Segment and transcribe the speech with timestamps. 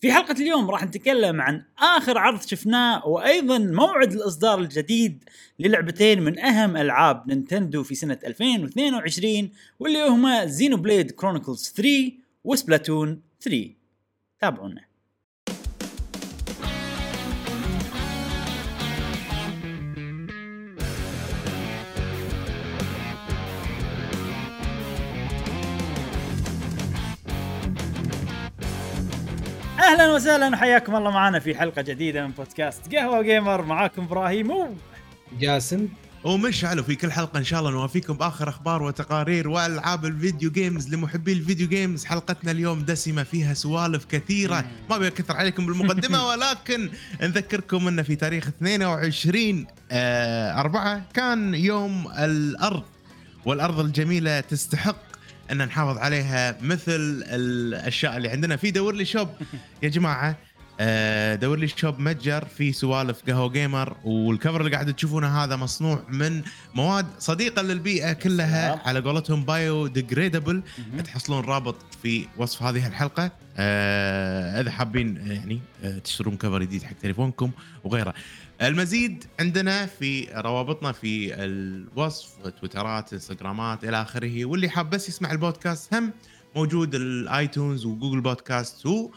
[0.00, 5.24] في حلقة اليوم راح نتكلم عن آخر عرض شفناه وأيضا موعد الإصدار الجديد
[5.58, 9.50] للعبتين من أهم ألعاب نينتندو في سنة 2022
[9.80, 12.12] واللي هما Xenoblade Chronicles 3
[12.44, 13.70] و Splatoon 3
[14.40, 14.89] تابعونا.
[29.90, 33.62] أهلا وسهلا وحياكم الله معنا في حلقة جديدة من بودكاست قهوة gamer.
[33.62, 34.68] معاكم إبراهيم و
[35.40, 35.88] جاسم.
[36.24, 40.94] ومشعل وفي كل حلقة إن شاء الله نوافيكم بآخر أخبار وتقارير وألعاب ال video games
[40.94, 44.64] لمحبي ال video games حلقتنا اليوم دسمة فيها سوالف كثيرة.
[44.90, 46.90] ما أبي أكثر عليكم بالمقدمة ولكن
[47.22, 52.82] نذكركم إن في تاريخ 22 آه 4 كان يوم الأرض
[53.44, 55.09] والأرض الجميلة تستحق
[55.52, 59.28] أن نحافظ عليها مثل الأشياء اللي عندنا في دور لي shop
[59.82, 60.36] يا جماعة
[60.82, 65.56] آه، دور لي shop متجر في سوالف قهوة gamer وال cover اللي قاعد تشوفونه هذا
[65.56, 66.42] مصنوع من
[66.74, 70.62] مواد صديقة للبيئة كلها على قولتهم biodegradable
[71.04, 73.30] تحصلون رابط في وصف هذه الحلقة.
[73.56, 77.50] آه، إذا حابين يعني آه، تشترون cover جديد حق تليفونكم
[77.84, 78.14] وغيره.
[78.62, 84.44] المزيد عندنا في روابطنا في الوصف تويترات انستغرامات إلى آخره.
[84.44, 86.12] واللي حاب بس يسمع البودكاست هم
[86.56, 89.10] موجود ال iTunes و Google Podcast و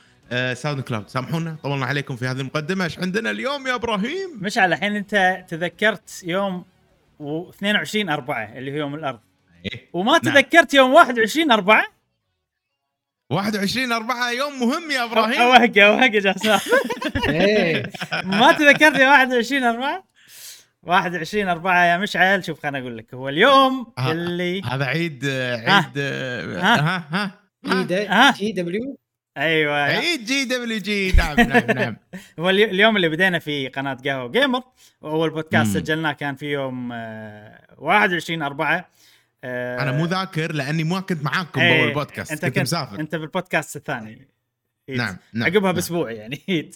[0.53, 1.07] SoundCloud.
[1.07, 2.83] سامحونا طولنا عليكم في هذه المقدمة.
[2.83, 6.65] إيش عندنا اليوم يا إبراهيم؟ مشعل الحين أنت تذكرت يوم
[7.19, 9.19] و 22 4 اللي هو يوم الأرض.
[9.65, 10.21] إيه؟ وما نعم.
[10.21, 11.83] تذكرت يوم 21 4
[13.33, 15.41] 21 4 يوم مهم يا إبراهيم.
[15.41, 16.49] اوهق اوهق يا جاسم.
[17.29, 17.83] إيه.
[18.23, 20.03] ما تذكرت يوم 21 4
[20.83, 23.13] 21 4 يا مشعل شوف خليني أقول لك.
[23.13, 27.03] هو اليوم ها- اللي هذا عيد عيد ها.
[27.11, 27.31] ها
[27.65, 28.97] ها جي دبليو؟
[29.37, 29.75] أيوه.
[29.83, 31.11] عيد GWG.
[31.11, 31.97] نعم نعم نعم.
[32.39, 34.61] هو اليو- اليوم اللي بدينا في قناة قهوة gamer.
[35.01, 35.73] واول بودكاست.
[35.77, 38.89] سجلناه كان في يوم آه، 21 4
[39.43, 43.75] أنا مو ذاكر لأني ما كنت معاكم إيه، بأول بودكاست أنت كنت مسافر أنت بالبودكاست
[43.75, 44.27] الثاني
[44.89, 44.97] ييت.
[44.97, 45.71] نعم نعم عقبها نعم.
[45.71, 46.75] بأسبوع يعني ييت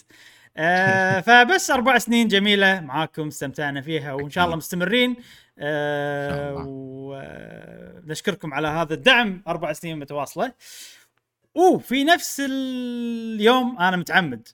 [0.56, 5.16] آه فبس أربع سنين جميلة معاكم استمتعنا فيها وإن شاء الله مستمرين
[5.58, 6.64] آه.
[8.06, 10.52] ونشكركم على هذا الدعم أربع سنين متواصلة
[11.54, 14.48] وفي نفس اليوم أنا متعمد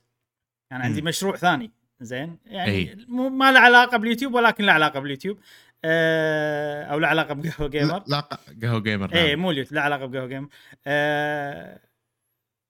[0.71, 1.01] أنا عندي.
[1.01, 1.71] مشروع ثاني
[2.01, 3.05] زين يعني أي.
[3.07, 5.41] مو ما له علاقة باليوتيوب ولكن له علاقة باليوتيوب آه
[5.85, 8.03] أو له علاقة بقهوة جيمر.
[8.07, 8.29] لا
[8.63, 9.39] قهوة جيمر إيه نعم.
[9.39, 10.49] مو اليوت لا علاقة بقهوة جيم
[10.87, 11.79] آه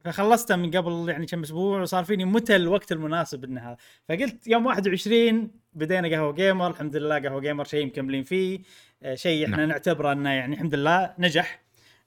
[0.05, 3.77] فخلصته من قبل يعني كم أسبوع وصار فيني متى الوقت المناسب ان هذا.
[4.09, 8.59] فقلت يوم 21 بدينا قهوة جيمر الحمد لله قهوة جيمر شيء مكملين فيه.
[9.03, 9.69] آه شيء إحنا نعم.
[9.69, 11.61] نعتبره إنه يعني الحمد لله نجح.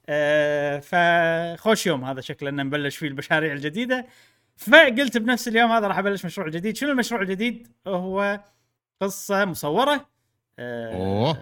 [0.09, 4.07] آه فخوش يوم هذا شكله إنه نبلش فيه المشاريع الجديدة.
[4.57, 6.77] فقلت بنفس اليوم هذا راح أبلش مشروع جديد.
[6.77, 8.41] شنو المشروع الجديد؟ هو
[9.01, 9.93] قصة مصورة.
[9.93, 10.18] آه
[10.59, 11.39] أوه.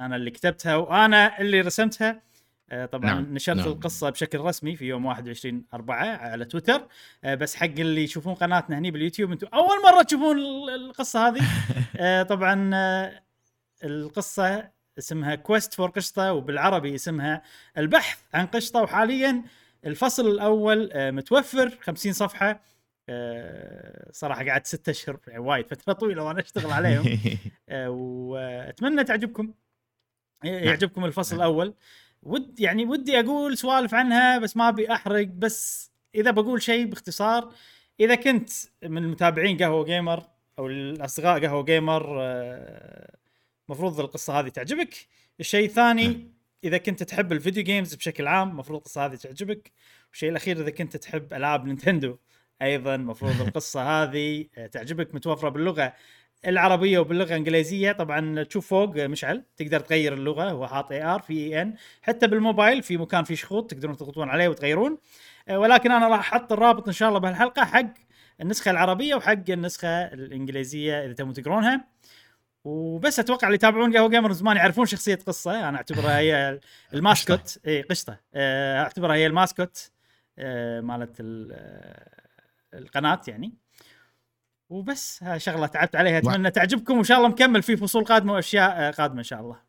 [0.00, 2.22] أنا اللي كتبتها وأنا اللي رسمتها
[2.70, 3.66] آه، طبعا نعم، نشرت نعم.
[3.68, 6.86] القصة بشكل رسمي في يوم 21 4 على تويتر
[7.24, 11.40] آه، بس حق اللي يشوفون قناتنا هني باليوتيوب أنتم أول مرة تشوفون ال- القصة هذه
[12.00, 13.22] آه، طبعا آه،
[13.84, 14.68] القصة
[14.98, 17.42] اسمها كويست فور قشطة وبالعربي اسمها
[17.78, 19.42] البحث عن قشطة وحاليا
[19.86, 22.60] الفصل الأول آه، متوفر 50 صفحة آه،
[24.12, 27.18] صراحة قعدت ستة أشهر يعني وايد فترة طويلة وأنا أشتغل عليهم.
[27.68, 29.54] آه، وأتمنى تعجبكم.
[30.44, 31.46] يعجبكم الفصل نعم.
[31.46, 31.74] الأول.
[32.22, 35.26] ود يعني ودي أقول سوالف عنها بس ما أبي أحرق.
[35.26, 37.52] بس إذا بقول شيء باختصار
[38.00, 38.50] إذا كنت
[38.82, 40.22] من متابعين قهوة جيمر
[40.58, 43.16] أو الاصدقاء قهوة جيمر آه،
[43.68, 44.94] مفروض القصة هذه تعجبك.
[45.40, 46.32] الشيء الثاني نعم.
[46.64, 49.72] إذا كنت تحب ال video games بشكل عام مفروض القصة هذه تعجبك.
[50.10, 52.16] والشيء الأخير إذا كنت تحب ألعاب نينتندو.
[52.62, 55.92] أيضا مفروض القصة هذه آه، تعجبك متوفرة باللغة
[56.46, 57.92] العربية وباللغة الإنجليزية.
[57.92, 62.82] طبعا تشوف فوق آه، مشعل تقدر تغير اللغة هو حاط AR في EN حتى بالموبايل
[62.82, 64.98] في مكان فيه شخوط تقدرون تضغطون عليه وتغيرون.
[65.48, 67.94] آه، ولكن أنا راح أحط الرابط إن شاء الله بهالحلقة حق
[68.40, 71.84] النسخة العربية وحق النسخة الإنجليزية إذا تبون تقرونها.
[72.64, 75.68] وبس أتوقع اللي يتابعون قهوة جيمر زمان يعرفون شخصية قصة.
[75.68, 76.60] أنا أعتبرها هي
[76.94, 77.58] ال mascot.
[77.66, 78.20] اي قشطة.
[78.36, 79.90] أعتبرها هي ال mascot
[80.82, 82.18] مالت ال-
[82.74, 83.54] القناة يعني.
[84.70, 86.18] وبس شغلة تعبت عليها.
[86.18, 89.60] أتمنى تعجبكم وإن شاء الله مكمل في فصول قادمة وأشياء قادمة إن شاء الله.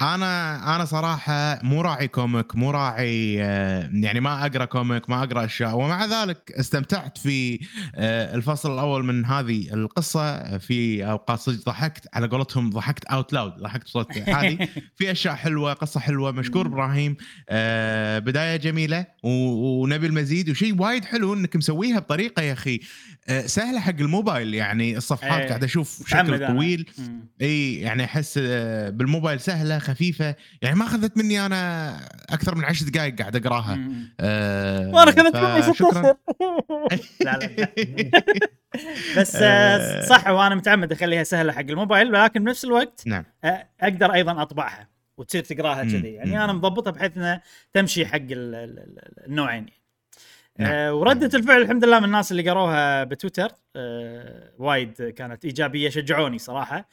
[0.00, 5.44] أنا أنا صراحة مو راعي comic مو راعي آه، يعني ما أقرأ comic ما أقرأ
[5.44, 5.76] أشياء.
[5.76, 7.60] ومع ذلك استمتعت في
[7.94, 10.58] آه، الفصل الأول من هذه القصة.
[10.58, 14.68] في أوقات صدق ضحكت على قولتهم ضحكت out loud ضحكت بصوت عالي.
[14.96, 17.16] في أشياء حلوة قصة حلوة مشكور إبراهيم
[17.48, 19.06] آه، بداية جميلة.
[19.22, 20.50] ونبي المزيد.
[20.50, 22.80] وشيء وايد حلو إنك مسويها بطريقة يا أخي
[23.46, 24.54] سهلة حق الموبايل.
[24.54, 25.48] يعني الصفحات إيه.
[25.48, 26.48] قاعد أشوف أنا.
[26.48, 26.90] طويل.
[27.42, 28.38] إي يعني أحس
[28.88, 31.90] بالموبايل سهلة خفيفة يعني ما أخذت مني أنا
[32.30, 33.78] أكثر من عشر دقائق قاعد أقراها.
[34.20, 35.90] آه وأنا اخذت مني ست فشكراً.
[36.00, 36.16] اشهر
[37.24, 37.68] لا لا لا.
[39.18, 44.12] بس آه، صح وأنا متعمد أخليها سهلة حق الموبايل ولكن بنفس الوقت نعم آه، أقدر
[44.14, 44.88] أيضا أطبعها
[45.18, 45.82] وتصير تقراها.
[45.82, 46.44] كذي يعني.
[46.44, 47.42] أنا مضبطها بحيث إنها
[47.72, 49.66] تمشي حق ال- ال- ال- النوعين.
[50.58, 50.72] نعم.
[50.72, 56.38] آه وردة الفعل الحمد لله من الناس اللي قروها بتويتر آه وايد كانت إيجابية شجعوني
[56.38, 56.88] صراحة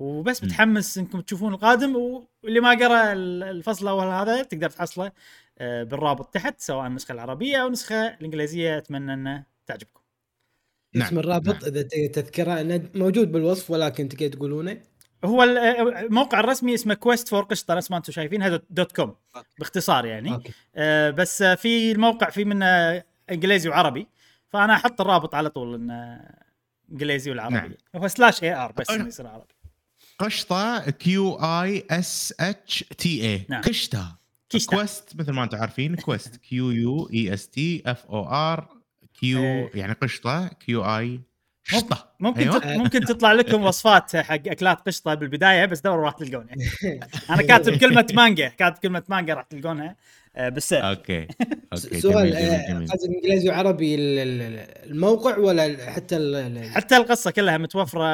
[0.00, 0.44] وبس.
[0.44, 5.12] متحمس إنكم تشوفون القادم واللي ما قرأ ال- الفصل الأول هذا تقدر تحصله
[5.58, 10.00] آه بالرابط تحت سواء النسخه العربية أو النسخه الإنجليزية أتمنى أنه تعجبكم.
[10.94, 11.06] نعم.
[11.06, 14.80] اسم الرابط إذا تبي تذكره انه موجود بالوصف ولكن تقدر تقولونه
[15.24, 15.58] هو ال-
[15.96, 19.14] الموقع الرسمي اسمه Quest for قشطة نفس ما أنتم شايفين هذا dot com
[19.58, 22.66] باختصار يعني okay آه بس آه، في الموقع في منه
[23.30, 24.06] إنجليزي وعربي
[24.48, 26.20] فأنا أحط الرابط على طول إنه
[26.92, 27.72] إنجليزي والعربي نعم.
[27.96, 29.54] هو slash AR بس يصير عربي
[30.20, 33.62] قشطة Q A S H T A نعم.
[33.62, 34.16] قشطة.
[34.66, 38.68] Quest مثل ما أنتم عارفين Quest Q U E S T F O R
[39.20, 39.70] Q.
[39.74, 41.20] يعني قشطة Q A
[41.64, 42.78] شطه ممكن أيوة.
[42.78, 46.54] ممكن تطلع لكم وصفات حق أكلات قشطة بالبداية بس دوروا راح تلقونها
[47.30, 49.96] أنا كاتب كلمة مانجا كاتب كلمة مانجا راح تلقونها
[50.38, 50.84] بال search.
[50.84, 51.26] okay.
[51.72, 57.58] okay سؤال آه، قصدك إنجليزي وعربي ال- ال- الموقع ولا حتى ال- حتى القصة كلها
[57.58, 58.04] متوفرة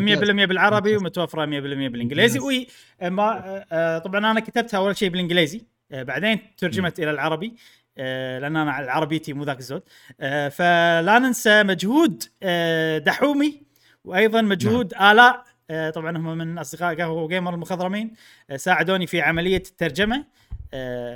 [0.00, 1.48] 100% بالعربي ومتوفرة 100%
[1.88, 2.38] بالإنجليزي.
[2.38, 2.66] وي
[3.02, 5.62] ما آه، طبعا أنا كتبتها أول شيء بالإنجليزي
[5.92, 7.56] آه، بعدين ترجمت إلى العربي
[7.98, 9.82] آه، لأن أنا عربيتي مو ذاك الزود.
[10.20, 13.62] آه، فلا ننسى مجهود آه، دحومي
[14.04, 15.44] وأيضا مجهود آلاء.
[15.70, 18.12] آه، طبعا هم من أصدقاء قهوة جيمر المخضرمين
[18.50, 20.16] آه، ساعدوني في عملية الترجمة.
[20.16, 20.24] آه،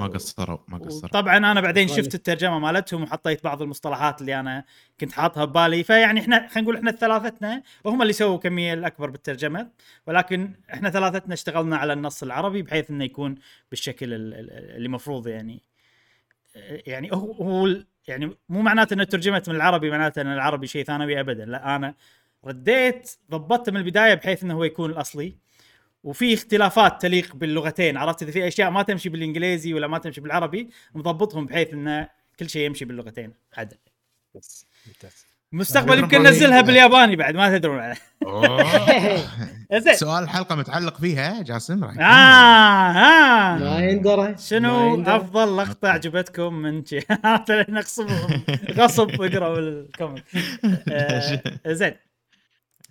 [0.00, 1.10] ما قصروا ما قصروا.
[1.10, 1.88] طبعا أنا بعدين.
[1.88, 4.64] شفت الترجمة مالتهم وحطيت بعض المصطلحات اللي أنا
[5.00, 5.84] كنت حاطها ببالي.
[5.84, 9.70] فيعني إحنا خلينا نقول إحنا ثلاثتنا وهم اللي سووا كمية الأكبر بالترجمة
[10.06, 13.34] ولكن إحنا ثلاثتنا اشتغلنا على النص العربي بحيث إنه يكون
[13.70, 15.62] بالشكل ال- ال- اللي مفروض يعني.
[16.86, 20.84] يعني هو هو ال- يعني مو معناته انه ترجمت من العربي معناته إن العربي شيء
[20.84, 21.94] ثانوي ابدا لا أنا
[22.44, 25.36] رديت ضبطته من البداية بحيث إنه هو يكون الأصلي.
[26.04, 30.70] وفي اختلافات تليق باللغتين عرفت؟ إذا في أشياء ما تمشي بالإنجليزي ولا ما تمشي بالعربي
[30.94, 32.08] مضبطهم بحيث انه
[32.38, 33.32] كل شيء يمشي باللغتين.
[33.56, 33.76] عدل
[34.34, 35.26] بس ممتاز.
[35.52, 36.34] مستقبل يمكن إبراهيم.
[36.34, 37.82] ننزلها بالياباني بعد ما تدرون.
[39.84, 39.94] زين.
[39.94, 42.02] سؤال الحلقة متعلق فيها جاسم راح آه
[42.92, 44.34] ها ما يندرى.
[44.38, 45.02] شنو.
[45.02, 46.82] أفضل لقطة عجبتكم من
[47.68, 50.24] نغصبهم غصب اقرأوا ال comment.
[50.92, 51.42] آه،
[51.72, 51.88] زين.
[51.88, 51.98] آه،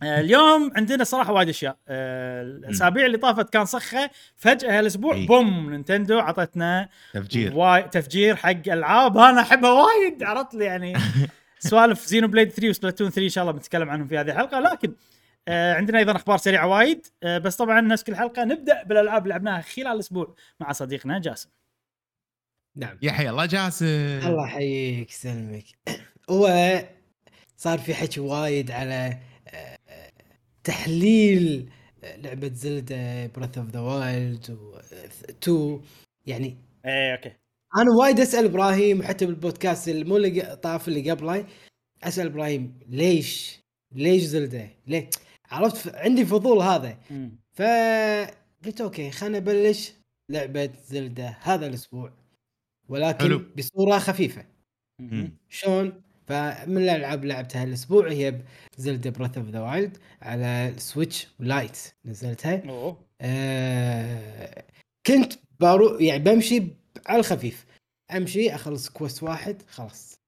[0.03, 1.77] اليوم عندنا صراحة وايد أشياء.
[1.87, 5.25] آه، الأسابيع اللي طافت كان صخه فجأة هالأسبوع إي.
[5.25, 7.57] boom نينتندو عطتنا تفجير.
[7.57, 9.17] واي تفجير حق ألعاب.
[9.17, 10.93] أنا أحبها وايد عرفت لي يعني.
[11.59, 14.59] سوالف Xenoblade 3 و Splatoon 3 إن شاء الله بنتكلم عنهم في هذه الحلقة.
[14.59, 14.93] لكن
[15.47, 17.07] آه عندنا أيضا أخبار سريعة وايد.
[17.23, 21.49] آه بس طبعا نفس كل حلقة نبدأ بالألعاب اللي لعبناها خلال الأسبوع مع صديقنا جاسم.
[22.75, 22.97] نعم.
[23.01, 23.85] يا حي الله جاسم.
[23.85, 25.65] الله يحييك يسلمك.
[26.29, 26.79] هو
[27.57, 29.19] صار في حكي وايد على آه،
[30.63, 31.69] تحليل
[32.03, 34.77] لعبة زلدة Breath of the Wild و
[35.29, 35.81] 2
[36.27, 37.29] يعني إيه okay.
[37.77, 41.45] أنا وايد أسأل إبراهيم وحتى بالبودكاست اللي مو اللي طاف اللي قبله
[42.03, 43.59] أسأل إبراهيم ليش؟
[43.95, 45.09] ليش زلدة؟ ليه؟
[45.51, 46.97] عرفت؟ ف- عندي فضول هذا.
[47.53, 49.93] فقلت okay خلينا نبلش
[50.31, 52.13] لعبة زلدة هذا الأسبوع
[52.89, 53.41] ولكن حلو.
[53.57, 54.45] بصورة خفيفة.
[54.99, 55.37] مم.
[55.49, 58.41] شلون؟ فمن الألعاب اللي لعبتها الأسبوع هي
[58.77, 62.69] زلدة Breath of the Wild على ال Switch Lite نزلتها.
[62.69, 62.97] أوه.
[63.21, 64.63] آه
[65.05, 66.63] كنت باروح يعني بمشي
[67.07, 67.65] على الخفيف.
[68.11, 70.19] أمشي أخلص quest واحد خلاص.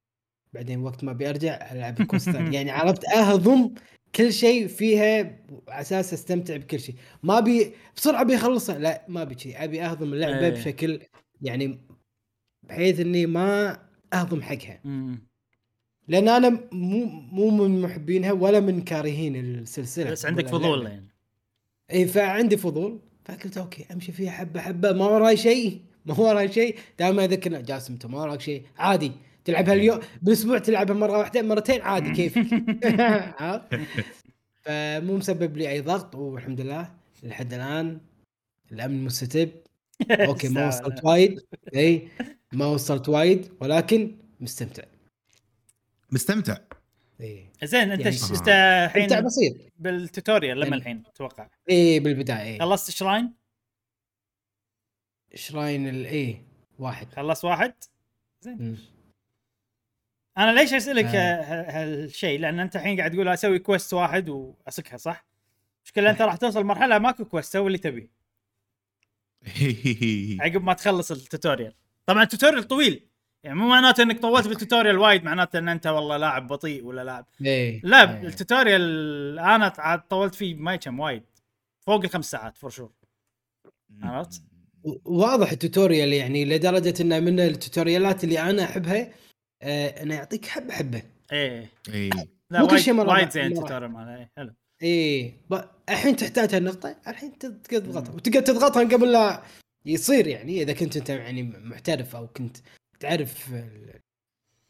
[0.54, 2.56] بعدين وقت ما بيرجع ألعب ثاني.
[2.56, 3.74] يعني عرفت أهضم
[4.16, 6.96] كل شيء فيها على أساس أستمتع بكل شيء.
[7.24, 10.50] ما أبي بسرعة بيخلصها لا ما أبي أبي أهضم اللعبة إيه.
[10.50, 11.02] بشكل
[11.42, 11.80] يعني
[12.70, 13.80] بحيث إني ما
[14.14, 14.80] أهضم حقها.
[16.12, 20.12] لأن أنا مو مو من محبينها ولا من كارهين السلسلة.
[20.12, 20.86] بس عندك فضول.
[20.88, 21.08] يعني.
[21.94, 23.00] إي فعندي فضول.
[23.26, 26.76] فقلت okay أمشي فيها حبة حبة ما وراي شيء ما وراي شيء.
[27.00, 28.64] دائما أذكر جاسم أنت ما وراك شيء.
[28.78, 29.12] عادي.
[29.46, 32.46] تلعبها اليوم بالأسبوع تلعبها مرة واحدة مرتين عادي كيفك؟
[34.64, 36.92] فمو مسبب لي أي ضغط والحمد لله.
[37.24, 38.00] لحد الآن
[38.72, 39.50] الأمن مستتب.
[40.12, 41.42] okay ما وصلت وايد.
[41.76, 42.08] إي
[42.54, 44.84] ما وصلت وايد ولكن مستمتع.
[46.12, 46.58] مستمتع.
[47.22, 48.52] اي زين أنت يعني- ش- أنت مستمتع
[48.86, 49.56] الحين بسيط.
[49.80, 51.50] بال tutorial لما يعني- الحين أتوقع.
[51.70, 53.34] اي بالبداية اي خلصت شراين
[55.36, 56.42] شراين الاي
[56.80, 57.08] واحد.
[57.14, 57.74] خلصت واحد؟
[58.42, 58.78] زين.
[60.38, 61.42] أنا ليش أسألك آه.
[61.72, 65.26] هالشيء لأن أنت الحين قاعد تقول أسوي quest واحد وأسكها صح؟
[65.86, 68.10] مشكلة أنت راح توصل مرحلة ماكو quest سوي اللي تبي
[70.42, 71.74] عقب ما تخلص التوتوريال
[72.06, 73.08] طبعا التوتوريال طويل.
[73.44, 77.04] يعني مو معناته إنك طولت بال tutorial وايد معناته إن أنت والله لاعب بطيء ولا
[77.04, 77.26] لاعب.
[77.46, 78.28] اي لا إي.
[78.28, 81.24] ال tutorial أنا عاد طولت فيه ما كم وايد
[81.86, 82.92] فوق الخمس ساعات for sure
[84.02, 84.42] عرفت؟
[85.06, 89.10] واضح ال tutorial يعني لدرجة إنه من ال tutorialات اللي أنا أحبها
[89.62, 91.70] آه انه يعطيك حبه حبه إيه.
[91.94, 92.10] اي
[92.50, 93.46] لا مو كل شيء وايد زين.
[93.46, 94.16] ال tutorial ماله.
[94.18, 94.54] إيه، حلو.
[94.82, 95.34] إيه.
[95.50, 98.14] ب- الحين تحتاج هالنقطه الحين تقدر تضغطها.
[98.14, 99.44] وتقدر تضغطها قبل لا
[99.86, 102.58] يصير يعني إذا كنت أنت يعني محترف أو كنت
[103.02, 104.00] تعرف ال-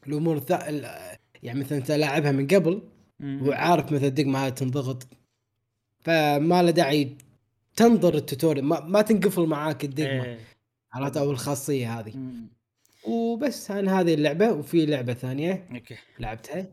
[0.06, 0.52] الأمور الث...
[0.52, 2.82] ال- يعني مثلا انت لاعبها من قبل.
[3.20, 5.06] وعارف مثلا الدقمه هاي تنضغط.
[6.00, 7.16] فما له داعي
[7.76, 10.24] تنطر ال tutorial ما, ما تنقفل معاك الدقمة.
[10.24, 10.38] إيه.
[10.92, 12.16] عرفت؟ أو الخاصية هذه.
[12.16, 12.48] مم.
[13.06, 14.52] وبس أنا هذه اللعبة.
[14.52, 15.96] وفي لعبة ثانية okay.
[16.18, 16.66] لعبتها.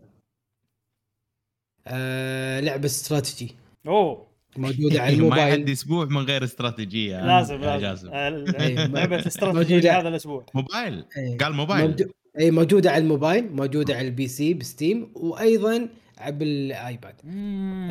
[1.88, 3.56] آه لعبة استراتيجي.
[3.88, 4.29] أوه.
[4.58, 7.26] موجودة على ما يعدي الموبايل أسبوع من غير استراتيجية.
[7.28, 8.10] لازم لازم.
[8.14, 8.86] إيه.
[8.86, 10.00] لعبه الاستراتيجي موجودة.
[10.00, 10.46] هذا الأسبوع.
[10.54, 11.06] موبايل.
[11.18, 11.38] إيه.
[11.38, 12.10] قال موبايل.
[12.40, 17.16] اي موجودة على الموبايل موجودة على ال PC ب Steam وأيضا على بال iPad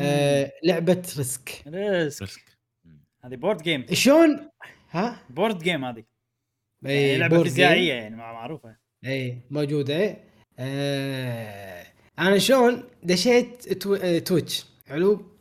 [0.01, 1.63] آه لعبة Risk.
[1.67, 2.23] Risk.
[2.23, 2.41] Risk.
[3.25, 3.87] هذه board game.
[3.93, 4.49] شلون؟
[4.91, 6.05] ها؟ board game هذه.
[6.87, 8.77] اي يعني لعبة فيزيائية يعني مع- معروفة.
[9.07, 10.17] اي موجودة.
[10.59, 11.87] آه
[12.19, 13.95] أنا شلون دشيت تو...
[13.95, 14.65] آه Twitch.
[14.89, 15.38] حلو؟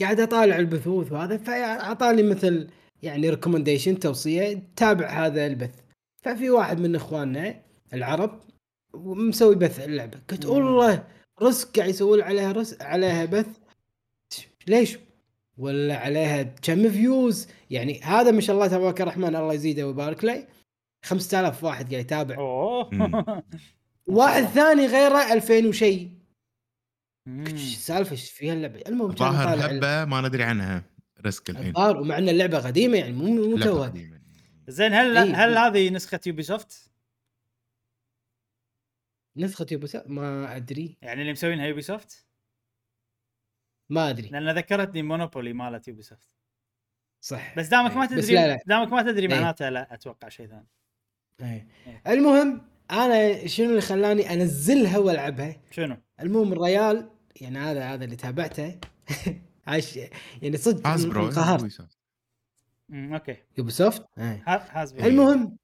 [0.00, 2.68] قاعد أطالع البثوث وهذا فأعطاني مثل
[3.02, 5.74] يعني recommendation توصية تابع هذا البث.
[6.22, 7.60] ففي واحد من إخواننا
[7.94, 8.40] العرب
[8.94, 10.18] مسوي بث اللعبة.
[10.30, 10.46] قلت.
[10.46, 11.04] والله
[11.42, 13.46] رزق قاعد يسوون عليها ريس عليها بث.
[14.66, 14.98] ليش؟
[15.58, 20.46] ولا عليها كم views يعني هذا ما شاء الله تبارك الرحمن الله يزيده ويبارك له.
[21.04, 22.36] 5000 واحد قاعد يتابع.
[24.06, 26.19] واحد ثاني غيره 2000 وشيء
[27.26, 27.46] مم.
[27.46, 30.84] إيش السالفه إيش فيها اللعبة المهم كان ظاهر هبة ما ندري عنها
[31.20, 34.20] Risk الحين الظاهر ومع إن اللعبة قديمة يعني مو مو لعبة توها قديمة.
[34.68, 35.44] زين هل إيه.
[35.44, 36.90] هل هذه نسخة Ubisoft؟
[39.36, 42.26] نسخة Ubisoft ما أدري يعني اللي مسوينها Ubisoft؟
[43.88, 46.36] ما أدري لأن ذكرتني Monopoly مالت Ubisoft
[47.20, 48.16] صح بس دامك ما إيه.
[48.16, 49.34] بس تدري لا دامك ما تدري إيه.
[49.34, 50.66] معناته لا أتوقع شيء ثاني
[51.40, 51.68] إيه.
[51.86, 52.12] إيه.
[52.12, 58.78] المهم أنا شنو اللي خلاني انزلها والعبها شنو؟ المهم الريال يعني هذا هذا اللي تابعته
[59.66, 59.98] عايش
[60.42, 61.88] يعني صدق Hasbro انقهرت.
[62.92, 64.42] okay Ubisoft إيه.
[64.46, 65.56] ها- حاسب المهم.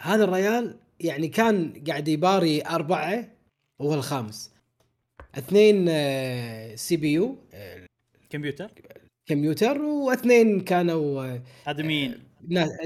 [0.00, 3.28] هذا الريال يعني كان قاعد يباري أربعة
[3.78, 4.52] وهو الخامس
[5.38, 7.86] اثنين آه، CPU آه،
[8.30, 8.70] كمبيوتر
[9.26, 12.18] كمبيوتر واثنين كانوا آه، أدمين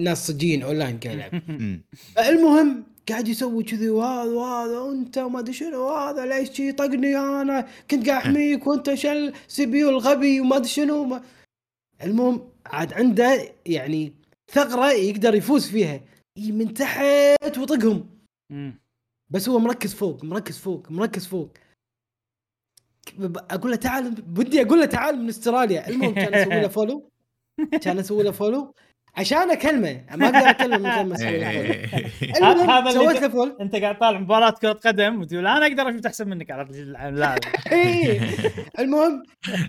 [0.01, 1.01] ناس صجيين أونلاين
[1.49, 1.85] مم.
[2.19, 7.69] المهم قاعد يسوي كذي وهذا وهذا وانت وما أدري شنو وهذا ليش شي طقني أنا؟
[7.91, 11.23] كنت قاعد أحميك وأنت شل CPU الغبي وما أدري شنو ما.
[12.03, 14.13] المهم عاد عنده يعني
[14.51, 16.01] ثغرة يقدر يفوز فيها.
[16.39, 18.09] من تحت ويطقهم
[18.51, 18.81] مم.
[19.31, 21.51] بس هو مركز فوق مركز فوق مركز فوق.
[23.51, 25.89] أقول له تعال بدي أقول له تعال من استراليا.
[25.89, 27.11] المهم كان أسوي له follow
[27.85, 28.75] كان أسوي له follow
[29.19, 30.05] عشان أكلمه.
[30.15, 31.45] ما أقدر أكلمه من غير ما أسوي
[32.39, 36.29] المهم سويت له follow انت قاعد طالع مباراة كرة قدم وتقول أنا أقدر أشوف أحسن
[36.29, 36.63] منك على
[37.09, 37.39] اللاعب
[37.73, 38.21] إيه.
[38.79, 39.23] المهم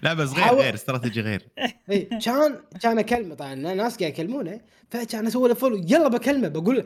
[0.03, 1.47] لا بس غير غير استراتيجي غير.
[1.89, 4.61] إيه، كان كان أكلمه طبعا ناس قاعد يكلمونه.
[4.89, 6.83] فكان أسوي له follow يلا بكلمه بقول له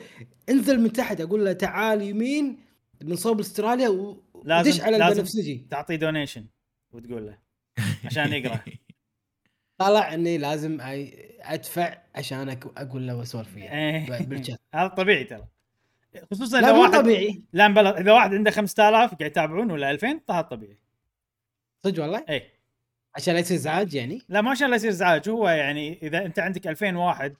[0.49, 2.57] انزل من تحت أقول له تعال يمين
[3.03, 5.07] من صوب أستراليا ودش على.
[5.09, 5.67] البنفسجي.
[5.71, 6.45] تعطيه دونيشن
[6.93, 7.37] وتقول له
[8.05, 8.59] عشان يقرأ.
[9.77, 10.77] طلع إني لازم
[11.41, 14.23] أدفع عشان أقول له واسولف وياه.
[14.23, 15.47] بالشات هذا طبيعي ترى.
[16.31, 17.43] خصوصا إذا واحد طبيعي.
[17.53, 20.77] لا مبلا إذا واحد عنده 5000 قاعد يتابعون ولا 2000 هذا طبيعي.
[21.83, 22.51] صدق والله؟ اي
[23.15, 26.39] عشان لا يصير ازعاج يعني؟ لا ما عشان لا يصير ازعاج هو يعني إذا أنت
[26.39, 27.35] عندك 2000 واحد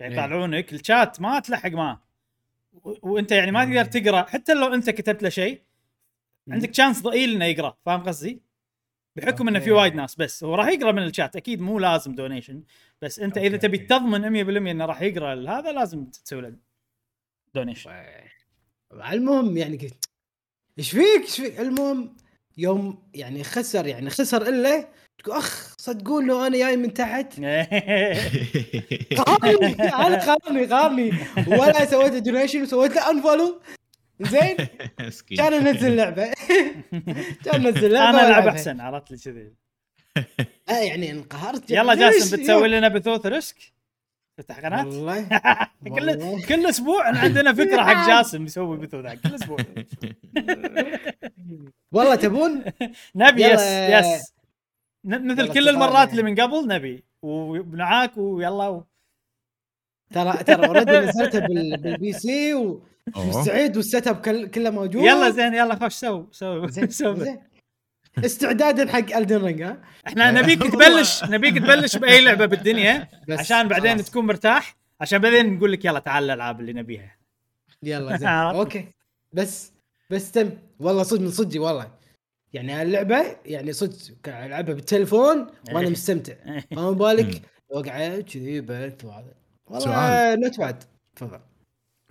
[0.00, 0.18] قاعد إيه.
[0.18, 2.06] يطالعونك الشات ما تلحق معه
[2.82, 5.62] وأنت يعني ما تقدر تقرأ حتى لو أنت كتبت له شيء
[6.50, 8.42] عندك chance ضئيل إنه يقرأ فاهم قصدي؟
[9.16, 9.70] بحكم إنه في.
[9.70, 12.62] وايد ناس بس هو راح يقرأ من الشات أكيد مو لازم donation
[13.02, 13.78] بس أنت إذا تبي.
[13.78, 16.56] تضمن 100% إنه راح يقرأ هذا لازم تسوي له
[17.54, 17.90] donation
[18.92, 20.04] المهم يعني قلت
[20.78, 22.16] إيش فيك؟ إيش فيك؟ المهم
[22.58, 27.34] يوم يعني خسر يعني خسر إلا تقول أخ صدقون لو أنا جاي من تحت.
[29.20, 31.12] قارني أنا قارني قارني
[31.46, 33.60] ولا سويت donation وسويت له unfollow
[34.20, 34.56] زين
[35.00, 35.38] مسكين.
[35.38, 36.24] كان انزل لعبة
[37.44, 38.46] كان انزل لعبة أنا العب.
[38.48, 39.52] أحسن عرفت لي كذي
[40.68, 43.56] لا يعني انقهرت يلا؟ جاسم بتسوي لنا بثوث Risk
[44.38, 45.28] تفتح قناة والله
[45.98, 46.42] كل.
[46.48, 49.56] كل أسبوع عندنا فكرة حق جاسم يسوي بثوث كل أسبوع
[51.92, 52.64] والله تبون
[53.14, 53.60] نبي yes.
[53.62, 54.32] yes
[55.04, 56.10] ن- مثل كل المرات اتفقنا.
[56.10, 58.84] اللي من قبل نبي ومعاك ويلا و...
[60.14, 62.82] ترى ترى already نزلتها بال- بالبي سي أوه.
[63.16, 65.04] ومستعد وال setup كل- كله موجود.
[65.04, 67.38] يلا زين يلا خش سو سو زين سو زين.
[68.24, 73.96] استعدادا حق Elden Ring ها؟ إحنا نبيك تبلش نبيك تبلش بأي لعبة بالدنيا عشان بعدين.
[74.04, 74.76] تكون مرتاح.
[75.00, 77.16] عشان بعدين نقول لك يلا تعال الألعاب اللي نبيها.
[77.82, 78.28] يلا زين.
[78.60, 78.88] okay.
[79.32, 79.72] بس
[80.10, 80.50] بس تم.
[80.80, 81.90] والله صدق من صدقي والله.
[82.52, 83.96] يعني اللعبة يعني صدق
[84.26, 85.88] قاعد العبها بالتليفون وأنا إيه.
[85.90, 86.34] مستمتع.
[86.70, 86.96] فما مم.
[86.98, 89.34] بالك وقعد كذي بث وهذا.
[89.66, 90.34] والله.
[90.34, 90.84] not bad.
[91.16, 91.40] تفضل.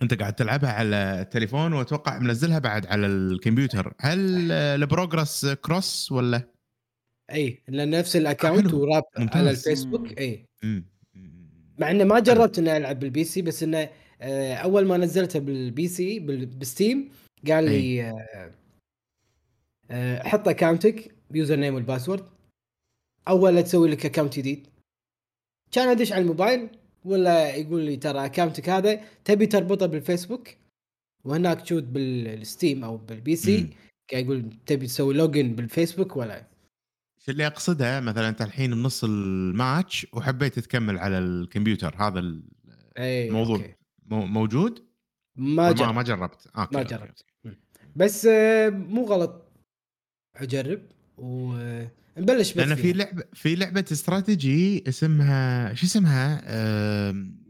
[0.02, 3.94] أنت قاعد تلعبها على التليفون وأتوقع منزلها بعد على الكمبيوتر.
[4.00, 6.42] هل ال progress cross ولا؟
[7.32, 8.80] إي لأن نفس ال account حلو.
[8.82, 9.36] وراب ممتاز.
[9.36, 10.46] على الفيسبوك إي.
[11.78, 13.88] مع انه ما جربت إني ألعب بال PC بس إنه
[14.20, 17.10] آه، أول ما نزلتها بال PC بال- بستيم
[17.48, 18.50] قال لي آه،
[19.90, 22.24] آه، حط account ك ب username وال password.
[23.28, 24.66] أول لا تسوي لك account جديد.
[25.72, 26.68] كان أدش على الموبايل
[27.06, 30.48] ولا يقول لي ترى اكونتك هذا تبي تربطه بالفيسبوك
[31.24, 33.68] وهناك تشوت بالستيم أو بال PC.
[34.12, 36.46] قاعد يقول تبي تسوي login بالفيسبوك ولا
[37.18, 42.40] شو اللي أقصده مثلا أنت الحين بنص الماتش وحبيت تكمل على الكمبيوتر هذا
[42.98, 43.56] اي الموضوع.
[43.56, 43.74] okay.
[44.06, 44.82] المو- موجود
[45.36, 46.76] ما جربت ما جربت okay.
[46.76, 46.82] ما.
[46.82, 47.24] جربت
[47.96, 49.42] بس آه، مو غلط
[50.36, 50.80] أجرب
[52.16, 52.92] ونبلش بس لأن في.
[52.92, 57.46] لعبه في لعبة استراتيجي اسمها شو اسمها؟ آم،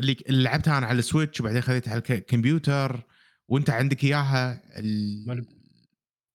[0.00, 3.02] اللي لعبتها أنا على السويتش وبعدين خذيتها على الكمبيوتر
[3.48, 5.46] وأنت عندك إياها ال...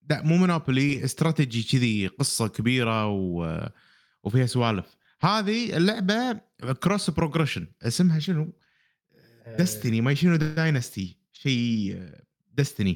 [0.10, 3.60] لا مو مونوبولي استراتيجي كذي قصة كبيرة و...
[4.24, 6.42] وفيها سوالف هذه اللعبة
[6.84, 8.53] cross progression اسمها شنو؟
[9.46, 12.01] آه، destiny ما شنو dynasty شيء
[12.53, 12.96] destiny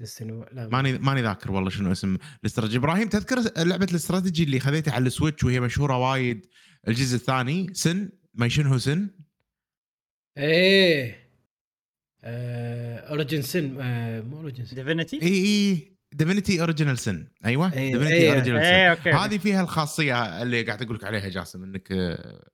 [0.00, 4.92] دستني لا ماني ماني ذاكر والله شنو اسم الاستراتيجي إبراهيم تذكر لعبة الاستراتيجي اللي خذيتها
[4.94, 6.46] على السويتش وهي مشهورة وايد
[6.88, 9.10] الجزء الثاني؟ sin؟ ما شنو sin؟
[10.38, 11.24] إيه.
[12.24, 14.76] Origin Sin آه، مو Origin Sin.
[14.76, 17.72] Divinity اي اي Divinity Original Sin أيوه.
[17.72, 18.30] إيه، Divinity إيه.
[18.30, 19.10] Original Sin okay.
[19.10, 22.44] هذه فيها الخاصية اللي قاعد أقول لك عليها جاسم إنك آه،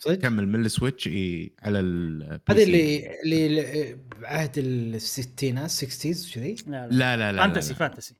[0.00, 7.32] تكمل من السويتش إي على ال هذه اللي اللي بعهد الستينات 60 كذي لا لا.
[7.32, 7.74] لا fantasy.
[7.74, 8.14] fantasy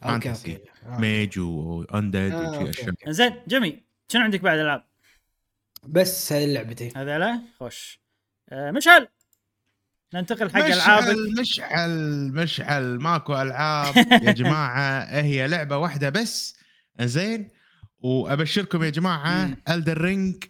[0.00, 0.58] fantasy.
[0.86, 2.94] magic wand أشياء.
[3.08, 3.84] زين جميل.
[4.08, 4.84] شنو عندك بعد العاب؟
[5.88, 8.00] بس هذه اللعبتين هذا لا؟ خوش.
[8.48, 9.08] آه مشعل.
[10.14, 12.98] ننتقل حق العابك مشعل مشعل مشعل.
[13.00, 13.96] ماكو ألعاب.
[14.26, 16.56] يا جماعة هي لعبة واحدة بس.
[17.00, 17.48] زين.
[17.98, 19.56] وأبشركم يا جماعة.
[19.70, 20.44] Elden Ring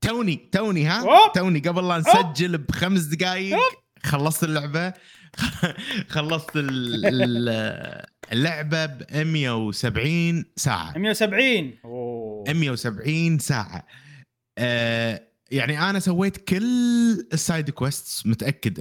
[0.00, 1.04] توني توني ها.
[1.34, 3.56] توني قبل لا نسجل بخمس دقائق
[4.04, 4.92] خلصت اللعبة.
[6.14, 10.98] خلصت ال- ال- اللعبة ب 170 ساعة.
[10.98, 12.44] 170 أوه.
[12.52, 13.86] 170 ساعة.
[14.58, 15.22] آه
[15.54, 16.62] يعني أنا سويت كل
[17.32, 18.80] ال side quest متأكد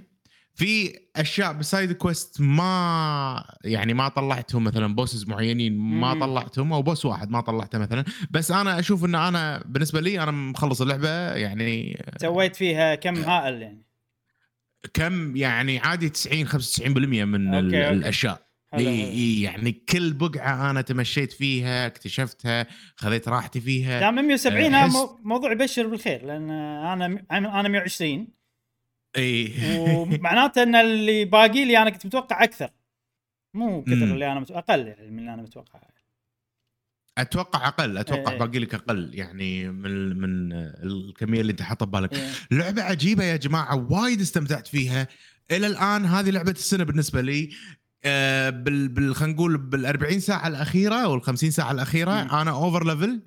[0.00, 0.14] 100%
[0.54, 6.14] في أشياء بال side quest ما يعني ما طلعتهم مثلا bosses معينين ما.
[6.14, 10.30] طلعتهم أو boss واحد ما طلعته مثلا بس أنا أشوف إن أنا بالنسبة لي أنا
[10.30, 13.84] مخلص اللعبة يعني سويت فيها كم هائل يعني
[14.94, 17.90] كم يعني عادي 90 95% من okay،.
[17.90, 18.46] الأشياء
[18.78, 19.04] اي.
[19.04, 24.88] اي يعني كل بقعة أنا تمشيت فيها اكتشفتها خذيت راحتي فيها دام 170 آه، هذا
[24.88, 28.28] حس- مو- موضوع يبشر بالخير لأن أنا أنا 120
[29.16, 32.70] اي ومعناته إن اللي باقي لي أنا كنت متوقع أكثر
[33.54, 33.92] مو كثر.
[33.92, 35.80] اللي أنا متوقع أقل يعني من اللي أنا متوقع
[37.18, 38.38] أتوقع أقل أتوقع إيه.
[38.38, 42.28] باقي لك أقل يعني من من الكمية اللي أنت حاطه ببالك إيه.
[42.50, 45.08] لعبة عجيبة يا جماعة وايد استمتعت فيها
[45.50, 47.50] إلى الآن هذه لعبة السنة بالنسبة لي
[48.50, 52.28] بال بال خلينا نقول بال 40 ساعة الأخيرة أو ال 50 ساعة الأخيرة مم.
[52.30, 53.20] أنا over level.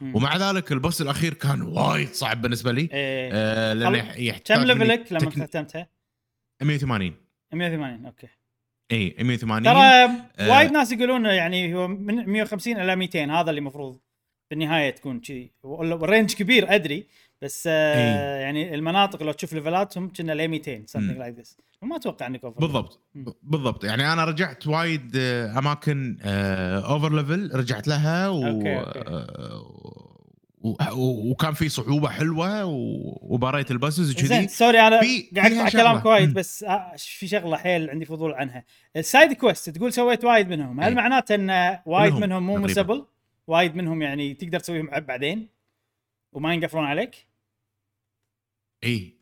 [0.00, 3.30] ومع ذلك ال boss الأخير كان وايد صعب بالنسبة لي إيه.
[3.32, 5.88] آه لأنه خل- يحتاج كم level ك لما تكن- ختمتها؟
[6.62, 7.14] 180
[7.52, 8.26] 180 okay
[8.92, 10.50] إي 180 ترى آه.
[10.50, 13.98] وايد ناس يقولون يعني هو من 150 إلى 200 هذا اللي المفروض
[14.48, 17.06] في النهايه تكون كذي وال range كبير أدري
[17.44, 18.38] بس آه.
[18.38, 22.44] يعني المناطق لو تشوف level اتهم كنا ل 200 something like this وما أتوقع إنك
[22.44, 23.24] over بالضبط مم.
[23.42, 28.46] بالضبط يعني أنا رجعت وايد آه، أماكن over level رجعت لها و...
[28.46, 28.98] okay، okay.
[29.08, 29.84] آه،.
[30.96, 32.64] وكان في صعوبة حلوة.
[33.22, 35.00] وباريت ال bosses زين وكذي sorry أنا
[35.36, 35.82] قاعد أقطع شغلة.
[35.82, 36.34] كلامك وايد.
[36.34, 38.64] بس آه في شغلة حيل عندي فضول عنها
[38.96, 40.94] ال side quest تقول سويت وايد منهم هل.
[40.94, 42.56] معناته إن وايد كلهم منهم مو.
[42.56, 43.04] missable
[43.46, 45.48] وايد منهم يعني تقدر تسويهم بعدين
[46.32, 47.26] وما ينقفلون عليك
[48.84, 49.18] اي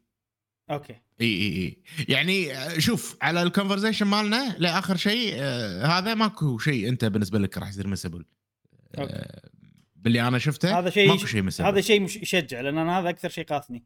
[0.71, 0.93] okay.
[1.21, 6.59] اي اي اي يعني آه، شوف على ال conversation مالنا لاخر شيء آه هذا ماكو
[6.59, 8.25] شيء أنت بالنسبة لك راح يصير missable.
[8.95, 9.51] آه
[9.97, 13.09] باللي أنا شفته هذا شيء ماكو شيء missable هذا شيء مش يشجع لأن أنا هذا
[13.09, 13.85] أكثر شيء قاثني.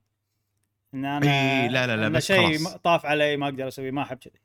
[0.94, 2.74] إن أنا إي، لا، لا، لا، بس شيء خلاص.
[2.74, 4.40] طاف علي ما أقدر أسويه ما أحب كذي؟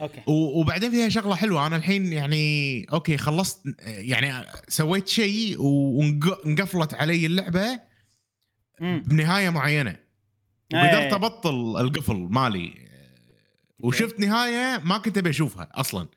[0.00, 0.22] okay.
[0.26, 1.66] وبعدين فيها شغلة حلوة.
[1.66, 7.80] أنا الحين يعني okay خلصت يعني سويت شيء وانقفلت علي اللعبة
[8.80, 9.96] امم بنهاية معينة.
[10.74, 12.88] وقدرت أبطل القفل مالي.
[13.78, 16.08] وشفت نهاية ما كنت أبي أشوفها أصلا.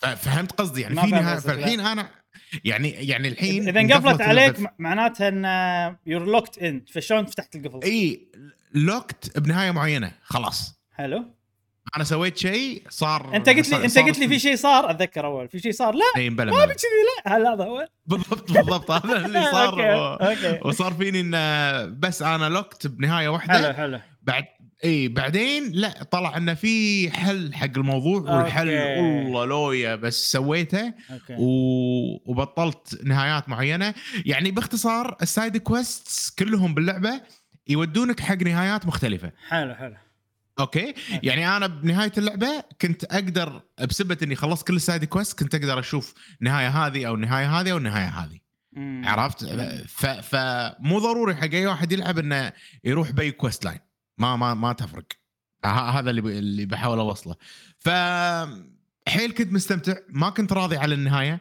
[0.00, 0.80] فهمت قصدي.
[0.80, 1.38] يعني في نهاية.
[1.38, 2.10] فالحين أنا
[2.64, 8.30] يعني يعني الحين اذا انقفلت عليك معناتها إن you're locked in فشلون فتحت القفل؟ إي
[8.74, 10.82] locked بنهاية معينة خلاص.
[10.92, 11.34] حلو.
[11.96, 15.48] أنا سويت شيء صار أنت قلت لي أنت قلت لي في شيء صار أتذكر أول.
[15.48, 16.28] في شيء صار؟ لا.
[16.30, 16.64] ما بلا.
[16.64, 16.76] بكذي
[17.26, 17.36] لا.
[17.36, 17.86] هذا هو.
[18.06, 18.90] بالضبط بالضبط.
[18.90, 19.78] هذا اللي صار.
[19.80, 21.30] و- وصار فيني إن
[22.00, 23.52] بس أنا locked بنهاية واحدة.
[23.62, 24.44] حلو حلو بعد
[24.84, 28.68] إي بعدين لا طلع انه في حل حق الموضوع والحل.
[28.68, 30.92] والله لويا بس سويته.
[31.38, 32.30] و...
[32.30, 33.94] وبطلت نهايات معينة.
[34.26, 37.20] يعني باختصار ال side quests كلهم باللعبة
[37.68, 39.32] يودونك حق نهايات مختلفة.
[39.48, 39.94] حلو حلو.
[40.60, 45.54] okay؟ يعني أنا بنهاية اللعبة كنت أقدر بسبه إني خلصت كل ال side quest كنت
[45.54, 48.38] أقدر أشوف النهايه هذه أو النهايه هذه أو النهايه هذه.
[49.08, 49.44] عرفت؟
[49.88, 50.06] ف...
[50.06, 52.52] فمو ضروري حق أي واحد يلعب إنه
[52.84, 53.78] يروح بأي quest line
[54.18, 55.06] ما ما ما تفرق.
[55.64, 56.26] هذا اللي ب...
[56.26, 57.36] اللي بحاول أوصله.
[57.78, 57.88] ف
[59.08, 59.94] حيل كنت مستمتع.
[60.08, 61.40] ما كنت راضي على النهاية.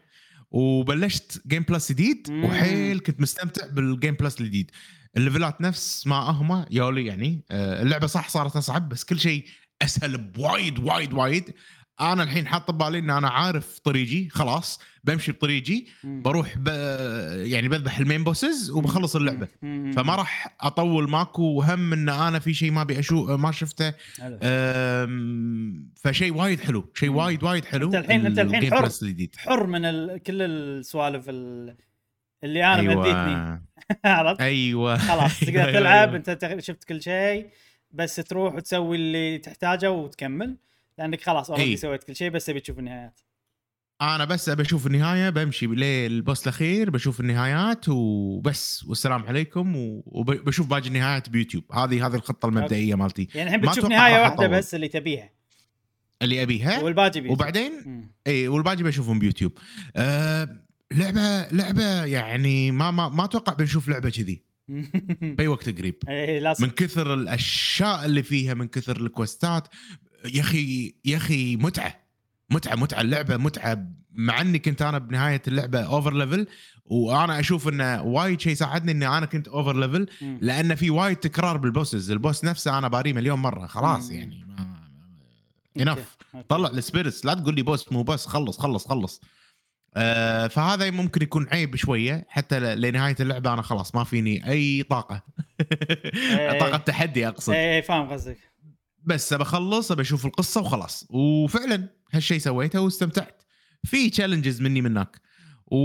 [0.51, 2.27] وبلشت game plus جديد.
[2.29, 4.71] وحيل كنت مستمتع بال game plus الجديد.
[5.17, 9.45] الليفلات نفس ما هم يولي يعني آه، اللعبة صح صارت أصعب بس كل شيء
[9.81, 11.53] أسهل بوايد وايد وايد
[12.01, 15.85] أنا الحين حاط ببالي إن أنا عارف طريقي خلاص بمشي بطريقي.
[16.03, 16.67] بروح ب...
[17.45, 19.47] يعني بذبح ال main bosses وبخلص اللعبة.
[19.95, 23.93] فما راح أطول ماكو هم إن أنا في شيء ما أبي أشوف ما شفته.
[24.21, 25.91] أم...
[25.95, 27.09] فشيء وايد حلو شيء.
[27.09, 28.89] وايد وايد حلو أنت الحين- أنت الحين حر.
[29.37, 30.23] حر من ال...
[30.23, 31.75] كل السوالف ال...
[32.43, 32.95] اللي أنا أيوة.
[32.95, 33.61] مديتني أيوه
[34.05, 36.15] عرفت أيوه خلاص تقدر أيوة، تلعب أيوة.
[36.15, 37.47] أنت شفت كل شيء
[37.91, 40.57] بس تروح وتسوي اللي تحتاجه وتكمل
[40.97, 41.77] لأنك خلاص already.
[41.77, 43.19] سويت كل شيء بس تبي تشوف النهايات
[44.01, 49.73] أنا بس أبي أشوف النهاية بمشي لل boss الأخير بشوف النهايات وبس والسلام عليكم
[50.05, 54.49] وبشوف باقي النهايات بيوتيوب هذه هذه الخطة المبدئية مالتي يعني الحين بتشوف نهاية واحدة أطول.
[54.49, 55.29] بس اللي تبيها
[56.21, 57.31] اللي أبيها والباقي بيوتيوب.
[57.39, 57.71] وبعدين.
[58.27, 59.51] اي والباقي بشوفهم بيوتيوب
[59.95, 60.49] آه
[60.91, 64.41] لعبة لعبة يعني ما ما ما أتوقع بنشوف لعبة كذي.
[65.37, 65.95] بأي وقت قريب.
[66.09, 66.65] اي لازم.
[66.65, 69.67] من كثر الأشياء اللي فيها من كثر الكوستات
[70.33, 72.01] يا أخي يا أخي متعة.
[72.49, 73.87] متعة متعة اللعبة متعة.
[74.13, 76.47] مع إني كنت أنا بنهاية اللعبة over level
[76.85, 80.07] وأنا أشوف إنه وايد شيء ساعدني إني أنا كنت over level.
[80.41, 82.11] لأن في وايد تكرار بال bosses.
[82.11, 83.67] ال boss نفسه أنا باريه مليون مرة.
[83.67, 84.11] خلاص.
[84.11, 84.45] يعني.
[85.79, 86.17] enough.
[86.49, 89.21] طلع ال spirits لا تقول لي boss مو boss خلص خلص خلص.
[89.97, 95.23] آه فهذا ممكن يكون عيب شوية حتى لنهاية اللعبة أنا خلاص ما فيني أي طاقة.
[96.13, 96.59] إيه.
[96.59, 97.53] طاقة تحدي أقصد.
[97.53, 98.37] اي فاهم قصدك.
[99.03, 101.07] بس بخلص ابى أشوف القصة وخلاص.
[101.09, 103.43] وفعلا هالشيء سويته واستمتعت.
[103.83, 105.21] في challenges مني منك.
[105.71, 105.77] و...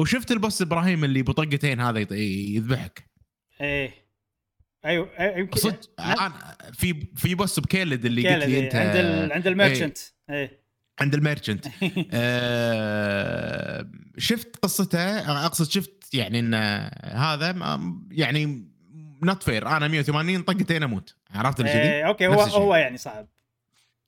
[0.00, 3.10] وشفت ال boss إبراهيم اللي بطقتين هذا يذبحك.
[3.60, 3.94] إيه.
[4.84, 6.00] أيوه يمكن صدق.
[6.00, 8.64] أنا في في boss ب Caelid اللي قلت لي إيه.
[8.64, 8.74] أنت.
[8.74, 9.32] عند.
[9.32, 9.98] عند ال merchant
[10.30, 10.67] إيه.
[11.00, 11.66] عند ال merchant
[12.12, 13.86] آه،
[14.18, 16.54] شفت قصته أقصد شفت يعني إن
[17.14, 17.78] هذا
[18.10, 18.68] يعني
[19.22, 21.14] not fair أنا 180 طقتين أموت.
[21.34, 22.40] عرفت اللي كذي؟ إيه، okay هو.
[22.40, 23.26] هو يعني صعب.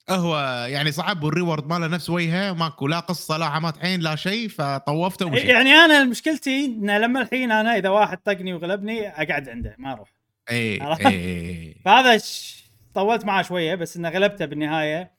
[0.09, 4.15] هو يعني صعب وال reward ماله نفس وجهه ماكو لا قصة لا عمات عين لا
[4.15, 5.45] شيء فطوفته ومشيت.
[5.45, 10.09] يعني أنا مشكلتي إن لما الحين أنا إذا واحد طقني وغلبني أقعد عنده ما أروح.
[10.51, 12.61] اي؟ اي فهذا ش...
[12.93, 15.11] طولت معاه شوية بس إنه غلبته بالنهاية.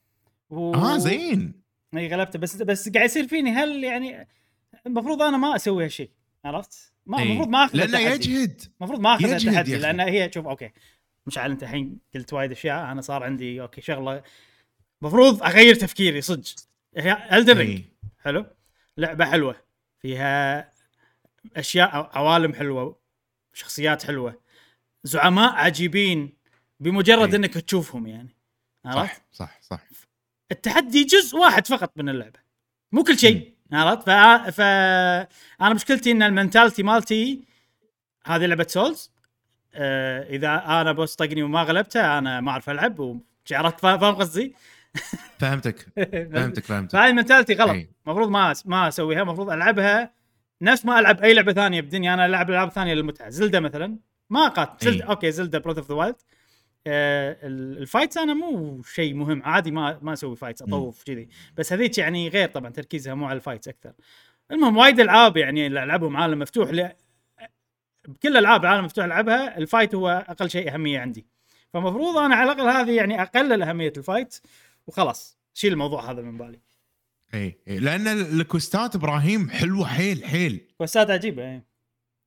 [0.50, 0.74] و...
[0.74, 1.62] آه زين.
[1.96, 4.28] اي غلبته بس بس قاعد يصير فيني هل يعني
[4.87, 6.11] المفروض أنا ما أسوي هالشيء
[6.44, 7.22] عرفت؟ ما إي.
[7.22, 7.98] المفروض ما أخذ لأنه.
[7.98, 9.76] يجهد المفروض ما أخذ التحدي.
[9.76, 10.70] لأن هي شوف okay
[11.26, 14.22] مشعل أنت الحين قلت وايد أشياء أنا صار عندي okay شغلة
[15.02, 16.44] المفروض أغير تفكيري صدق
[17.33, 17.85] Elden Ring إي.
[18.18, 18.46] حلو
[18.96, 19.57] لعبة حلوة
[19.98, 20.68] فيها
[21.57, 23.00] أشياء عوالم حلوة
[23.52, 24.40] شخصيات حلوة
[25.05, 26.33] زعماء عجيبين
[26.81, 27.37] بمجرد أي.
[27.37, 28.37] إنك تشوفهم يعني
[28.85, 29.83] عرفت؟ صح صح صح
[30.52, 32.38] التحدي جزء واحد فقط من اللعبة.
[32.92, 34.10] مو كل شيء عرفت؟ ف...
[34.50, 34.60] ف
[35.60, 37.44] أنا مشكلتي إن ال mentality مالتي
[38.26, 39.12] هذه لعبة Souls
[39.74, 44.54] آه إذا أنا boss طقني وما غلبته أنا ما أعرف ألعب فا- فاهم قصدي؟
[45.40, 45.86] فهمتك.
[46.32, 46.92] فهمتك فهمتك.
[46.92, 47.86] فهاي ال mentality غلط.
[48.06, 50.12] المفروض ما ما أسويها المفروض ألعبها
[50.62, 52.14] نفس ما ألعب أي لعبة ثانية بدنيا.
[52.14, 53.28] أنا ألعب ألعاب ثانية للمتعة.
[53.28, 53.96] Zelda مثلا.
[54.30, 55.08] ما قات Zelda أي.
[55.11, 56.16] okay Zelda Breath of the Wild
[56.87, 61.29] ال fights أنا مو شيء مهم عادي ما ما أسوي fights أطوف كذي.
[61.57, 63.92] بس هذيك يعني غير طبعا تركيزها مو على ال fights أكثر.
[64.51, 66.88] المهم وايد ألعاب يعني اللي العبهم عالم مفتوح ل...
[68.09, 71.27] بكل ألعاب العالم المفتوح ألعبها ال fight هو أقل شيء أهمية عندي.
[71.73, 74.40] فمفروض أنا على الأقل هذه يعني أقلل أهمية ال fight
[74.87, 75.38] وخلاص.
[75.55, 76.61] شيل الموضوع هذا من بالي.
[77.35, 77.79] اي إي.
[77.79, 80.61] لأن الكوستات إبراهيم حلوة حيل حيل.
[80.79, 81.64] كوستات عجيبة يعني.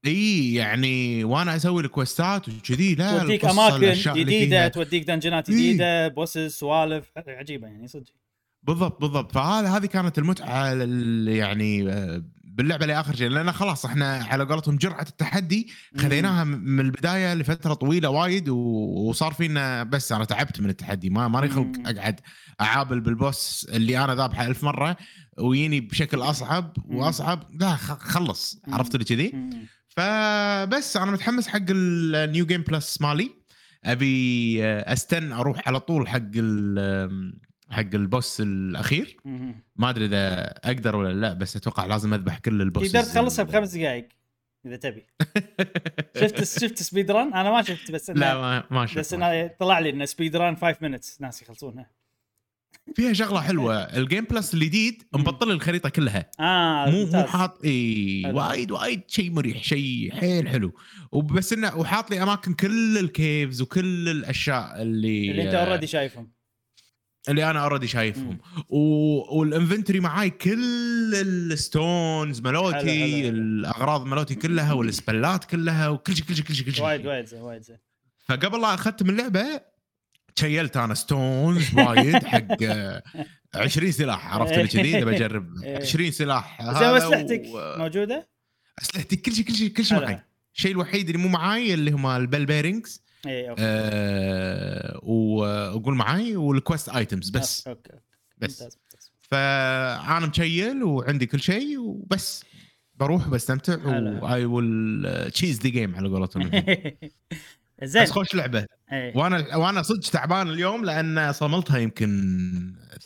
[0.08, 4.68] إي يعني وأنا أسوي الكوستات وكذي لا توديك أماكن جديدة.
[4.68, 5.56] توديك دنجنات إيه.
[5.56, 8.13] جديدة bosses سوالف عجيبة يعني صدق
[8.63, 10.74] بالضبط بالضبط فهذا هذه كانت المتعة
[11.28, 11.84] يعني
[12.44, 18.10] باللعبة لآخر شيء لأن خلاص إحنا على قولتهم جرعة التحدي خذيناها من البداية لفترة طويلة
[18.10, 21.68] وايد وصار فينا بس أنا تعبت من التحدي ما ماني خلق.
[21.86, 22.20] أقعد
[22.62, 24.98] أعابل بال boss اللي أنا ذابحه ألف مرة
[25.38, 26.78] ويجيني بشكل أصعب.
[26.86, 28.62] وأصعب لا خلص.
[28.68, 29.34] عرفت اللي كذي.
[29.95, 33.31] فبس أنا متحمس حق ال new game plus مالي.
[33.86, 39.17] أبي آه، أستن أروح على طول حق ال- حق ال boss الأخير.
[39.75, 43.43] ما أدري إذا أقدر ولا لا بس أتوقع لازم أذبح كل ال boss تقدر تخلصها
[43.43, 44.08] بخمس دقائق
[44.65, 45.05] إذا تبي.
[46.21, 49.15] شفت شفت speed run أنا ما شفت بس لا ما ما شفت بس
[49.60, 51.89] طلع لي إنه speed run 5 minutes ناس يخلصونها.
[52.95, 53.76] فيها شغلة حلوة.
[53.75, 55.04] ال game plus الجديد.
[55.13, 56.32] مبطل الخريطة كلها.
[56.39, 57.24] آه مو مو.
[57.24, 58.32] حاط اي.
[58.34, 60.74] وايد وايد شيء مريح شيء حيل حلو.
[61.12, 66.32] وبس انه وحاط لي أماكن كل ال caves وكل الأشياء اللي اللي أنت already شايفهم.
[67.30, 68.39] اللي أنا already شايفهم.
[68.69, 68.80] و...
[69.39, 73.30] وال inventory معاي كل ال stones حلو، حلو، ملوتي حلو.
[73.30, 77.26] الأغراض ملوتي كلها والسبلات كلها وكل شيء كل شيء كل شيء كل شيء وايد وايد
[77.26, 77.78] زين وايد زين.
[78.28, 79.74] فقبل لا اختم اللعبة
[80.36, 83.04] تشيلت أنا stones وايد حق آه،
[83.56, 85.78] 20 سلاح عرفت اللي كذي بجرب إيه.
[85.78, 88.28] 20 سلاح زين هذا واسلحتك و- موجودة؟
[88.82, 90.00] أسلحتي كل شيء كل شيء كل شيء.
[90.02, 90.21] معي
[90.56, 93.62] الشيء الوحيد اللي مو معاي اللي هم ال bell bearings اي أوكي.
[93.65, 97.67] أه وقول معاي وال quest items بس.
[97.67, 98.04] أوكي أوكي.
[98.38, 98.62] بس.
[98.62, 98.78] ممتاز
[99.21, 102.43] فأنا مشيل وعندي كل شيء وبس.
[102.95, 103.78] بروح بستمتع.
[104.23, 106.52] while they chase the game على قولتهم.
[107.83, 108.03] زين.
[108.03, 108.65] بس خوش لعبة.
[108.91, 109.17] إيه.
[109.17, 112.09] وأنا وأنا صدق تعبان اليوم لأن صملتها يمكن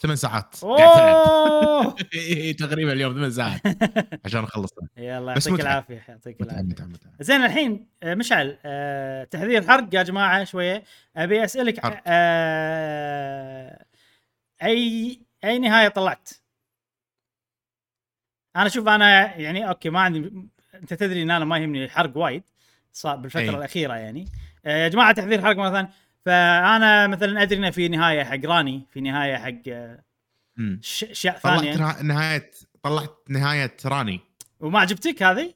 [0.01, 0.55] ثمان ساعات.
[2.59, 3.61] تقريبا اليوم ثمان ساعات.
[4.25, 4.87] عشان أخلصها.
[4.97, 5.61] يلا يعطيك.
[5.61, 6.87] العافية يعطيك العافية.
[7.19, 10.83] زين الحين آه، مشعل آه، تحذير حرق يا جماعة شوية.
[11.17, 12.01] أبي أسألك حرق.
[12.07, 13.85] آه،
[14.63, 16.29] أي أي نهاية طلعت؟
[18.55, 20.31] أنا شوف أنا يعني أوكي ما عندي
[20.75, 22.43] أنت تدري إن أنا ما يهمني الحرق وايد
[22.93, 23.49] صار بالفترة أي.
[23.49, 24.27] الأخيرة يعني.
[24.65, 25.89] يا جماعة تحذير حرق مرة ثانية.
[26.25, 30.03] فأنا مثلا أدري إنه في نهاية حق راني في نهاية حق آه،
[30.83, 32.51] اشياء طلعت ثانية نها- نهاية
[32.83, 34.19] طلعت نهاية راني.
[34.59, 35.53] وما عجبتك هذه؟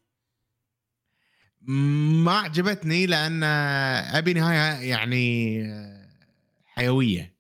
[2.26, 3.44] ما عجبتني لأن
[4.14, 5.64] أبي نهاية يعني
[6.66, 7.34] حيوية.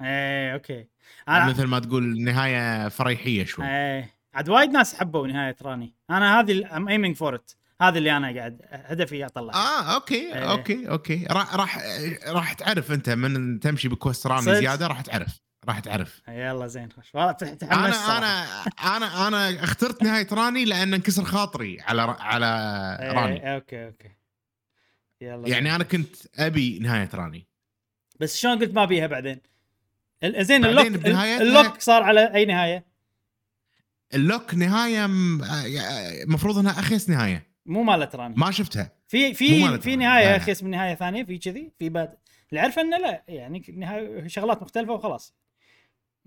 [0.00, 0.86] إيه أوكي.
[1.28, 3.66] أنا أنا مثل ما تقول نهاية فريحية شوي.
[3.66, 5.94] إيه عاد وايد ناس حبوا نهاية راني.
[6.10, 7.50] أنا هذه aiming for it
[7.88, 10.50] هذا اللي أنا قاعد هدفي اطلع آه أوكي إيه.
[10.50, 11.26] أوكي أوكي.
[11.30, 11.78] راح راح
[12.26, 16.22] راح تعرف أنت من تمشي ب quest راني صدق؟ زيادة راح تعرف راح تعرف.
[16.28, 18.16] يلا زين خوش والله تح- تحمست أنا صراحة.
[18.96, 22.46] أنا أنا أنا اخترت نهاية راني لأن انكسر خاطري على على
[23.02, 23.54] إيه، راني.
[23.54, 24.10] أوكي أوكي.
[25.20, 27.46] يلا يعني أنا كنت أبي نهاية راني.
[28.20, 29.40] بس شلون قلت ما بيها بعدين؟
[30.38, 30.86] زين ال lock
[31.40, 32.86] ال lock صار على أي نهاية؟
[34.14, 35.06] ال lock نهاية
[36.22, 37.53] المفروض إنها أخيس نهاية.
[37.66, 38.92] مو مالت راني ما شفتها.
[39.08, 39.96] في في في.
[39.96, 40.36] نهاية لا.
[40.36, 42.14] أخيس من نهاية ثانية في كذي في بعد
[42.50, 45.34] اللي عارفه إنه لا يعني نهاية شغلات مختلفة وخلاص.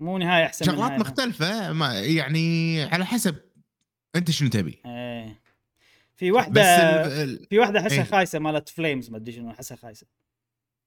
[0.00, 3.36] مو نهاية أحسن من شغلات نهاية مختلفة ما يعني على حسب
[4.16, 4.82] أنت شنو تبي.
[4.86, 5.40] إيه.
[6.16, 6.62] في بس واحدة
[7.06, 7.12] ال...
[7.30, 7.46] ال...
[7.50, 8.04] في واحدة احسها إيه.
[8.04, 10.06] خايسة مالت flames ما أدري شنو احسها خايسة.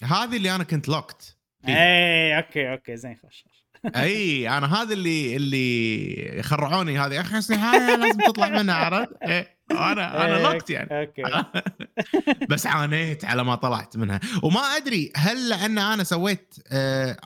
[0.03, 1.37] هذه اللي أنا كنت locked.
[1.67, 3.45] اي أوكي أوكي زين خوش
[3.95, 7.21] أي أنا هذا اللي اللي يخرعوني هذه.
[7.21, 9.13] اخيس نهايه لازم تطلع منها عرفت؟
[9.71, 9.91] إيه.
[9.91, 10.89] أنا أنا إيه، locked يعني.
[11.01, 11.23] أوكي.
[12.49, 14.19] بس عانيت على ما طلعت منها.
[14.43, 17.17] وما أدري هل لأن أنا سويت آه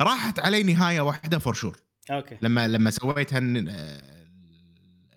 [0.00, 1.76] راحت علي نهاية واحدة for sure
[2.10, 2.36] أوكي.
[2.42, 4.02] لما لما سويتها الن- آه،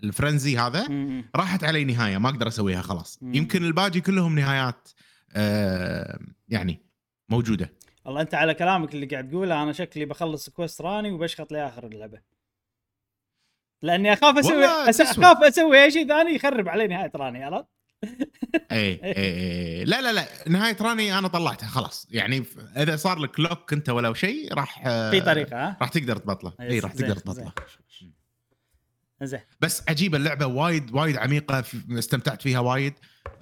[0.03, 0.87] ال frenzy هذا.
[1.35, 3.19] راحت علي نهاية ما أقدر أسويها خلاص.
[3.21, 4.89] يمكن الباقي كلهم نهايات
[5.33, 6.81] آه يعني
[7.29, 7.73] موجودة.
[8.05, 12.36] والله أنت على كلامك اللي قاعد تقوله أنا شكلي بخلص quest راني وبشخط لاخر اللعبة.
[13.81, 14.65] لاني اخاف أسوي.
[14.65, 17.67] أخاف أسوي أي شيء ثاني يخرب علي نهاية راني عرفت؟
[18.71, 22.43] اي اي اي لا لا لا نهاية راني أنا طلعتها خلاص يعني
[22.77, 26.53] إذا صار لك lock أنت ولا شيء راح آه، في طريقة ها؟ راح تقدر تبطله
[26.61, 27.19] اي راح زين، تقدر.
[27.19, 27.51] تبطله
[29.23, 32.93] زين بس عجيبة اللعبة وايد وايد عميقة استمتعت فيها وايد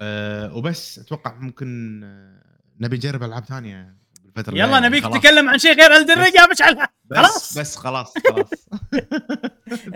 [0.01, 3.95] أه وبس أتوقع ممكن آه، نبي نجرب ألعاب ثانية
[4.35, 4.79] بالفترة يلا.
[4.79, 5.03] نبيك.
[5.03, 7.57] تتكلم عن شيء غير Elden Ring يا مشعل خلاص.
[7.57, 8.69] بس خلاص خلاص.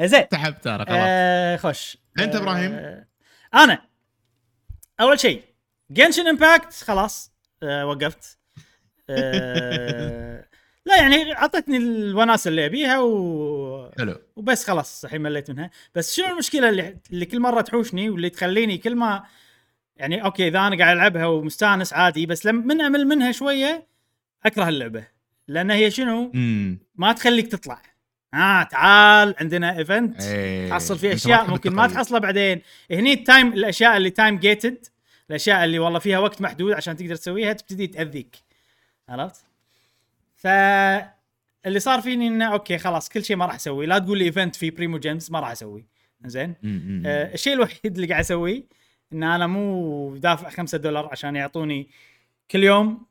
[0.12, 0.28] زين.
[0.30, 0.98] تعبت أنا خلاص.
[1.00, 3.06] آه خش أنت إبراهيم؟ آه
[3.54, 3.82] أنا.
[5.02, 5.44] أول شيء
[5.92, 7.32] Genshin Impact خلاص.
[7.64, 8.40] آه وقفت.
[9.10, 10.46] آه
[10.86, 13.92] لا يعني أعطتني الوناسه اللي أبيها و...
[13.98, 14.16] حلو.
[14.36, 15.70] وبس خلاص الحين مليت منها.
[15.96, 19.24] بس شنو المشكلة اللي اللي كل مرة تحوشني واللي تخليني كل ما
[19.96, 23.88] يعني أوكي إذا أنا قاعد ألعبها ومستانس عادي بس لما من أمل منها شوية
[24.46, 25.08] أكره اللعبة.
[25.48, 27.82] لأن هي شنو؟ امم ما تخليك تطلع.
[28.34, 30.70] ها تعال عندنا event إيه.
[30.70, 31.88] تحصل فيه أشياء ممكن ما.
[31.88, 32.62] تحصلها بعدين.
[32.92, 34.86] هني ال time الأشياء اللي time gated
[35.30, 38.36] الأشياء اللي والله فيها وقت محدود عشان تقدر تسويها تبتدي تأذيك.
[39.10, 39.46] عرفت؟
[40.36, 40.48] ف
[41.66, 43.86] اللي صار فيني إنه أوكي خلاص كل شيء ما راح أسوي.
[43.86, 45.86] لا تقول لي event في primo gems ما راح أسوي.
[46.26, 47.04] زين؟ مم، مم.
[47.06, 48.64] آه الشيء الوحيد اللي قاعد أسويه
[49.14, 51.90] إن أنا مو دافع 5 دولار عشان يعطوني
[52.52, 53.06] كل يوم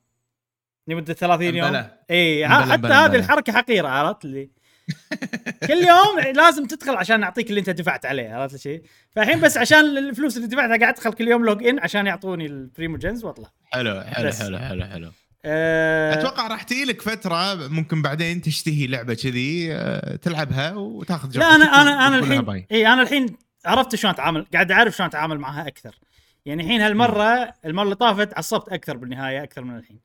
[0.89, 1.85] لمدة 30 يوم.
[2.11, 3.17] اي حتى هذه.
[3.17, 4.51] الحركة حقيرة عرفت اللي
[5.69, 9.99] كل يوم لازم تدخل عشان نعطيك اللي انت دفعت عليه عرفت الشيء؟ فالحين بس عشان
[9.99, 13.49] الفلوس اللي دفعتها قاعد ادخل كل يوم log in عشان يعطوني ال primo gems واطلع.
[13.65, 14.33] حلو حلو.
[14.33, 15.11] حلو حلو حلو
[15.45, 21.55] أه أتوقع راح تجي لك فترة ممكن بعدين تشتهي لعبة كذي آه، تلعبها وتاخذ لا
[21.55, 22.67] أنا أنا أنا الحين.
[22.73, 25.99] اي أنا الحين عرفت شلون أتعامل قاعد أعرف شلون أتعامل معها أكثر.
[26.47, 29.99] يعني الحين هالمرة المرة اللي طافت عصبت أكثر بالنهاية أكثر من الحين.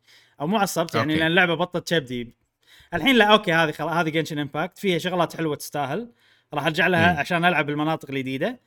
[0.44, 1.20] أو مو عصبت يعني أوكي.
[1.20, 2.34] لأن اللعبة بطت كبدي.
[2.94, 6.12] الحين لا أوكي هذه خلاص هذه Genshin Impact فيها شغلات حلوة تستاهل.
[6.54, 7.20] راح أرجع لها مم.
[7.20, 8.60] عشان ألعب المناطق الجديدة.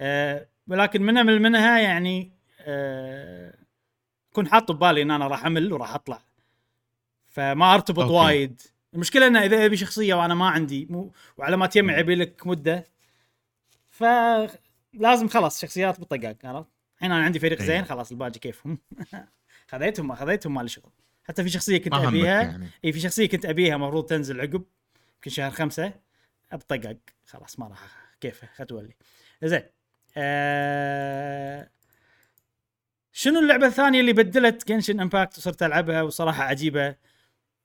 [0.00, 3.54] أه ولكن من أمل منها يعني أه
[4.32, 6.22] كنت حاط ببالي إن أنا راح أمل وراح أطلع.
[7.26, 8.14] فما أرتبط أوكي.
[8.14, 8.60] وايد.
[8.94, 12.84] المشكلة إنه إذا أبي شخصية وأنا ما عندي مو وعلى ما تجمع يبي لك مدة
[13.90, 17.72] فلازم خلاص شخصيات بالطقاق عرفت؟ الحين أنا عندي فريق أيوة.
[17.72, 18.78] زين خلاص الباقي كيفهم
[19.70, 20.92] خذيتهم ما خذيتهم ما لي شغل
[21.24, 22.42] حتى في شخصية كنت أبيها.
[22.42, 22.68] يعني.
[22.84, 24.64] اي في شخصية كنت أبيها المفروض تنزل عقب
[25.16, 25.92] يمكن شهر خمسة
[26.52, 27.80] بطقاق خلاص ما راح
[28.20, 28.94] كيفه ختولي
[29.42, 29.62] زين.
[30.16, 31.70] آه...
[33.12, 36.96] شنو اللعبة الثانية اللي بدلت Genshin Impact وصرت ألعبها وصراحة عجيبة؟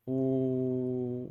[0.08, 1.30] و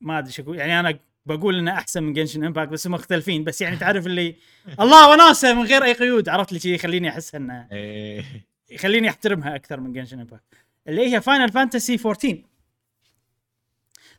[0.00, 0.58] ما أدري شو أقول.
[0.58, 3.44] يعني أنا بقول إنه أحسن من Genshin Impact بس مختلفين.
[3.44, 4.36] بس يعني تعرف اللي
[4.80, 6.28] الله وناسة من غير أي قيود.
[6.28, 8.24] عرفت؟ الشي يخليني أحس إنه إيه.
[8.70, 10.44] يخليني أحترمها أكثر من Genshin Impact
[10.88, 12.42] اللي هي Final Fantasy 14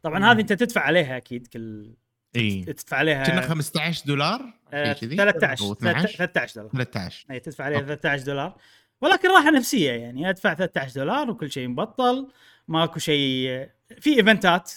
[0.04, 1.94] طبعا هذه أنت تدفع عليها أكيد كل
[2.36, 2.64] إي.
[2.64, 5.16] تدفع عليها كنا 15 دولار؟ آه، شيء كذي.
[5.16, 6.72] 13 أو 12 13 دولار.
[6.72, 7.88] 13 إي تدفع عليها أوكي.
[7.88, 8.58] 13 دولار.
[9.02, 12.28] ولكن راحة نفسية يعني أدفع 13 دولار وكل شيء مبطل
[12.68, 14.72] ماكو شيء في event ات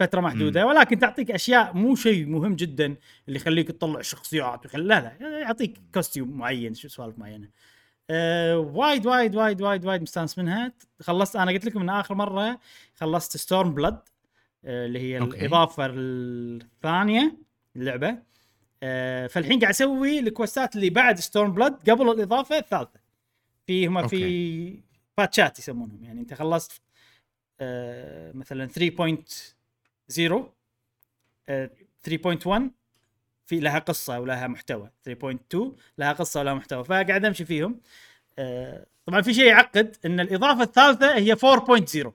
[0.00, 2.96] فترة محدودة ولكن تعطيك أشياء مو شيء مهم جدا
[3.28, 7.48] اللي يخليك تطلع شخصيات ويخلي لا لا يعطيك costume معين شو سوالف معينة.
[8.10, 10.72] أه وايد وايد وايد وايد وايد مستانس منها.
[11.00, 12.58] خلصت أنا قلت لكم ان آخر مرة
[12.94, 13.98] خلصت Stormblood
[14.64, 15.38] أه اللي هي أوكي.
[15.40, 17.36] الإضافة الثانية
[17.76, 18.18] اللعبه
[18.82, 23.00] أه فالحين قاعد أسوي ال quest ات اللي بعد Stormblood قبل الإضافة الثالثة.
[23.66, 24.80] في هم في
[25.18, 26.04] باتشات يسمونهم.
[26.04, 26.82] يعني أنت خلصت
[27.60, 30.42] أه مثلا 3.0
[31.48, 31.70] أه
[32.02, 32.62] 3.1
[33.46, 34.90] في لها قصة ولها محتوى.
[35.04, 36.84] 3.2 لها قصة ولها محتوى.
[36.84, 37.80] فقاعد أمشي فيهم.
[38.38, 42.12] آه، طبعا في شيء يعقد إن الإضافة الثالثة هي 4.0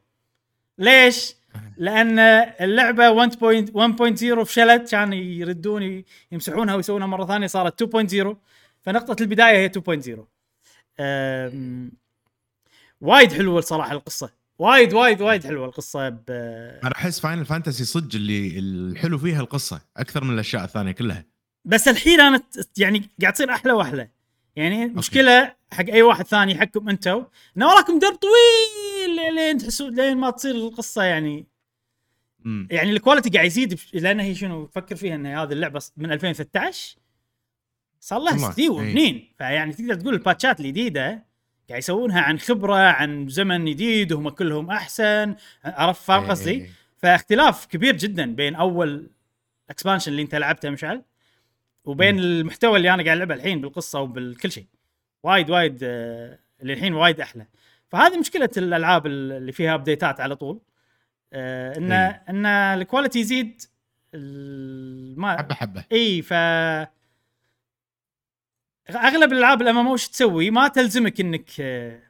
[0.77, 1.35] ليش؟
[1.77, 2.19] لأن
[2.61, 4.91] اللعبة 1.1.0 فشلت.
[4.91, 8.37] كان يردون يمسحونها ويسوونها مرة ثانية صارت 2.0
[8.81, 10.27] فنقطة البداية هي 2.0
[10.99, 11.91] أم،
[13.01, 14.38] وايد حلوة الصراحه القصة.
[14.59, 16.23] وايد وايد وايد حلوة القصة ب...
[16.83, 21.25] أنا أحس Final Fantasy صدق اللي الحلو فيها القصة أكثر من الأشياء الثانية كلها.
[21.65, 22.41] بس الحين أنا
[22.77, 24.09] يعني قاعد تصير أحلى وأحلى.
[24.55, 27.25] يعني مشكلة حق أي واحد ثاني حقكم أنتم
[27.57, 31.47] إنه وراكم درب طويل لين تحسون لين ما تصير القصة يعني.
[32.45, 36.11] امم يعني ال quality قاعد يزيد لأن هي شنو فكر فيها إن هذه اللعبة من
[36.11, 36.97] 2013
[37.99, 38.89] صار لها سنين إي.
[38.89, 41.28] وسنين فيعني تقدر تقول الباتشات الجديدة
[41.69, 45.35] قاعد يسوونها عن خبرة عن زمن جديد وهم كلهم أحسن.
[45.65, 46.69] عرفت؟ فاهم إيه، قصدي؟ إيه.
[46.97, 49.09] فاختلاف كبير جدا بين أول
[49.69, 51.03] expansion اللي أنت لعبته مشعل
[51.85, 54.65] وبين المحتوى اللي أنا قاعد ألعبه الحين بالقصة وبالكل شيء.
[55.23, 57.45] وايد وايد آه، اللي الحين وايد أحلى.
[57.89, 60.59] فهذه مشكلة الألعاب اللي فيها update ات على طول.
[61.33, 61.91] آه، إن.
[62.29, 63.61] إن ال quality يزيد
[65.17, 65.83] ما حبة حبة.
[65.91, 66.33] إي ف
[68.95, 72.01] أغلب الألعاب ال MMO تسوي؟ ما تلزمك إنك آه،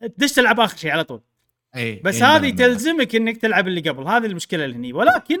[0.00, 1.20] تدش تلعب آخر شيء على طول.
[1.76, 2.52] اي بس إي، هذه بلى.
[2.52, 4.06] تلزمك إنك تلعب اللي قبل.
[4.06, 4.92] هذه المشكلة اللي هني.
[4.92, 5.38] ولكن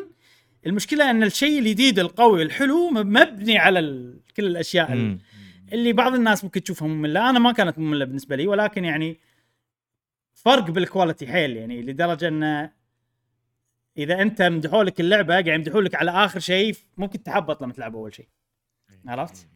[0.66, 4.20] المشكلة إن الشيء الجديد القوي الحلو مبني على ال...
[4.36, 5.18] كل الأشياء ال-.
[5.72, 7.30] اللي بعض الناس ممكن تشوفها مملة.
[7.30, 9.20] أنا ما كانت مملة بالنسبة لي ولكن يعني
[10.34, 11.56] فرق بالكواليتي حيل.
[11.56, 12.70] يعني لدرجة انه
[13.98, 17.96] إذا أنت مدحوا لك اللعبة قاعد يمدحوا لك على آخر شيء ممكن تحبط لما تلعب
[17.96, 18.28] أول شيء.
[19.06, 19.48] عرفت؟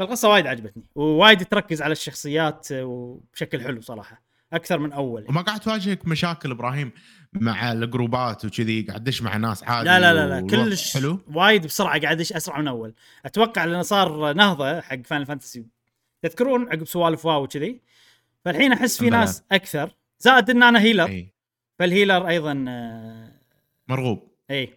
[0.00, 4.22] فالقصة وايد عجبتني ووايد تركز على الشخصيات وبشكل حلو صراحة
[4.52, 5.26] أكثر من أول.
[5.28, 6.92] وما قاعد تواجهك مشاكل إبراهيم
[7.32, 10.94] مع ال group ات وكذي قاعد تدش مع ناس عادي لا لا لا لا كلش
[10.94, 12.94] حلو؟ وايد بسرعة قاعد أدش أسرع من أول.
[13.26, 15.66] أتوقع لأنه صار نهضة حق Final Fantasy
[16.22, 17.80] تذكرون عقب سوالف واو وكذي؟
[18.44, 19.10] فالحين أحس في.
[19.10, 21.32] ناس أكثر زائد إن أنا healer إي.
[21.78, 23.32] فال healer أيضا آه،
[23.88, 24.28] مرغوب.
[24.50, 24.72] إي.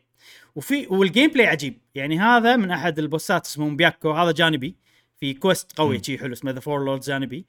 [0.56, 1.78] وفي وال gameplay عجيب.
[1.96, 4.84] يعني هذا من أحد ال boss ات اسمه مبياكو هذا جانبي.
[5.20, 6.04] في quest قوي.
[6.04, 7.46] شي حلو اسمه The Four Lords جانبي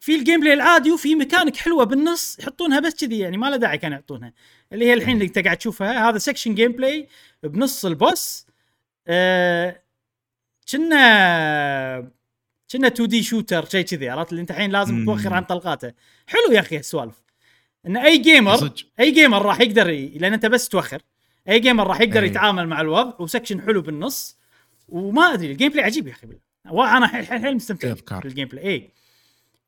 [0.00, 3.78] في ال gameplay العادي وفي ميكانيك حلوة بالنص يحطونها بس كذي يعني ما له داعي
[3.78, 4.32] كانوا يحطونها.
[4.72, 7.08] اللي هي الحين اللي انت قاعد تشوفها هذا section gameplay
[7.42, 8.46] بنص ال boss.
[9.06, 9.82] آه،
[10.72, 12.10] كنا
[12.72, 15.04] كنا 2D shooter شيء كذي عرفت؟ اللي انت الحين لازم.
[15.04, 15.92] توخر عن طلقاته.
[16.26, 17.22] حلو يا أخي السوالف.
[17.86, 20.08] إن أي gamer أي gamer راح يقدر ي...
[20.08, 21.02] لأن أنت بس توخر.
[21.48, 22.26] أي gamer راح يقدر أي.
[22.26, 24.38] يتعامل مع الوضع و section حلو بالنص.
[24.88, 26.49] وما أدري ال gameplay عجيب يا أخي بالله.
[26.68, 27.88] وأنا حيل مستمتع.
[28.20, 28.90] بال gameplay اي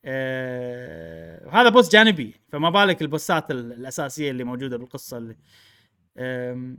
[0.05, 1.49] آه...
[1.51, 5.37] هذا boss جانبي فما بالك ال boss ات ال- الأساسية اللي موجودة بالقصة اللي
[6.19, 6.79] آم...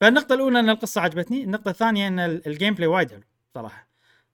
[0.00, 3.22] فالنقطة الأولى إن القصة عجبتني النقطة الثانية إن ال- ال gameplay وايد حلو
[3.54, 3.88] صراحة.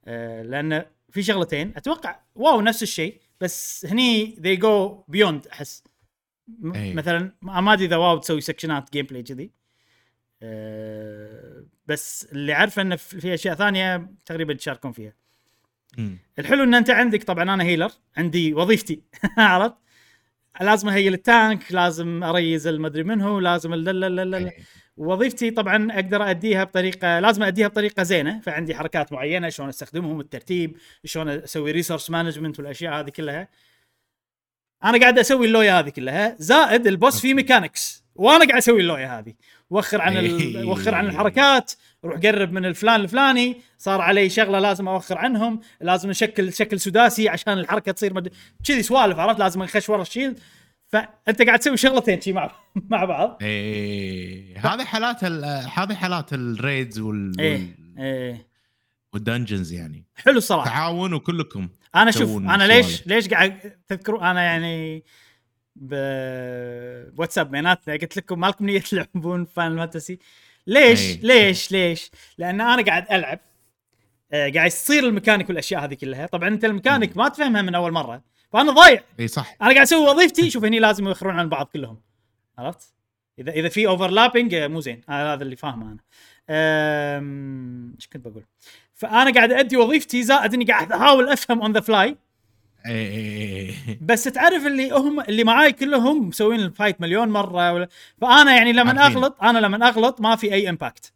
[0.05, 0.43] آه...
[0.43, 5.85] لأن في شغلتين أتوقع WoW نفس الشيء بس هني they go beyond أحس.
[6.75, 6.95] أي.
[6.95, 9.51] مثلا ما أدري إذا WoW تسوي section ات gameplay كذي.
[11.87, 15.13] بس اللي عارفه انه في في أشياء ثانية تقريبا تشاركون فيها.
[16.39, 19.03] الحلو إن أنت عندك طبعا أنا healer عندي وظيفتي
[19.39, 19.75] عرفت؟
[20.61, 24.39] لازم أ heal ال tank لازم أ raise المدري منه لازم لا لا لا لا
[24.39, 24.53] أي.
[24.97, 30.77] وظيفتي طبعا أقدر اديها بطريقة لازم اديها بطريقة زينة فعندي حركات معينة شلون أستخدمهم الترتيب
[31.05, 33.49] شلون أسوي resource management والأشياء هذه كلها.
[34.85, 36.37] أنا قاعد أسوي اللويا هذه كلها.
[36.39, 37.35] زائد ال boss فيه أوكي.
[37.35, 39.35] mechanics وأنا قاعد أسوي اللويا هذه.
[39.75, 40.25] وخر عن ال...
[40.41, 40.65] إيه.
[40.65, 41.73] وخر عن الحركات
[42.05, 47.29] روح قرب من الفلان الفلاني صار علي شغلة لازم أوخر عنهم لازم نشكل شكل سداسي
[47.29, 48.33] عشان الحركة تصير مد...
[48.69, 50.39] كذي سوالف عرفت؟ لازم نخش ورا ال shield.
[50.89, 52.51] فأنت قاعد تسوي شغلتين شي مع
[52.91, 53.39] مع بعض.
[53.43, 55.45] اي هذه حالات ال-
[55.75, 58.47] هذه حالات ال raids وال إيه إيه.
[59.13, 60.05] وال dungeons يعني.
[60.17, 60.71] حلو الصراحة.
[60.71, 63.07] تعاون وكلكم أنا شوف أنا ليش.
[63.07, 65.05] ليش قاعد تذكروا أنا يعني
[65.77, 70.19] بواتساب بيناتنا قلت لكم مالكم نية تلعبون Final Fantasy
[70.67, 71.21] ليش؟ أي.
[71.23, 73.39] ليش؟ ليش؟ لأن أنا قاعد ألعب
[74.33, 76.27] آه، قاعد يصير الميكانيك والأشياء هذه كلها.
[76.27, 78.23] طبعا أنت الميكانيك ما تفهمها من أول مرة
[78.53, 79.03] فأنا ضايع.
[79.21, 79.57] اي صح.
[79.63, 82.01] أنا قاعد أسوي وظيفتي شوف هني لازم يوخرون عن بعض كلهم.
[82.59, 82.95] عرفت؟
[83.39, 85.03] إذا إذا في overlapping مو زين.
[85.09, 85.99] هذا هذا اللي فاهمه أنا.
[87.97, 88.45] إيش كنت بقول؟
[88.95, 92.17] فأنا قاعد أدي وظيفتي زائد إني قاعد أحاول أفهم اون ذا فلاي اي اي اي
[94.09, 97.89] بس تعرف اللي هم اللي معاي كلهم مسوين ال fight مليون مرة ولا
[98.21, 99.17] فأنا يعني لما عارفين.
[99.17, 101.13] اغلط أنا لما أغلط ما في أي impact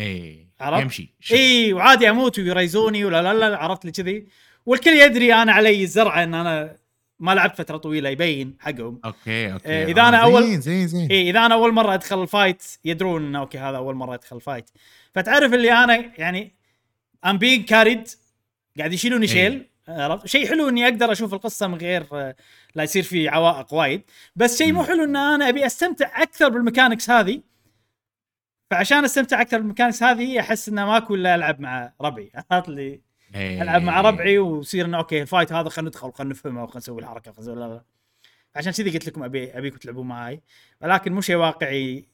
[0.00, 1.14] اي عرفت؟ يمشي.
[1.32, 4.26] اي وعادي أموت وي raise وني ولا لا لا عرفت لي كذي؟
[4.66, 6.76] والكل يدري أنا علي الزرعه إن أنا
[7.20, 9.00] ما لعبت فترة طويلة يبين حقهم.
[9.04, 9.68] أوكي أوكي.
[9.68, 10.88] إيه، إذا أنا آه، أول- زين زين.
[10.88, 14.14] زين اي إذا أنا أول مرة أدخل ال fight يدرون انه أوكي هذا أول مرة
[14.14, 14.70] أدخل ال fight.
[15.14, 16.54] فتعرف اللي أنا يعني
[17.26, 18.08] ام being carried
[18.78, 19.32] قاعد يشيلوني إيه.
[19.32, 19.66] شيل.
[19.88, 22.36] عرفت شيء حلو إني أقدر أشوف القصة من غير آه،
[22.74, 24.02] لا يصير في عوائق وايد
[24.36, 24.84] بس شيء مو.
[24.84, 27.42] حلو إن أنا أبي أستمتع أكثر بال mechanics هذه
[28.70, 33.00] فعشان أستمتع أكثر بال mechanics هذه أحس إنه ماكو إلا ألعب مع ربعي عرفت اللي
[33.34, 33.62] إيه.
[33.62, 37.00] ألعب مع ربعي ويصير إنه أوكي ال fight هذا خلينا ندخل خلينا نفهمه وخلينا نسوي
[37.00, 37.82] الحركة خلينا نسوي لا لا
[38.56, 40.42] عشان كذي قلت لكم أبي أبيكم تلعبون معاي
[40.82, 42.08] ولكن مو شيء واقعي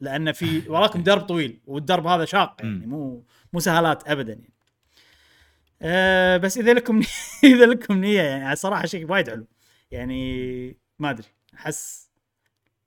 [0.00, 2.86] لأن في وراكم درب طويل والدرب هذا شاق يعني.
[2.86, 4.57] مو مو سهالات ابدا يعني.
[5.82, 7.02] أه بس إذا لكم
[7.44, 9.46] إذا لكم نية يعني صراحة شيء وايد حلو
[9.90, 10.68] يعني
[10.98, 12.10] ما أدري أحس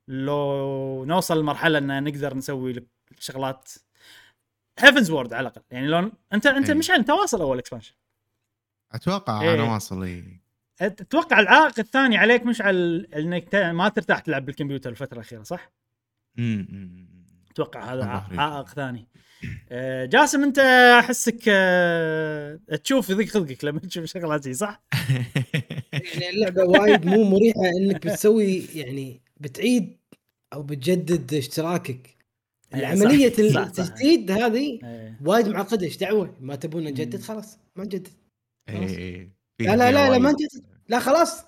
[0.08, 2.86] لو نوصل لمرحلة إن نقدر نسوي
[3.18, 3.72] شغلات
[4.78, 6.76] Heavensward على الأقل يعني لو انت أنت إيه.
[6.76, 7.94] مشعل أنت واصل أول expansion
[8.92, 9.54] أتوقع إيه.
[9.54, 10.40] أنا واصل إي
[10.80, 15.72] أتوقع العائق الثاني عليك مشعل إنك ت- ما ترتاح تلعب بالكمبيوتر الفترة الأخيرة صح؟
[17.52, 18.04] أتوقع هذا.
[18.38, 19.06] عائق ثاني
[19.70, 20.58] آه، جاسم أنت
[20.98, 24.82] أحسك آه، تشوف يضيق خلقك لما تشوف شغلات زي صح؟
[25.92, 29.96] يعني اللعبة وايد مو مريحة إنك بتسوي يعني بتعيد
[30.52, 32.16] أو بتجدد اشتراكك
[32.74, 33.84] إيه، العملية صح، صح، صح.
[33.84, 35.18] التجديد هذه إيه.
[35.24, 37.20] وايد معقدة إيش دعوة ما تبون نجدد.
[37.20, 38.08] خلاص ما نجدد
[38.68, 39.30] إيه،.
[39.60, 40.30] لا لا لا, لا ما.
[40.30, 41.44] نجدد لا خلاص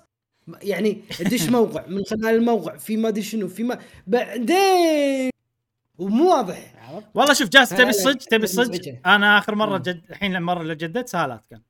[0.63, 5.34] يعني تدش موقع من خلال الموقع في ما أدري شنو في ما بعدين
[5.97, 6.73] ومو واضح.
[6.89, 9.01] عرفت؟ والله شوف جاس تبي الصدق تبي الصدق مزعجة.
[9.05, 9.77] أنا آخر مرة.
[9.77, 11.61] جد الحين المرة اللي جددت سهالات كان.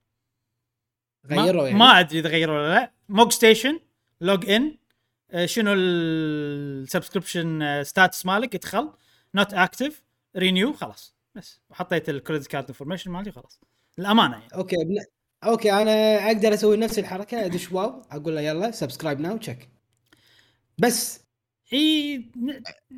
[1.24, 2.92] ما- غيروا يعني؟ ما أدري إذا غيروا ولا لا.
[3.08, 3.80] Mog Station
[4.20, 4.76] log in
[5.30, 8.90] آه، شنو ال subscription status مالك؟ ادخل.
[9.34, 10.02] not active
[10.36, 11.14] renew خلاص.
[11.34, 11.60] بس.
[11.70, 13.60] وحطيت ال credit card information مالي خلاص.
[13.98, 14.54] الأمانة يعني.
[14.54, 14.96] okay بن...
[15.44, 19.68] okay أنا أقدر أسوي نفس الحركة أدش WoW أقول له يلا subscribe now check
[20.78, 21.25] بس.
[21.72, 22.24] إي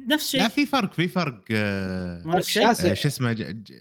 [0.08, 2.22] نفس لا الشيء في فرق في فرق آه،.
[2.36, 3.72] آه، شو اسمه ج- ج-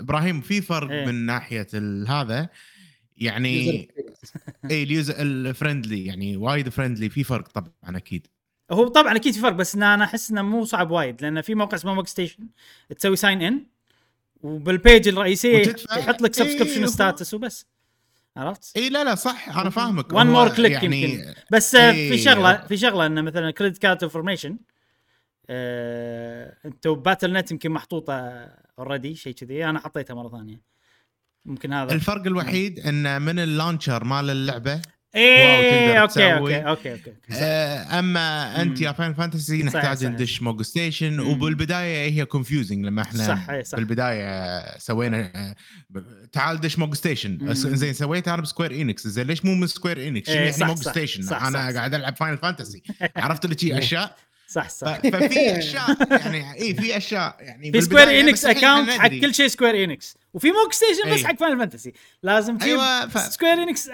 [0.00, 1.06] إبراهيم في فرق إيه.
[1.06, 2.48] من ناحية ال- هذا
[3.16, 3.88] يعني
[4.70, 8.26] اي ال user ال friendly يعني وايد friendly في فرق طبعا أكيد
[8.70, 11.76] هو طبعا أكيد في فرق بس أنا أحس إنه مو صعب وايد لأن في موقع
[11.76, 12.48] اسمه Mog Station
[12.98, 13.66] تسوي sign in
[14.42, 15.58] وبال page الرئيسية.
[15.96, 17.66] يحط لك إيه، subscription هو- status وبس
[18.36, 20.12] عرفت؟ إي لا لا صح أنا فاهمك.
[20.12, 21.34] one more click يعني يمكن.
[21.52, 22.16] بس آه، في إيه.
[22.24, 24.58] شغله في شغلة إنه مثلا credit card information
[25.50, 28.14] انت Battle.net يمكن محطوطة
[28.78, 29.64] already شيء كذي.
[29.64, 30.60] أنا حطيتها مرة ثانية.
[31.44, 31.92] ممكن هذا.
[31.92, 34.82] الفرق الوحيد انه من ال launcher مال اللعبة
[35.16, 36.32] إيه okay.
[36.32, 37.12] okay okay okay.
[37.32, 38.80] آه، أما أنت.
[38.80, 40.04] يا Final Fantasy نحتاج.
[40.06, 41.20] ندش Mog Station.
[41.20, 43.78] وبالبداية هي confusing لما إحنا صح، إيه، صح.
[43.78, 45.54] بالبداية سوينا آه،
[46.32, 47.54] تعال دش Mog Station.
[47.54, 50.64] زين سويت أنا ب Square Enix زين ليش مو من Square Enix شنو إيه، يعني
[50.64, 51.70] Mog Station أنا.
[51.74, 52.82] قاعد ألعب Final Fantasy
[53.16, 54.16] عرفت اللي شي أشياء
[54.48, 59.08] صح صح ففي أشياء يعني اي في أشياء يعني في Square Enix account حق.
[59.08, 61.26] كل شيء Square Enix وفي Mog Station بس أي.
[61.26, 61.92] حق Final Fantasy
[62.22, 63.90] لازم تجيب أيوة، ف- Square Enix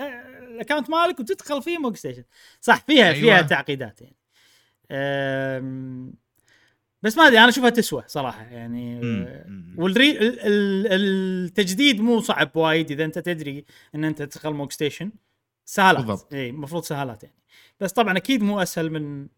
[0.62, 2.24] ال account مالك وتدخل فيه Mog Station
[2.60, 3.20] صح فيها أيوة.
[3.20, 4.16] فيها تعقيدات يعني
[7.02, 9.00] بس ما أدري أنا أشوفها تسوى صراحة يعني.
[9.76, 10.86] وال re- ال- ال-
[11.46, 15.12] التجديد مو صعب وايد إذا أنت تدري إن أنت تدخل Mog Station
[15.64, 16.34] سهالات بالضبط.
[16.34, 17.36] اي المفروض سهالات يعني
[17.80, 19.28] بس طبعا أكيد مو أسهل من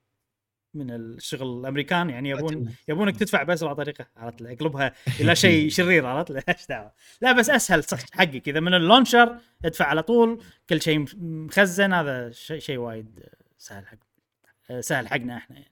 [0.77, 6.31] من الشغل الأمريكان يعني يبون يبونك تدفع باسرع طريقة عرفت أقلبها إلى شيء شرير عرفت
[6.49, 8.49] إيش دعوة؟ لا بس أسهل صح حقك.
[8.49, 13.21] إذا من ال launcher ادفع على طول كل شيء مخ- مخزن هذا شيء شيء وايد
[13.59, 13.99] سهل حق
[14.81, 15.71] سهل حقنا إحنا يعني.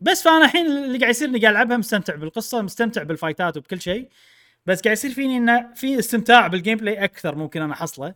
[0.00, 4.08] بس فأنا الحين اللي قاعد يصير إني قاعد ألعبها مستمتع بالقصة مستمتع بالفايتات وبكل شيء
[4.66, 8.14] بس قاعد يصير فيني إنه في استمتاع بال gameplay أكثر ممكن أنا أحصله.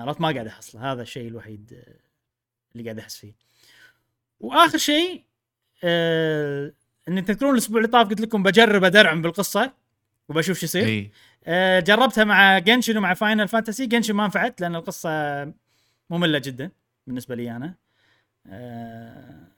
[0.00, 0.92] عرفت؟ ما قاعد أحصله.
[0.92, 1.82] هذا الشيء الوحيد
[2.72, 3.34] اللي قاعد أحس فيه.
[4.40, 5.22] وآخر شيء
[5.84, 6.72] آه
[7.08, 9.72] إن تذكرون الأسبوع اللي طاف قلت لكم بجرب أدرعم بالقصة
[10.28, 11.10] وبشوف شو يصير.
[11.44, 15.10] آه جربتها مع Genshin ومع Final Fantasy Genshin ما نفعت لأن القصة
[16.10, 16.70] مملة جدا
[17.06, 17.74] بالنسبة لي أنا.
[18.46, 19.48] آه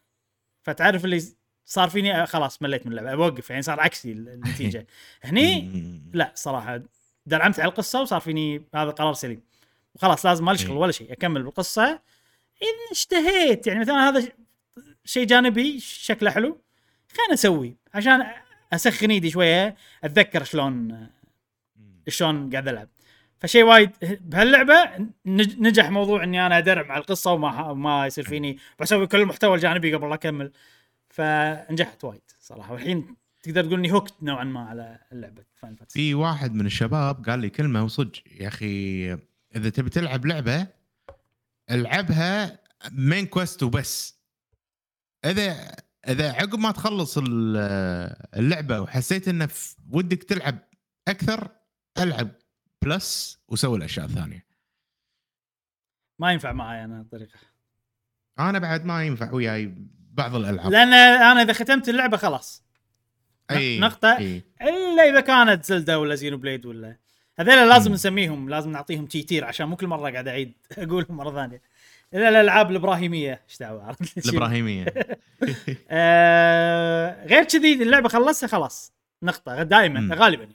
[0.62, 1.22] فتعرف اللي
[1.64, 3.14] صار فيني آه، خلاص مليت من اللعبة.
[3.16, 4.86] بوقف يعني صار عكسي النتيجة.
[5.24, 5.70] هني.
[6.12, 6.80] لا صراحة
[7.26, 9.42] درعمت على القصة وصار فيني هذا قرار سليم.
[9.94, 10.76] وخلاص لازم ما شغل.
[10.76, 12.00] ولا شيء أكمل بالقصة.
[12.62, 14.28] اذا اشتهيت يعني مثلا هذا
[15.08, 16.60] شيء جانبي شكله حلو.
[17.12, 18.26] خلينا أسوي عشان
[18.72, 21.06] اسخن ايدي شوية اتذكر شلون
[22.08, 22.88] شلون قاعد العب.
[23.40, 28.58] فشيء وايد بهاللعبة نج- نجح موضوع إني أنا ادرعم القصة وما ما يصير فيني.
[28.80, 30.52] بسوي كل المحتوى الجانبي قبل لا أكمل.
[31.08, 32.72] فنجحت وايد صراحة.
[32.72, 37.38] والحين تقدر تقول إني hooked نوعا ما على اللعبة Final في واحد من الشباب قال
[37.38, 38.22] لي كلمة وصدق.
[38.40, 39.12] يا أخي
[39.56, 40.66] إذا تبي تلعب لعبة
[41.70, 42.58] ألعبها
[42.92, 44.17] main quest وبس.
[45.24, 45.74] إذا
[46.08, 47.56] إذا عقب ما تخلص ال-
[48.36, 50.58] اللعبة وحسيت انه في- ودك تلعب
[51.08, 51.48] أكثر
[51.98, 52.28] ألعب
[52.82, 54.46] plus وسوي الأشياء الثانية.
[56.18, 57.38] ما ينفع معي أنا الطريقة.
[58.38, 59.74] أنا بعد ما ينفع وياي
[60.12, 60.72] بعض الألعاب.
[60.72, 62.62] لأن أنا إذا ختمت اللعبة خلاص.
[63.50, 64.16] أي نقطة.
[64.18, 64.42] أي.
[64.62, 66.96] إلا إذا كانت Zelda ولا Xenoblade ولا.
[67.38, 67.94] هذول لازم مم.
[67.94, 71.62] نسميهم لازم نعطيهم T tier عشان مو كل مرة قاعد أعيد أقولهم مرة ثانية.
[72.14, 73.42] الا الألعاب الإبراهيمية.
[73.48, 74.86] إيش دعوة؟ الإبراهيمية.
[75.90, 78.92] آه غير كذي اللعبة خلصتها خلاص.
[79.22, 80.14] نقطة دائما.
[80.14, 80.48] غالبا.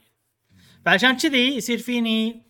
[0.84, 2.42] فعشان كذي يصير فيني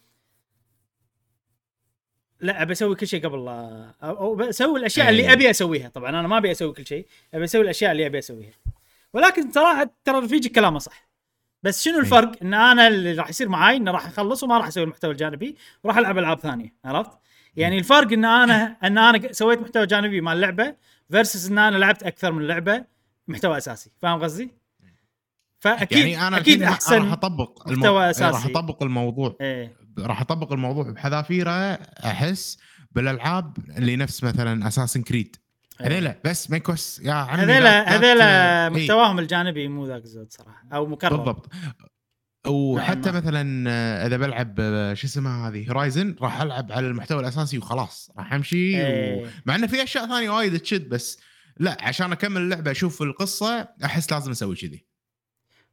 [2.40, 5.32] لا أبي أسوي كل شيء قبل لا أو بسوي الأشياء اللي أي.
[5.32, 5.88] أبي أسويها.
[5.88, 8.54] طبعا أنا ما أبي أسوي كل شيء أبي أسوي الأشياء اللي أبي أسويها.
[9.12, 11.08] ولكن صراحة ترى رفيجي كلامه صح
[11.62, 12.00] بس شنو أي.
[12.00, 15.56] الفرق؟ إن أنا اللي راح يصير معاي إنه راح أخلص وما راح أسوي المحتوى الجانبي
[15.84, 16.74] وراح ألعب ألعاب ثانية.
[16.84, 17.10] عرفت؟
[17.56, 20.74] يعني الفرق إن أنا إن أنا سويت محتوى جانبي مع اللعبه
[21.10, 22.84] versus إن أنا لعبت أكثر من لعبة
[23.28, 23.90] محتوى أساسي.
[24.02, 24.50] فاهم قصدي؟
[25.58, 27.98] فاكيد يعني أنا أكيد أحسن راح أطبق محتوى المو...
[27.98, 28.24] أساسي.
[28.32, 29.36] راح أطبق الموضوع.
[29.40, 29.76] إيه.
[29.98, 31.50] راح أطبق الموضوع بحذافيره
[32.04, 32.58] أحس
[32.92, 35.36] بالألعاب اللي نفس مثلا اساسن كريد
[35.80, 37.00] هذيلا بس ما يكوس.
[37.04, 37.96] يا عمي لا- هذيلا لا.
[37.96, 41.16] هذيلا إيه، محتواهم الجانبي مو ذاك الزود صراحة أو مكرر.
[41.16, 41.52] بالضبط.
[42.46, 43.16] وحتى نعم.
[43.16, 48.10] مثلا آه، إذا بلعب آه، شو اسمها هذه هورايزن راح ألعب على المحتوى الأساسي وخلاص
[48.18, 48.86] راح أمشي و...
[48.86, 49.30] إيه.
[49.46, 51.20] مع إنه في أشياء ثانية وايد تشد بس
[51.56, 54.84] لا عشان أكمل اللعبة أشوف القصة أحس لازم أسوي كذي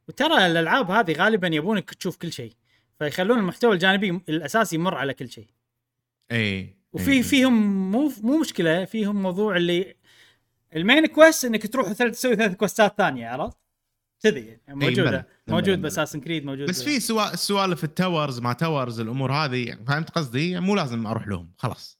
[0.08, 2.52] وترى الألعاب هذه غالبا يبونك تشوف كل شيء
[2.98, 5.48] فيخلون المحتوى الجانبي الأساسي يمر على كل شيء
[6.32, 7.22] اي وفي إيه.
[7.22, 9.96] فيهم مو مو مشكلة فيهم موضوع اللي
[10.76, 13.61] ال main quest إنك تروح ثلاث تسوي ثلاث كوستات ثانية عرفت؟
[14.22, 15.26] كذي يعني موجودة.
[15.48, 15.82] موجود.
[15.82, 17.36] ب Assassin's Creed موجود بس في سوا...
[17.36, 21.98] سوالف ال towers ما towers الأمور هذه فهمت قصدي مو لازم أروح لهم خلاص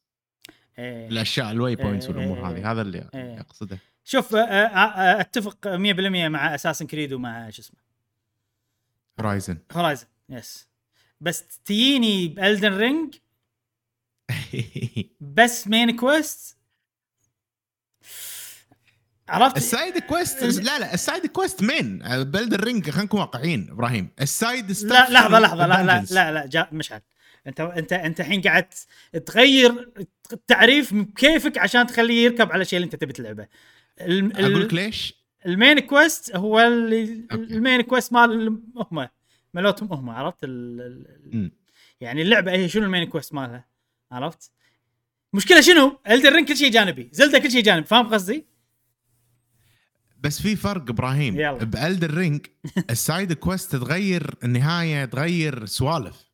[0.79, 1.09] إيه.
[1.09, 3.41] الأشياء ال waypoints إيه، والأمور إيه، هذه هذا اللي إيه.
[3.41, 5.69] أقصده شوف أتفق 100%
[6.29, 7.81] مع Assassin's Creed ومع شو اسمه
[9.21, 10.69] Horizon Horizon yes
[11.21, 13.15] بس تجيني ب Elden Ring
[15.37, 16.62] بس main quest
[19.29, 23.21] عرفت؟ ال side quest لا لا ال side quest مين؟ ب Elden Ring خلينا نكون
[23.21, 24.09] واقعيين إبراهيم.
[24.21, 26.05] ال side لا لحظة لحظة لا لا.
[26.11, 27.01] لا لا جا مشعل
[27.47, 28.67] انت انت انت الحين قاعد
[29.27, 29.89] تغير
[30.33, 33.47] التعريف بكيفك عشان تخليه يركب على الشيء اللي انت تبي تلعبه.
[34.01, 35.15] أقول لك ليش؟
[35.47, 37.55] ال main quest هو اللي okay.
[37.55, 39.09] ال main quest مال هم
[39.55, 41.53] مالتهم هم عرفت؟ ال- ال- مم.
[42.01, 43.65] يعني اللعبة هي شنو ال main quest مالها؟
[44.13, 44.51] عرفت؟
[45.33, 48.47] مشكلة شنو؟ إلدن كل شيء جانبي زيلدا كل شيء جانبي فاهم قصدي؟
[50.23, 51.53] بس في فرق إبراهيم يلا.
[51.53, 52.47] بإلدن رينج
[52.91, 56.25] ال side quest تغير النهاية تغير سوالف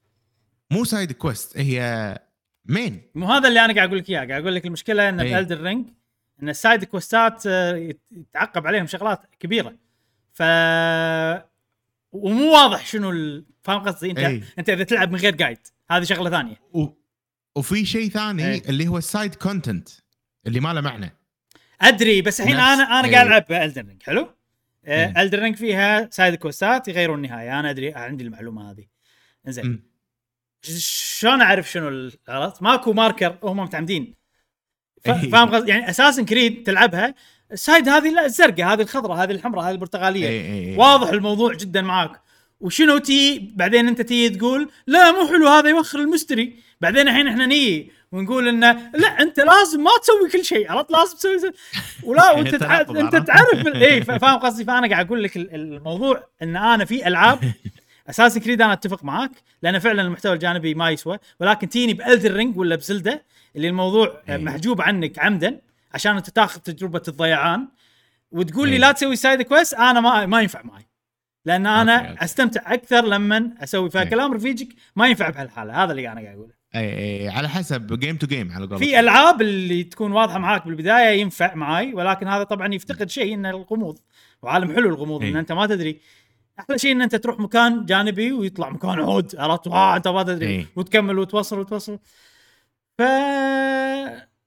[0.71, 2.19] مو side quest هي
[2.67, 5.31] main مو هذا اللي أنا قاعد أقول لك إياه قاعد أقول لك المشكلة إن أي.
[5.33, 5.87] بإلدن رينج
[6.43, 9.75] إن ال side quest ات آه، يت- يتعقب عليهم شغلات كبيرة
[10.33, 10.43] ف
[12.13, 13.45] ومو واضح شنو ال...
[13.63, 14.43] فاهم قصدي أنت أي.
[14.59, 15.59] أنت إذا تلعب من غير guide
[15.91, 16.87] هذه شغلة ثانية و...
[17.57, 18.63] وفي شيء ثاني إيه.
[18.69, 19.89] اللي هو ال side content
[20.47, 21.15] اللي ما له معنى
[21.81, 23.15] أدري بس الحين أنا أنا أي.
[23.15, 24.29] قاعد ألعب بإلدن رينج حلو؟
[24.87, 25.23] إيه.
[25.23, 27.61] إلدن رينج فيها side quest ات يغيرون النهاية.
[27.61, 28.85] أنا أدري عندي المعلومة هذه.
[29.47, 29.83] زين
[30.63, 34.15] شلون أعرف شنو ال- عرفت ماكو ماركر هم متعمدين.
[35.07, 35.13] إيه.
[35.31, 37.15] فاهم قصدي يعني أساسا كريد تلعبها
[37.53, 40.29] السايد هذه لا الزرقاء هذه الخضراء هذه الحمراء هذه البرتقالية.
[40.29, 40.79] إيه إيه إيه.
[40.79, 42.21] واضح الموضوع جدا معاك.
[42.61, 47.47] وشنو تي؟ بعدين أنت تي تقول لا مو حلو هذا يوخر المشتري بعدين الحين إحنا
[47.47, 51.53] نيجي ونقول إنه لا أنت لازم ما تسوي كل شيء عرفت لازم تسوي.
[52.03, 52.81] ولا وأنت تع...
[52.81, 57.41] أنت؟ تعرف اي فاهم قصدي فأنا قاعد أقول لك ال- الموضوع إن أنا في ألعاب
[58.11, 59.31] أساسنز كريد أنا أتفق معاك
[59.63, 63.23] لأن فعلا المحتوى الجانبي ما يسوى ولكن تيني بإلدن رينج ولا بزيلدا
[63.57, 64.37] اللي الموضوع إيه.
[64.37, 65.61] محجوب عنك عمدا
[65.95, 67.69] عشان أنت تاخذ تجربة الضيعان
[68.31, 68.81] وتقول لي إيه.
[68.81, 70.89] لا تسوي side quest أنا ما ما ينفع معي
[71.45, 72.25] لأن أنا okay، okay.
[72.25, 74.05] أستمتع أكثر لما أسوي إيه.
[74.05, 78.17] كلام رفيجك ما ينفع بهالحالة هذا اللي أنا قاعد أقوله اي اي على حسب game
[78.17, 82.45] to game على قولتك في ألعاب اللي تكون واضحة معاك بالبداية ينفع معاي ولكن هذا
[82.45, 83.99] طبعا يفتقد شيء إنه الغموض.
[84.43, 85.41] وعالم حلو الغموض إن إيه.
[85.41, 86.01] أنت ما تدري.
[86.59, 90.47] أحلى شيء إن أنت تروح مكان جانبي ويطلع مكان عود عرفت؟ واه أنت ما تدري.
[90.47, 90.67] إيه.
[90.77, 91.99] وتكمل وتوصل وتوصل.
[92.99, 93.03] ف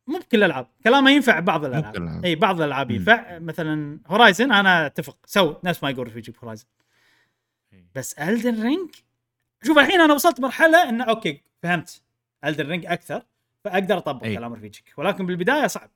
[0.07, 0.67] مو بكل الألعاب.
[0.83, 2.25] كلامه ينفع بعض الألعاب.
[2.25, 2.91] اي بعض الألعاب.
[2.91, 3.39] ينفع.
[3.39, 5.17] مثلا هورايزن أنا أتفق.
[5.25, 6.65] so نفس ما يقول رفيجي بهورايزن
[7.73, 7.85] إيه.
[7.95, 8.89] بس إلدن رينج
[9.63, 12.01] شوف الحين أنا وصلت مرحلة انه okay فهمت.
[12.45, 13.21] إلدن رينج أكثر
[13.63, 14.35] فأقدر أطبق إي.
[14.35, 15.89] كلام رفيجك ولكن بالبداية صعب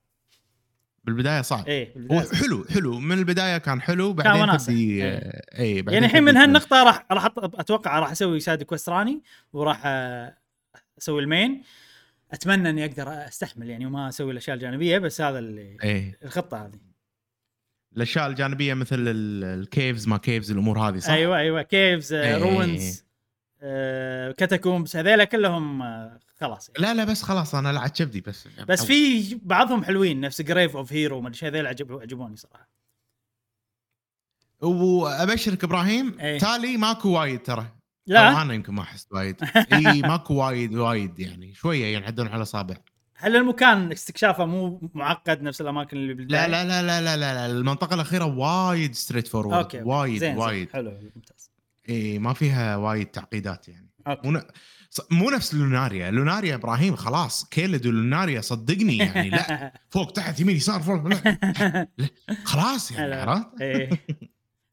[1.03, 2.35] بالبداية صعب إيه بالبداية صعب.
[2.35, 4.57] حلو حلو من البداية كان حلو بعدين.
[4.57, 5.13] تبدي إيه.
[5.13, 9.21] آه، اي بعدين يعني الحين من هالنقطة راح راح أتوقع راح أسوي side quest راني
[9.53, 10.37] وراح آه،
[10.97, 11.63] أسوي ال main
[12.31, 16.79] أتمنى إني أقدر أستحمل يعني وما أسوي الأشياء الجانبية بس هذا اللي إيه الخطة هذه
[17.97, 22.37] الأشياء الجانبية مثل ال- ال caves ما caves الأمور هذه صح؟ أيوه أيوه caves إيه.
[22.38, 23.05] ruins
[24.38, 26.81] catacombs هذيلا كلهم آه، خلاص يعني.
[26.88, 30.93] لا لا بس خلاص أنا لعبت كبدي بس بس في بعضهم حلوين نفس grave of
[30.93, 32.69] hero ما أدري هذول عجب عجبوني صراحة
[34.61, 36.39] وأبشرك إبراهيم إيه.
[36.39, 37.65] تالي ماكو وايد ترى
[38.07, 39.36] لا أنا يمكن ما أحس وايد
[39.73, 42.75] إي ماكو وايد وايد يعني شوية ينعدون على اصابع
[43.15, 47.33] هل المكان استكشافه مو معقد نفس الأماكن اللي بالبداية؟ لا لا لا لا لا لا,
[47.33, 47.45] لا.
[47.45, 49.89] المنطقة الأخيرة وايد straightforward okay okay.
[49.89, 51.51] وايد زين وايد زين حلو ممتاز
[51.89, 53.89] إي ما فيها وايد تعقيدات يعني.
[54.05, 54.07] ص-
[55.11, 60.81] مو نفس لوناريا لوناريا إبراهيم خلاص كيلد ولوناريا صدقني يعني لا فوق تحت يمين يسار
[60.81, 61.47] فوق لا,
[61.97, 62.09] لا.
[62.43, 63.13] خلاص يعني.
[63.13, 63.89] عرفت؟ إيه.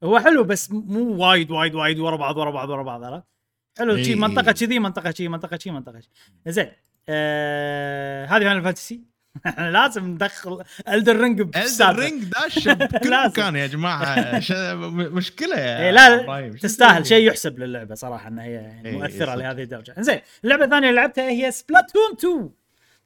[0.04, 3.24] هو حلو بس مو وايد وايد وايد ورا بعض ورا بعض ورا بعض عرفت؟
[3.78, 4.02] حلو إيه.
[4.02, 6.08] شي منطقة كذي منطقة شي منطقة شي منطقة شي
[6.46, 6.68] زين
[7.08, 9.11] آه هذه فاينل فانتسي
[9.58, 13.24] لازم ندخل الدر رينج الدر رينج داش بكل.
[13.26, 14.40] مكان يا جماعة.
[15.18, 19.34] مشكلة يا إيه، لا تستاهل؟ شيء يحسب للعبة صراحة إنها هي يعني إيه، مؤثرة.
[19.34, 19.94] لهذه الدرجة.
[19.98, 22.50] زين اللعبة الثانية اللي لعبتها هي سبلاتون 2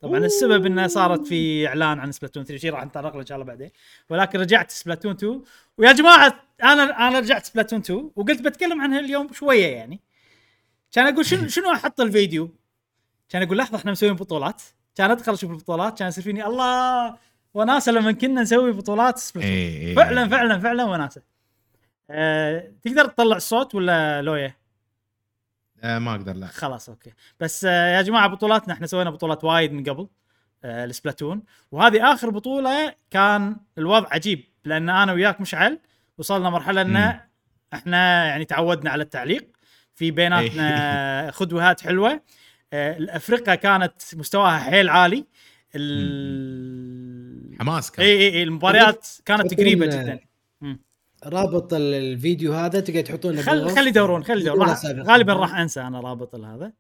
[0.00, 3.36] طبعا السبب إنها صارت في إعلان عن سبلاتون 3 شيء راح نتطرق له إن شاء
[3.36, 3.70] الله بعدين.
[4.10, 5.42] ولكن رجعت سبلاتون 2
[5.78, 10.00] ويا جماعة أنا أنا رجعت سبلاتون 2 وقلت بتكلم عنها اليوم شوية يعني.
[10.92, 12.54] كان أقول شنو شنو أحط الفيديو؟
[13.28, 14.62] كان أقول لحظة إحنا مسويين بطولات.
[14.96, 17.16] كان أدخل أشوف البطولات كان يصير فيني الله
[17.54, 19.94] وناسة لما كنا نسوي بطولات سبلاتون إيه، إيه.
[19.94, 21.22] فعلا فعلا فعلا وناسة.
[22.10, 24.56] أه تقدر تطلع الصوت ولا لويه
[25.82, 26.46] آه ما أقدر لا.
[26.46, 27.12] خلاص okay.
[27.40, 30.08] بس أه يا جماعة بطولاتنا إحنا سوينا بطولات وايد من قبل
[30.64, 31.42] أه السبلاتون
[31.72, 35.78] وهذه آخر بطولة كان الوضع عجيب لأن أنا وياك مشعل
[36.18, 37.20] وصلنا مرحلة إن.
[37.74, 39.46] إحنا يعني تعودنا على التعليق.
[39.94, 42.10] في بيناتنا خدوهات حلوة.
[42.10, 42.20] أه
[42.72, 45.24] الافرقه كانت مستواها حيل عالي
[45.74, 47.56] ال...
[47.58, 50.20] حماس كان إي إي المباريات كانت قريبة جدا
[51.26, 53.70] رابط ال- الفيديو هذا تقدر تحطونه خل.
[53.70, 54.68] خلي يدورون خلي يدورون.
[55.02, 56.72] غالبا راح أنسى أنا رابط هذا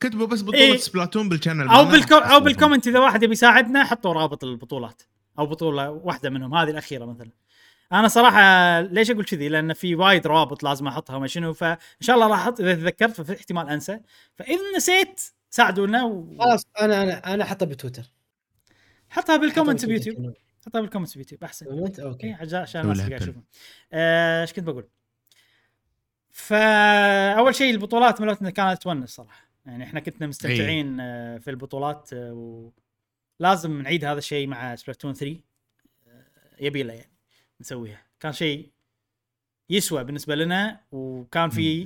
[0.00, 0.76] كتبوا بس بطولة إيه.
[0.76, 1.84] سبلاتون بال channel أو.
[1.84, 2.40] بال com- أو.
[2.40, 5.02] بال comment إذا واحد يبي يساعدنا حطوا رابط البطولات
[5.38, 7.30] أو بطولة واحدة منهم هذه الأخيرة مثلا
[7.92, 12.16] أنا صراحة ليش أقول كذي؟ لأن في وايد روابط لازم أحطها وما شنو فإن شاء
[12.16, 14.00] الله راح أحط إذا تذكرت ففي احتمال أنسى.
[14.34, 15.20] فإذا نسيت
[15.50, 18.02] ساعدونا وحطها خلاص أنا أنا أنا احطه بتويتر.
[19.28, 20.34] بال comment حطه بيوتيوب.
[20.66, 21.66] حطها بال comment بيوتيوب أحسن.
[21.66, 22.32] comment؟ okay.
[22.32, 23.22] عشان عشان الناس قاعد.
[23.22, 23.44] يشوفون
[23.92, 24.88] آه، إيش كنت بقول؟
[26.30, 29.50] فأول شيء البطولات مالتنا كانت تونس صراحة.
[29.66, 32.72] يعني إحنا كنا مستمتعين آه، في البطولات آه،
[33.40, 35.40] ولازم نعيد هذا الشيء مع سبلاتون 3
[36.08, 36.24] آه،
[36.60, 37.09] يبي له يعني.
[37.60, 38.02] نسويها.
[38.20, 38.70] كان شيء
[39.70, 41.84] يسوى بالنسبة لنا وكان في.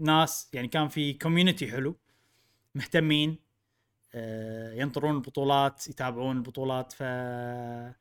[0.00, 1.96] ناس يعني كان في community حلو
[2.74, 3.36] مهتمين
[4.14, 7.94] آه، ينطرون البطولات يتابعون البطولات ف آه،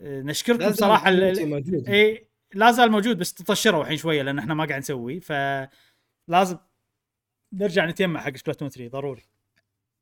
[0.00, 4.78] نشكركم صراحة ال- اي لا زال موجود بس تطشروا الحين شوية لأن إحنا ما قاعد
[4.80, 6.58] نسوي فلازم
[7.52, 9.22] نرجع نتجمع حق Splatoon 3 ضروري.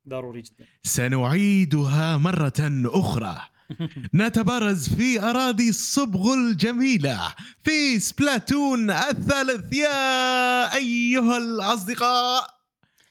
[0.09, 0.65] ضروري جدا.
[0.83, 2.53] سنعيدها مرة
[2.87, 3.41] أخرى.
[4.15, 7.35] نتبارز في أراضي الصبغ الجميلة.
[7.65, 12.55] في Splatoon الثالث يا أيها الأصدقاء.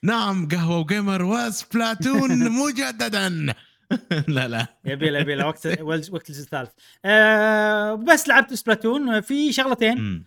[0.03, 3.53] نعم قهوة وجيمر و Splatoon مجددا.
[4.35, 4.67] لا لا.
[4.85, 5.67] يبي يبي وقت
[6.11, 6.69] وقت الجزء الثالث.
[7.05, 9.21] أه بس لعبت Splatoon.
[9.21, 10.23] في شغلتين.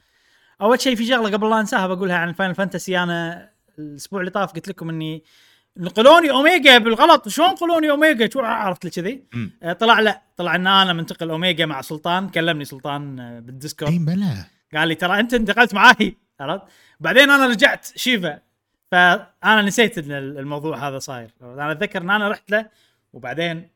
[0.61, 4.53] أول شيء في شغلة قبل لا أنساها بقولها عن Final Fantasy أنا الأسبوع اللي طاف
[4.53, 5.25] قلت لكم إني
[5.77, 7.29] نقلوني أوميجا بالغلط.
[7.29, 9.25] شلون نقلوني أوميجا؟ شو عرفت لي كذي.
[9.63, 12.29] آه، طلع لا طلع إن أنا منتقل أوميجا مع سلطان.
[12.29, 13.91] كلمني سلطان آه، بال Discord.
[13.91, 14.45] إي بلا.
[14.75, 16.17] قال لي ترى أنت انتقلت معاي.
[16.41, 16.65] عرفت؟
[17.01, 18.39] بعدين أنا رجعت Shiva.
[18.91, 21.31] فأنا نسيت إن الموضوع هذا صاير.
[21.43, 22.67] أنا أتذكر إن أنا رحت له
[23.13, 23.69] وبعدين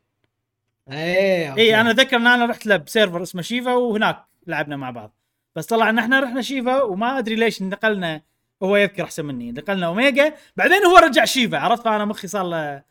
[0.91, 4.89] إيه إي أنا أتذكر إن أنا رحت له ب server اسمه Shiva وهناك لعبنا مع
[4.89, 5.13] بعض.
[5.55, 8.21] بس طلع إن إحنا رحنا Shiva وما أدري ليش انتقلنا
[8.63, 9.49] هو يذكر أحسن مني.
[9.49, 10.33] انتقلنا أوميجا.
[10.57, 12.83] بعدين هو رجع Shiva عرفت؟ فأنا مخي صار له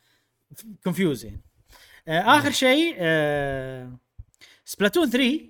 [0.85, 1.41] confuse يعني
[2.09, 3.97] آه آخر شيء آه
[4.65, 5.41] Splatoon 3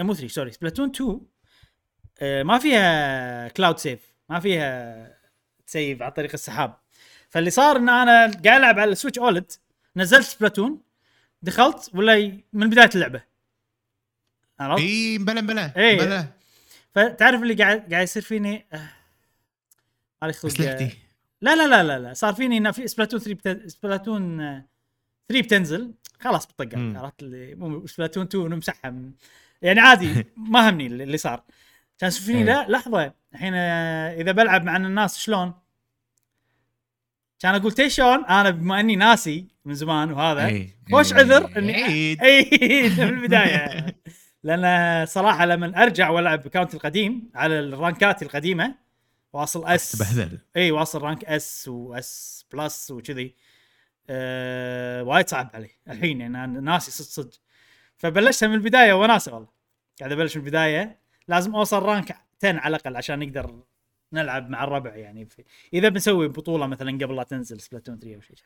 [0.00, 1.20] آه، مو 3 sorry Splatoon 2
[2.20, 5.18] آه ما فيها cloud save ما فيها
[5.66, 6.76] تسيف عن طريق السحاب.
[7.30, 9.52] فاللي صار إن أنا قاعد ألعب على ال Switch OLED
[9.96, 10.82] نزلت Splatoon
[11.42, 13.22] دخلت ولا من بداية اللعبة.
[14.60, 15.72] عرفت؟ إي بلا بلا.
[15.76, 16.26] بلا
[16.94, 18.90] فتعرف اللي قاعد قاعد يصير فيني؟ آه،
[20.22, 20.90] مالي خلق اسلحتي
[21.42, 23.68] لا لا لا لا لا صار فيني إنه في Splatoon 3 بت...
[23.70, 24.64] Splatoon آه،
[25.28, 26.96] 3 بتنزل خلاص بطقها مم.
[26.98, 29.12] عرفت اللي مو Splatoon 2 نمسحها من-
[29.62, 31.42] يعني عادي ما همني اللي صار
[31.98, 32.44] كان فيني.
[32.44, 35.52] لا لحظة الحين آه، إذا بلعب مع الناس شلون؟
[37.40, 40.66] كان أقول تي شلون أنا بما إني ناسي من زمان وهذا.
[40.92, 41.12] خوش.
[41.12, 42.22] عذر إني عيد.
[42.22, 42.50] إي
[42.98, 43.86] من البداية
[44.44, 48.74] لأن صراحة لما أرجع وألعب account ي القديم على ال rank ات القديمة
[49.32, 53.34] واصل S تبهذل إي واصل rank S و S plus وكذي
[54.10, 57.40] أه وايد صعب علي الحين يعني أنا ناسي صدق صدق.
[57.96, 59.48] فبلشتها من البداية وناسه والله.
[60.00, 60.98] قاعد أبلش من البداية.
[61.28, 63.62] لازم أوصل rank 10 على الأقل عشان نقدر
[64.12, 68.20] نلعب مع الربع يعني في إذا بنسوي بطولة مثلا قبل لا تنزل Splatoon 3 أو
[68.20, 68.36] شيء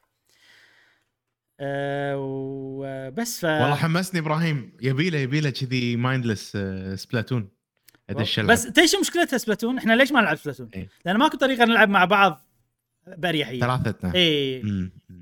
[1.60, 4.76] أه وبس ف والله حمسني إبراهيم.
[4.80, 6.56] يبي له يبي له كذي mindless
[6.94, 7.48] Splatoon
[8.20, 8.50] ادش ألعب.
[8.50, 10.88] بس تيش مشكلتها Splatoon؟ إحنا ليش ما نلعب Splatoon؟ إيه.
[11.04, 12.46] لأن ماكو طريقة نلعب مع بعض
[13.06, 13.60] بأريحية.
[13.60, 14.14] ثلاثتنا.
[14.14, 14.62] اي.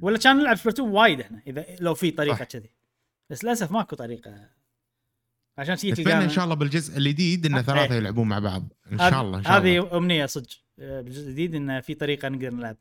[0.01, 2.45] ولا كان نلعب سبلاتون وايد إحنا إذا لو في طريقة.
[2.45, 2.71] كذي.
[3.31, 4.49] بس للأسف ماكو طريقة.
[5.59, 7.99] عشان شي نتمنى تلقانا إن شاء الله بالجزء الجديد ان ثلاثة إيه.
[7.99, 8.73] يلعبون مع بعض.
[8.93, 9.81] إن شاء الله إن شاء الله.
[9.81, 10.49] هذه أمنية صدق.
[10.79, 12.77] آه، بالجزء الجديد إنه في طريقة نقدر نلعب.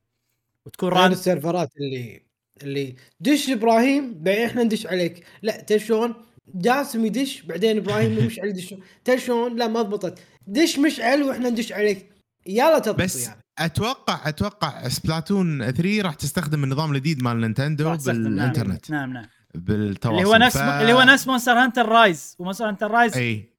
[0.65, 2.29] وتكون راد السيرفرات اللي
[2.63, 5.25] اللي دش إبراهيم بعدين إحنا ندش عليك.
[5.41, 6.13] لا تدري شلون؟
[6.55, 10.19] جاسم يدش بعدين إبراهيم مشعل يدش تدري شلون؟ لا ما ضبطت.
[10.47, 12.09] دش مشعل وإحنا ندش عليك.
[12.45, 13.41] يلا تضبط بس يعني.
[13.59, 17.83] أتوقع أتوقع Splatoon 3 راح تستخدم النظام الجديد مال Nintendo.
[17.83, 17.97] نعم.
[17.97, 18.91] بالإنترنت.
[18.91, 19.25] نعم نعم.
[19.55, 20.61] بالتواصل اللي هو نفس ف...
[20.61, 22.35] اللي هو نفس Monster Hunter Rise.
[22.39, 23.53] و Monster Hunter Rise إي.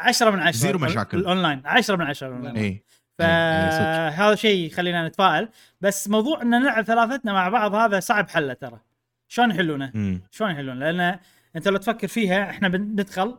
[0.00, 1.18] 10 من 10 zero مشاكل.
[1.18, 1.62] الأونلاين.
[1.64, 2.56] 10 من 10 الأونلاين.
[2.56, 2.84] إي.
[3.18, 5.48] فهذا شيء يخلينا نتفائل.
[5.80, 8.80] بس موضوع إن نلعب ثلاثتنا مع بعض هذا صعب حله ترى.
[9.28, 11.18] شلون يحلونه؟ شلون يحلونه؟ لأن
[11.56, 13.38] انت لو تفكر فيها إحنا بندخل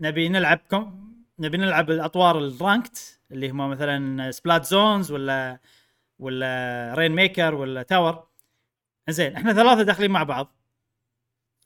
[0.00, 5.60] نبي نلعب كم نبي نلعب الأطوار ال ranked اللي هم مثلا Splat Zones ولا
[6.18, 8.26] ولا Rainmaker ولا tower
[9.08, 10.54] zone إحنا ثلاثة داخلين مع بعض.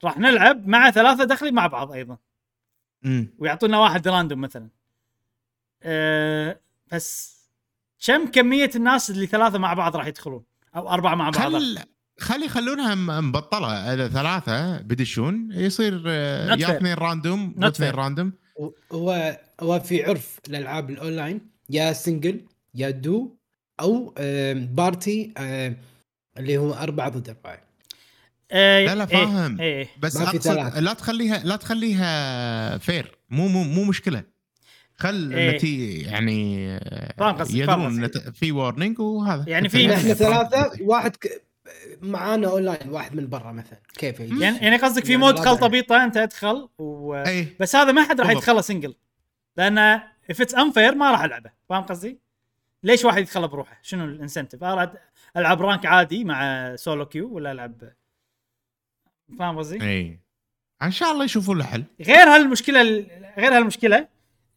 [0.04, 2.18] راح نلعب مع ثلاثة داخلين مع بعض أيضا.
[3.02, 3.34] مم.
[3.38, 4.68] ويعطونا واحد random مثلا.
[5.82, 6.60] أه
[6.92, 7.42] بس
[8.06, 10.44] كم كمية الناس اللي ثلاثة مع بعض راح يدخلون؟
[10.76, 11.78] أو أربعة مع بعض؟ خل
[12.22, 16.76] خلي يخلونها مبطله اذا ثلاثة بدشون يصير آه، يا.
[16.76, 17.94] اثنين random واثنين fair.
[17.94, 18.32] random
[18.92, 22.40] هو هو في عرف الالعاب الأونلاين يا single
[22.74, 23.36] يا دو
[23.80, 24.14] أو
[24.54, 25.32] party
[26.38, 27.62] اللي هو أربعة ضد أربعة
[28.50, 29.60] أه لا لا إيه، فاهم.
[29.60, 29.88] إيه.
[30.00, 30.16] بس.
[30.16, 34.24] لا تخليها لا تخليها fair مو مو مو مشكلة
[34.96, 35.56] خل إيه.
[35.56, 39.94] نتي يعني آه، فاهم قصدك، فاهم يدرون في warning وهذا يعني في-.
[39.94, 41.42] إحنا ثلاثة واحد ك...
[42.02, 45.44] معانا أونلاين واحد من برا مثلا كيف يجي؟ يعني يعني قصدك في يعني mode لا
[45.44, 45.70] خلطة داعي.
[45.70, 47.14] بيطه أنت أدخل و...
[47.14, 48.30] أي بس هذا ما حد راح.
[48.30, 48.94] يدخله single
[49.56, 50.00] لأن
[50.32, 52.18] if it's unfair ما راح ألعبه فاهم قصدي؟
[52.82, 54.96] ليش واحد يدخله بروحه؟ شنو ال incentive؟ العب
[55.36, 57.92] ألعب rank عادي مع solo queue ولا العب
[59.38, 60.18] فاهم قصدي؟ أي
[60.82, 62.82] إن شاء الله يشوفون له حل غير هالمشكلة
[63.38, 64.08] غير هالمشكلة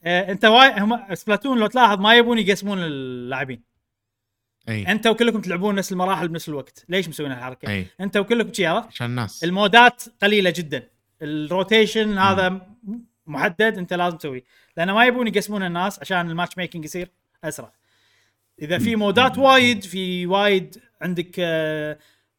[0.04, 3.64] آه أنت واي هم Splatoon لو تلاحظ ما يبون يقسمون اللاعبين
[4.70, 4.92] إي.
[4.92, 6.86] أنت وكلكم تلعبون نفس المراحل بنفس الوقت.
[6.90, 7.88] ليش مسوين الحركه؟ إي.
[8.02, 9.44] أنت وكلكم شي عرفت؟ عشان الناس.
[9.44, 10.88] ال mode ات قليلة جدا.
[11.22, 12.62] ال rotation هذا م-
[13.28, 14.44] محدد أنت لازم تسويه.
[14.78, 17.10] لأن ما يبون يقسمون الناس عشان ال matchmaking يصير
[17.44, 17.72] أسرع.
[18.62, 21.40] إذا في mode ات وايد في وايد عندك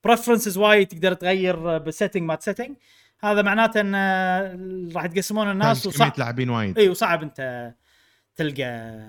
[0.04, 2.76] preferences وايد تقدر تغير بال setting match setting
[3.20, 6.12] هذا معناته إن آه، راح تقسمون الناس وصعب.
[6.18, 6.78] لاعبين وايد.
[6.78, 7.72] إي وصعب أنت
[8.36, 9.00] تلقى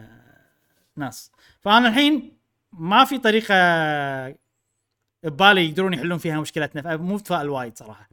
[0.95, 1.31] ناس.
[1.61, 2.36] فأنا الحين
[2.73, 3.55] ما في طريقة
[5.23, 8.09] ببالي يقدرون يحلون فيها مشكلتنا مو متفائل وايد صراحة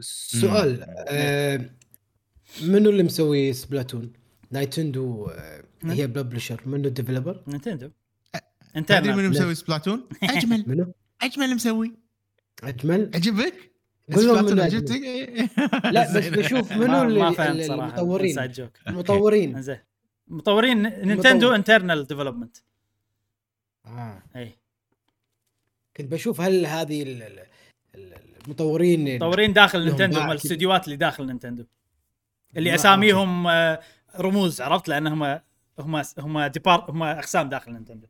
[0.00, 1.70] سؤال آه،
[2.62, 4.12] منو اللي مسوي Splatoon؟
[4.50, 7.90] Nintendo آه، هي publisher منو ال developer؟ Nintendo
[8.76, 10.92] انت تدري من مسوي Splatoon؟ أجمل منو؟
[11.22, 11.94] أجمل مسوي
[12.62, 13.54] أجمل؟ عجبك؟
[14.14, 15.00] قول لهم Splatoon من عجبتك؟
[15.94, 16.26] لا بس.
[16.26, 17.28] بشوف منو اللي
[17.66, 18.40] المطورين.
[18.88, 19.78] المطورين زين
[20.28, 21.54] مطورين نينتندو.
[21.54, 22.56] internal development
[23.88, 24.22] آه.
[24.36, 24.52] اي
[25.96, 27.46] كنت بشوف هل هذه ال- ال-
[27.94, 28.14] ال-
[28.44, 30.20] المطورين مطورين داخل نينتندو.
[30.22, 31.64] الاستديوهات اللي داخل نينتندو
[32.56, 33.80] اللي لا، أساميهم آه،
[34.18, 35.22] رموز عرفت لأنهم
[35.78, 38.06] هم هم depar هم أقسام داخل نينتندو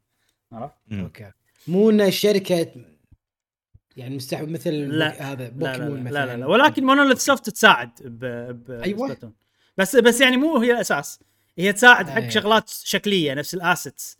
[0.52, 1.32] عرفت؟ أوكي
[1.68, 2.72] مو إن الشركة
[3.96, 5.08] يعني مستحوذ مثل لا.
[5.10, 8.24] بوك- هذا لا لا, بوكيمون لا, مثلا لا, لا ولكن مونوليث سوفت تساعد ب
[8.70, 8.84] ب.
[8.86, 9.32] سبلاتون.
[9.76, 11.20] بس بس يعني مو هي الأساس
[11.58, 12.28] هي تساعد حق أيوة.
[12.30, 14.18] شغلات شكلية نفس ال assets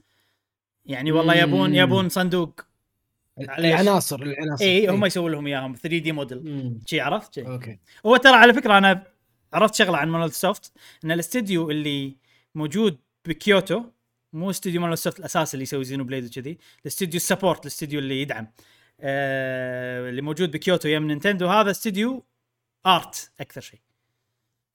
[0.89, 1.35] يعني والله.
[1.35, 2.61] يبون يبون صندوق.
[3.39, 6.79] العناصر العناصر اي هم يسوون لهم إياهم 3 دي موديل.
[6.87, 7.47] شي عرفت شي.
[7.47, 9.03] أوكي هو ترى على فكرة أنا
[9.53, 10.73] عرفت شغلة عن مونوليث سوفت
[11.05, 12.17] إن الاستديو اللي
[12.55, 13.85] موجود بكيوتو
[14.33, 18.23] مو استديو مونوليث سوفت الأساسي اللي يسوي زينو بليد وكذي الاستديو ال support الاستديو اللي
[18.23, 18.53] يدعم
[19.01, 22.25] آه اللي موجود بكيوتو يم نينتندو هذا استديو
[22.87, 23.81] art أكثر شيء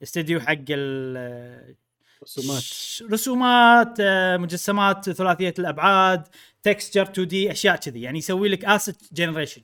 [0.03, 1.75] استديو حق ال
[2.23, 2.63] رسومات
[3.11, 6.27] رسومات آه، مجسمات ثلاثية الأبعاد
[6.63, 9.61] texture 2D أشياء كذي يعني يسوي لك asset generation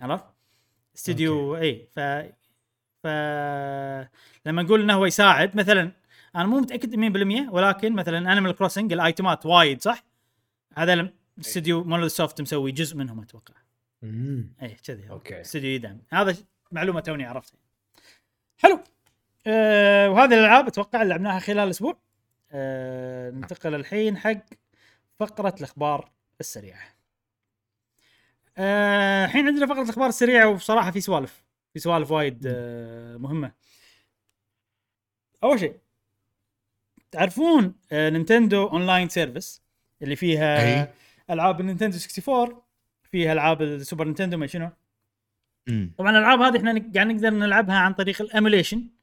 [0.00, 0.24] عرفت؟
[0.96, 2.00] استديو إي ف
[3.02, 3.06] ف
[4.46, 5.92] لما نقول إنه هو يساعد مثلا
[6.36, 6.94] أنا مو متأكد
[7.48, 10.04] 100% ولكن مثلا انيمال كروسنج ال items ات وايد صح؟
[10.74, 13.54] هذا استديو مونوليث سوفت مسوي جزء منهم أتوقع
[14.02, 14.52] مم.
[14.62, 15.12] إي كذي هو.
[15.12, 15.40] أوكي.
[15.40, 16.36] استوديو يدعم هذا
[16.72, 17.58] معلومة توني عرفتها
[18.58, 18.80] حلو
[19.48, 21.98] أه وهذه الألعاب أتوقع لعبناها خلال الأسبوع
[22.52, 24.40] أه ننتقل الحين حق
[25.20, 26.80] فقرة الأخبار السريعة.
[28.58, 31.42] أه، الحين عندنا فقرة الأخبار السريعة وبصراحة في سوالف
[31.72, 33.52] في سوالف وايد أه مهمة.
[35.44, 35.76] أول شيء
[37.10, 39.62] تعرفون أه نينتندو online service
[40.02, 40.92] اللي فيها أي.
[41.30, 42.62] ألعاب النينتندو 64
[43.10, 44.70] فيها ألعاب السوبر نينتندو ما شنو.
[45.98, 48.78] طبعا الألعاب هذه إحنا قاعد نقدر نلعبها عن طريق ال emulation.
[48.78, 48.97] آه،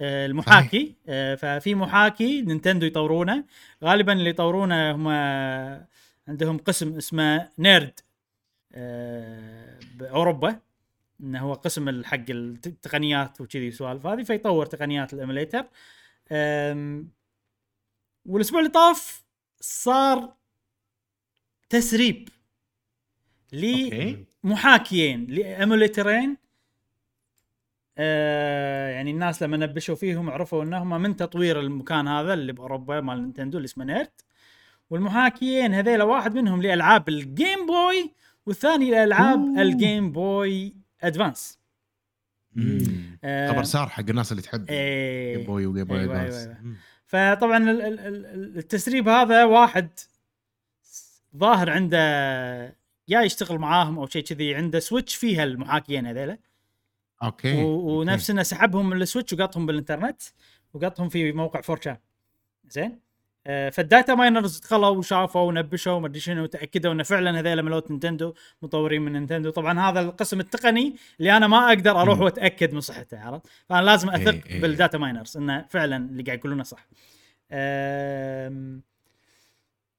[0.00, 0.94] المحاكي.
[1.08, 3.44] آه، ففي محاكي نينتندو يطورونه.
[3.84, 5.08] غالبا اللي يطورونه هم
[6.28, 8.00] عندهم قسم اسمه نيرد
[8.72, 10.60] آه، بأوروبا.
[11.20, 15.66] إنه هو قسم حق التقنيات وكذي سوالف هذه فيطور تقنيات ال emulator
[16.32, 17.10] أم،
[18.26, 19.24] والأسبوع اللي طاف
[19.60, 20.34] صار
[21.68, 22.28] تسريب
[23.52, 26.36] لمحاكيين ل emulator ين آه
[28.96, 33.58] يعني الناس لما نبشوا فيهم عرفوا انهم من تطوير المكان هذا اللي بأوروبا مال نينتندو
[33.58, 34.10] اللي اسمه نيرد
[34.90, 38.14] والمحاكيين هذيلا واحد منهم لألعاب الجيم بوي
[38.46, 39.58] والثاني لألعاب.
[39.58, 41.58] الجيم بوي ادفانس.
[43.24, 44.66] آه، خبر سار حق الناس اللي تحب.
[44.66, 46.34] جيم بوي وجيم بوي أيوة، أدفانس.
[46.34, 46.60] أيوة، أيوة.
[46.62, 46.76] مم.
[47.06, 49.88] فطبعا ال- ال- ال- التسريب هذا واحد
[51.36, 51.98] ظاهر عنده
[53.08, 56.38] يا يشتغل معاهم أو شيء كذي عنده سويتش فيها المحاكيين هذيلا
[57.22, 57.62] أوكي.
[57.62, 60.22] ونفس انه سحبهم من السويتش وقطهم بالإنترنت
[60.74, 61.96] وقطهم في موقع فورشان.
[62.68, 63.00] زين؟
[63.46, 67.90] آه، فال data miners دخلوا وشافوا ونبشوا وما أدري شنو وتأكدوا انه فعلا هذول مالوت
[67.90, 69.50] نينتندو مطورين من نينتندو.
[69.50, 72.20] طبعا هذا القسم التقني اللي أنا ما أقدر أروح.
[72.20, 74.60] وأتأكد من صحته عرفت؟ فأنا لازم أثق إيه، إيه.
[74.60, 76.86] بال data miners انه فعلا اللي قاعد يقولونه صح.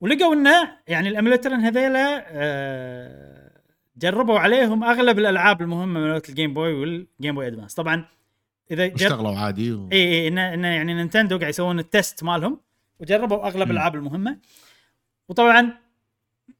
[0.01, 3.50] ولقوا إنه يعني ال emulator ين هذيلا أه،
[3.97, 8.05] جربوا عليهم أغلب الألعاب المهمة مالت الجيم بوي والجيم بوي ادفانس طبعا
[8.71, 8.95] إذا جر...
[8.95, 9.89] اشتغلوا عادي و...
[9.91, 12.59] اي اي انه إنه يعني نينتندو قاعد يسوون ال test مالهم
[12.99, 13.71] وجربوا أغلب.
[13.71, 14.37] الألعاب المهمة.
[15.29, 15.77] وطبعا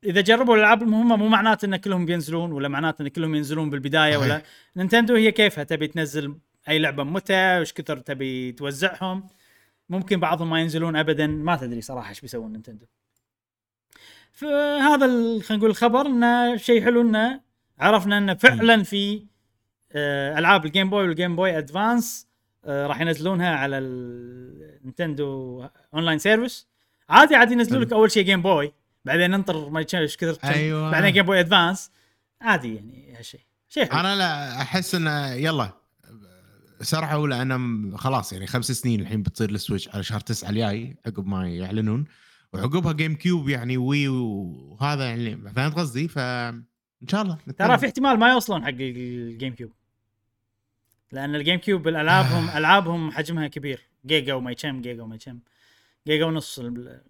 [0.03, 4.17] إذا جربوا الألعاب المهمة مو معناته إن كلهم بينزلون ولا معناته إن كلهم ينزلون بالبداية.
[4.17, 4.41] ولا
[4.75, 6.35] نينتندو هي كيفها؟ تبي تنزل
[6.69, 9.27] أي لعبة متى؟ وش كثر تبي توزعهم؟
[9.89, 11.27] ممكن بعضهم ما ينزلون ابدا.
[11.27, 12.85] ما تدري صراحة إيش بيسوون نينتندو.
[14.31, 15.07] فهذا
[15.39, 17.41] خلينا نقول الخبر إنه شيء حلو إنه
[17.79, 19.25] عرفنا إنه فعلا في
[19.91, 22.27] آه، ألعاب الجيم بوي والجيم بوي ادفانس
[22.67, 26.67] راح ينزلونها على النينتندو online service
[27.09, 27.93] عادي عادي ينزلوا لك.
[27.93, 28.73] أول شيء جيم بوي
[29.05, 30.91] بعدين ننطر ما إيش كثر أيوة.
[30.91, 31.91] بعدين جيم بوي ادفانس
[32.41, 33.39] عادي يعني هالشيء.
[33.69, 33.99] شيء حلو.
[33.99, 35.69] أنا لا أحس انه يلا
[36.81, 41.49] سرعوا لأن خلاص يعني خمس سنين الحين بتصير السويتش على شهر تسعة الجاي عقب ما
[41.49, 42.05] يعلنون.
[42.53, 46.63] وعقبها جيم كيوب يعني وي وهذا يعني فهمت قصدي؟ فان
[47.07, 49.71] شاء الله ترى في احتمال ما يوصلون حق الجيم كيوب
[51.11, 53.81] لأن الجيم كيوب الألعابهم ألعابهم حجمها كبير.
[54.05, 55.39] جيجا وما أدري شم جيجا وما أدري شم
[56.07, 57.01] جيجا ونص ال-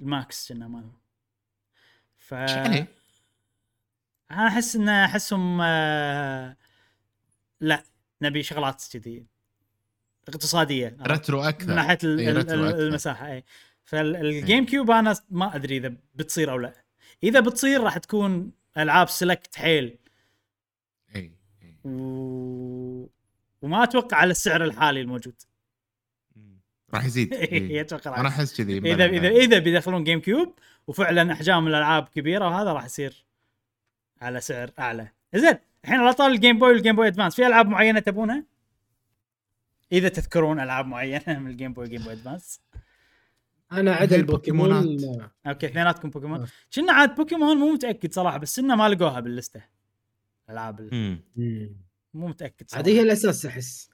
[0.00, 0.92] ال maximum كان مالهم
[2.18, 2.86] ف يعني؟
[4.30, 6.56] أنا أحس إن أحسهم آه،
[7.60, 7.84] لا
[8.22, 9.24] نبي شغلات كذي
[10.28, 12.68] اقتصادية؟ retro من أكثر ناحيه ال- أكثر.
[12.68, 13.44] المساحة إي.
[13.84, 16.84] فالجيم كيوب أنا ما أدري إذا بتصير أو لا.
[17.22, 19.98] إذا بتصير راح تكون ألعاب select حيل.
[21.16, 21.32] اي
[21.62, 21.76] إي.
[21.84, 23.10] و...
[23.62, 25.34] وما أتوقع على السعر الحالي الموجود.
[26.94, 27.34] راح يزيد.
[27.80, 28.28] أتوقع أنا.
[28.28, 30.54] أحس كذي إذا إذا إذا بيدخلون جيم كيوب
[30.86, 33.24] وفعلا أحجام الألعاب كبيرة وهذا راح يصير
[34.20, 35.08] على سعر أعلى.
[35.34, 38.44] زين الحين على طاري الجيم بوي والجيم بوي ادفانس في ألعاب معينة تبونها؟
[39.92, 42.60] إذا تذكرون ألعاب معينة من الجيم بوي والجيم بوي ادفانس
[43.80, 45.18] أنا عدا زي البوكيمون البوكيمونات.
[45.44, 46.46] ما- أوكي اثنيناتكم بوكيمون آه.
[46.74, 49.62] كنا عاد بوكيمون مو متأكد صراحة بس إنه ما لقوها باللستة
[50.50, 51.18] ألعاب ال-.
[52.14, 53.90] مو متأكد صراحة عاد هي الأساس أحس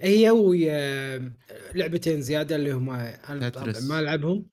[0.00, 1.32] هي ويا
[1.74, 3.52] لعبتين زيادة اللي هما أنا
[3.88, 4.46] ما ألعبهم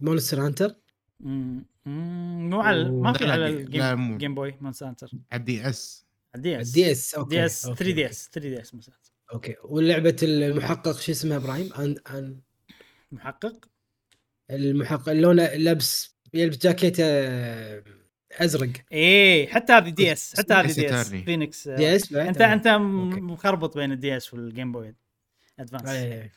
[0.00, 0.74] مونستر هانتر.
[1.20, 4.18] مو على ما في على الجيم.
[4.18, 7.94] جيم بوي مونسانتر على الدي إس الدي إس الدي إس أوكي دي إس أوكي، 3
[7.94, 8.10] دي.
[8.10, 8.90] إس 3 دي إس
[9.32, 12.40] أوكي ولعبه المحقق شو اسمها إبراهيم ان ان
[13.12, 13.68] محقق
[14.50, 17.04] المحقق اللي لونه لابس يلبس جاكيته
[18.32, 21.08] أزرق إيه حتى هذه دي اس حتى هذه دي اس.
[21.14, 22.52] فينيكس آه، دي اس؟ انت آه.
[22.52, 22.68] أنت.
[22.68, 24.94] مخربط بين الدي اس والجيم بوي
[25.60, 26.32] ادفانس إيه.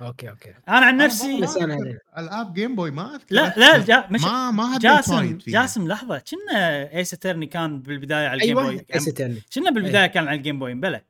[0.00, 1.98] أوكي أوكي أنا عن نفسي بس أنا هذا.
[2.18, 5.38] ألعاب جيم بوي ما أذكر لا لا جا مش ما ما جاسم.
[5.46, 10.06] جاسم لحظة كنا ايس اترني كان بالبداية على الجيم أيوه بوي ايس Attorney كنا بالبداية
[10.06, 11.04] كان على ال Game Boy بلا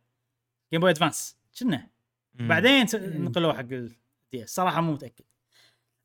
[0.73, 1.89] Game Boy Advance كنا.
[2.35, 3.67] بعدين نقلوه حق
[4.35, 5.25] ال DS صراحة مو متأكد.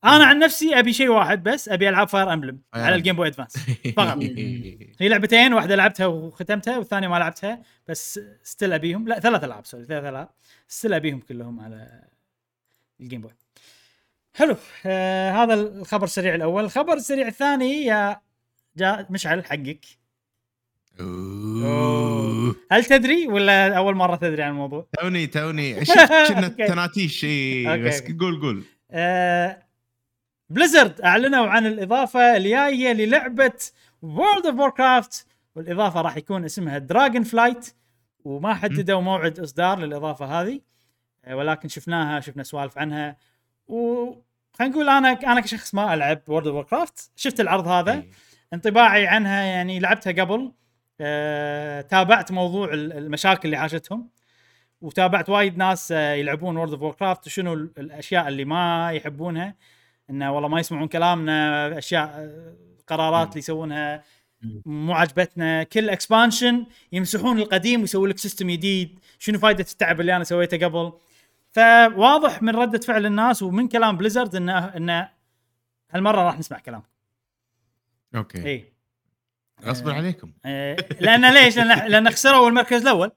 [0.04, 2.62] أنا عن نفسي أبي شيء واحد بس أبي العاب Fire Emblem.
[2.74, 3.58] على ال Game Boy Advance
[3.98, 4.18] فقط.
[5.00, 9.08] هي لعبتين واحدة لعبتها وختمتها والثانية ما لعبتها بس still أبيهم.
[9.08, 10.30] لا ثلاث ألعاب sorry ثلاث ألعاب.
[10.68, 12.04] still أبيهم كلهم على
[13.00, 13.36] ال Game Boy
[14.36, 14.56] حلو.
[14.86, 16.64] آه هذا الخبر السريع الأول.
[16.64, 18.22] الخبر السريع الثاني يا
[18.78, 19.86] جا مشعل حقك.
[21.00, 22.56] أوه.
[22.72, 25.86] هل تدري ولا أول مرة تدري عن الموضوع؟ توني توني.
[25.86, 26.48] شفت كنا.
[26.48, 27.26] تناتيش
[27.66, 28.04] بس.
[28.20, 28.64] قول قول.
[28.92, 29.64] آه
[30.50, 33.54] Blizzard أعلنوا عن الإضافة الجاية للعبة
[34.02, 35.26] World of Warcraft
[35.56, 37.74] والإضافة راح يكون اسمها Dragonflight
[38.24, 40.62] وما حددوا موعد إصدار للإضافة هذه.
[41.26, 43.18] آه، ولكن شفناها شفنا سوالف عنها.
[43.68, 44.06] و
[44.54, 48.04] خلينا نقول أنا أنا كشخص ما ألعب World of Warcraft شفت العرض هذا.
[48.54, 50.52] انطباعي عنها يعني لعبتها قبل.
[51.02, 54.10] آه، تابعت موضوع ال- المشاكل اللي عاشتهم
[54.82, 59.56] وتابعت وايد ناس آه، يلعبون World of Warcraft وشنو ال- الأشياء اللي ما يحبونها
[60.10, 62.54] إنه والله ما يسمعون كلامنا أشياء آه،
[62.88, 63.28] قرارات.
[63.30, 64.04] اللي يسوونها.
[64.66, 70.24] مو عجبتنا كل expansion يمسحون القديم ويسوون لك system جديد شنو فائده التعب اللي أنا
[70.24, 70.94] سويته قبل
[71.52, 75.10] فواضح من ردة فعل الناس ومن كلام Blizzard انه إنه
[75.92, 76.84] هالمرة راح نسمع كلام
[78.16, 78.69] okay اي
[79.64, 83.12] غصب عليكم آه، لأن ليش؟ لأن لأن خسروا المركز الأول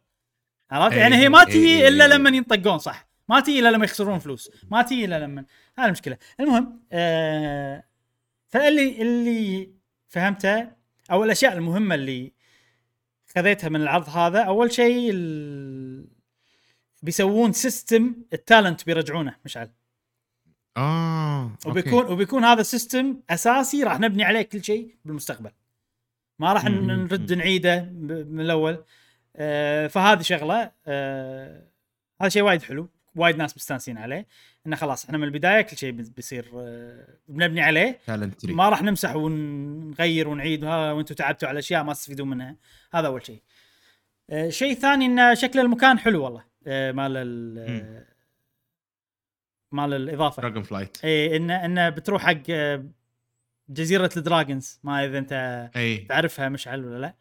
[0.71, 2.13] عرفت؟ إيه، يعني هي ما إيه، تجي إيه، إلا إيه.
[2.13, 5.45] لما ينطقون صح ما تجي إلا لما يخسرون فلوس ما تجي إلا لما
[5.79, 7.85] هذه المشكلة المهم آه
[8.49, 9.71] فاللي اللي
[10.09, 10.71] فهمته
[11.11, 12.33] أو الأشياء المهمة اللي
[13.37, 16.07] خذيتها من العرض هذا أول شيء ال...
[17.03, 19.71] بيسوون system ال talent بيرجعونه مشعل
[20.77, 21.69] آه okay.
[21.69, 25.51] وبيكون وبيكون هذا ال system أساسي راح نبني عليه كل شيء بالمستقبل
[26.43, 26.65] ما راح.
[26.65, 27.81] نرد نعيده
[28.29, 28.85] من الأول.
[29.37, 30.73] آه فهذه شغلة.
[30.87, 31.63] آه
[32.21, 34.27] هذا شيء وايد حلو وايد ناس مستانسين عليه
[34.67, 37.99] إنه خلاص إحنا من البداية كل شيء بي- بيصير آه بنبني عليه.
[38.55, 42.57] ما راح نمسح ونغير ونعيد وأنتم تعبتوا على أشياء ما تستفيدون منها.
[42.95, 43.43] هذا أول شيء.
[44.31, 48.05] آه شيء ثاني ان شكل المكان حلو والله آه مال ال-
[49.73, 50.43] مال الإضافة.
[50.43, 52.43] Dragonflight اي انه إنه بتروح حق
[53.73, 57.15] جزيرة ال dragons ما إذا أنت أي تعرفها مشعل ولا لا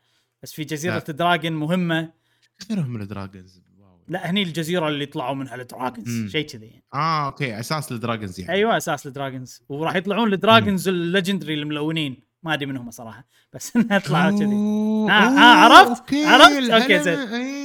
[0.43, 1.03] بس في جزيرة لا.
[1.09, 2.11] ال dragon مهمة
[2.59, 3.99] كثرهم من ال dragons واو.
[4.07, 6.31] لا هني الجزيرة اللي طلعوا منها ال dragons.
[6.31, 6.83] شيء كذي يعني.
[6.93, 12.65] آه أوكي أساس الدراجونز يعني أيوه أساس الدراجونز وراح يطلعون الدراجونز الليجندري الملونين ما أدري
[12.65, 17.17] منهم صراحة بس إنها طلعوا كذي آه، آه، عرفت؟ أوكي، عرفت؟ أوكي، زين.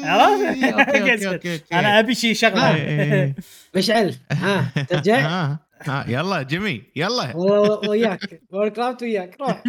[0.04, 1.28] عرفت؟ أوكي، أوكي،.
[1.28, 1.60] أوكي، أوكي.
[1.72, 3.34] أنا أبي شيء شغلة.
[3.76, 5.56] مشعل ها ترجع
[5.88, 7.36] آه، آه، يلا جيمي يلا.
[7.36, 9.62] والله وياك وور كرافت وياك روح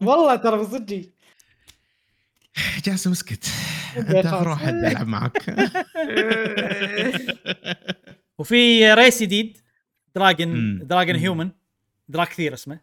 [0.00, 1.04] والله ترى بصدقي
[2.84, 3.44] جاسم اسكت.
[3.96, 4.26] أنت.
[4.26, 5.44] روح العب معك.
[8.38, 9.58] وفي race جديد.
[10.14, 11.16] dragon مم.
[11.16, 11.50] human
[12.08, 12.80] Dracthyr اسمه.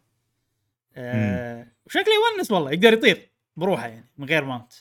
[0.96, 2.04] آه وشكله
[2.36, 4.72] يونس والله يقدر يطير بروحه يعني من غير mount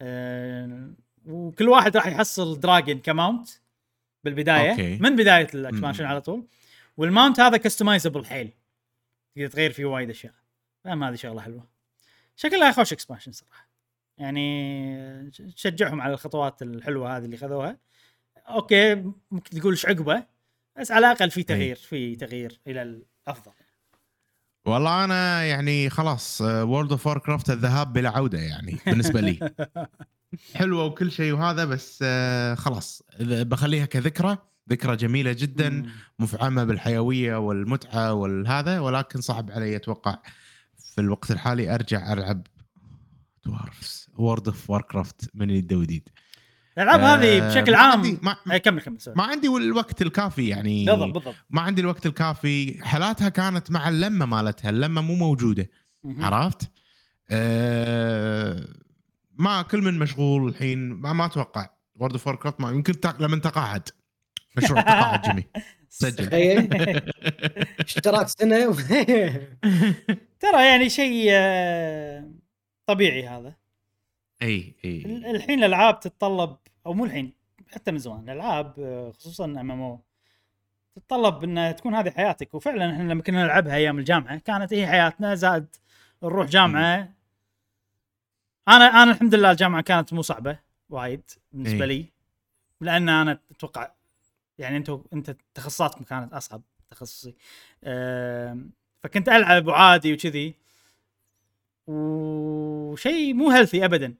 [0.00, 0.90] آه
[1.26, 3.48] وكل واحد راح يحصل dragon ك mount
[4.24, 4.70] بالبداية.
[4.70, 4.98] okay.
[5.00, 6.04] من بداية ال expansion.
[6.04, 6.44] على طول.
[6.96, 8.52] وال mount هذا customizable حيل.
[9.36, 10.34] تقدر تغير فيه وايد أشياء.
[10.84, 11.68] فاهم هذه شغلة حلوة.
[12.36, 13.68] شكلها خوش expansion صراحة.
[14.18, 17.78] يعني تشجعهم على الخطوات الحلوة هذه اللي خذوها.
[18.36, 18.94] okay
[19.30, 20.26] ممكن تقول إيش عقبه؟
[20.80, 23.52] بس على الأقل في تغيير في تغيير إلى الأفضل.
[24.66, 29.50] والله أنا يعني خلاص World of Warcraft الذهاب بلا عودة يعني بالنسبة لي.
[30.54, 34.38] حلوة وكل شيء وهذا بس آه، خلاص بخليها كذكرى
[34.70, 35.90] ذكرى جميلة جدا مم.
[36.18, 40.18] مفعمة بالحيوية والمتعة والهذا ولكن صعب علي أتوقع
[40.94, 42.46] في الوقت الحالي أرجع ألعب
[43.46, 46.08] دوارفز وورد اوف كرافت من يد وديد
[46.78, 48.98] الألعاب آه، هذه بشكل ما عام عندي- ما, أي كمل كمل.
[49.16, 54.26] ما عندي الوقت الكافي يعني بالضبط بالضبط ما عندي الوقت الكافي حالاتها كانت مع اللمة
[54.26, 55.70] مالتها اللمة مو موجودة
[56.04, 56.24] مهم.
[56.24, 56.70] عرفت؟
[57.30, 58.68] أه
[59.38, 62.94] ما كل من مشغول الحين ما, ما أتوقع وورد اوف كرافت ما يمكن.
[63.20, 63.88] لما تقاعد
[64.56, 65.44] مشروع تقاعد جيمي
[65.88, 66.28] سجل.
[67.86, 68.72] اشتراك سنة.
[70.40, 72.30] ترى يعني شيء آه،
[72.86, 73.54] طبيعي هذا.
[74.42, 75.02] أي أي.
[75.06, 77.32] ال- الحين الألعاب تتطلب أو مو الحين
[77.72, 79.98] حتى من زمان الألعاب آه، خصوصا ام ام
[80.96, 82.54] تتطلب ان تكون هذه حياتك.
[82.54, 85.66] وفعلا إحنا لما كنا نلعبها أيام الجامعة كانت هي حياتنا زائد
[86.22, 87.08] نروح جامعة.
[88.68, 90.58] أنا أنا الحمد لله الجامعة كانت مو صعبة
[90.90, 91.22] وايد
[91.52, 91.86] بالنسبة.
[91.86, 92.06] لي
[92.80, 93.90] لأن أنا أتوقع
[94.62, 97.34] يعني أنتم انت تخصصاتكم كانت أصعب تخصصي.
[99.02, 100.54] فكنت ألعب وعادي وكذي.
[101.86, 104.14] وشيء مو healthy ابدا.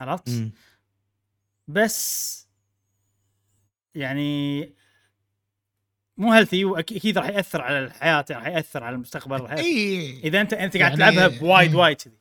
[0.00, 0.50] عرفت؟
[1.68, 2.46] بس
[3.94, 4.60] يعني
[6.16, 9.62] مو healthy واكيد راح يأثر على الحياة راح يأثر على المستقبل راح يأثر.
[9.62, 11.76] اي إذا انت أنت قاعد يعني- تلعبها بوايد إيه.
[11.80, 12.18] وايد كذي.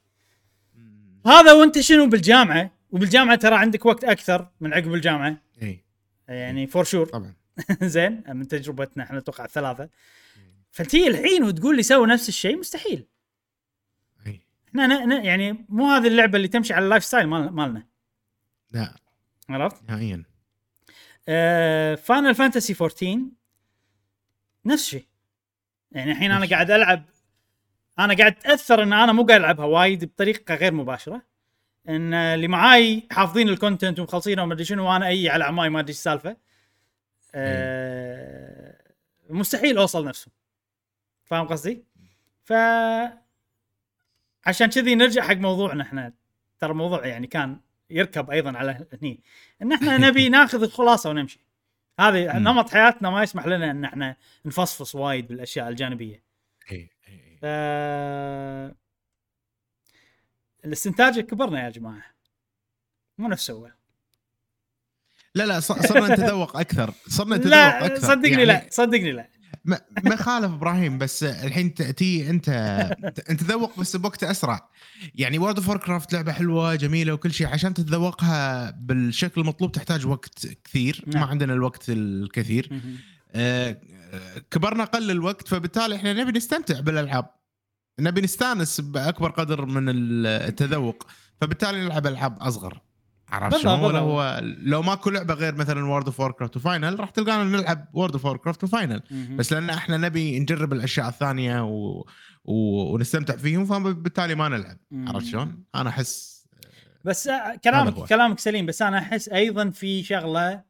[1.25, 2.71] هذا وأنت شنو؟ بالجامعة.
[2.91, 5.37] وبالجامعة ترى عندك وقت أكثر من عقب الجامعة.
[5.61, 5.83] اي
[6.27, 7.33] يعني for sure طبعا.
[7.83, 9.89] زين من تجربتنا إحنا أتوقع الثلاثة.
[10.71, 13.07] فتي الحين وتقول لي سوي نفس الشيء مستحيل.
[14.69, 17.87] إحنا يعني مو هذه اللعبة اللي تمشي على ال lifestyle مال- مالنا.
[18.71, 18.95] لا.
[19.49, 20.23] عرفت؟ نهائيا.
[21.95, 23.19] فاينل فانتسي 14
[24.65, 25.05] نفس الشيء.
[25.91, 27.05] يعني الحين أنا قاعد ألعب
[27.99, 31.21] أنا قاعد أتأثر إن أنا مو قاعد ألعبها وايد بطريقة غير مباشرة.
[31.89, 35.79] إن اللي معاي حافظين ال content ومخلصينه وما أدري شنو وأنا أي على عماي ما
[35.79, 36.37] أدري السالفة.
[37.35, 38.93] أه
[39.29, 40.31] مستحيل أوصل نفسه.
[41.25, 41.83] فاهم قصدي؟
[42.43, 42.53] ف
[44.45, 46.13] عشان كذي نرجع حق موضوعنا إحنا.
[46.59, 47.59] ترى الموضوع يعني كان
[47.89, 49.23] يركب أيضا على هني.
[49.61, 51.39] إن إحنا نبي ناخذ الخلاصة ونمشي.
[51.99, 52.37] هذه.
[52.37, 56.23] نمط حياتنا ما يسمح لنا إن إحنا نفصفص وايد بالأشياء الجانبية.
[56.71, 57.37] إي، إي.
[57.41, 57.45] ف
[60.65, 62.15] الاستنتاج كبرنا يا جماعة.
[63.17, 63.71] مو نفس اول
[65.35, 66.93] لا لا صرنا نتذوق أكثر.
[67.07, 68.07] صرنا نتذوق لا أكثر.
[68.07, 69.29] صدقني يعني لا صدقني لا.
[69.65, 72.49] ما يخالف إبراهيم بس الحين تأتي أنت
[73.29, 74.69] انت تذوق بس بوقت أسرع.
[75.15, 77.47] يعني وورد اوف كرافت لعبة حلوة جميلة وكل شيء.
[77.47, 81.03] عشان تتذوقها بالشكل المطلوب تحتاج وقت كثير.
[81.07, 81.23] نعم.
[81.23, 82.81] ما عندنا الوقت الكثير.
[83.35, 83.77] آه،
[84.51, 87.25] كبرنا قل الوقت فبالتالي إحنا نبي نستمتع بالألعاب.
[87.99, 91.07] نبي نستانس بأكبر قدر من التذوق.
[91.41, 92.81] فبالتالي نلعب ألعاب أصغر.
[93.29, 97.87] عرفت شلون؟ هو لو ماكو لعبة غير مثلا وورد اوف كرافت وفاينل راح تلقانا نلعب
[97.93, 99.01] وورد اوف كرافت وفاينل
[99.35, 102.05] بس لأن إحنا نبي نجرب الأشياء الثانية و...
[102.43, 102.53] و...
[102.93, 104.77] ونستمتع فيهم فبالتالي ما نلعب.
[104.93, 106.45] عرفت شلون؟ أنا أحس
[107.03, 107.29] بس
[107.63, 107.93] كلامك.
[108.09, 110.63] كلامك سليم بس أنا أحس أيضا في شغلة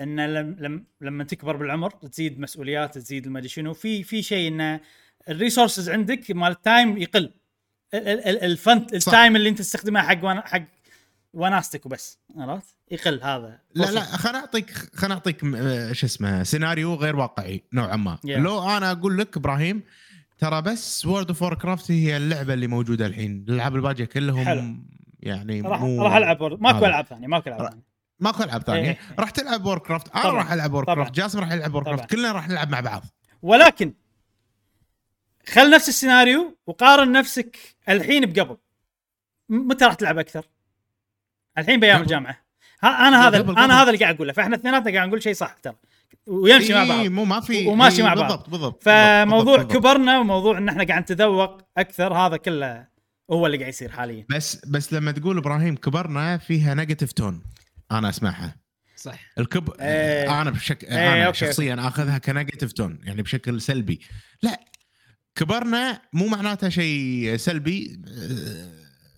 [0.00, 4.80] إن لم لم لما تكبر بالعمر تزيد مسؤوليات تزيد ما شنو في في شيء إن
[5.28, 7.20] ال resources عندك مال ال time يقل
[7.94, 8.86] ال- ال- ال- ال fun.
[8.94, 10.62] ال time اللي أنت تستخدمه حق حق
[11.34, 16.94] وناستك وبس عرفت؟ يقل هذا لا لا خليني أعطيك خليني أعطيك آه، شو اسمه سيناريو
[16.94, 18.30] غير واقعي نوعا ما Yeah.
[18.30, 19.82] لو أنا أقول لك إبراهيم
[20.38, 24.74] ترى بس وورد اوف كرافت هي اللعبة اللي موجودة الحين الألعاب الباقية كلهم حلو.
[25.20, 26.86] يعني راح مو راح ألعب ماكو.
[26.86, 27.82] ألعاب ثانية ماكو ألعاب ثانية
[28.20, 28.98] ماكو ألعاب ثانية إيه.
[29.18, 30.30] راح تلعب وور كرافت أنا.
[30.30, 30.84] راح ألعب وور.
[30.84, 31.84] كرافت جاسم راح يلعب وور.
[31.84, 33.02] كرافت كلنا راح نلعب مع بعض
[33.42, 33.94] ولكن
[35.48, 37.56] خل نفس السيناريو وقارن نفسك
[37.88, 38.56] الحين بقبل
[39.48, 40.44] متى راح تلعب أكثر؟
[41.58, 42.02] الحين بايام.
[42.02, 42.38] الجامعة
[42.82, 43.82] ها أنا هذا قبل- أنا.
[43.82, 45.74] هذا اللي قاعد أقوله فإحنا اثنيناتنا قاعد نقول شيء صح ترى
[46.26, 48.26] ويمشي مع إيه، بعض مو ما في وماشي إيه، مع بعض.
[48.28, 49.76] بالضبط بالضبط فموضوع بالضبط،.
[49.76, 52.86] كبرنا وموضوع إن إحنا قاعد نتذوق أكثر هذا كله
[53.30, 57.42] هو اللي قاعد يصير حاليا بس بس لما تقول إبراهيم كبرنا فيها نيجاتيف تون
[57.92, 58.56] أنا أسمعها
[58.96, 60.40] صح الكب إيه.
[60.42, 61.38] أنا بشكل إيه، أنا أوكي.
[61.38, 64.00] شخصيا أخذها ك negative tone يعني بشكل سلبي
[64.42, 64.60] لا
[65.34, 68.00] كبرنا مو معناتها شيء سلبي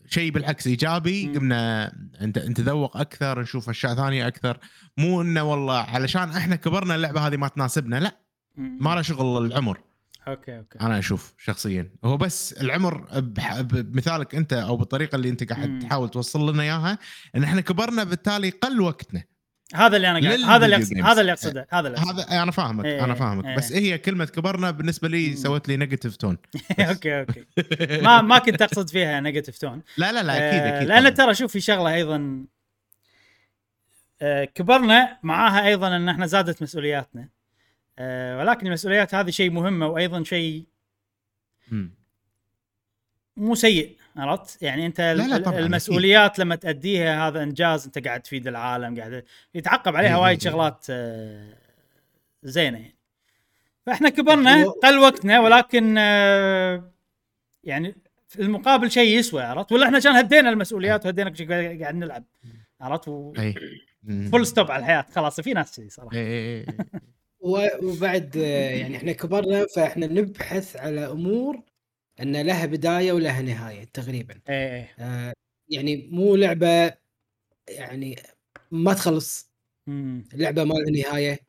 [0.09, 1.33] شيء بالعكس إيجابي.
[1.37, 1.93] قمنا
[2.23, 4.59] نتذوق أكثر نشوف أشياء ثانية أكثر.
[4.99, 8.17] مو إنه والله علشان إحنا كبرنا اللعبة هذه ما تناسبنا لا.
[8.57, 9.81] ما له شغل العمر.
[10.29, 10.81] okay okay.
[10.81, 11.91] أنا أشوف شخصيا.
[12.05, 15.79] هو بس العمر بح- بمثالك أنت أو بالطريقة اللي أنت قاعد.
[15.83, 16.99] تحاول توصل لنا إياها
[17.37, 19.25] إن إحنا كبرنا بالتالي قل وقتنا.
[19.75, 21.05] هذا اللي أنا قاعد هذا اللي أقصد- James.
[21.07, 22.23] هذا اللي أقصده هذا اللي أقصده.
[22.25, 23.57] هذا أنا فاهمك إيه، أنا فاهمك إيه.
[23.57, 25.37] بس هي كلمة كبرنا بالنسبة لي.
[25.37, 26.39] سوت لي نيجاتيف تون
[26.81, 27.45] أوكي أوكي
[28.07, 31.15] ما ما كنت أقصد فيها negative tone لا لا لا أكيد آه، أكيد لأن.
[31.15, 32.45] ترى شوف في شغلة أيضا
[34.23, 37.29] آه، كبرنا معاها أيضا إن إحنا زادت مسؤولياتنا
[37.99, 40.65] آه، ولكن المسؤوليات هذه شيء مهمه وأيضا شيء.
[43.37, 48.21] مو سيء عرفت؟ يعني أنت لا، لا، طبعاً، المسؤوليات لما تأديها هذا إنجاز أنت قاعد
[48.21, 50.51] تفيد العالم قاعد يتعقب عليها إيه، وايد إيه.
[50.51, 51.49] شغلات آه،
[52.43, 52.97] زينة يعني
[53.87, 56.93] فإحنا كبرنا قل وقتنا ولكن آه،
[57.65, 57.97] يعني
[58.29, 61.49] في المقابل شيء يسوى عرفت؟ ولا إحنا عشان هدينا المسؤوليات وهدينا كل شيء
[61.83, 62.25] قاعد نلعب
[62.81, 63.33] عرفت؟ و...
[64.33, 66.77] full stop على الحياة خلاص في ناس كذي صراحة إيه، إيه، إيه.
[67.83, 71.61] وبعد آه، يعني إحنا كبرنا فإحنا نبحث على أمور
[72.23, 74.35] إن لها بداية ولها نهاية تقريبا.
[74.49, 74.95] إيه إيه.
[74.99, 75.33] آه،
[75.69, 76.95] يعني مو لعبة
[77.69, 78.17] يعني
[78.71, 79.51] ما تخلص.
[79.87, 80.25] مم.
[80.35, 81.41] لعبة ما لها نهاية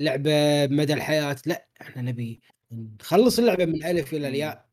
[0.00, 0.32] لعبة
[0.66, 1.36] مدى الحياة.
[1.46, 2.40] لا إحنا نبي
[2.72, 4.66] نخلص اللعبة من ألف إلى الياء.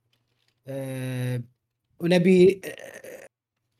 [0.68, 1.44] آه،
[2.00, 3.28] ونبي آه،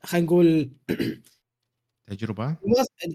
[0.04, 0.70] خلينا نقول
[2.10, 2.56] تجربة؟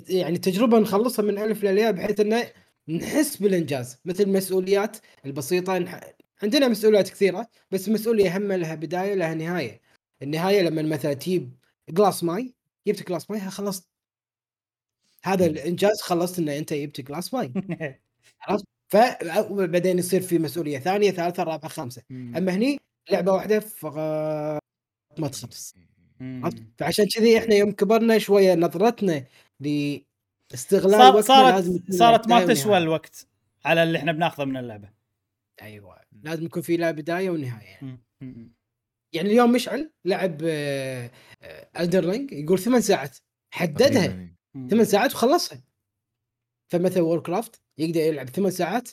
[0.10, 2.52] يعني تجربة نخلصها من ألف للياء بحيث إنه
[2.90, 3.98] نحس بالإنجاز.
[4.06, 6.14] مثل المسؤوليات البسيطة نح-
[6.44, 9.82] عندنا مسؤوليات كثيرة بس المسؤوليه هم لها بداية لها نهاية.
[10.22, 11.56] النهاية لما مثلا تجيب
[11.90, 12.54] جلاس ماي
[12.88, 13.90] جبت جلاس ماي خلصت.
[15.24, 17.54] هذا الإنجاز خلصت ان أنت جبت جلاس ماي.
[18.42, 22.02] عرفت؟ فبعدين يصير في مسؤولية ثانية ثالثة رابعة خامسة.
[22.12, 22.78] أما هني
[23.12, 24.60] لعبة واحدة فقط
[25.18, 25.76] ما تخلص؟
[26.78, 29.26] فعشان كذي إحنا يوم كبرنا شوية نظرتنا
[29.60, 32.78] لاستغلال صار صارت صارت ما تسوى.
[32.78, 33.28] الوقت
[33.66, 34.90] على اللي إحنا بناخذه من اللعبة.
[35.62, 36.09] أيوه.
[36.24, 38.00] لازم يكون في له بداية ونهاية يعني.
[39.14, 40.38] يعني اليوم مشعل لعب
[41.80, 43.18] إلدن رينج يقول ثمان ساعات
[43.54, 44.36] حددها.
[44.70, 45.64] ثمان ساعات وخلصها.
[46.72, 48.90] فمثلا وور كرافت يقدر يلعب ثمان ساعات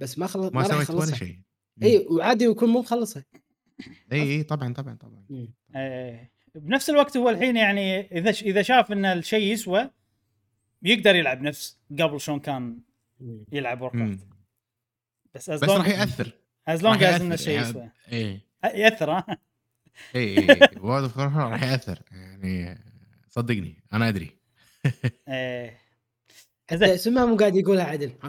[0.00, 1.40] بس ما خلص ما راح سويت ولا يخلصها شيء.
[1.82, 3.24] إي وعادي يكون مو مخلصها.
[4.12, 5.48] إي إي طبعا طبعا طبعا.
[6.54, 9.90] بنفس الوقت هو الحين يعني إذا إذا شاف إن الشيء يسوى
[10.82, 12.80] يقدر يلعب نفس قبل شلون كان.
[13.52, 14.26] يلعب ووركرافت.
[15.36, 16.32] بس بس راح يأثر.
[16.68, 17.68] as long as ان يأثر الشيء يعني.
[17.70, 17.88] يسوى.
[18.12, 18.40] إيه.
[18.64, 19.24] يأثر ها؟
[20.16, 22.78] اي اي وورد اوف راح يأثر يعني
[23.30, 24.30] صدقني أنا أدري.
[25.28, 25.78] إيه.
[26.70, 26.88] حتى زين.
[26.88, 28.12] اسمها مو قاعد يقولها عدل.
[28.22, 28.28] أنا-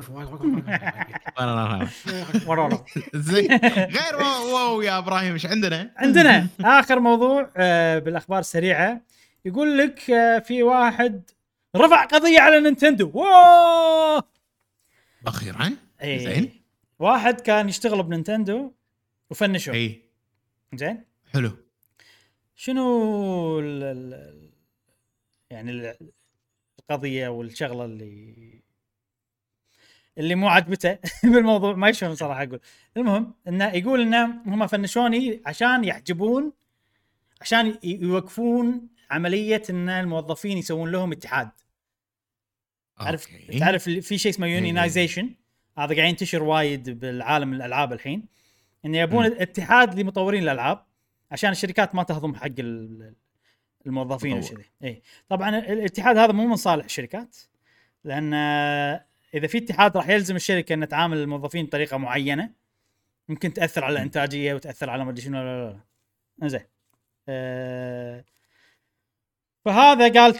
[1.39, 2.83] أنا- ورانا.
[3.15, 3.51] زين.
[3.75, 9.01] غير wow, wow يا إبراهيم إيش عندنا؟ عندنا آخر موضوع آه، بالأخبار السريعة.
[9.45, 11.21] يقول لك آه، في واحد
[11.75, 13.11] رفع قضية على نينتندو.
[13.13, 14.21] واو!
[15.27, 15.71] أخيرا؟
[16.01, 16.25] إيه.
[16.33, 16.56] زين.
[16.99, 18.71] واحد كان يشتغل بنينتندو
[19.29, 20.01] وفنشوه إي.
[20.73, 21.03] زين؟
[21.33, 21.51] حلو.
[22.55, 24.51] شنو ال ال
[25.49, 26.11] يعني ال-
[26.79, 28.61] القضية والشغلة اللي
[30.17, 30.97] اللي مو عجبته
[31.33, 32.59] بالموضوع؟ ما شلون صراحة أقول.
[32.97, 36.53] المهم إنه يقول إنه هم فنشوني عشان يحجبون
[37.41, 41.49] عشان يوقفون عملية إن الموظفين يسوون لهم اتحاد.
[42.99, 43.59] تعرف أوكي.
[43.59, 44.59] تعرف اللي- في شيء اسمه إيه.
[45.77, 48.25] هذا قاعد ينتشر وايد بالعالم الألعاب الحين
[48.85, 50.85] انه يبون اتحاد لمطورين الألعاب
[51.31, 53.13] عشان الشركات ما تهضم حق ال-
[53.85, 54.37] الموظفين.
[54.37, 54.65] وكذي.
[54.83, 57.37] اي طبعا ال- الاتحاد هذا مو من صالح الشركات
[58.03, 58.33] لأن
[59.33, 62.51] إذا في اتحاد راح يلزم الشركة ان تعامل الموظفين بطريقة معينة
[63.29, 65.37] ممكن تأثر على الإنتاجية وتأثر على ما أدري شنو.
[65.37, 65.79] لا لا
[66.37, 66.61] لا زين
[67.29, 68.23] آه،
[69.65, 70.39] فهذا قال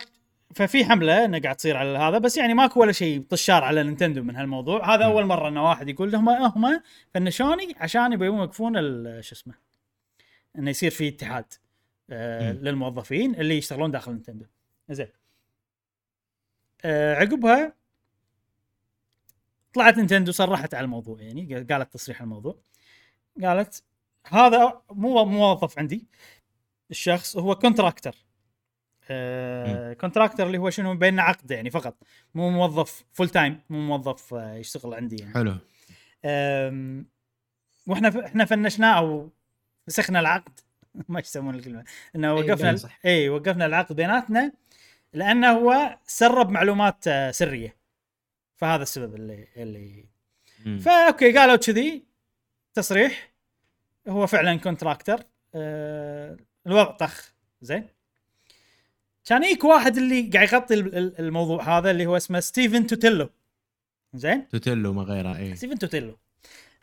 [0.56, 4.24] ففي حملة إنه قاعد تصير على هذا بس يعني ماكو ولا شيء طشار على نينتندو
[4.24, 4.95] من هالموضوع.
[4.95, 5.11] هذا مم.
[5.11, 6.82] أول مرة انه واحد يقول هم هم
[7.14, 8.74] فنشوني عشان يبون يوقفون
[9.22, 9.53] شو اسمه
[10.57, 11.53] إنه يصير في اتحاد
[12.10, 12.52] آه.
[12.52, 14.45] للموظفين اللي يشتغلون داخل نينتندو.
[14.90, 15.07] زين.
[16.86, 17.74] آه عقبها
[19.74, 22.60] طلعت نينتندو صرحت على الموضوع يعني قالت تصريح الموضوع.
[23.44, 23.84] قالت
[24.28, 26.07] هذا مو موظف عندي
[26.91, 28.16] الشخص هو contractor
[29.10, 31.98] آه contractor اللي هو شنو بيننا عقد يعني فقط.
[32.36, 35.34] مو موظف full time مو موظف آه يشتغل عندي يعني.
[35.34, 35.58] حلو.
[37.88, 38.18] وإحنا ف...
[38.18, 39.30] إحنا فنشناه أو
[39.88, 40.60] فسخنا العقد.
[41.10, 41.84] ما يسمون الكلمة.
[42.16, 42.76] إنه إي، وقفنا.
[43.06, 44.52] اي وقفنا العقد بيناتنا
[45.14, 47.76] لأنه هو سرب معلومات آه، سرية.
[48.56, 50.06] فهذا السبب اللي اللي.
[50.80, 52.04] ف okay قالوا كذي.
[52.74, 53.32] تصريح.
[54.08, 55.24] هو فعلا contractor.
[55.56, 57.34] أه الوضع طخ.
[57.62, 57.88] زين.
[59.28, 63.30] كان يجيك واحد اللي قاعد يغطي ال- ال- الموضوع هذا اللي هو اسمه ستيفن توتيلو.
[64.14, 66.18] زين؟ توتيلو ما غيره اي ستيفن توتيلو.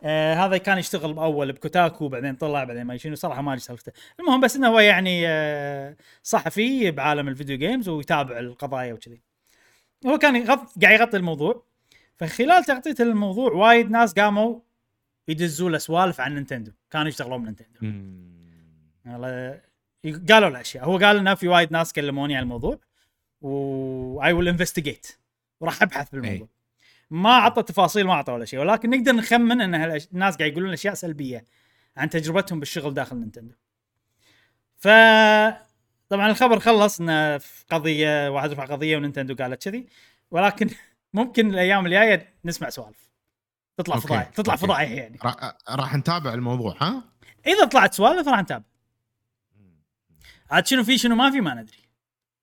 [0.03, 3.93] آه هذا كان يشتغل بأول بكوتاكو بعدين طلع بعدين ما شنو صراحة ما أدري سالفته.
[4.21, 9.21] المهم بس إنه هو يعني آه صحفي بعالم ال video games ويتابع القضايا وكذي.
[10.07, 10.83] هو كان يغط...
[10.83, 11.65] قاعد يغطي الموضوع.
[12.17, 14.61] فخلال تغطيته للموضوع وايد ناس قاموا
[15.29, 16.73] يدزوا له سوالف عن نينتندو.
[16.91, 17.81] كانوا يشتغلون بنينتندو.
[19.07, 19.61] والله
[20.05, 22.79] قالوا له اشياء هو قال انه في وايد ناس كلموني عن الموضوع
[23.41, 25.07] و I will investigate
[25.61, 26.49] وراح أبحث بالموضوع
[27.11, 28.61] ما عطى تفاصيل ما عطى ولا شيء.
[28.61, 29.75] ولكن نقدر نخمن إن
[30.13, 31.45] الناس قاعد يقولون أشياء سلبية
[31.97, 33.55] عن تجربتهم بالشغل داخل نينتندو.
[34.77, 34.89] ف
[36.09, 39.87] طبعا الخبر خلص إنه في قضية واحد رفع قضية ونينتندو قالت كذي.
[40.31, 40.71] ولكن
[41.15, 43.11] ممكن الأيام الجاية نسمع سوالف.
[43.77, 44.57] تطلع فضايح تطلع.
[44.57, 45.19] فضايح يعني.
[45.69, 47.05] راح نتابع الموضوع ها؟
[47.47, 48.65] إذا طلعت سوالف راح نتابع.
[50.55, 51.79] عاد شنو في شنو ما في ما ندري.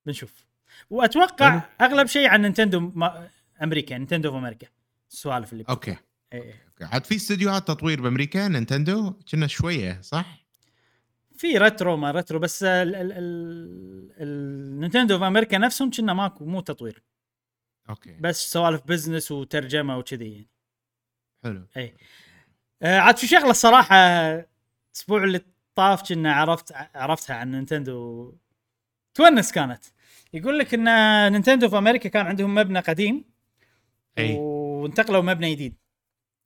[0.05, 0.45] بنشوف.
[0.89, 1.61] وأتوقع حلو.
[1.81, 3.29] أغلب شيء عن نينتندو ما...
[3.63, 4.67] أمريكا نينتندو في أمريكا.
[5.11, 5.97] السوالف اللي okay.
[6.33, 6.71] إيه.
[6.81, 10.45] عاد في استديوهات تطوير بأمريكا نينتندو؟ كلنا شوية صح؟
[11.37, 12.95] في ريترو ما ريترو بس ال...
[12.95, 13.11] ال...
[13.11, 13.17] ال...
[14.21, 17.03] النينتندو في أمريكا نفسهم كنا ماكو مو تطوير.
[17.89, 18.17] okay.
[18.19, 20.49] بس سوالف business وترجمة وكذي يعني.
[21.43, 21.67] حلو.
[22.81, 25.41] آه عاد في شغلة الصراحة الأسبوع اللي
[25.75, 28.33] طاف كنا عرفت عرفتها عن نينتندو.
[29.13, 29.83] تونس كانت.
[30.33, 33.25] يقول لك إن نينتندو في أمريكا كان عندهم مبنى قديم
[34.17, 34.35] أي.
[34.37, 35.75] وانتقلوا مبنى جديد.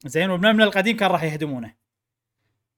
[0.05, 1.73] زين والمبنى القديم كان راح يهدمونه.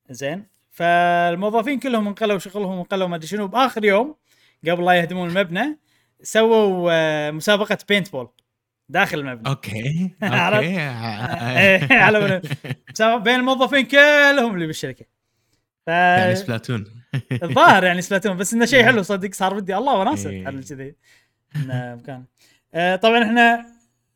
[0.10, 3.48] زين فالموظفين كلهم انقلوا شغلهم وانقلوا ما أدري شنو.
[3.48, 4.16] بآخر يوم
[4.68, 5.80] قبل لا يهدمون المبنى
[6.22, 8.30] سووا آه، مسابقة paintball
[8.90, 9.50] داخل المبنى.
[9.50, 10.68] okay؟ okay.
[11.60, 12.42] إيه، على
[13.00, 15.17] بين الموظفين كلهم اللي بالشركة.
[15.88, 16.86] ف يعني سبلاتون.
[17.44, 20.48] الظاهر يعني سبلاتون بس إنه شيء حلو صدق صار بدي الله وناسة إيه.
[20.48, 20.96] على كذي.
[21.66, 22.24] مكان
[22.74, 23.66] آه، طبعا إحنا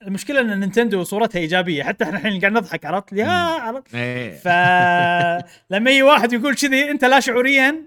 [0.02, 4.38] المشكلة إن نينتندو صورتها إيجابية حتى إحنا الحين قاعد نضحك عرفت؟ لي ها عرفت؟ إيه.
[4.38, 7.86] فلما يجي واحد يقول كذي أنت لا شعوريا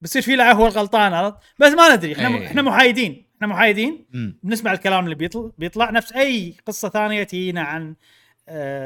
[0.00, 2.46] بصير في له هو الغلطان عرفت؟ بس ما ندري إحنا إيه.
[2.46, 4.06] إحنا محايدين إحنا محايدين.
[4.42, 7.94] بنسمع الكلام اللي بيطلع بيطلع نفس أي قصة ثانية تجينا عن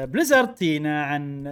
[0.05, 1.47] بليزرد تجينا عن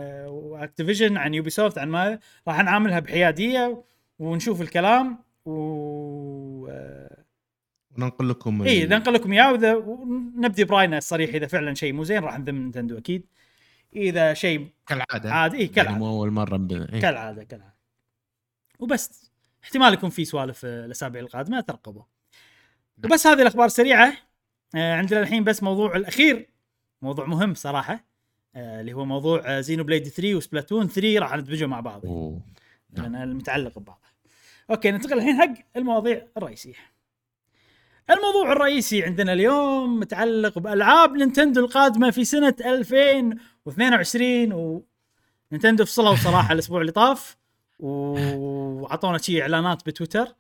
[0.55, 3.83] اكتيفيجن عن يوبي سوفت عن ما راح نعاملها بحيادية
[4.19, 7.23] ونشوف الكلام و آه،
[7.97, 12.23] وننقل لكم اي ننقل لكم إياه وإذا ونبدي براينا الصريح إذا فعلا شيء مو زين
[12.23, 13.25] راح نذم نينتندو أكيد.
[13.95, 15.33] إذا شيء كالعادة.
[15.33, 16.71] عادي اي يعني كالعاده مو أول مرة ب...
[16.71, 17.01] إيه.
[17.01, 17.75] كالعادة كالعادة.
[18.79, 19.31] وبس.
[19.63, 22.03] احتمال يكون في سوالف آه، الأسابيع القادمة ترقبوا.
[23.03, 24.13] وبس هذه الأخبار السريعه
[24.75, 26.49] آه، عندنا الحين بس موضوع الأخير.
[27.01, 28.05] موضوع مهم صراحة
[28.55, 32.41] آه، اللي هو موضوع زينو بليد 3 وسبلاتون 3 راح ندمجهم مع بعض أوه.
[32.97, 33.05] نعم.
[33.05, 34.11] لأن المتعلق ببعضها.
[34.69, 36.73] okay ننتقل الحين حق المواضيع الرئيسية.
[38.09, 44.85] الموضوع الرئيسي عندنا اليوم متعلق بألعاب نينتندو القادمة في سنة 2022 و
[45.51, 47.37] نينتندو فصلوا صراحة الأسبوع اللي طاف
[47.79, 50.35] وعطونا شي إعلانات بتويتر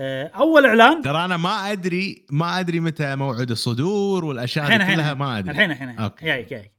[0.00, 1.02] أول إعلان.
[1.02, 5.50] ترى أنا ما أدري ما أدري متى موعد الصدور والأشياء هذه كلها ما أدري.
[5.50, 6.24] الحين الحين okay.
[6.26, 6.72] جايك جايك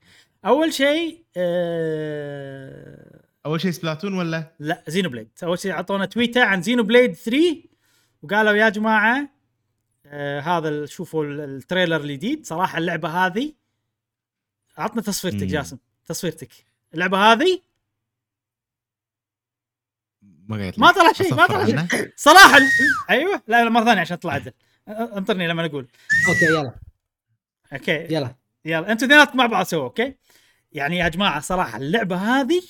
[0.45, 6.61] أول شيء آه، أول شيء سبلاتون ولا؟ لا زينو بليد أول شيء أعطونا تويته عن
[6.61, 7.63] زينو بليد 3
[8.23, 9.29] وقالوا يا جماعة
[10.05, 12.45] آه هذا شوفوا ال- ال trailer الجديد.
[12.45, 13.53] صراحة اللعبة هذه
[14.77, 15.47] عطنا تصويرتك مم.
[15.47, 16.49] جاسم تصويرتك.
[16.93, 17.59] اللعبة هذه
[20.47, 21.79] ما قلت ما طلع شيء، ما طلع شيء.
[22.15, 22.63] صراحة ال-
[23.09, 23.41] أيوه.
[23.47, 24.51] لا لا مرة ثانية عشان اطلع عدل.
[24.87, 25.87] انطرني لما أقول
[26.29, 26.71] okay يلا.
[27.73, 28.07] okay.
[28.15, 28.35] يلا.
[28.65, 28.91] يلا.
[28.91, 30.15] أنتوا اثنيناتكم مع بعض سوا okay؟
[30.71, 32.61] يعني يا جماعة صراحة اللعبة هذه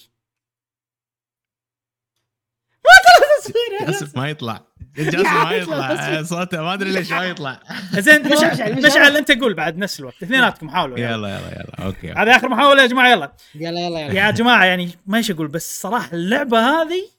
[2.86, 4.62] ما طلع تصوير جاسم ما يطلع.
[4.98, 5.92] جاسم ما يطلع.
[5.92, 7.60] يطلع صوته ما أدري ليش ما يطلع.
[8.06, 10.24] زين مشعل، مشعل انت قول بعد نفس الوقت.
[10.24, 11.10] اثنيناتكم حاولوا يلا.
[11.10, 12.12] يلا يلا okay.
[12.12, 14.00] هذا آخر محاولة يا جماعة يلا يلا يلا.
[14.14, 17.17] يا جماعة يعني ما إيش أقول بس صراحة اللعبة هذه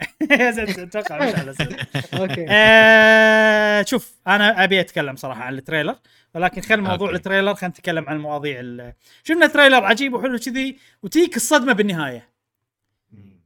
[0.30, 1.76] أتوقع مشعل أسأل.
[2.20, 2.46] okay.
[2.48, 5.96] آه، شوف أنا أبي أتكلم صراحة عن ال trailer
[6.34, 7.10] ولكن خل موضوع.
[7.10, 8.92] ال trailer خلينا نتكلم عن المواضيع ال-
[9.24, 12.36] شفنا trailer عجيب وحلو كذي وتجيك الصدمة بالنهاية.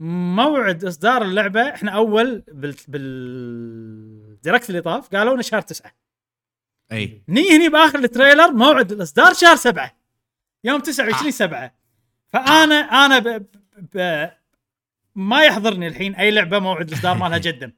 [0.01, 5.93] موعد إصدار اللعبة إحنا أول بال بال Direct اللي طاف قالوا لنا شهر تسعة.
[6.93, 7.23] أي.
[7.29, 9.97] ني هني بآخر التريلر موعد الإصدار شهر سبعة
[10.65, 11.75] يوم 29 سبعة.
[12.29, 13.47] فانا أنا ب...
[13.95, 14.29] ب...
[15.15, 17.73] ما يحضرني الحين أي لعبة موعد الإصدار مالها جدام.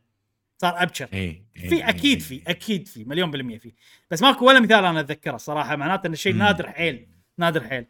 [0.58, 1.08] صار أبكر.
[1.14, 3.72] اي في أكيد في أكيد في مليون بالمية في.
[4.10, 6.34] بس ماكو ولا مثال أنا أتذكره الصراحه معناته إن الشيء.
[6.34, 7.06] نادر حيل
[7.38, 7.86] نادر حيل.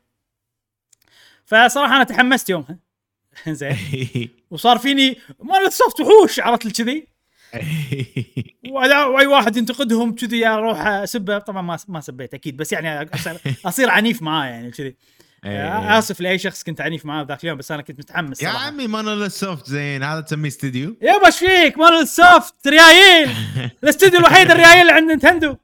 [1.44, 2.78] فصراحة أنا تحمست يومها.
[3.48, 3.76] زين
[4.50, 7.06] وصار فيني Monolith Soft وحوش عرفت كذي؟
[8.70, 11.38] واي واحد ينتقدهم كذي أروح أسبه.
[11.38, 13.10] طبعا ما ما سبيت أكيد بس يعني
[13.66, 14.96] أصير, عنيف معاه يعني كذي.
[15.44, 18.66] آسف لأي شخص كنت عنيف معاه ذاك اليوم بس أنا كنت متحمس يا صراحة.
[18.66, 20.02] عمي Monolith Soft زين.
[20.02, 23.30] هذا تسميه استديو؟ يابا إيش فيك؟ مال السوفت ريايل
[23.84, 25.56] الاستوديو الوحيد الريايل اللي عند Nintendo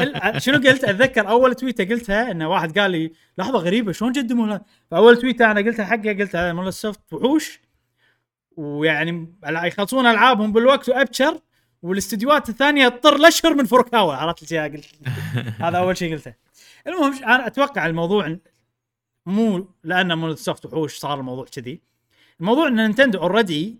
[0.00, 4.58] ال- شنو قلت؟ أتذكر أول تويتة قلتها انه واحد قال لي لحظة غريبة شلون قدموا
[4.90, 7.60] فأول تويتة أنا قلتها حقه قلت هذا Monolith Soft وحوش.
[8.56, 11.40] ويعني يخلصون ألعابهم بالوقت وأبكر
[11.82, 14.84] والإستديوهات الثانية تطر الاشهر من فوروكاوا عرفت قلت
[15.64, 16.34] هذا أول شيء قلته.
[16.86, 18.36] المهم أنا أتوقع الموضوع
[19.26, 21.80] مو لأن Monolith Soft وحوش صار الموضوع كذي.
[22.40, 23.76] الموضوع إن Nintendo already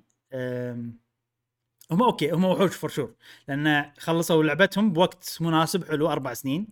[1.90, 3.14] هم okay هم وحوش for sure
[3.48, 6.66] لأن خلصوا لعبتهم بوقت مناسب حلو أربع سنين.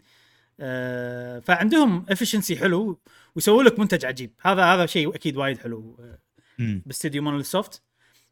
[0.60, 3.00] آه، فعندهم efficiency حلو
[3.36, 4.30] ويسووا لك منتج عجيب.
[4.40, 6.18] هذا هذا شيء أكيد وايد حلو آه،.
[6.86, 7.82] باستديو Monolith Soft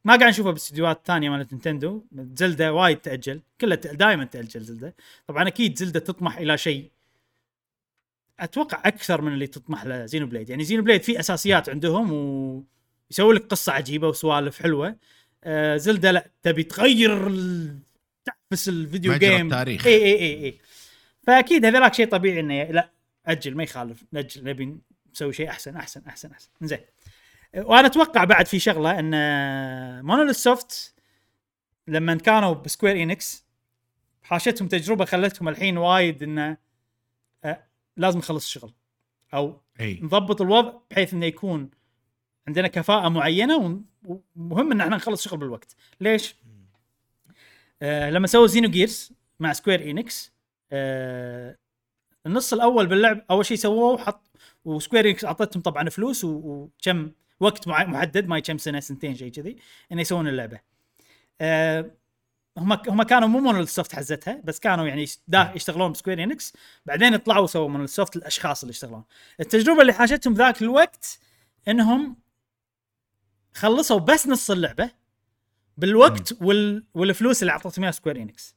[0.05, 2.05] ما قاعد نشوفه باستديوهات الثانية مالت Nintendo.
[2.12, 4.94] Zelda وايد تأجل كلها دائما تأجل Zelda.
[5.27, 6.90] طبعا أكيد Zelda تطمح إلى شيء
[8.40, 13.73] أتوقع أكثر من اللي تطمح له Xenoblade يعني Xenoblade في أساسيات عندهم ويسوي لك قصة
[13.73, 14.97] عجيبة وسوالف حلوة.
[15.44, 17.32] آه Zelda لا تبي تغير
[18.24, 19.86] تحبس ال video game التاريخ.
[19.86, 20.59] اي اي اي اي
[21.27, 22.90] فأكيد هذاك شيء طبيعي إنه لا
[23.27, 24.05] أجل ما يخالف.
[24.12, 24.78] نأجل نبي
[25.12, 26.48] نسوي شيء أحسن أحسن أحسن أحسن.
[26.62, 26.78] زين
[27.56, 30.94] وأنا أتوقع بعد في شغلة إن Monolith Soft
[31.89, 33.44] لما كانوا ب Square Enix
[34.23, 36.67] حاشتهم تجربة خلتهم الحين وايد إنه
[37.98, 38.72] لازم نخلص الشغل.
[39.34, 40.00] أو إي.
[40.02, 41.70] نضبط الوضع بحيث إنه يكون
[42.48, 43.82] عندنا كفاءة معينة
[44.36, 45.76] ومهم إن إحنا نخلص شغل بالوقت.
[46.00, 46.36] ليش؟
[47.82, 50.32] آه لما سووا Xenogears مع Square Enix
[50.72, 51.56] آه
[52.26, 54.30] النص الأول باللعب أول شيء سووه حط
[54.64, 57.10] و Square Enix أعطتهم طبعا فلوس وكم
[57.40, 59.56] وقت محدد ما كم سنة سنتين شيء كذي
[59.92, 60.60] إنه يسوون اللعبة.
[61.40, 61.90] آه
[62.59, 65.06] هم هم كانوا مو Monolith Soft حزتها بس كانوا يعني
[65.55, 66.52] يشتغلون ب Square Enix.
[66.86, 69.05] بعدين طلعوا سووا Monolith Soft الاشخاص اللي يشتغلون.
[69.40, 71.18] التجربة اللي حاشتهم ذاك الوقت
[71.68, 72.16] إنهم
[73.55, 74.90] خلصوا بس نص اللعبة
[75.76, 76.85] بالوقت وال...
[76.94, 78.56] والفلوس اللي أعطتهم إياها Square Enix.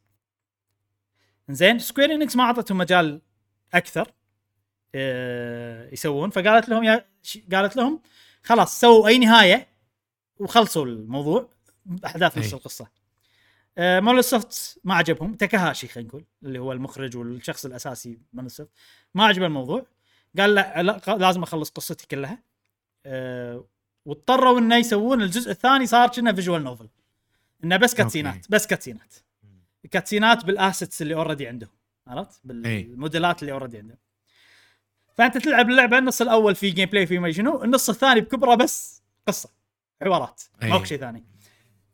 [1.50, 3.22] زين Square Enix ما أعطتهم مجال
[3.74, 4.12] أكثر
[4.96, 6.30] آه، يسوون.
[6.30, 7.06] فقالت لهم يا
[7.52, 8.02] قالت لهم
[8.44, 9.68] خلاص سووا أي نهاية
[10.40, 11.50] وخلصوا الموضوع
[11.86, 12.54] باحداث نص أي.
[12.54, 13.01] القصة.
[13.78, 15.36] آه Monolith Soft ما عجبهم.
[15.36, 18.72] تاكاهاشي خلينا نقول اللي هو المخرج والشخص الأساسي Monolith Soft
[19.14, 19.86] ما عجبه الموضوع.
[20.38, 22.44] قال لا, لا لازم أخلص قصتي كلها.
[23.06, 23.66] آه
[24.06, 26.90] واضطروا إنه يسوون الجزء الثاني صار كأنه visual novel
[27.64, 27.94] إنه بس.
[27.94, 29.16] كاتسينات بس كاتسينات
[29.92, 31.70] كاتسينات بالاسيتس اللي already عندهم
[32.08, 32.84] عرفت؟ إي.
[32.84, 33.98] بالموديلات اللي already عندهم.
[35.14, 39.50] فأنت تلعب اللعبة النص الأول في gameplay في ما شنو النص الثاني بكبرة بس قصة
[40.02, 40.42] حوارات.
[40.64, 40.70] إي.
[40.70, 41.31] ماكو شيء ثاني.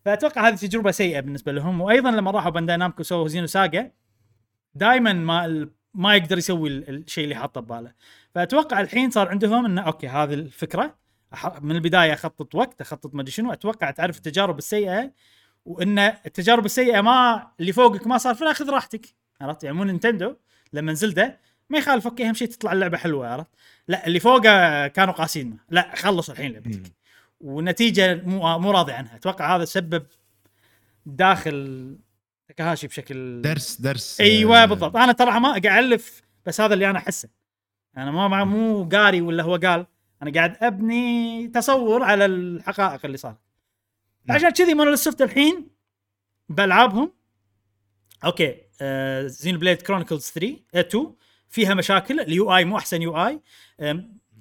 [0.07, 1.81] فأتوقع هذه تجربة سيئة بالنسبة لهم.
[1.81, 3.91] وأيضا لما راحوا Bandai Namco سووا Xenosaga
[4.75, 7.91] دائما ما ما يقدر يسوي ال- الشيء اللي حاطه بباله.
[8.35, 10.95] فأتوقع الحين صار عندهم إنه okay هذه الفكرة.
[11.61, 13.53] من البداية أخطط وقت أخطط ما شنو.
[13.53, 15.11] أتوقع تعرف التجارب السيئة
[15.65, 19.05] وان التجارب السيئة ما اللي فوقك ما صار فيها خذ راحتك.
[19.41, 20.35] عرفت؟ يعني مو Nintendo
[20.73, 21.39] لما Zelda
[21.69, 23.51] ما يخالف okay اهم شيء تطلع اللعبة حلوة عرفت؟
[23.87, 26.96] لا اللي فوقه كانوا قاسين لا خلص الحين لعبتك.
[27.41, 27.49] مم.
[27.51, 29.15] والنتيجه مو مو راضي عنها.
[29.15, 30.05] أتوقع هذا سبب
[31.05, 31.97] داخل
[32.47, 34.95] تاكاهاشي بشكل درس درس إيوه آه، بالضبط.
[34.97, 37.29] أنا ترى ما قاعد ألف بس هذا اللي أنا أحسه.
[37.97, 39.85] أنا ما مو قاري ولا هو قال.
[40.21, 43.37] أنا قاعد أبني تصور على الحقائق اللي صارت.
[44.25, 44.37] نعم.
[44.37, 45.67] عشان كذي Monolith Soft الحين
[46.49, 47.13] بألعابهم.
[48.25, 51.13] okay آه Xenoblade Chronicles 3 آه 2
[51.49, 52.19] فيها مشاكل.
[52.19, 53.41] ال UI مو أحسن UI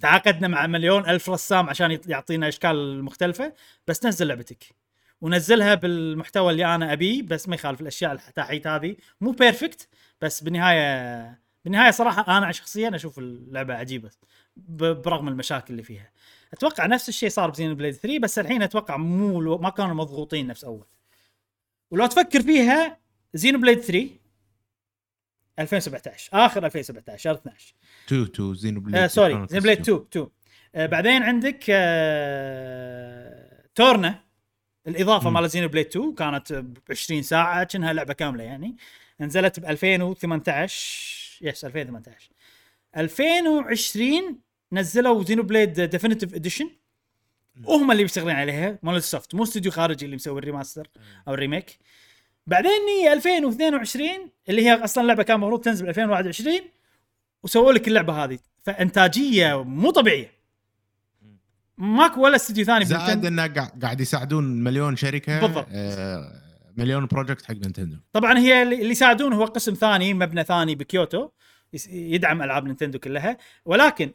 [0.00, 3.52] تعاقدنا مع مليون ألف رسام عشان يعطينا أشكال مختلفة
[3.86, 4.64] بس نزل لعبتك.
[5.20, 8.96] ونزلها بالمحتوى اللي أنا أبيه بس ما يخالف الأشياء التحيت هذه.
[9.20, 9.88] مو perfect
[10.20, 14.10] بس بالنهايه بالنهايه صراحة أنا شخصيا أشوف اللعبة عجيبة
[14.56, 16.10] برغم المشاكل اللي فيها.
[16.52, 20.64] أتوقع نفس الشيء صار ب Xenoblade 3 بس الحين أتوقع مو ما كانوا مضغوطين نفس
[20.64, 20.86] أول.
[21.90, 22.98] ولو تفكر فيها
[23.34, 24.08] زين Xenoblade 3
[25.58, 27.74] 2017 آخر 2017 شهر 12
[28.06, 28.96] 2 2 Xenoblade.
[28.96, 30.26] آه sorry Chronicles Xeno blade 2 2
[30.74, 34.24] آه بعدين عندك آه Torna
[34.86, 35.30] الإضافة.
[35.30, 38.76] مال Xenoblade 2 كانت ب 20 ساعة كأنها لعبة كاملة يعني.
[39.20, 42.30] نزلت ب 2018 yes 2018
[42.96, 44.38] 2020
[44.72, 46.70] نزلوا Xenoblade Definitive Edition
[47.64, 50.88] وهم اللي بيشتغلين عليها Monolith Soft مو استوديو خارجي اللي مسوي ال remaster
[51.28, 51.78] أو ال remake.
[52.46, 54.08] بعدين في 2022
[54.48, 56.54] اللي هي أصلا لعبة كان المفروض تنزل ب 2021
[57.42, 60.30] وسووا لك اللعبة هذه فإنتاجية مو طبيعية
[61.78, 63.24] ماكو ولا استوديو ثاني زائد.
[63.26, 65.66] إنه قاع- قاعد يساعدون مليون شركة بالضبط.
[65.72, 66.42] آه
[66.76, 71.28] مليون project حق Nintendo طبعا هي اللي يساعدون هو قسم ثاني مبنى ثاني بكيوتو
[71.90, 74.10] يدعم ألعاب Nintendo كلها ولكن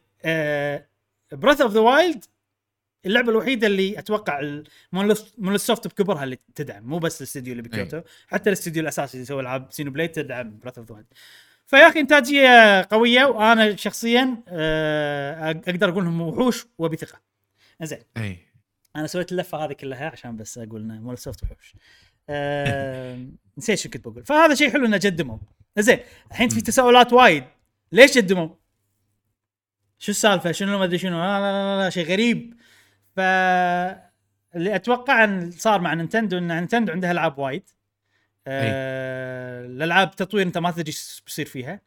[1.31, 2.25] Breath of the Wild
[3.05, 4.61] اللعبة الوحيدة اللي أتوقع
[4.91, 9.67] Monolith بكبرها اللي تدعم مو بس الاستديو اللي بكيوتو حتى الاستديو الأساسي اللي يسوي العاب
[9.71, 11.03] Xenoblade تدعم Breath of the
[11.71, 17.21] فيا أخي إنتاجية قوية وأنا شخصيا آه، أقدر أقول إنهم وحوش وبثقة.
[17.81, 18.37] زين اي
[18.95, 21.75] أنا سويت اللفة هذه كلها عشان بس أقول انه Monolith Soft وحوش.
[22.29, 23.25] آه،
[23.57, 24.25] نسيت شو كنت بقول.
[24.25, 25.37] فهذا شيء حلو إنه قدموا
[25.77, 25.99] زين
[26.31, 27.43] الحين في تساؤلات وايد.
[27.91, 28.49] ليش قدموا؟
[29.99, 31.19] شو السالفة؟ شنو؟ ما أدري شنو.
[31.19, 32.53] لا لا لا, لا شيء غريب.
[33.15, 33.19] ف
[34.55, 37.69] اللي أتوقع أن صار مع Nintendo إن Nintendo عندها ألعاب وايد.
[38.47, 41.81] آه الألعاب تطوير أنت ما تدري إيش بيصير فيها.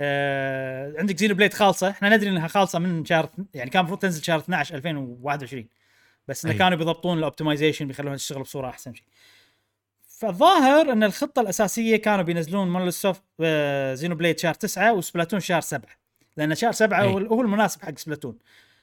[0.00, 1.90] آه عندك Xenoblade خالصة.
[1.90, 5.68] إحنا ندري إنها خالصة من شهر يعني كان المفروض تنزل شهر 12 2021
[6.28, 6.58] بس إنه.
[6.58, 9.04] كانوا بيضبطون ال optimization بيخلونها تشتغل بصوره أحسن شيء.
[10.08, 13.22] فالظاهر إن الخطة الأساسية كانوا بينزلون Monolith Soft
[13.92, 15.90] Xenoblade شهر 9 و Splatoon شهر 7
[16.36, 17.06] لأن شهر 7 أي.
[17.06, 18.38] هو هو المناسب حق Splatoon.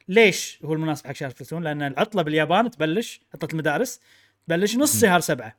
[0.08, 4.00] ليش هو المناسب حق شهر Splatoon؟ لأن العطلة باليابان تبلش عطلة المدارس
[4.48, 5.56] تبلش نص شهر 7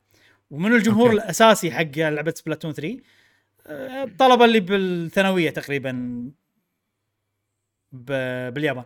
[0.50, 1.16] ومن الجمهور أوكي.
[1.16, 3.00] الأساسي حق لعبة Splatoon 3
[3.66, 6.24] آه، الطلبة اللي بالثانوية تقريبا
[7.92, 8.84] باليابان.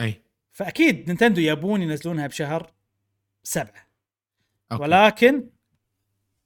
[0.00, 0.22] أي.
[0.52, 2.72] فأكيد Nintendo يبون ينزلونها بشهر
[3.42, 3.88] سبعة.
[4.72, 4.82] أوكي.
[4.82, 5.48] ولكن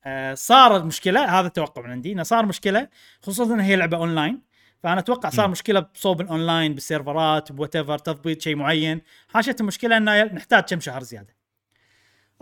[0.04, 2.88] آه صار المشكلة هذا التوقع من عندي إنه صار مشكلة
[3.22, 4.42] خصوصا انها هي لعبة اونلاين
[4.82, 5.52] فأنا أتوقع صار مم.
[5.52, 9.00] مشكلة بصوب ال online بال servers ب whatever تضبيط شيء معين.
[9.28, 11.36] حاشت المشكلة إنه نحتاج كم شهر زيادة.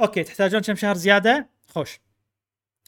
[0.00, 2.00] أوكي تحتاجون كم شهر زيادة؟ خوش.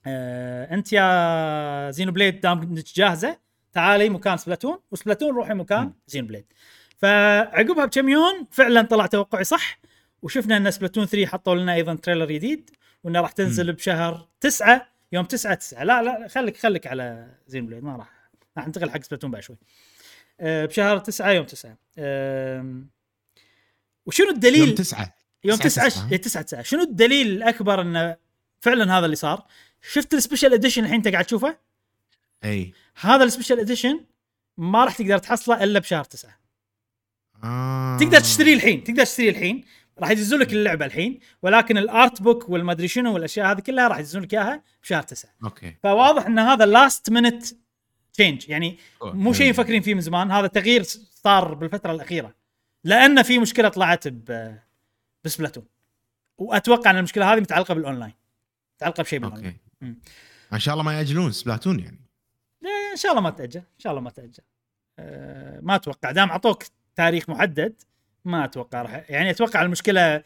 [0.06, 3.38] آه أنت يا Xenoblade دام جاهزة
[3.72, 5.92] تعالي مكان Splatoon و Splatoon روحي مكان.
[6.06, 6.44] Xenoblade.
[6.96, 9.78] فعقبها بكم يوم فعلا طلع توقعي صح
[10.22, 12.70] وشفنا إن Splatoon 3 حطوا لنا أيضا trailer جديد
[13.04, 17.96] وإنه راح تنزل بشهر 9 يوم 9 9 لا لا خليك خليك على Xenoblade ما
[17.96, 18.17] راح.
[18.58, 19.56] راح ننتقل حق Splatoon بعد شوي.
[20.40, 22.82] أه بشهر 9 يوم 9 أه
[24.06, 25.14] وشنو الدليل؟ يوم تسعة.
[25.44, 26.16] يوم تسعة 9 تسعة.
[26.16, 28.16] 9 9 شنو الدليل الأكبر انه
[28.60, 29.46] فعلا هذا اللي صار؟
[29.82, 31.58] شفت ال special edition الحين أنت قاعد تشوفه؟
[32.44, 32.72] إي.
[33.00, 34.04] هذا ال special edition
[34.56, 36.38] ما راح تقدر تحصله إلا بشهر 9
[37.44, 37.98] آه.
[38.00, 39.64] تقدر تشتريه الحين تقدر تشتريه الحين.
[39.98, 43.98] راح يدزون لك اللعبة الحين ولكن ال art book والمدري شنو والأشياء هذه كلها راح
[43.98, 45.74] يدزون لك إياها بشهر 9 أوكي.
[45.82, 47.44] فواضح إن هذا last minute
[48.18, 49.50] change يعني مو شيء.
[49.50, 52.34] مفكرين فيه من زمان هذا تغيير صار بالفترة الأخيرة.
[52.84, 54.56] لأن في مشكلة طلعت ب
[55.24, 55.66] ب Splatoon.
[56.38, 58.12] وأتوقع إن المشكلة هذه متعلقة بالأونلاين.
[58.76, 59.58] متعلقة بشيء بالأونلاين.
[60.52, 62.00] ان شاء الله ما يأجلون Splatoon يعني.
[62.92, 63.60] إن شاء الله ما تأجل.
[63.60, 64.42] إن شاء الله ما تأجل.
[64.98, 66.10] أه ما أتوقع.
[66.10, 66.64] دام أعطوك
[66.96, 67.82] تاريخ محدد
[68.24, 70.24] ما أتوقع راح يعني أتوقع المشكلة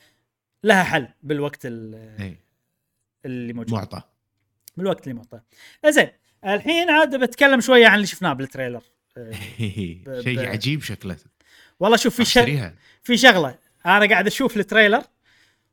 [0.65, 2.37] لها حل بالوقت ال- اي
[3.25, 3.73] اللي موجود.
[3.73, 4.03] معطى.
[4.77, 5.41] بالوقت اللي معطى.
[5.89, 6.09] زين
[6.47, 8.83] الحين عاد بتكلم شوية عن اللي شفناه بال trailer.
[10.25, 11.17] شيء عجيب شكله.
[11.81, 13.55] والله شوف في اشتريها في شغلة.
[13.87, 15.03] أنا قاعد أشوف ال trailer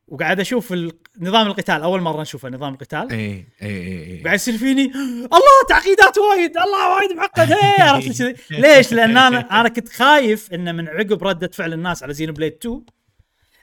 [0.07, 0.73] وقاعد أشوف
[1.19, 1.81] نظام القتال.
[1.81, 3.11] أول مرة نشوفه نظام القتال.
[3.11, 4.85] اي اي اي قاعد يصير فيني
[5.15, 10.53] الله تعقيدات وايد الله وايد معقد هي عرفت كذي ليش؟ لأن أنا أنا كنت خايف
[10.53, 12.85] انه من عقب ردة فعل الناس على Xenoblade 2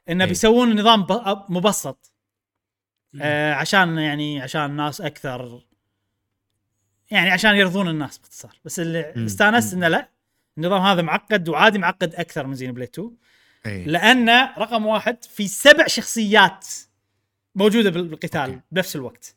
[0.08, 0.28] إنه إيه.
[0.28, 1.06] بيسوون نظام
[1.48, 2.12] مبسط.
[3.20, 5.60] آه عشان يعني عشان الناس أكثر
[7.10, 8.54] يعني عشان يرضون الناس باختصار.
[8.64, 9.12] بس اللي.
[9.26, 9.74] استانست.
[9.74, 10.08] إنه لا
[10.58, 13.10] النظام هذا معقد وعادي معقد أكثر من Xenoblade 2
[13.66, 14.28] اي لأن
[14.58, 16.66] رقم واحد في سبع شخصيات
[17.54, 18.60] موجودة بال- بالقتال أوكي.
[18.72, 19.34] بنفس الوقت.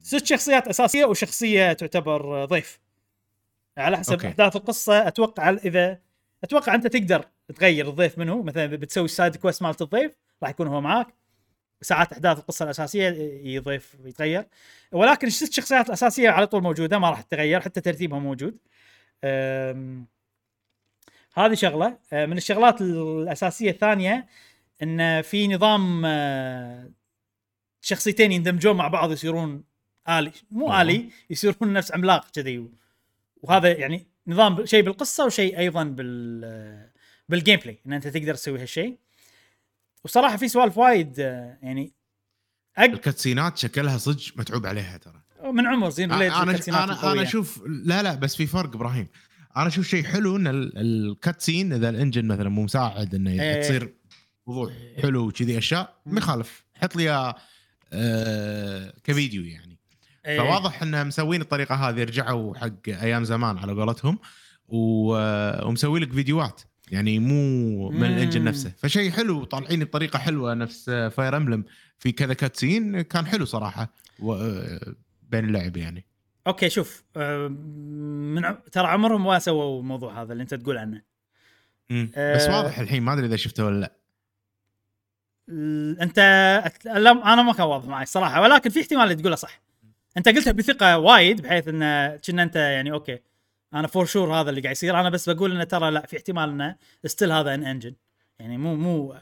[0.00, 2.80] ست شخصيات أساسية وشخصية تعتبر ضيف.
[3.78, 4.28] على حسب أوكي.
[4.28, 5.98] أحداث القصة أتوقع إذا
[6.44, 7.24] أتوقع أنت تقدر
[7.56, 8.42] تغير الضيف منه.
[8.42, 10.12] مثلا بتسوي ال side quest مالت الضيف
[10.42, 11.06] راح يكون هو معاك.
[11.82, 13.08] ساعات أحداث القصة الأساسية
[13.44, 14.46] يضيف يتغير.
[14.92, 18.58] ولكن الست شخصيات الأساسية على طول موجودة ما راح تتغير حتى ترتيبهم موجود.
[21.34, 21.98] هذه شغلة.
[22.12, 24.26] أه، من الشغلات الأساسية الثانية
[24.82, 26.90] إن في نظام أه،
[27.80, 29.64] شخصيتين يندمجون مع بعض يصيرون
[30.08, 30.32] آلي.
[30.50, 30.80] مو.
[30.80, 32.68] آلي يصيرون نفس عملاق كذي.
[33.42, 36.90] وهذا يعني نظام شيء بالقصة وشيء أيضا بال
[37.28, 38.98] بال gameplay إن أنت تقدر تسوي هالشيء.
[40.04, 41.92] وصراحة في سوالف وايد آه، يعني
[42.76, 42.84] أق...
[42.84, 45.22] ال cutscene ات شكلها صدق متعوب عليها ترى
[45.52, 47.12] من عمر Xenoblade أنا أنا.
[47.12, 49.06] أنا أشوف لا لا بس في فرق إبراهيم
[49.56, 53.30] أنا أشوف شيء حلو إن ال- ال cutscene إذا ال engine مثلا مو مساعد إنه
[53.30, 53.60] إيه.
[53.62, 53.94] تصير
[54.46, 54.72] وضوح
[55.02, 57.34] حلو وكذي أشياء ما يخالف حط لي
[57.92, 59.78] آه كفيديو يعني
[60.26, 60.38] إيه.
[60.38, 64.18] فواضح انهم مسوين الطريقة هذه رجعوا حق أيام زمان على قولتهم
[64.68, 66.60] و- ومسوي لك فيديوهات
[66.92, 68.04] يعني مو من.
[68.04, 71.64] ال engine نفسه فشيء حلو طالعين بطريقة حلوة نفس Fire Emblem
[71.98, 74.34] في كذا cutscene كان حلو صراحة و...
[75.22, 76.04] بين اللعب يعني
[76.46, 81.02] okay شوف آه، من ع- ترى عمرهم ما سووا الموضوع هذا اللي أنت تقول عنه.
[82.16, 82.36] آه.
[82.36, 83.96] بس واضح الحين ما أدري إذا شفته ولا لا
[86.02, 86.18] أنت
[86.86, 89.60] أنا ما كان واضح معي الصراحه ولكن في احتمال تقوله صح
[90.16, 93.18] أنت قلتها بثقة وايد بحيث انه كنا أنت يعني okay
[93.74, 95.00] أنا for sure هذا اللي قاعد يصير.
[95.00, 96.76] أنا بس بقول إنه ترى لا في احتمال انه
[97.06, 97.94] still هذا in engine
[98.38, 99.12] يعني مو مو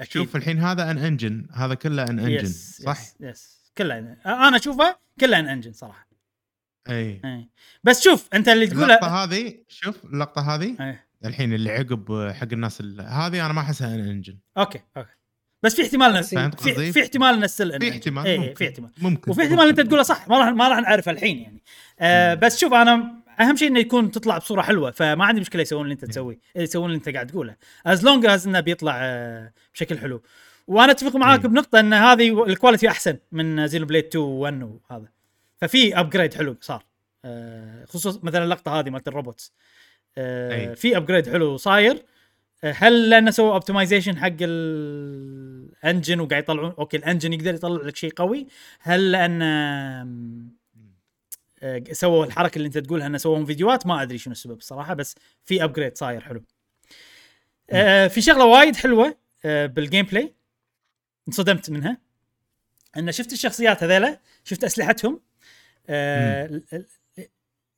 [0.00, 0.12] أكيد.
[0.12, 3.72] شوف الحين هذا in engine هذا كله in engine yes صح؟ yes, yes.
[3.78, 6.08] كله in- أنا أشوفه كله in engine صراحة.
[6.88, 7.20] إي.
[7.24, 7.48] إي.
[7.84, 10.96] بس شوف أنت اللي تقوله اللقطة هذه شوف اللقطة هذه.
[11.24, 15.10] الحين اللي عقب حق الناس اللي هذه أنا ما أحسها in engine okay okay.
[15.62, 18.54] بس في احتمال في؟ في احتمال still في احتمال إي ممكن.
[18.54, 18.90] في احتمال.
[18.98, 21.62] ممكن وفي احتمال أنت تقوله صح ما راح ما راح نعرفه الحين يعني.
[22.00, 22.34] آه.
[22.34, 25.92] بس شوف أنا أهم شيء إنه يكون تطلع بصورة حلوة فما عندي مشكلة يسوون اللي
[25.92, 27.56] أنت تسويه يسوون اللي أنت قاعد تقوله.
[27.86, 30.22] as long as إنه بيطلع آه بشكل حلو.
[30.66, 31.52] وأنا أتفق معاك مم.
[31.52, 35.08] بنقطة إن هذه ال quality أحسن من Xenoblade 2 و1 وهذا.
[35.56, 36.84] ففي upgrade حلو صار.
[37.24, 39.52] آه خصوصا مثلا اللقطة هذه مالت ال robots.
[40.18, 40.74] آه.
[40.74, 42.02] في upgrade حلو صاير.
[42.64, 47.96] هل لأنه سووا optimization حق ال engine وقاعد يطلعون؟ okay ال engine يقدر يطلع لك
[47.96, 48.46] شيء قوي.
[48.80, 49.40] هل لأن
[51.92, 55.64] سووا الحركة اللي انت تقولها انه سووا فيديوهات ما أدري شنو السبب الصراحه بس في
[55.64, 56.42] upgrade صاير حلو.
[57.70, 60.34] آه، في شغلة وايد حلوة آه، بال gameplay
[61.28, 61.98] انصدمت منها.
[62.96, 65.20] إن شفت الشخصيات هذيلا شفت أسلحتهم.
[65.88, 66.60] آه،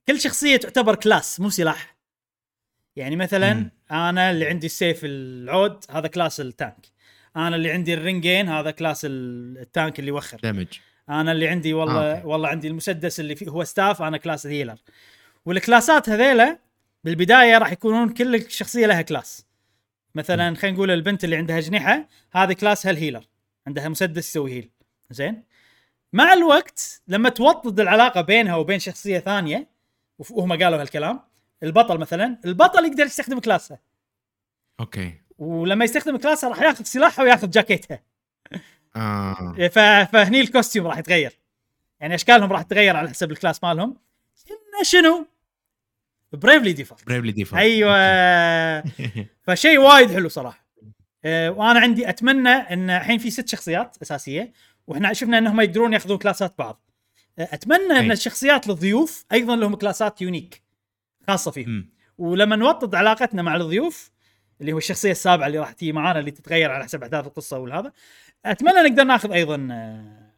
[0.09, 1.97] كل شخصية تعتبر class مو سلاح.
[2.97, 3.71] يعني مثلا مم.
[3.91, 6.87] أنا اللي عندي السيف العود هذا class ال tank.
[7.37, 10.39] أنا اللي عندي ال ranged هذا class ال- ال tank اللي يوخر.
[10.43, 10.67] damage
[11.09, 12.27] أنا اللي عندي والله okay.
[12.27, 14.77] والله عندي المسدس اللي فيه هو staff أنا class ال healer
[15.47, 16.59] وال class ات هذيلا
[17.05, 19.47] بالبداية راح يكونون كل شخصيه لها class
[20.15, 23.25] مثلا خلينا نقول البنت اللي عندها اجنحه هذه class ها ال healer
[23.67, 24.71] عندها مسدس يسوي heal
[25.11, 25.43] زين؟
[26.13, 29.69] مع الوقت لما توطد العلاقة بينها وبين شخصية ثانية
[30.19, 31.21] وهم قالوا هالكلام
[31.63, 33.79] البطل مثلا البطل يقدر يستخدم class ه
[34.81, 35.15] okay.
[35.39, 38.03] ولما يستخدم class ه راح ياخذ سلاحها وياخذ جاكيتها.
[38.97, 39.69] آه.
[39.69, 39.79] ف...
[40.13, 41.39] فهني ال costume راح يتغير.
[42.01, 43.97] يعني أشكالهم راح تتغير على حسب ال class مالهم.
[44.83, 45.27] شنو
[46.33, 48.83] Bravely Default Bravely Default أيوه.
[49.47, 50.67] فشيء وايد حلو صراحة.
[51.25, 54.53] أه وأنا عندي أتمنى إن الحين في ست شخصيات أساسية
[54.87, 56.81] وإحنا شفنا إنهم يقدرون يأخذون class ات بعض.
[57.39, 58.13] أه أتمنى إن.
[58.13, 60.63] الشخصيات الضيوف أيضا لهم class ات unique
[61.29, 61.91] خاصة فيهم.
[62.19, 64.12] ولما نوطد علاقتنا مع الضيوف
[64.63, 67.93] اللي هو الشخصية السابعة اللي راح تيجي معانا اللي تتغير على حسب احداث القصة والهذا
[68.47, 70.33] أتمنى نقدر ناخذ أيضا آه،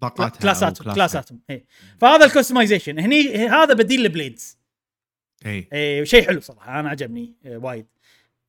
[0.00, 0.94] طاقاتها أو class اتهم.
[0.94, 1.64] class اتهم اي
[2.00, 4.58] فهذا ال customization هني هذا بديل ال blades
[5.46, 7.86] اي اي شيء حلو صراحة أنا عجبني آه، وايد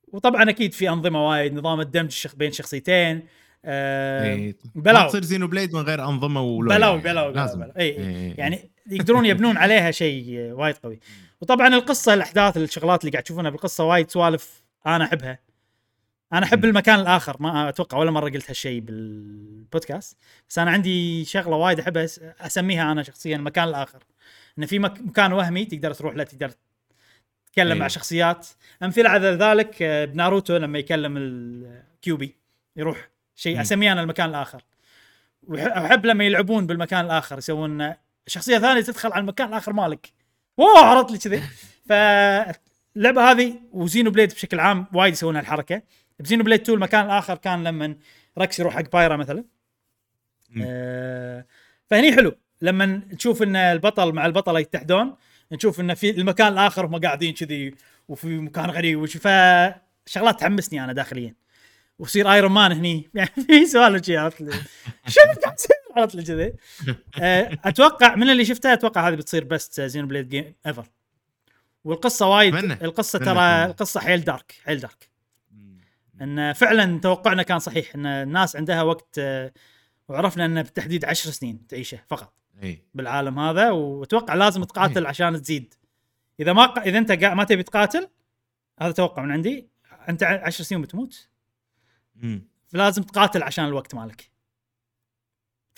[0.08, 3.28] وطبعا أكيد في أنظمة وايد نظام الدمج بين شخصيتين
[3.66, 5.10] آه اي بلاوي.
[5.10, 7.02] تصير Xenoblade من غير أنظمة ولويا بلاوي.
[7.02, 7.74] بلاوي بلاوي لازم بلاوي.
[7.80, 7.98] اي.
[7.98, 8.34] إي.
[8.38, 11.00] يعني يقدرون يبنون عليها شيء وايد قوي.
[11.42, 15.40] وطبعا القصة الأحداث الشغلات اللي قاعد تشوفونها بالقصة وايد سوالف أنا أحبها.
[16.34, 16.66] أنا أحب.
[16.66, 17.38] المكان الآخر.
[17.40, 20.18] ما أتوقع ولا مرة قلت هالشيء بالبودكاست.
[20.50, 22.08] بس أنا عندي شغلة وايد أحبها
[22.40, 24.04] أسميها أنا شخصيا المكان الآخر.
[24.60, 25.02] إن في مك...
[25.02, 26.52] مكان وهمي تقدر تروح له تقدر
[27.46, 27.80] تتكلم أي.
[27.80, 28.48] مع شخصيات.
[28.84, 32.36] أمثلة على ذلك آه، بناروتو لما يكلم الكيوبي
[32.76, 33.62] يروح شيء.
[33.62, 34.64] أسميه أنا المكان الآخر.
[35.44, 37.94] واحب لما يلعبون بالمكان الآخر يسوون
[38.28, 40.14] شخصية ثانية تدخل على المكان الآخر مالك.
[40.58, 41.44] wow عرفت لي كذي.
[41.90, 45.82] فاللعبه هذه و Xenoblade بشكل عام وايد يسوون هالحركه
[46.20, 47.96] ب Xenoblade 2 المكان الآخر كان لما
[48.38, 49.44] ركس يروح حق بايرا مثلا.
[50.62, 51.46] آه
[51.90, 52.36] فهني حلو.
[52.62, 55.16] لما تشوف إن البطل مع البطلة يتحدون
[55.52, 57.76] نشوف إن في المكان الآخر هم قاعدين كذي
[58.08, 59.18] وفي مكان غريب وش.
[59.18, 61.36] فشغلات تحمسني أنا داخليا.
[62.00, 63.10] ويصير Iron Man هني.
[63.16, 64.38] يعني في سوالف شي عرفت
[65.08, 66.54] شنو قاعد يصير عرفت لي كذي
[67.22, 70.86] آه، أتوقع من اللي شفتها أتوقع هذه بتصير best Xenoblade game ever
[71.84, 72.74] والقصة وايد أتمنى.
[72.74, 73.66] القصة أتمنى ترى.
[73.66, 75.10] القصة حيل dark حيل dark.
[76.22, 79.54] إن فعلا توقعنا كان صحيح إن الناس عندها وقت آه،
[80.08, 82.34] وعرفنا إنه بالتحديد عشر سنين تعيشه فقط
[82.64, 85.74] إي بالعالم هذا وأتوقع لازم تقاتل عشان تزيد
[86.40, 86.80] إذا ما ق...
[86.80, 87.12] إذا أنت.
[87.12, 88.08] ما تبي تقاتل
[88.82, 89.68] هذا توقع من عندي
[90.10, 91.30] أنت عشر سنين بتموت
[92.16, 92.48] مم.
[92.68, 94.30] فلازم تقاتل عشان الوقت مالك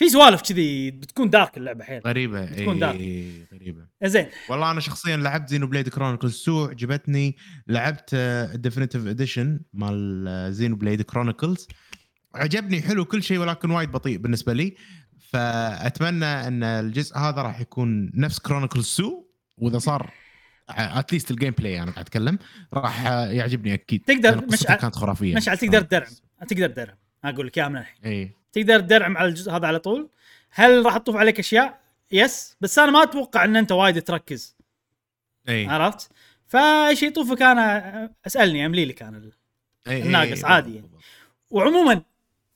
[0.00, 2.00] في سوالف كذي بتكون dark اللعبة حيل.
[2.06, 3.00] غريبة بتكون إي dark.
[3.00, 3.86] إي، غريبة.
[4.04, 4.26] زين.
[4.48, 7.36] والله أنا شخصيا لعبت Xenoblade Chronicles 2 عجبتني.
[7.66, 11.68] لعبت ال definitive edition مال آه، Xenoblade Chronicles
[12.34, 14.74] عجبني حلو كل شيء ولكن وايد بطيء بالنسبة لي.
[15.30, 19.22] فأتمنى أن الجزء هذا راح يكون نفس Chronicles 2
[19.58, 20.10] وإذا صار
[20.68, 22.38] at least ال gameplay أنا قاعد أتكلم
[22.74, 24.04] راح آه، يعجبني أكيد.
[24.04, 25.36] تقدر مشعل- كانت خرافية.
[25.36, 26.10] مشعل تقدر تدرعم
[26.48, 28.04] تقدر تدرعم أقول لك إياها من الحين.
[28.04, 28.39] إي.
[28.52, 30.08] تقدر تدرعم على الجزء هذا على طول.
[30.50, 31.80] هل راح تطوف عليك أشياء؟
[32.12, 34.56] yes بس أنا ما أتوقع إن أنت وايد تركز.
[35.48, 35.66] إي.
[35.66, 36.10] عرفت؟
[36.46, 39.30] فايش يطوفك أنا أسألني أملي لك أنا
[39.86, 40.90] الناقص عادي يعني.
[41.50, 42.02] وعموما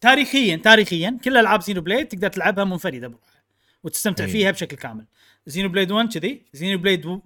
[0.00, 3.42] تاريخيا تاريخيا كل ألعاب Xenoblade تقدر تلعبها منفردة بروحها
[3.82, 4.30] وتستمتع أي.
[4.30, 5.04] فيها بشكل كامل.
[5.46, 7.20] Xenoblade 1 كذي Xenoblade 2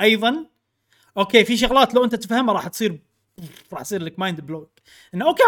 [0.00, 0.46] أيضا.
[1.16, 2.98] أوكي في شغلات لو أنت تفهمها راح تصير
[3.72, 4.70] راح يصير لك mind block
[5.14, 5.42] إنه أوكي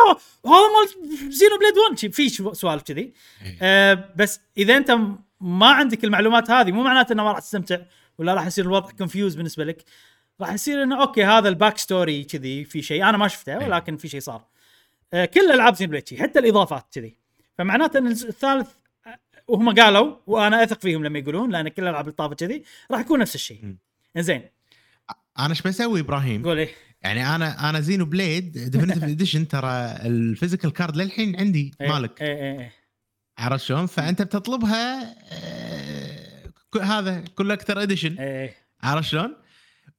[0.47, 3.13] هذا مال Xenoblade 1 شي- في سوالف كذي
[3.45, 3.59] إي.
[3.63, 4.99] آه بس إذا أنت
[5.41, 7.79] ما عندك المعلومات هذه مو معناته إنه ما راح تستمتع
[8.19, 9.85] ولا راح يصير الوضع confuse بالنسبة لك
[10.41, 13.67] راح يصير إنه أوكي هذا ال back story كذي في شيء أنا ما شفته إيه.
[13.67, 14.45] ولكن في شيء صار
[15.13, 17.17] آه كل الالعاب Xenoblade حتى الإضافات كذي
[17.59, 18.69] فمعناته إن الثالث
[19.07, 23.01] آه، وهم قالوا وأنا أثق فيهم لما يقولون لأن كل الألعاب اللي طافت كذي راح
[23.01, 23.79] يكون نفس الشيء مم.
[24.17, 24.49] زين
[25.39, 26.69] أنا إيش بسوي إبراهيم؟ قول إيه
[27.03, 29.71] يعني أنا أنا Xenoblade Definitive Edition ترى
[30.05, 32.73] ال physical card للحين عندي إيه، مالك إيه إيه إيه
[33.39, 39.37] عرفت شلون؟ فأنت بتطلبها آه، هذا collector edition إيه عرفت شلون؟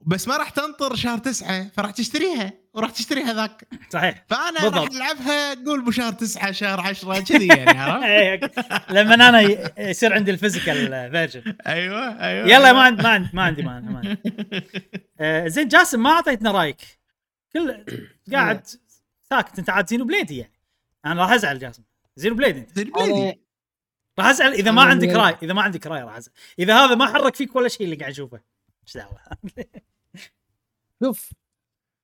[0.06, 3.68] بس ما راح تنطر شهر تسعة فراح تشتريها وراح تشتريها ذاك.
[3.90, 4.26] صحيح.
[4.30, 4.76] فأنا بالضبط.
[4.76, 8.40] راح ألعبها قول بشهر تسعة شهر عشرة كذي يعني عرفت؟ إيه،
[8.90, 9.42] لما أنا
[9.78, 11.56] يصير عندي ال physical version.
[11.68, 14.18] أيوه أيوه يلا ما عندي ما عندي ما عندي ما عندي, ما عندي.
[15.20, 16.82] آه زين جاسم ما أعطيتنا رأيك.
[17.54, 17.86] كل
[18.34, 18.68] قاعد
[19.30, 20.54] ساكت أنت عاد Xenoblade ي يعني.
[21.06, 21.84] أنا راح أزعل جاسم.
[22.16, 22.76] Xenoblade أنت.
[22.76, 23.42] Xenoblade ي.
[24.20, 26.34] راح أزعل إذا ما عندك رأي إذا ما عندك رأي راح أزعل.
[26.60, 28.40] إذا هذا ما حرك فيك ولا شيء اللي قاعد أشوفه.
[28.88, 29.20] إيش دعوة؟
[31.04, 31.34] شوف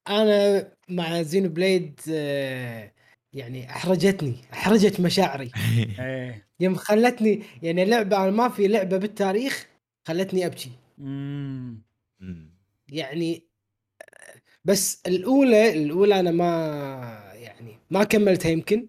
[0.09, 2.93] أنا مع Xenoblade آه،
[3.33, 5.51] يعني أحرجتني أحرجت مشاعري.
[5.99, 6.47] إيه.
[6.59, 9.67] يوم خلتني يعني لعبة أنا ما في لعبة بالتاريخ
[10.07, 10.71] خلتني أبكي.
[12.91, 13.43] يعني
[14.65, 18.87] بس الأولى الأولى أنا ما يعني ما كملتها يمكن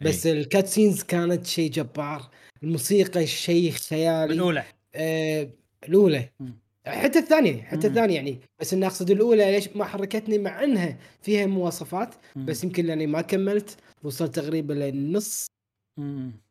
[0.00, 2.30] بس الكات سينز كانت شيء جبار
[2.62, 4.34] الموسيقى شيء خيالي.
[4.34, 4.64] الأولى.
[4.94, 5.50] آه
[5.88, 6.28] الأولى.
[6.40, 6.61] مم.
[6.86, 7.86] حتى الثانية حتى.
[7.86, 12.14] الثانية يعني بس اني أقصد الأولى ليش ما حركتني مع أنها فيها مواصفات.
[12.36, 15.46] بس يمكن لأني ما كملت وصلت تقريبا للنص.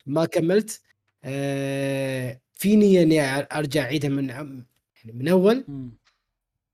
[0.06, 0.82] ما كملت
[1.24, 3.22] آه فيني أني
[3.58, 4.66] أرجع أعيدها من يعني
[5.14, 5.64] من أول.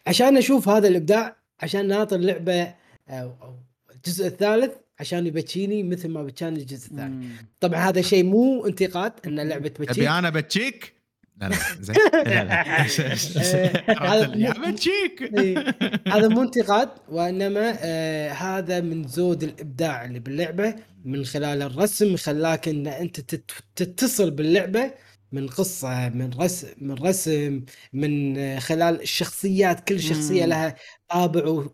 [0.08, 2.74] عشان أشوف هذا الإبداع عشان ناطر لعبه
[3.10, 3.56] أو, أو
[3.96, 7.28] الجزء الثالث عشان يبكيني مثل ما بكاني الجزء الثاني.
[7.60, 10.94] طبعا هذا شيء مو انتقاد إن اللعبة تبي تبكيك أنا بتشيك
[11.42, 11.96] لا لا زين.
[14.44, 15.76] يا بتشيك إيه.
[16.08, 22.68] هذا مو انتقاد وإنما آه هذا من زود الإبداع اللي باللعبة من خلال الرسم خلاك
[22.68, 24.92] إن أنت تت- تتصل باللعبة
[25.32, 27.62] من قصة من رسم من رسم
[27.94, 30.46] من آه، خلال الشخصيات كل شخصية.
[30.46, 30.76] لها
[31.10, 31.66] طابع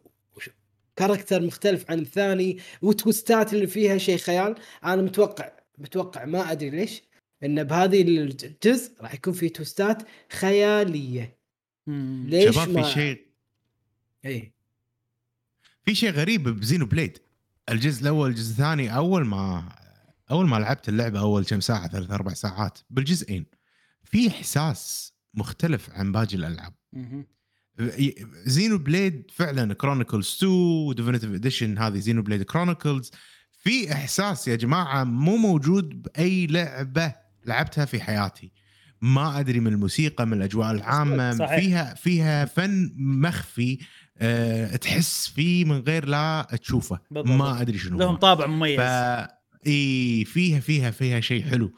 [0.95, 4.55] كاركتر مختلف عن الثاني وتوستات اللي فيها شيء خيال.
[4.85, 7.03] أنا متوقع متوقع ما أدري ليش.
[7.43, 11.37] إن بهذه الجزء راح يكون في توستات خيالية.
[11.87, 12.25] مم.
[12.27, 13.27] ليش شباب ما في شيء
[14.25, 14.53] اي
[15.85, 17.17] في شيء غريب ب Xenoblade.
[17.69, 19.75] الجزء الأول الجزء الثاني أول ما
[20.31, 23.45] أول ما لعبت اللعبة أول كم ساعة ثلاث أربع ساعات بالجزئين.
[24.03, 26.73] في إحساس مختلف عن باقي الألعاب.
[28.45, 33.11] Xenoblade فعلا Chronicles 2 Definitive Edition هذه Xenoblade Chronicles
[33.51, 37.22] في إحساس يا جماعة مو موجود بأي لعبة.
[37.45, 38.51] لعبتها في حياتي
[39.01, 41.59] ما أدري من الموسيقى من الأجواء العامة صحيح.
[41.59, 43.77] فيها فيها فن مخفي
[44.17, 47.31] أه تحس فيه من غير لا تشوفه بالضبط.
[47.31, 48.15] ما أدري شنو لهم.
[48.15, 48.83] طابع مميز ف
[49.67, 51.73] إي فيها فيها فيها شيء حلو.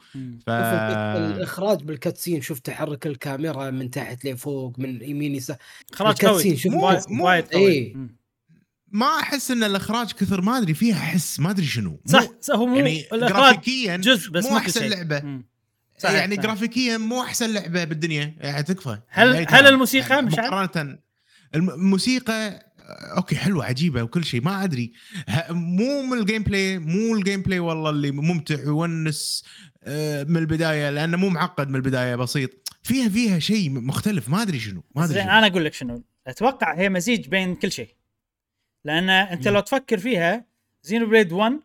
[0.46, 5.56] ف الإخراج بالكاتسين شوف تحرك الكاميرا من تحت لفوق من يمين يسار
[5.92, 7.96] إخراج قوي شوف مو- وايد مو- قوي.
[8.92, 12.54] ما أحس إن الإخراج كثر ما أدري فيها حس ما أدري شنو مو- صح صح
[12.54, 13.60] هو مو يعني الإخراج
[14.00, 14.88] جزء بس مو مو أحسن شيء.
[14.90, 15.44] لعبة مم.
[15.98, 16.46] صحيح، يعني صحيح.
[16.46, 19.66] جرافيكيا مو أحسن لعبة بالدنيا يعني تكفى هل- يعني هل.
[19.66, 20.98] الموسيقى يعني مشعل؟ مقارنه
[21.54, 24.92] الم- الموسيقى آه، أوكي حلوة عجيبة وكل شيء ما أدري
[25.50, 29.44] مو من ال gameplay مو ال gameplay والله اللي ممتع ويونس
[29.84, 32.50] آه، من البداية لأنه مو معقد من البداية بسيط
[32.82, 35.22] فيها فيها شيء مختلف ما أدري شنو ما أدري.
[35.22, 37.94] أنا أقول لك شنو أتوقع هي مزيج بين كل شيء
[38.84, 39.48] لأن أنت.
[39.48, 40.44] لو تفكر فيها
[40.82, 41.60] Xenoblade 1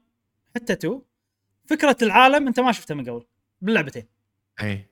[0.56, 1.02] حتى 2
[1.66, 3.24] فكرة العالم أنت ما شفتها من قبل
[3.62, 4.04] باللعبتين
[4.64, 4.86] اي.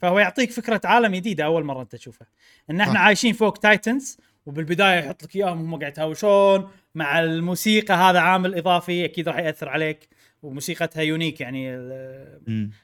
[0.00, 2.28] فهو يعطيك فكرة عالم جديدة أول مرة أنت تشوفها
[2.70, 3.00] إن إحنا صح.
[3.00, 9.04] عايشين فوق titans وبالبداية يحط لك إياهم هم قاعد يتهاوشون مع الموسيقى هذا عامل إضافي
[9.04, 10.08] أكيد راح يأثر عليك
[10.42, 11.76] وموسيقتها unique يعني.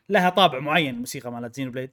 [0.08, 1.90] لها طابع معين الموسيقى مالت Xenoblade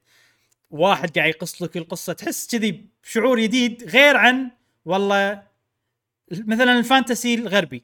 [0.72, 4.51] واحد قاعد يقص لك القصة تحس كذي بشعور جديد غير عن
[4.85, 5.43] والله
[6.31, 7.84] مثلا ال fantasy الغربي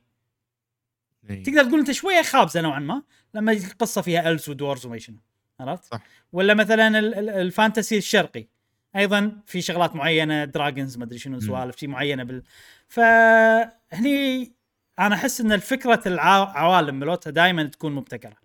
[1.29, 1.41] إي.
[1.41, 3.03] تقدر تقول إنت شوية خابزة نوعا ما
[3.33, 5.17] لما القصة فيها ال wizards وما شنو
[5.59, 6.01] عرفت؟ صح.
[6.33, 8.47] ولا مثلا ال- ال- ال fantasy الشرقي
[8.95, 12.43] أيضا في شغلات معينة dragons ما أدري شنو سوالف شيء معينة بال
[12.87, 14.51] فهني
[14.99, 18.37] أنا أحس إن الفكرة العوالم مالتها دائما تكون مبتكرة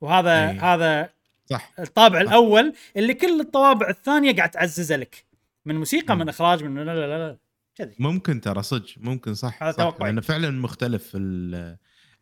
[0.00, 0.58] وهذا أي.
[0.58, 1.10] هذا
[1.46, 5.24] صح الطابع الأول اللي كل الطوابع الثانية قاعد تعززه لك
[5.66, 6.20] من موسيقى مم.
[6.20, 7.36] من إخراج من لا لا لا, لا.
[7.76, 9.96] كذي ممكن ترى صدق ممكن صح, هذا صح.
[10.00, 11.76] لأنه فعلا مختلف ال-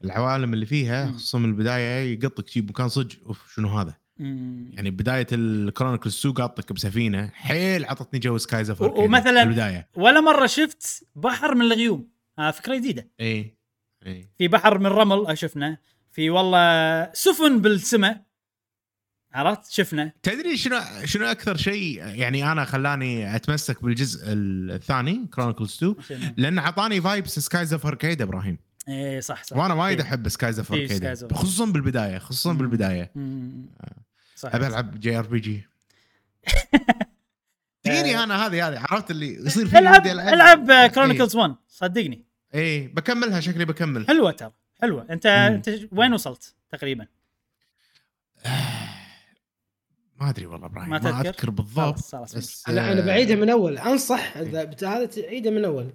[0.05, 1.07] العوالم اللي فيها.
[1.13, 3.95] خصوصا من البداية يقطك شي مكان صدق أوف شنو هذا.
[4.73, 9.89] يعني بداية ال Chronicles 2 قاطك بسفينة حيل عطتني جو Skies of و- ومثلاً- البدايه
[9.95, 12.09] ولا مرة شفت بحر من الغيوم.
[12.39, 13.09] آه فكرة جديدة.
[13.21, 13.57] اي
[14.07, 15.79] اي في بحر من رمل شفنا.
[16.13, 18.23] في والله سفن بالسماء.
[19.33, 20.13] عرفت؟ شفنا.
[20.23, 26.59] تدري شنو شنو أكثر شيء يعني أنا خلاني أتمسك بالجزء الثاني Chronicles 2 شنو؟ لأن
[26.59, 28.59] اعطاني vibes Skies of Arcadia إبراهيم.
[28.89, 29.57] إيه صح صح.
[29.57, 30.07] وأنا وايد إيه.
[30.07, 32.53] أحب Skies of إيه، Arcadia خصوصا بالبداية خصوصا.
[32.53, 33.11] بالبداية.
[33.15, 33.67] مم.
[34.41, 35.67] صح أبي ألعب JRPG.
[37.83, 38.79] فيني أنا هذه هذه.
[38.91, 40.87] عرفت اللي يصير فيني العب ألعب؟ إيه.
[40.87, 42.25] Chronicles 1 صدقني.
[42.55, 44.07] إيه بكملها شكلي بكمل.
[44.07, 44.53] حلوة ترى
[44.83, 45.07] حلوة.
[45.11, 45.33] انت مم.
[45.33, 47.07] أنت وين وصلت تقريبا؟
[50.21, 53.37] ما أدري والله إبراهيم ما ما؟ أذكر بالضبط خلاص، خلاص، بس أنا أنا آه، بعيدها
[53.37, 53.79] من أول.
[53.79, 55.91] أنصح إذا بت- هذا تعيدها من أول.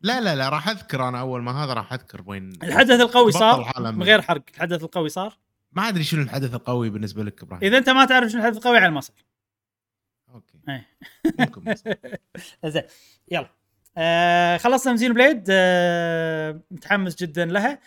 [0.00, 3.72] لا لا لا راح أذكر أنا أول ما هذا راح أذكر وين الحدث القوي صار.
[3.92, 4.42] من غير حرق.
[4.54, 5.38] الحدث القوي صار؟
[5.76, 7.64] ما أدري شنو الحدث القوي بالنسبة لك إبراهيم.
[7.64, 9.16] إذا أنت ما تعرف شنو الحدث القوي على ما صار
[10.34, 10.58] أوكي.
[10.68, 10.86] إيه.
[11.38, 11.74] ممكن.
[12.64, 12.82] زين.
[13.30, 13.50] يلا.
[13.96, 17.78] آه خلصنا من Xenoblade آه متحمس جدا لها.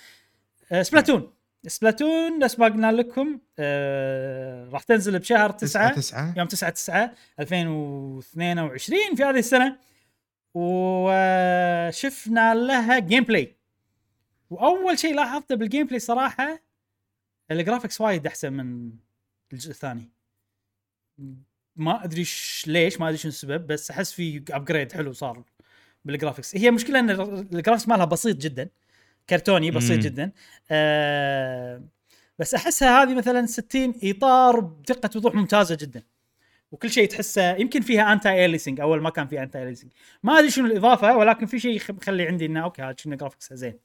[0.72, 1.34] آه Splatoon
[1.68, 9.16] Splatoon نفس ما قلنا لكم آه راح تنزل بشهر 9 تسعة يوم 9 9 2022
[9.16, 9.78] في هذه السنة.
[10.54, 13.56] وشفنا لها gameplay
[14.50, 16.69] وأول شيء لاحظته بال gameplay صراحة
[17.52, 18.92] ال graphics وايد أحسن من
[19.54, 20.10] الجزء الثاني.
[21.76, 22.26] ما أدري
[22.68, 25.44] ليش ما أدري شنو السبب بس أحس في upgrade حلو صار
[26.06, 28.70] بال graphics هي مشكلة إن ال graphics مالها بسيط جدا
[29.30, 30.00] كرتوني بسيط مم.
[30.00, 30.32] جدا.
[30.72, 31.84] آه
[32.40, 36.04] بس أحسها هذه مثلا 60 إطار بدقة وضوح ممتازة جدا.
[36.72, 39.92] وكل شيء تحسه يمكن فيها anti-aliasing أول ما كان في anti-aliasing
[40.24, 43.56] ما أدري شنو الإضافة ولكن في شيء مخلي عندي إنه أوكي هذا شنو graphics ها
[43.56, 43.80] زين.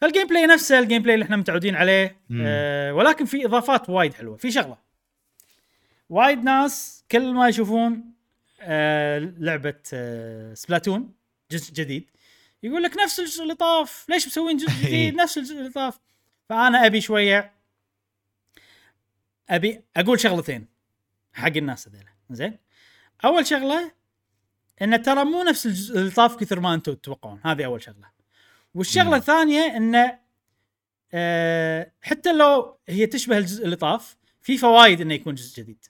[0.00, 2.16] فال gameplay نفسه ال gameplay اللي إحنا متعودين عليه.
[2.40, 4.78] أه ولكن في إضافات وايد حلوة في شغلة.
[6.08, 8.04] وايد ناس كل ما يشوفون
[8.60, 11.12] آه لعبة آه سبلاتون
[11.50, 12.04] جزء جديد
[12.62, 15.98] يقول لك نفس الجزء اللي طاف ليش مسوين جزء جديد؟ نفس الجزء اللي طاف.
[16.48, 17.52] فأنا أبي شوية
[19.50, 20.66] أبي أقول شغلتين
[21.32, 22.10] حق الناس هذيلا.
[22.30, 22.58] زين؟
[23.24, 23.92] أول شغلة
[24.82, 27.40] إن ترى مو نفس الجزء اللي طاف كثر ما أنتم تتوقعون.
[27.44, 28.15] هذه أول شغلة.
[28.76, 29.14] والشغلة مم.
[29.14, 30.18] الثانية إنه
[31.14, 35.84] آه حتى لو هي تشبه الجزء اللي طاف في فوائد إنه يكون جزء جديد.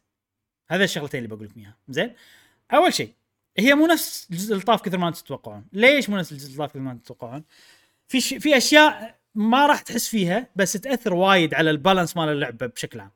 [0.68, 1.76] هذا الشغلتين اللي بقول لكم إياها.
[1.88, 2.12] زين؟
[2.74, 3.12] أول شيء
[3.58, 5.64] هي مو نفس الجزء اللي طاف كثر ما أنتم تتوقعون.
[5.72, 7.44] ليش مو نفس الجزء اللي طاف كثر ما أنتم تتوقعون؟
[8.08, 8.34] في ش...
[8.34, 13.00] في أشياء ما راح تحس فيها بس تأثر وايد على ال balance مال اللعبة بشكل
[13.00, 13.10] عام.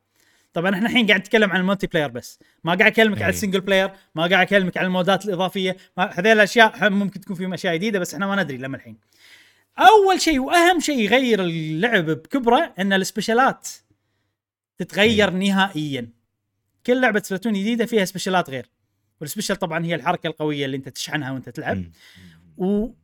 [0.52, 2.38] طبعا إحنا الحين قاعد نتكلم عن ال multiplayer بس.
[2.64, 3.22] ما قاعد أكلمك أي.
[3.24, 5.76] على ال single player ما قاعد أكلمك على ال mode ات الإضافية.
[5.97, 8.97] ما- هذيل الأشياء ممكن تكون فيهم أشياء جديدة بس إحنا ما ندري لما الحين.
[9.78, 13.69] أول شيء وأهم شيء يغير اللعب بكبره إن ال special ات
[14.78, 16.09] تتغير نهائيا.
[16.86, 18.70] كل لعبة سبلاتون جديدة فيها special ات غير.
[19.20, 21.84] وال special طبعا هي الحركة القوية اللي أنت تشحنها وأنت تلعب.
[22.59, 22.94] مم.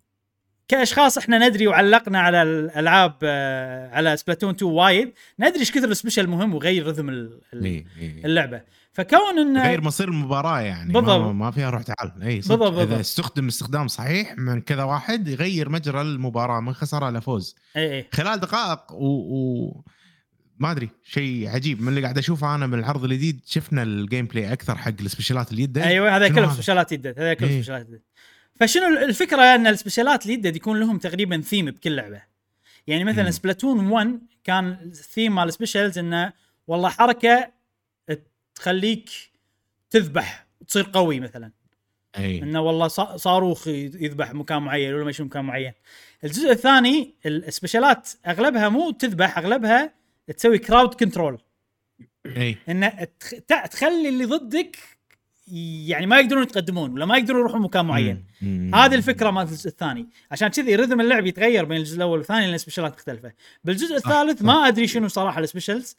[0.76, 5.93] وكاشخاص إحنا ندري وعلقنا على الالعاب آه، على سبلاتون 2 وايد ندري إيش كثر ال
[5.93, 7.84] special مهم ويغير rhythm ال- ال-.
[8.24, 8.62] اللعبة
[8.92, 11.20] فكون انه غير مصير المباراة يعني بالضبط.
[11.20, 12.34] ما, ما فيها روح تعال إي.
[12.34, 12.78] بالضبط،.
[12.78, 18.06] إذا استخدم استخدام صحيح من كذا واحد يغير مجرى المباراة من خسارة لفوز إي إي
[18.12, 19.84] خلال دقائق و, و...
[20.58, 24.52] ما أدري شيء عجيب من اللي قاعد أشوفه أنا من العرض الجديد شفنا ال gameplay
[24.52, 27.48] أكثر حق ال special ات اليدد أيوه هذا كله؟ special ات يدد هذا كله.
[27.48, 28.00] special ات يدد
[28.60, 32.22] فشنو الفكرة أن ال special ات اليدد يكون لهم تقريبا ثيم بكل لعبة؟
[32.86, 33.30] يعني مثلا.
[33.30, 36.32] سبلاتون 1 كان الثيم مال ال specials إنه
[36.66, 37.52] والله حركة
[38.54, 39.10] تخليك
[39.90, 41.50] تذبح تصير قوي مثلا.
[42.18, 42.42] أي.
[42.42, 45.72] إنه والله صا- صاروخ يذبح مكان معين ولا ما يشوف مكان معين.
[46.24, 49.92] الجزء الثاني ال special ات أغلبها مو تذبح أغلبها
[50.36, 51.38] تسوي crowd control
[52.26, 52.56] أي.
[52.68, 54.76] ان تخ- تع- تخلي اللي ضدك
[55.86, 58.24] يعني ما يقدرون يتقدمون ولا ما يقدرون يروحون مكان معين.
[58.74, 60.06] هذه الفكرة مالت الجزء الثاني.
[60.30, 63.32] عشان كذي rhythm اللعب يتغير بين الجزء الأول والثاني لأن ال special ات مختلفة.
[63.64, 64.42] بالجزء الثالث.
[64.42, 65.96] ما أدري شنو صراحة ال specials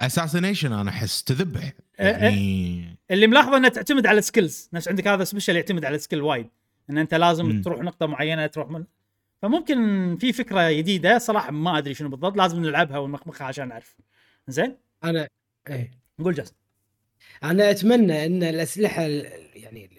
[0.00, 1.72] assassination أنا أحس تذبح.
[2.00, 5.96] إيه، يعني اللي ملاحظه انها تعتمد على ال skills نفس عندك هذا special يعتمد على
[5.96, 6.46] ال skill وايد.
[6.90, 7.62] إن أنت لازم مم.
[7.62, 8.84] تروح نقطة معينة تروح من
[9.42, 12.36] فممكن في فكرة جديدة صراحة ما أدري شنو بالضبط.
[12.36, 13.96] لازم نلعبها ونمخمخها عشان نعرف.
[14.48, 15.28] زين؟ أنا
[15.70, 15.90] إيه.
[16.24, 16.54] قول جاسم
[17.44, 19.90] أنا اتمنى ان الاسلحة ال- يعني ال-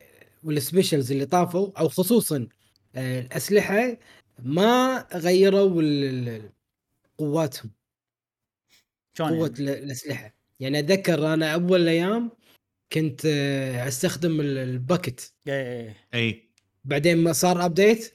[0.44, 2.48] وال specials اللي طافوا أو خصوصا
[2.95, 3.98] آه، الاسلحة
[4.40, 5.70] ما غيروا
[7.18, 7.72] قواتهم.
[9.18, 10.34] شلون قوة يعني؟ ال- الاسلحة.
[10.60, 12.32] يعني اتذكر أنا اول أيام
[12.94, 15.34] كنت آه، استخدم ال- ال bucket.
[15.48, 16.49] إيه إي.
[16.86, 18.14] بعدين ما صار update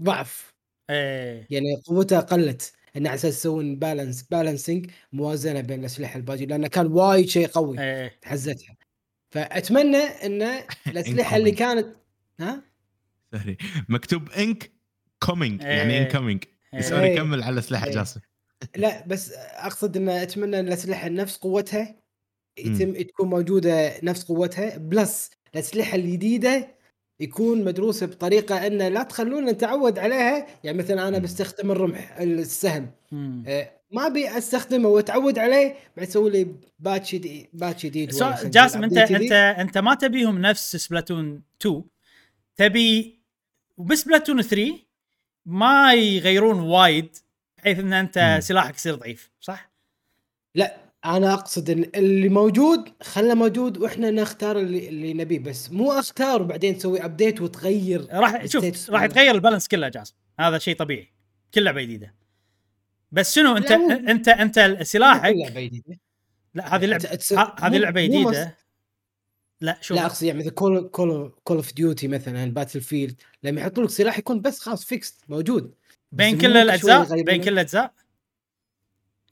[0.00, 0.54] ضعف.
[0.90, 2.72] إيه يعني قوتها قلت.
[2.96, 7.80] انه على أساس يسوون balance balancing موازنة بين الأسلحة الباقي لأنه كان وايد شيء قوي
[7.80, 8.76] إيه حزتها
[9.30, 10.42] فأتمنى إن
[10.86, 11.50] الأسلحة اللي.
[11.50, 11.96] كانت
[12.40, 12.62] ها
[13.32, 13.56] سوري
[13.88, 14.70] مكتوب انك
[15.22, 15.98] coming يعني.
[15.98, 16.44] incoming
[16.74, 16.80] إيه.
[16.80, 17.16] سوري.
[17.16, 17.92] كمل على الاسلحه إيه.
[17.92, 18.20] جاسم
[18.76, 21.96] لا بس أقصد إن أتمنى إن الأسلحة نفس قوتها
[22.58, 23.02] يتم.
[23.02, 26.75] تكون موجودة نفس قوتها plus الأسلحة الجديدة
[27.20, 31.18] يكون مدروسة بطريقة إن لا تخلونا نتعود عليها يعني مثلا أنا.
[31.18, 32.90] بستخدم الرمح السهم.
[33.46, 36.46] آه، ما أبي أستخدمه وأتعود عليه بعد يسوي لي
[36.78, 38.10] patch جديد patch جديد
[38.44, 39.32] جاسم انت انت.
[39.32, 41.84] أنت ما تبيهم نفس سبلاتون 2
[42.56, 43.20] تبي
[43.78, 44.72] بسبلاتون 3
[45.46, 47.16] ما يغيرون وايد
[47.58, 48.40] بحيث إن أنت مم.
[48.40, 49.70] سلاحك يصير ضعيف صح؟
[50.54, 50.76] لا
[51.06, 55.38] أنا أقصد إن اللي موجود خله موجود وإحنا نختار اللي, اللي نبيه.
[55.38, 59.02] بس مو أختار وبعدين تسوي update وتغير راح شوف راح.
[59.02, 60.14] يتغير ال balance كله جاسم.
[60.40, 61.12] هذا شيء طبيعي.
[61.54, 62.14] كل لعبه جديده
[63.12, 65.34] بس شنو أنت أنت أنت سلاحك.
[66.54, 67.08] لا هذه لعبه
[67.60, 68.56] هذه لعبة جديدة.
[69.60, 69.96] لا شوف.
[69.96, 73.90] لا أقصد يعني مثل كول كول كول اوف ديوتي مثلا باتل فيلد لما يحطوا لك
[73.90, 75.74] سلاح يكون بس خلاص فيكس موجود.
[76.12, 77.22] بين كل الاجزاء.
[77.22, 77.92] بين كل الأجزاء؟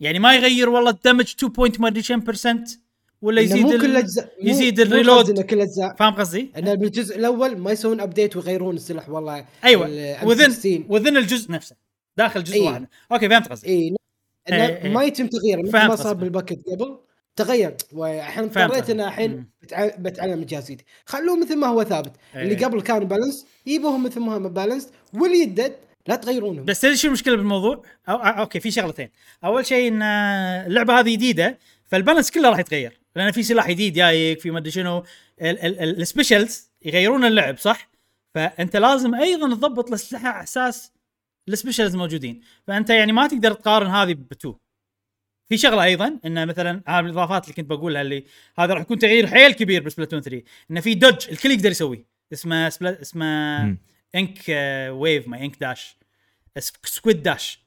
[0.01, 2.69] يعني ما يغير والله الدمج 2 بوينت ما أدري كم برسنت
[3.23, 5.41] ولا يزيد مو كل اجزاء يزيد الريلود.
[5.41, 9.87] كل أجزاء فاهم قصدي؟ ان بالجزء الأول ما يسوون ابديت ويغيرون السلاح والله أيوه
[10.25, 10.67] وذن M16.
[10.89, 11.77] وذن الجزء نفسه
[12.17, 12.63] داخل جزء إيه.
[12.63, 13.95] واحد أوكي فهمت قصدي اي
[14.49, 14.91] إيه، إيه.
[14.91, 16.15] ما يتم تغييره مثل فهمت ما صار.
[16.15, 16.99] بالباكت قبل
[17.37, 18.91] تغير والحين اضطريت قصدك.
[18.91, 19.47] ان الحين
[19.99, 22.65] بتعلم الجهاز جديد خلوه مثل ما هو ثابت اللي إيه.
[22.65, 25.77] قبل كان بالانس يبوهم مثل ما هم بالانس واللي يدد
[26.09, 29.09] لا تغيرونهم بس تدري شو المشكلة بالموضوع؟ أو أوكي في شغلتين.
[29.45, 33.01] أول شيء إن اللعبة هذه جديدة فال balance كله راح يتغير.
[33.17, 34.99] لأن في سلاح جديد جايك في ما أدري شنو.
[34.99, 37.91] ال- ال- ال- ال specials يغيرون اللعب صح؟
[38.35, 40.93] فأنت لازم أيضا تضبط الاسلحه على أساس
[41.49, 42.41] ال specials موجودين.
[42.67, 44.55] فأنت يعني ما تقدر تقارن هذه ب two.
[45.49, 48.25] في شغلة أيضا انه مثلا هذه الإضافات اللي كنت بقولها اللي
[48.59, 52.69] هذا راح يكون تغيير حيل كبير بسبلاتون 3 انه في dodge الكل يقدر يسويه اسمه
[52.69, 53.77] سبلا اسمه.
[54.15, 54.41] ink
[54.91, 55.97] wave ما ink dash
[56.85, 57.65] squid dash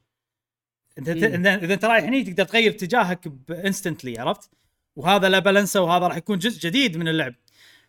[0.97, 1.09] انت.
[1.09, 4.49] إذا أنت رايح هني تقدر تغير اتجاهك ب instantly عرفت؟
[4.95, 7.33] وهذا له balance ه وهذا راح يكون جزء جديد من اللعب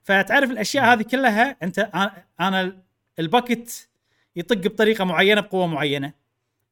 [0.02, 1.90] فتعرف الأشياء هذه كلها أنت
[2.40, 2.82] أنا
[3.18, 3.88] ال bucket
[4.36, 6.12] يطق بطريقة معينة بقوة معينة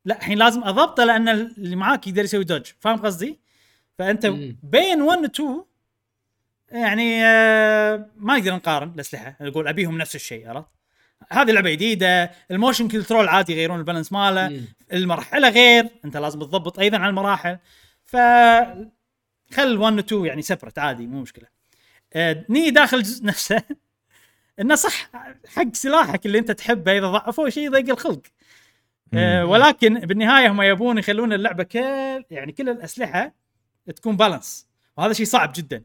[0.04, 3.40] لا الحين لازم أضبطه لأن اللي معاك يقدر يسوي dodge فاهم قصدي؟
[3.98, 4.56] فأنت مم.
[4.62, 5.64] بين 1 و 2
[6.70, 10.75] يعني آه، ما نقدر نقارن الأسلحة نقول أبيهم نفس الشيء عرفت؟
[11.32, 14.60] هذه لعبة جديدة ال motion control عادي يغيرون ال balance ماله.
[14.92, 17.58] المرحلة غير انت لازم تضبط أيضا على المراحل.
[18.04, 18.16] ف
[19.54, 21.46] خل 1 و 2 يعني separate عادي مو مشكلة.
[22.12, 23.62] آه، يعني داخل الجزء نفسه.
[24.60, 25.10] إنه صح
[25.48, 28.22] حق سلاحك اللي انت تحبه إذا ضعفوه شيء يضيق الخلق.
[29.14, 29.44] آه،.
[29.44, 33.34] ولكن بالنهاية هم يبون يخلون اللعبة كل يعني كل الأسلحة
[33.96, 35.82] تكون balance وهذا شيء صعب جدا.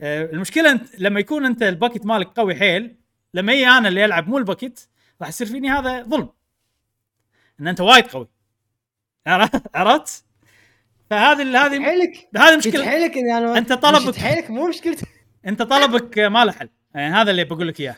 [0.00, 2.99] آه، المشكلة أنت لما يكون أنت ال bucket مالك قوي حيل
[3.34, 4.88] لما يجي أنا اللي ألعب مو ال bucket
[5.20, 6.28] راح يصير فيني هذا ظلم.
[7.60, 8.28] إن أنت وايد قوي.
[9.74, 10.24] عرفت؟
[11.10, 12.84] فهذه هذه حيلك هذه مشكلة.
[12.84, 15.06] حيلك اني أنا أنت طلبك- حيلك مو مشكلتي.
[15.46, 16.68] أنت طلبك ما له حل.
[16.94, 17.96] يعني هذا اللي بقول لك إياه.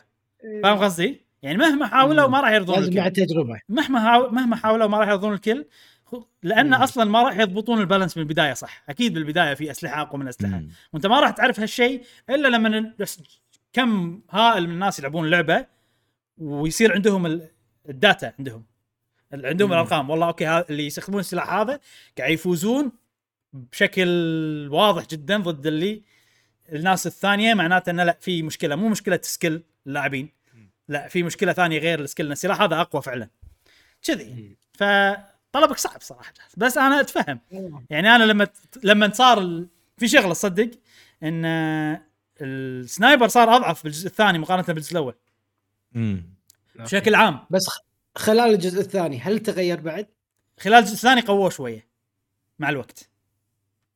[0.62, 3.00] فاهم قصدي؟ يعني مهما حاولوا ما راح يرضون لازم الكل.
[3.06, 5.66] التجربه مهما مهما حاولوا ما راح يرضون الكل.
[6.42, 6.74] لأن.
[6.74, 10.28] أصلا ما راح يضبطون ال balance من البداية صح؟ أكيد بالبداية في أسلحة أقوى من
[10.28, 10.62] أسلحة.
[10.92, 12.94] وأنت ما راح تعرف هالشيء إلا لما
[13.72, 15.66] كم هائل من الناس يلعبون اللعبه
[16.38, 17.48] ويصير عندهم ال-
[17.88, 18.64] ال data عندهم.
[19.32, 19.74] عندهم مم.
[19.74, 20.10] الأرقام.
[20.10, 21.80] والله okay هذا اللي يستخدمون السلاح هذا
[22.18, 22.92] قاعد يفوزون
[23.52, 24.08] بشكل
[24.70, 26.02] واضح جدا ضد اللي
[26.72, 28.76] الناس الثانية معناته إنه لا في مشكلة.
[28.76, 30.28] مو مشكلة skill اللاعبين.
[30.88, 33.28] لا في مشكلة ثانية غير ال skill السلاح هذا أقوى فعلا.
[34.02, 34.56] كذي.
[34.72, 36.32] فطلبك صعب صراحة.
[36.56, 37.40] بس أنا أتفهم.
[37.90, 38.48] يعني أنا لما
[38.82, 39.64] لما صار.
[39.98, 40.70] في شغلة تصدق
[41.22, 41.44] إن
[42.42, 45.14] ال sniper صار أضعف بالجزء الثاني مقارنة بالجزء الأول.
[45.92, 46.34] مم.
[46.74, 47.46] بشكل عام.
[47.50, 47.62] بس
[48.16, 50.06] خلال الجزء الثاني هل تغير بعد؟
[50.60, 51.88] خلال الجزء الثاني قووه شوية.
[52.58, 53.10] مع الوقت.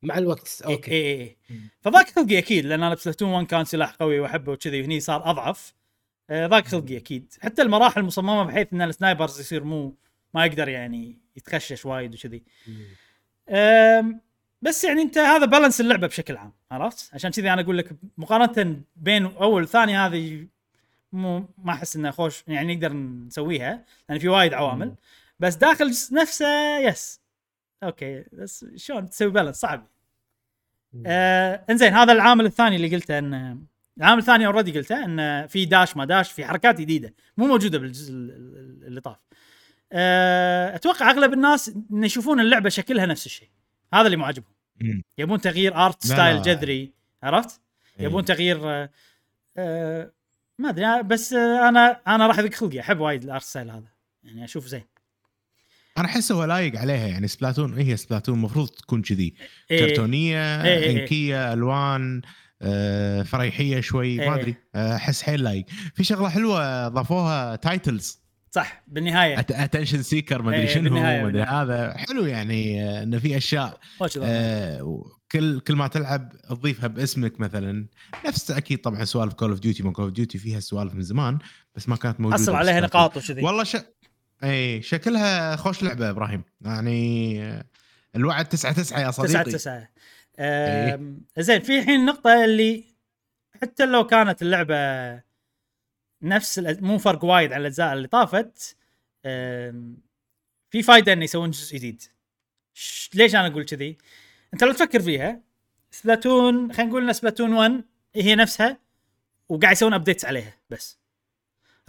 [0.02, 0.62] مع الوقت.
[0.64, 0.90] okay.
[0.90, 1.36] إي إي.
[1.51, 5.31] اي فضاق خلقي أكيد لأن أنا بسبلاتون 1 كان سلاح قوي وأحبه وكذي وهني صار
[5.31, 5.74] أضعف.
[6.30, 7.35] ضاق خلقي أكيد.
[7.40, 9.97] حتى المراحل مصممة بحيث إن ال snipers يصير مو
[10.35, 12.43] ما يقدر يعني يتخشش وايد وكذي.
[14.62, 18.80] بس يعني انت هذا balance اللعبة بشكل عام عرفت؟ عشان كذي أنا أقول لك مقارنة
[18.96, 20.46] بين أول وثاني هذه
[21.12, 24.94] مو ما أحس انه خوش يعني نقدر نسويها لأن في وايد عوامل.
[25.40, 27.20] بس داخل الجزء نفسه yes
[27.82, 29.86] okay بس شلون تسوي balance صعب.
[31.06, 33.60] آه إنزين هذا العامل الثاني اللي قلته ان
[33.98, 38.12] العامل الثاني already قلته إن في داش ما داش في حركات جديدة مو موجودة بالجزء
[38.12, 39.16] ال- ال- اللي طاف.
[39.92, 43.48] آه أتوقع أغلب الناس إن يشوفون اللعبة شكلها نفس الشيء.
[43.94, 45.02] هذا اللي مو عاجبهم مم.
[45.18, 46.43] يبون تغيير art style.
[46.42, 46.92] جذري
[47.22, 47.60] عرفت؟
[48.00, 48.06] إيه.
[48.06, 48.90] يبون تغيير آه
[49.56, 50.12] آه
[50.58, 53.88] ما أدري بس آه أنا أنا راح يضيق خلقي أحب وايد ال art style هذا
[54.24, 54.84] يعني أشوف زين
[55.98, 59.34] أنا احسه هو لايق عليها يعني سبلاتون هي سبلاتون المفروض تكون كذي
[59.70, 59.80] إيه.
[59.86, 61.02] كرتونية إيه، إيه.
[61.02, 62.22] إنكية ألوان
[62.62, 64.30] آه، فريحية شوي إيه.
[64.30, 68.26] ما ادري أحس حيل لايق في شغلة حلوة ضافوها titles
[68.56, 69.38] صح بالنهاية.
[69.40, 71.42] attention seeker ما إيه، ادري شنو بالنهاية، ما أدري.
[71.42, 73.80] هذا حلو يعني آه، إنه في أشياء.
[74.22, 77.86] آه، كل كل ما تلعب تضيفها باسمك مثلا.
[78.26, 81.38] نفس أكيد طبعا سوالف كول اوف ديوتي ما كول اوف ديوتي فيها سوالف من زمان
[81.74, 82.80] بس ما كانت موجودة حصل عليها.
[82.80, 83.42] نقاط وكذي.
[83.42, 83.76] والله ش...
[84.44, 86.42] اي شكلها خوش لعبة إبراهيم.
[86.60, 87.64] يعني آه،
[88.16, 89.44] الوعد 9 9 يا صديقي.
[89.44, 89.88] تسعة
[90.38, 92.84] آم، زين في الحين النقطة اللي
[93.62, 94.76] حتى لو كانت اللعبة
[96.22, 98.76] نفس مو فرق وايد عن الأجزاء اللي طافت.
[100.70, 102.02] في فايدة إنه يسوون جزء جديد.
[103.14, 103.98] ليش أنا أقول كذي؟
[104.55, 105.40] أنت لو تفكر فيها
[105.90, 107.84] سبلاتون خلينا نقول إن سبلاتون 1
[108.14, 108.78] هي نفسها
[109.48, 110.98] وقاعد يسوون updates عليها بس.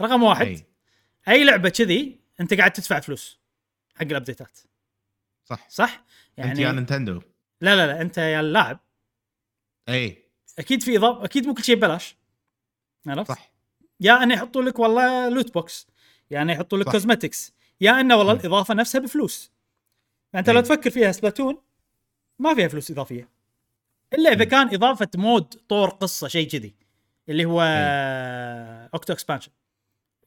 [0.00, 0.66] رقم واحد أي.
[1.28, 3.40] أي لعبة كذي أنت قاعد تدفع فلوس
[3.94, 4.58] حق ال updateات
[5.44, 5.68] صح.
[5.68, 6.04] صح؟
[6.36, 7.22] يعني انت يعني يا نينتندو.
[7.60, 8.80] لا لا لا أنت يا اللاعب.
[9.88, 10.24] أي.
[10.58, 12.16] أكيد في اضافه أكيد مو كل شيء ببلاش.
[13.06, 13.52] عرفت؟ صح.
[14.00, 15.86] يا انه يحطوا لك والله loot box
[16.30, 16.90] يا انه يحطوا لك.
[16.90, 18.32] cosmetics يا إنه والله.
[18.32, 19.52] الإضافة نفسها بفلوس
[20.32, 20.60] فانت لو.
[20.60, 21.58] تفكر فيها سبلاتون
[22.38, 23.28] ما فيها فلوس إضافية
[24.14, 24.44] إلا إذا.
[24.44, 26.74] كان إضافة mode طور قصة شيء كذي
[27.28, 27.60] اللي هو
[28.94, 29.50] أوكتو expansion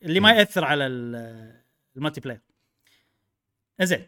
[0.03, 0.31] اللي ما.
[0.31, 1.61] يأثر على ال-
[1.97, 2.41] ال multiplayer
[3.81, 4.07] زين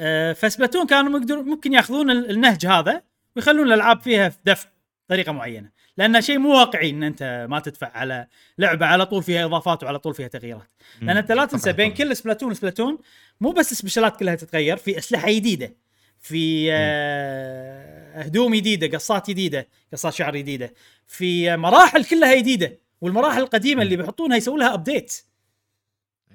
[0.00, 3.02] آه، فسبلاتون كانوا مقدر ممكن ياخذون ال- النهج هذا
[3.36, 4.68] ويخلون الألعاب فيها في دفع
[5.12, 5.70] بطريقه معينة.
[5.96, 8.26] لأن شيء مو واقعي إن أنت ما تدفع على
[8.58, 10.72] لعبة على طول فيها إضافات وعلى طول فيها تغييرات.
[11.02, 11.94] لأن أنت لا تنسى بين.
[11.94, 12.98] كل سبلاتون وسبلاتون
[13.40, 15.76] مو بس ال specialات كلها تتغير في أسلحة جديده
[16.20, 20.74] في آه، هدوم جديده قصات جديده قصات شعر جديده
[21.06, 25.22] في مراحل كلها جديده والمراحل القديمة اللي بيحطونها يسوون لها update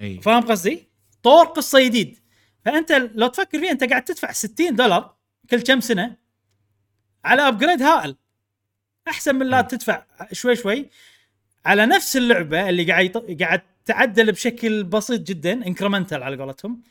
[0.02, 0.22] أي.
[0.22, 0.88] فاهم قصدي؟
[1.24, 2.20] طور قصة جديد
[2.66, 5.16] فأنت لو تفكر فيها أنت قاعد تدفع 60 دولار
[5.50, 6.16] كل كم سنة
[7.26, 8.16] على upgrade هائل.
[9.08, 9.62] أحسن من لا.
[9.62, 10.04] تدفع.
[10.32, 10.90] شوي شوي.
[11.66, 16.82] على نفس اللعبة اللي قاعد قاعد تعدل بشكل بسيط جدا incremental على قولتهم.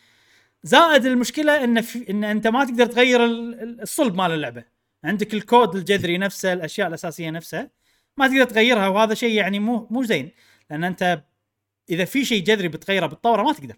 [0.63, 4.65] زائد المشكلة إن في إن أنت ما تقدر تغير ال- ال- الصلب مال اللعبة.
[5.05, 7.71] عندك الكود الجذري نفسه الأشياء الأساسية نفسها
[8.17, 10.31] ما تقدر تغيرها وهذا شيء يعني مو مو زين.
[10.71, 11.23] لأن أنت
[11.91, 13.77] إذا في شيء جذري بتغيره بالطورة ما تقدر.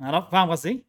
[0.00, 0.84] عرفت فاهم قصدي؟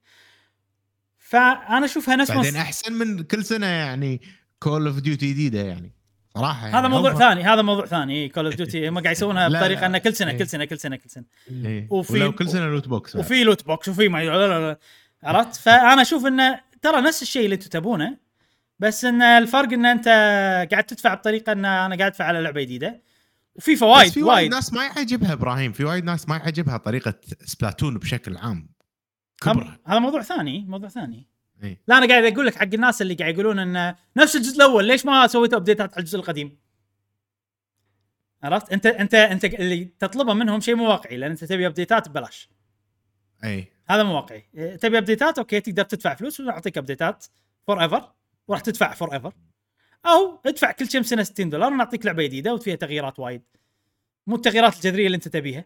[1.18, 2.56] فأنا أشوفها نفس بعدين.
[2.56, 4.22] أحسن من كل سنة يعني
[4.60, 5.92] كول اوف ديوتي جديدة يعني.
[6.38, 8.30] صراحة يعني هذا موضوع ثاني هذا موضوع ثاني.
[8.30, 9.86] كول اوف ديوتي هم قاعد يسوونها بطريقة.
[9.86, 10.38] انه كل سنه إيه.
[10.38, 11.26] كل سنه كل سنه كل سنه
[11.66, 11.88] إيه.
[11.90, 13.16] وفي- ولو كل سنه loot box.
[13.16, 14.80] وفي loot box وفي ما لا لا لا
[15.24, 18.18] عرفت؟ فأنا أشوف إنه ترى نفس الشيء اللي أنتم تبونه
[18.80, 20.08] بس إن الفرق إن أنت
[20.72, 23.02] قاعد تدفع بطريقة إن أنا قاعد أدفع على لعبة جديدة.
[23.56, 27.14] وفي بس فوائد في وايد ناس ما يعجبها إبراهيم في وايد ناس ما يعجبها طريقة
[27.46, 28.70] سبلاتون بشكل عام.
[29.42, 31.28] كبره هذا موضوع ثاني موضوع ثاني.
[31.64, 31.82] إيه.
[31.88, 35.06] لا أنا قاعد أقول لك حق الناس اللي قاعد يقولون إن نفس الجزء الأول ليش
[35.06, 36.58] ما سويتوا update ات على الجزء القديم؟
[38.44, 42.10] عرفت؟ أنت أنت أنت اللي تطلبه منهم شيء مو واقعي لأن أنت تبي update ات
[42.10, 42.50] ببلاش.
[43.44, 44.44] اي هذا مو واقعي.
[44.56, 47.26] إيه، تبي update ات okay تقدر تدفع فلوس ونعطيك update
[47.68, 48.12] ات forever
[48.48, 49.34] وراح تدفع forever
[50.06, 53.44] أو ادفع كل كم سنه 60 دولار ونعطيك لعبة جديدة وفيها تغييرات وايد.
[54.28, 55.66] مو التغييرات الجذرية اللي أنت تبيها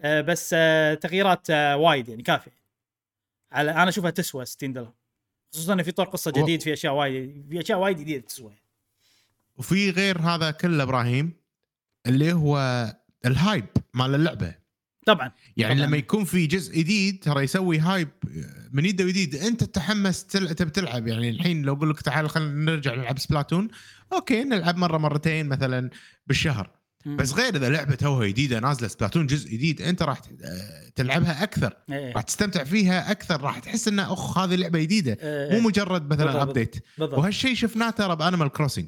[0.00, 2.60] آه، بس آه، تغييرات آه، وايد يعني كافية.
[3.52, 4.92] على أنا أشوفها تسوى 60 دولار.
[5.52, 8.52] خصوصا في طور قصة جديد في أشياء وايد في أشياء وايد جديدة تسوى
[9.56, 11.32] وفي غير هذا كله إبراهيم
[12.06, 12.86] اللي هو
[13.26, 14.54] ال hype مال اللعبة.
[15.06, 15.32] طبعا.
[15.56, 15.86] يعني طبعاً.
[15.86, 18.08] لما يكون في جزء جديد ترى يسوي hype
[18.72, 20.54] من يديد جديد أنت تتحمس تل...
[20.54, 21.08] تبي تلعب.
[21.08, 23.68] يعني الحين لو أقول لك تعال خلينا نرجع نلعب سبلاتون
[24.12, 25.90] okay نلعب مرة مرتين مثلا
[26.26, 26.70] بالشهر.
[27.06, 31.72] بس غير إذا لعبة توها جديدة نازلة سبلاتون جزء جديد أنت راح آه، تلعبها أكثر.
[31.90, 35.18] إيه، راح تستمتع فيها أكثر راح تحس إنه أخ هذه لعبة جديدة.
[35.22, 36.42] إيه، مو مجرد مثلا.
[36.42, 38.86] update وهالشيء شفناه ترى ب Animal Crossing.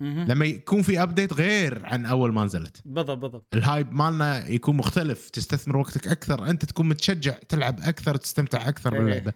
[0.00, 2.82] لما يكون في update غير عن أول ما نزلت.
[2.84, 3.54] بالضبط بالضبط.
[3.54, 8.94] ال hype مالها يكون مختلف تستثمر وقتك أكثر أنت تكون متشجع تلعب أكثر تستمتع أكثر
[8.94, 9.00] إيه.
[9.00, 9.32] باللعبة.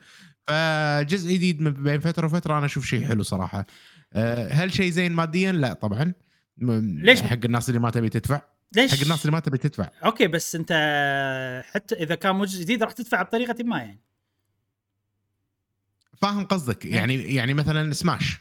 [0.46, 3.66] فجزء جديد بين فترة وفترة أنا أشوف شيء حلو صراحة.
[4.12, 6.12] أه، هل شيء زين ماديا؟ لا طبعا.
[6.60, 8.40] ليش؟ حق الناس اللي ما تبي تدفع.
[8.76, 9.88] ليش؟ حق الناس اللي ما تبي تدفع.
[10.04, 10.72] okay بس أنت
[11.72, 14.00] حتى إذا كان مو جزء جديد راح تدفع بطريقة ما يعني.
[16.22, 16.86] فاهم قصدك.
[16.86, 16.94] إيه.
[16.94, 18.38] يعني يعني مثلا سماش.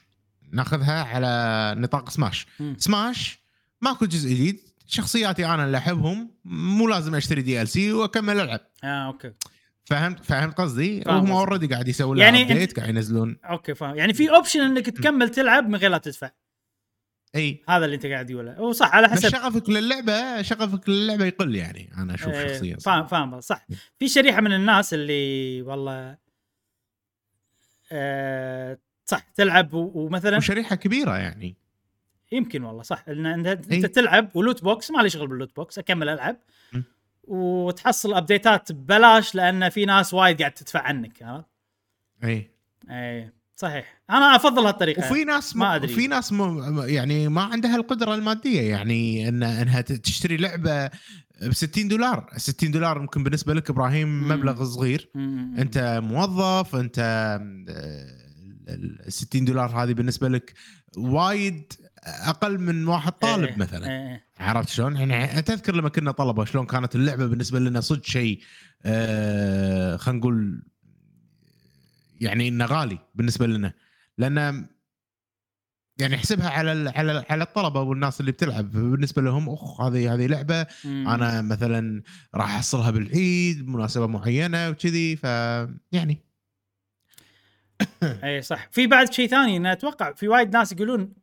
[0.52, 2.48] ناخذها على نطاق سماش.
[2.60, 2.76] مم.
[2.78, 3.40] سماش
[3.82, 4.60] ماكو جزء جديد.
[4.88, 6.32] شخصياتي أنا اللي أحبهم.
[6.46, 8.60] مو لازم أشتري DLC وأكمل ألعب.
[8.84, 9.34] آه okay.
[9.86, 11.30] فهمت؟ فهمت قصدي؟ قصدك.
[11.30, 13.38] already قاعد لها يعني قاعد ينزلون.
[13.46, 13.96] okay فاهم.
[13.96, 16.32] يعني في option إنك تكمل تلعب من غير لا تدفع.
[17.38, 17.64] إي.
[17.70, 18.62] هذا اللي انت قاعد تقوله.
[18.62, 19.30] وصح على بس حسب.
[19.30, 22.78] شغفك للعبة شغفك للعبة يقل يعني أنا أشوف إيه، شخصيا.
[22.78, 23.68] فاهم فاهم صح.
[24.00, 26.18] في شريحة من الناس اللي والله
[27.92, 31.56] آه صح تلعب ومثلا وشريحة كبيرة يعني.
[32.32, 33.04] يمكن والله صح.
[33.10, 33.88] إن أنت أنت إي.
[33.88, 36.38] تلعب و loot box ما لي شغل بال loot box أكمل ألعب.
[37.24, 41.48] وتحصل update ات ببلاش لأن في ناس وايد قاعد تدفع عنك عرفت؟
[42.24, 42.52] إي.
[42.90, 43.32] إي.
[43.60, 45.94] صحيح أنا أفضل هالطريقة وفي ناس ما ما أدري.
[45.94, 46.80] في ناس م...
[46.88, 50.88] يعني ما عندها القدرة المادية يعني ان إنها تشتري لعبة
[51.42, 54.28] ب 60 دولار 60 دولار ممكن بالنسبة لك إبراهيم مم.
[54.32, 58.28] مبلغ صغير م- م- أنت موظف أنت آه،
[58.74, 60.54] ال 60 دولار هذه بالنسبة لك
[60.98, 61.74] وايد
[62.04, 64.24] أقل من واحد طالب إيه، مثلا إيه، إيه.
[64.40, 68.40] عرفت شلون؟ يعني تذكر لما كنا طلبة شلون كانت اللعبة بالنسبة لنا صدق شيء
[68.86, 70.64] آه خلينا نقول
[72.22, 73.74] يعني إنه غالي بالنسبة لنا.
[74.18, 74.68] لأن
[76.00, 78.72] يعني أحسبها على على على الطلبة والناس اللي بتلعب.
[78.72, 80.68] بالنسبة لهم أخ هذه هذه لعبة.
[80.86, 82.04] م- أنا مثلا
[82.36, 85.16] راح أحصلها بالعيد بمناسبة معينة وكذي.
[85.16, 85.24] ف
[85.92, 86.18] يعني.
[88.04, 88.70] اي صح.
[88.72, 91.14] في بعد شيء ثاني إن أتوقع في وايد ناس يقولون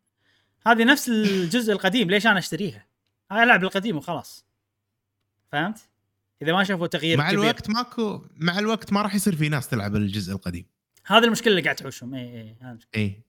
[0.66, 2.86] هذه نفس الجزء القديم ليش أنا أشتريها؟
[3.32, 4.46] أنا ألعب القديم وخلاص.
[5.52, 5.78] فهمت؟
[6.42, 7.40] إذا ما شافوا تغيير مع كبير.
[7.40, 10.64] الوقت ماكو مع الوقت ما راح يصير في ناس تلعب الجزء القديم.
[11.06, 12.56] هذه المشكلة اللي قاعد تحوشهم اي اي.
[12.96, 13.22] اي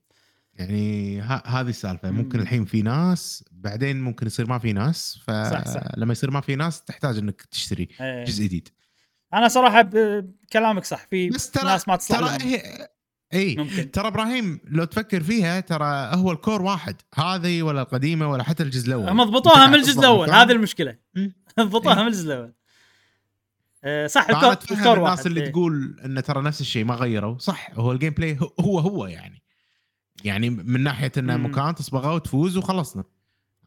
[0.54, 2.18] يعني ه- هذه السالفة مم.
[2.18, 5.20] ممكن الحين في ناس بعدين ممكن يصير ما في ناس.
[5.28, 8.24] فلما يصير ما في ناس تحتاج إنك تشتري إيه.
[8.24, 8.70] جزء جديد
[9.34, 12.44] أنا صراحة ب- كلامك صح في بس ترى ناس ما تصلح ترى.
[12.50, 12.88] هي
[13.34, 18.44] اي ممكن ترى إبراهيم لو تفكر فيها ترى هو الكور واحد هذه ولا القديمة ولا
[18.44, 20.30] حتى الجزء الأول هم ضبطوها من قاعد الجزء تصلح الأول.
[20.30, 20.98] هذه المشكلة.
[21.60, 22.02] ضبطوها إيه.
[22.02, 22.54] من الجزء الأول
[24.08, 25.52] صح فأنا الكور, الناس واحد اللي إيه.
[25.52, 27.38] تقول انه ترى نفس الشيء ما غيروا.
[27.38, 29.42] صح هو ال gameplay هو- هو هو يعني.
[30.24, 31.38] يعني من ناحية إنه.
[31.38, 33.04] مكان تصبغه وتفوز وخلصنا.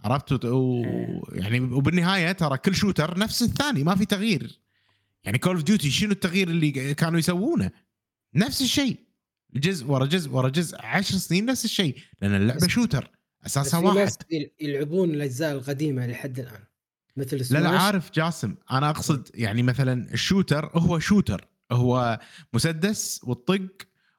[0.04, 0.84] عرفت؟ و...
[0.84, 1.22] إيه.
[1.32, 4.60] يعني وبالنهاية ترى كل shooter نفس الثاني ما في تغيير.
[5.24, 7.70] يعني Call of Duty شنو التغيير اللي كانوا يسوونه؟
[8.34, 8.98] نفس الشيء.
[9.54, 11.96] جزء ورا جزء ورا جزء عشر سنين نفس الشيء.
[12.22, 13.10] لأن اللعبة shooter
[13.46, 14.12] أساسها واحد.
[14.60, 16.64] يلعبون الأجزاء القديمة لحد الآن.
[17.18, 22.20] مثل لا سماش لا عارف جاسم أنا أقصد يعني مثلا ال shooter هو shooter هو
[22.52, 23.68] مسدس وتطق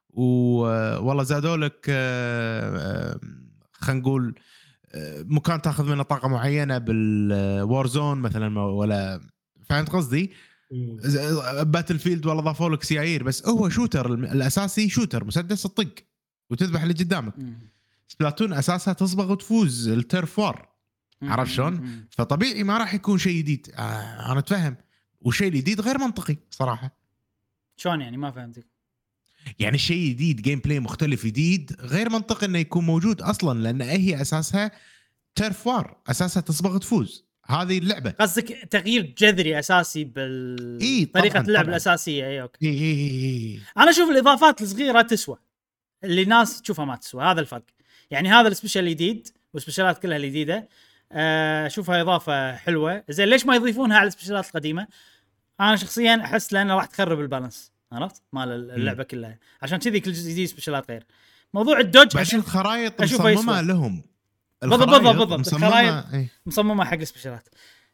[0.09, 3.19] والله زادوا لك آه، آه،
[3.71, 4.35] خلينا نقول
[4.91, 9.21] آه، مكان تاخذ منه طاقة معينة بال Warzone مثلا ولا
[9.69, 10.31] فهمت قصدي؟
[11.61, 15.93] Battlefield والله ضافوا لك سيايير بس هو shooter الأساسي shooter مسدس تطق
[16.49, 17.33] وتذبح اللي قدامك.
[18.07, 20.69] سبلاتون أساسها تصبغ وتفوز ال Turf War.
[21.23, 23.71] عرفت شلون؟ فطبيعي ما راح يكون شيء جديد.
[23.75, 24.77] آه أنا أتفهم.
[25.21, 26.97] والشيء الجديد غير منطقي صراحة.
[27.77, 28.67] شلون يعني؟ ما فهمتك.
[29.59, 34.71] يعني الشيء جديد gameplay مختلف جديد غير منطقي إنه يكون موجود أصلا لأن هي أساسها
[35.35, 37.25] Turf War أساسها تصبغ تفوز.
[37.45, 38.11] هذه اللعبة.
[38.11, 41.75] قصدك تغيير جذري أساسي بال إي، طريقة طبعاً، اللعب طبعاً.
[41.75, 42.65] الأساسية إي okay.
[42.65, 43.59] إي إي إي.
[43.77, 45.37] أنا أشوف الإضافات الصغيرة تسوى.
[46.03, 47.23] اللي ناس تشوفها ما تسوى.
[47.23, 47.65] هذا الفرق.
[48.11, 50.69] يعني هذا ال special الجديد وال special ات كلها الجديدة.
[51.11, 53.03] اشوفها إضافة حلوة.
[53.09, 54.87] زين ليش ما يضيفونها على ال special ات القديمة؟
[55.59, 59.37] أنا شخصيا أحس لأنه راح تخرب ال balance عرفت؟ مال اللعبة كلها.
[59.61, 61.05] عشان كذي كل جزء جديد special ات غير.
[61.53, 63.61] موضوع ال dodge بعدين الخرائط مصممة.
[63.61, 64.03] لهم.
[64.61, 65.39] بالضبط، بالضبط، بالضبط.
[65.39, 66.27] مصممة الخرايط- إيه.
[66.45, 67.49] مصممة حق ال special ات.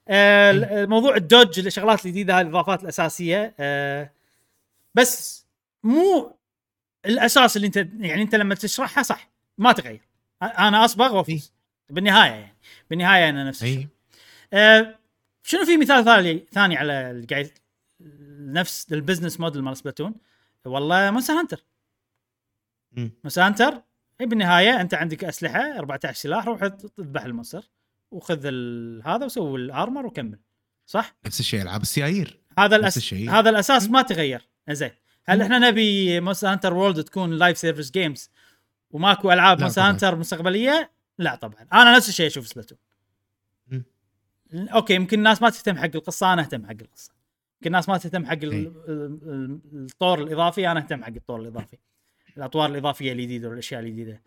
[0.08, 3.54] آه موضوع ال dodge الشغلات الجديدة هذه الإضافات الأساسية.
[3.60, 4.12] آه
[4.96, 5.46] بس
[5.84, 6.36] مو
[7.06, 10.02] الأساس اللي انت يعني أنت لما تشرحها صح ما تغير.
[10.42, 11.52] أنا أصبغ وأفوز.
[11.90, 12.58] بالنهاية يعني.
[12.90, 13.88] بالنهاية أنا نفس الشيء.
[14.54, 15.00] آه
[15.44, 17.52] شنو في مثال ثاني ثاني على قاعد
[18.40, 20.16] نفس ال business model مال سبلاتون؟
[20.66, 21.66] والله Monster Hunter.
[22.98, 23.82] Monster Hunter
[24.20, 27.70] بالنهاية أنت عندك أسلحة 14 سلاح روح اذبح ال monster.
[28.12, 28.46] وخذ
[29.06, 30.40] هذا وسوي ال armor وكمل.
[30.86, 32.40] صح؟ نفس الشيء ألعاب السيايير.
[32.60, 32.98] هذا الأس...
[32.98, 33.32] الشيء.
[33.32, 34.50] هذا الأساس ما تغير.
[34.70, 34.92] زين
[35.26, 38.30] هل إحنا نبي Monster Hunter World تكون live service games
[38.92, 39.82] وماكو ألعاب Monster.
[39.82, 42.78] Hunter مستقبلية؟ لا طبعا أنا نفس الشيء أشوف سبلاتون.
[44.54, 47.12] okay يمكن الناس ما تهتم حق القصة أنا أهتم حق القصة
[47.56, 48.60] يمكن الناس ما تهتم حق ال- إي.
[48.60, 51.78] ال- ال- الطور الإضافي أنا أهتم حق الطور الإضافي
[52.38, 54.22] الأطوار الإضافية الجديدة والأشياء الجديدة.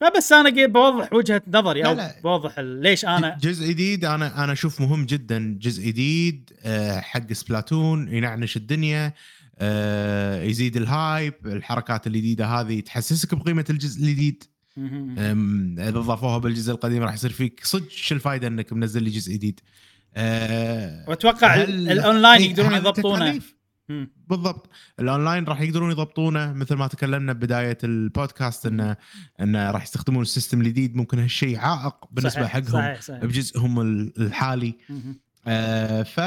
[0.00, 2.20] فبس أنا بوضح وجهة نظري أو لا، لا.
[2.20, 8.08] بوضح ليش أنا جزء جديد أنا أنا أشوف مهم جدا جزء جديد آه، حق سبلاتون
[8.14, 9.12] ينعش الدنيا
[10.50, 14.44] يزيد ال hype الحركات الجديدة هذه تحسسك بقيمة الجزء الجديد.
[15.78, 19.60] إذا ضافوها بالجزء القديم راح يصير فيك صدق شو الفائده إنك منزل لي جزء جديد.
[20.14, 23.40] أه وأتوقع هل- الأونلاين إيه، يقدرون يضبطونه.
[24.28, 24.70] بالضبط.
[25.00, 26.52] الأونلاين راح يقدرون يضبطونه.
[26.52, 28.96] مثل ما تكلمنا بداية البودكاست انه
[29.40, 30.96] انه راح يستخدمون ال system الجديد.
[30.96, 33.24] ممكن هالشيء عائق بالنسبة صحيح، حقهم صحيح صحيح.
[33.24, 34.74] بجزءهم ال- الحالي.
[35.46, 36.18] آه ف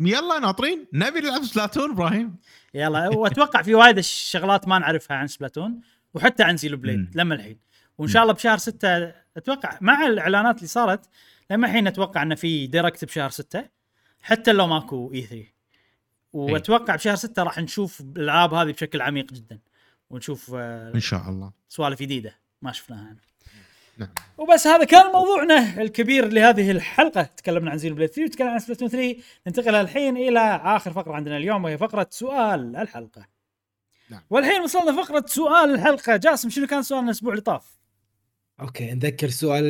[0.00, 0.86] يلا ناطرين.
[0.92, 2.36] نبي نلعب سبلاتون إبراهيم.
[2.74, 5.80] يلا وأتوقع في وايد شغلات ما نعرفها عن سبلاتون
[6.14, 7.10] وحتى عن زينو بليد.
[7.14, 7.58] لما الحين.
[7.98, 11.08] وإن شاء الله بشهر ستة أتوقع مع الإعلانات اللي صارت
[11.50, 13.64] لما الحين أتوقع إنه في direct بشهر ستة
[14.22, 15.44] حتى لو ماكو E3
[16.32, 19.58] وأتوقع بشهر ستة راح نشوف الألعاب هذه بشكل عميق جدا
[20.10, 21.52] ونشوف آه، إن شاء الله.
[21.68, 23.04] سوالف جديدة ما شفناها.
[23.04, 23.20] يعني.
[24.00, 24.08] نعم.
[24.38, 27.22] وبس هذا كان موضوعنا الكبير لهذه الحلقة.
[27.22, 29.16] تكلمنا عن زينو بليد 3 وتكلمنا عن سبلاتون 3
[29.46, 33.26] ننتقل الحين إلى آخر فقرة عندنا اليوم وهي فقرة سؤال الحلقة.
[34.10, 34.20] نعم.
[34.30, 36.16] والحين وصلنا فقره سؤال الحلقة.
[36.16, 37.78] جاسم شنو كان سؤالنا الأسبوع اللي طاف؟
[38.60, 39.64] أوكي نذكر سؤال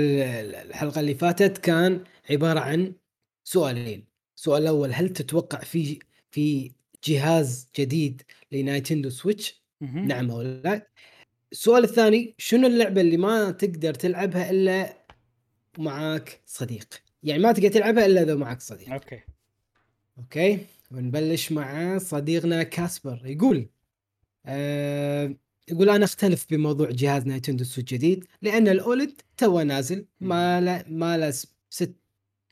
[0.67, 2.93] الحلقة اللي فاتت كان عبارة عن
[3.45, 4.05] سؤالين.
[4.37, 5.99] السؤال الأول هل تتوقع في
[6.31, 6.73] في
[7.05, 8.23] جهاز جديد
[8.53, 9.63] لننتندو سويتش.
[9.81, 10.87] نعم أو لا.
[11.53, 14.97] السؤال الثاني شنو اللعبة اللي ما تقدر تلعبها إلا
[15.79, 16.89] معاك صديق؟
[17.23, 18.93] يعني ما تقدر تلعبها إلا إذا معك صديق.
[18.93, 19.21] أوكي.
[20.19, 20.59] أوكي؟
[20.91, 23.23] ونبلش مع صديقنا كاسبر.
[23.25, 23.69] يقول
[24.47, 25.35] آه
[25.69, 30.85] يقول أنا أختلف بموضوع جهاز ننتندو سويتش جديد لأن ال OLED تو نازل ما له
[30.89, 31.95] ما له س- ست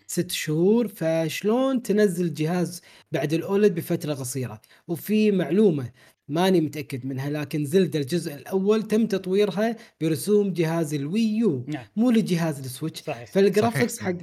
[0.07, 5.93] ست شهور فشلون تنزل جهاز بعد ال OLED بفترة قصيرة؟ وفي معلومة
[6.29, 11.87] ماني متأكد منها لكن زلدا الجزء الأول تم تطويرها برسوم جهاز ال Wii U نعم.
[11.97, 13.01] مو لجهاز السويتش.
[13.03, 13.99] صحيح فال graphics.
[14.01, 14.17] حق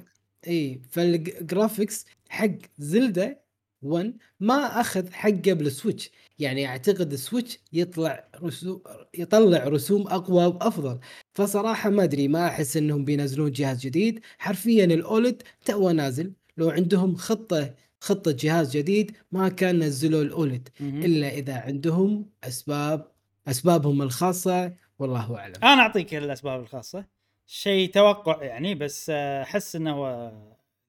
[0.48, 3.40] إي فال graphics حق زلدا
[3.82, 6.12] 1 ما أخذ حقه بالسويتش.
[6.40, 8.82] يعني أعتقد السويتش يطلع رسوم
[9.18, 11.00] يطلع رسوم أقوى وأفضل.
[11.34, 14.20] فصراحة ما أدري ما أحس إنهم بينزلون جهاز جديد.
[14.38, 16.34] حرفيا ال OLED تو نازل.
[16.58, 17.74] لو عندهم خطة
[18.06, 20.70] خطة جهاز جديد ما كان نزلوا ال OLED.
[20.82, 23.08] إلا إذا عندهم أسباب
[23.48, 25.54] أسبابهم الخاصة والله أعلم.
[25.64, 27.06] أنا أعطيك الأسباب الخاصة.
[27.48, 30.32] شيء توقع يعني بس آه، أحس إنه هو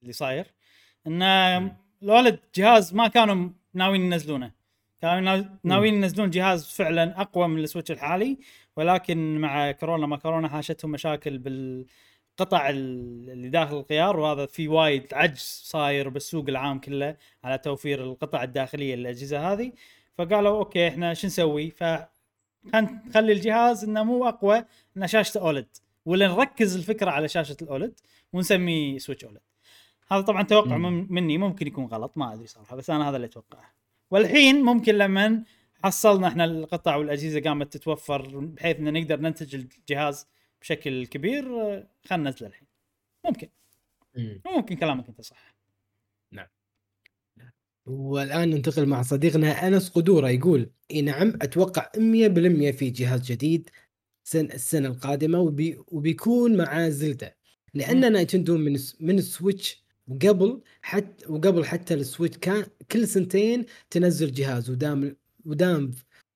[0.02, 0.46] اللي صاير.
[1.06, 1.56] انه
[2.02, 4.50] ال OLED جهاز ما كانوا ناويين ينزلونه.
[5.02, 8.38] كانوا ناو- ناويين ينزلون جهاز فعلا أقوى من السويتش الحالي
[8.76, 11.90] ولكن مع كورونا ما كورونا حاشتهم مشاكل بالقطع
[12.42, 18.42] ال- اللي داخل الخيار وهذا في وايد عجز صاير بالسوق العام كله على توفير القطع
[18.42, 19.72] الداخلية للاجهزه هذه.
[20.18, 21.84] فقالوا أوكي إحنا شو نسوي؟ ف
[22.74, 24.64] نخلي الجهاز إنه مو أقوى
[24.96, 25.66] إنه شاشته OLED
[26.04, 28.00] ولا نركز الفكرة على شاشة ال OLED
[28.32, 29.40] ونسميه سويتش OLED
[30.10, 30.82] هذا طبعا توقع مم.
[30.82, 33.72] من مني ممكن يكون غلط ما أدري صراحة بس أنا هذا اللي أتوقعه.
[34.10, 35.42] والحين ممكن لما
[35.84, 40.26] حصلنا إحنا القطع والأجهزة قامت تتوفر بحيث إن نقدر ننتج الجهاز
[40.66, 41.44] بشكل كبير
[42.04, 42.68] خلينا ننزله الحين.
[43.24, 43.48] ممكن.
[44.16, 44.40] مم.
[44.56, 45.56] ممكن كلامك أنت صح.
[47.86, 53.70] والآن ننتقل مع صديقنا أنس قدورة يقول إي نعم أتوقع 100% في جهاز جديد
[54.24, 57.36] سن السنة القادمة وبي وبيكون مع زلدة.
[57.74, 64.70] لأن ننتندو من من السويتش وقبل حتى وقبل حتى السويتش كان كل سنتين تنزل جهاز.
[64.70, 65.90] ودام ودام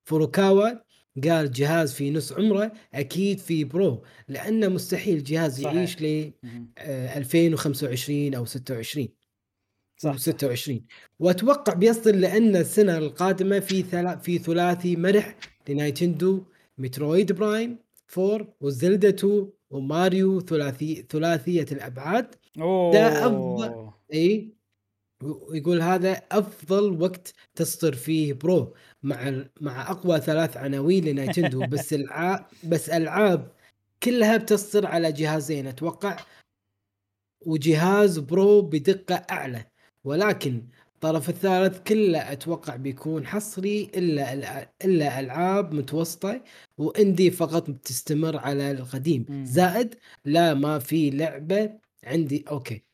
[0.04, 0.89] فوروكاوا
[1.24, 5.74] قال جهاز في نص عمره أكيد في Pro لأنه مستحيل جهاز صحيح.
[5.74, 6.72] يعيش ل مهم.
[6.78, 9.08] آه، 2025 أو 26
[9.96, 10.18] صح, صح صح.
[10.18, 10.86] 26
[11.18, 15.36] وأتوقع بيصل لأن السنة القادمة في ثلا في ثلاثي مرح
[15.68, 16.44] لننتندو
[16.78, 17.78] مترويد برايم
[18.18, 23.90] 4 وزلدا 2 وماريو ثلاثي ثلاثية الأبعاد أوه ده أفضل.
[24.14, 24.54] اي
[25.22, 32.46] ويقول هذا أفضل وقت تصدر فيه Pro مع مع أقوى ثلاث عناوين لننتندو بس العاب
[32.64, 33.52] بس ألعاب
[34.02, 36.16] كلها بتصدر على جهازين أتوقع
[37.46, 39.64] وجهاز Pro بدقة أعلى.
[40.04, 44.34] ولكن الطرف الثالث كله أتوقع بيكون حصري إلا
[44.84, 46.44] إلا ألعاب متوسطة
[46.78, 49.26] و indie فقط بتستمر على القديم.
[49.44, 49.94] زائد
[50.24, 52.44] لا ما في لعبة عندي.
[52.50, 52.89] أوكي.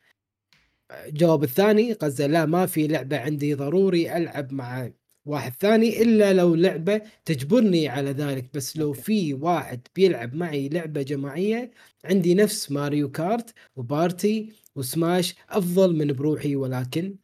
[0.91, 4.91] الجواب الثاني قصده لا ما في لعبة عندي ضروري ألعب مع
[5.27, 8.93] واحد ثاني إلا لو لعبة تجبرني على ذلك بس لو.
[8.93, 11.71] في واحد بيلعب معي لعبة جماعية
[12.05, 17.17] عندي نفس ماريو كارت وبارتي وسماش أفضل من بروحي ولكن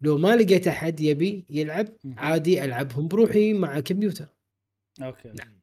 [0.00, 1.88] لو ما لقيت أحد يبي يلعب.
[2.16, 4.26] عادي ألعبهم بروحي مع كمبيوتر
[5.02, 5.60] أوكي نعم.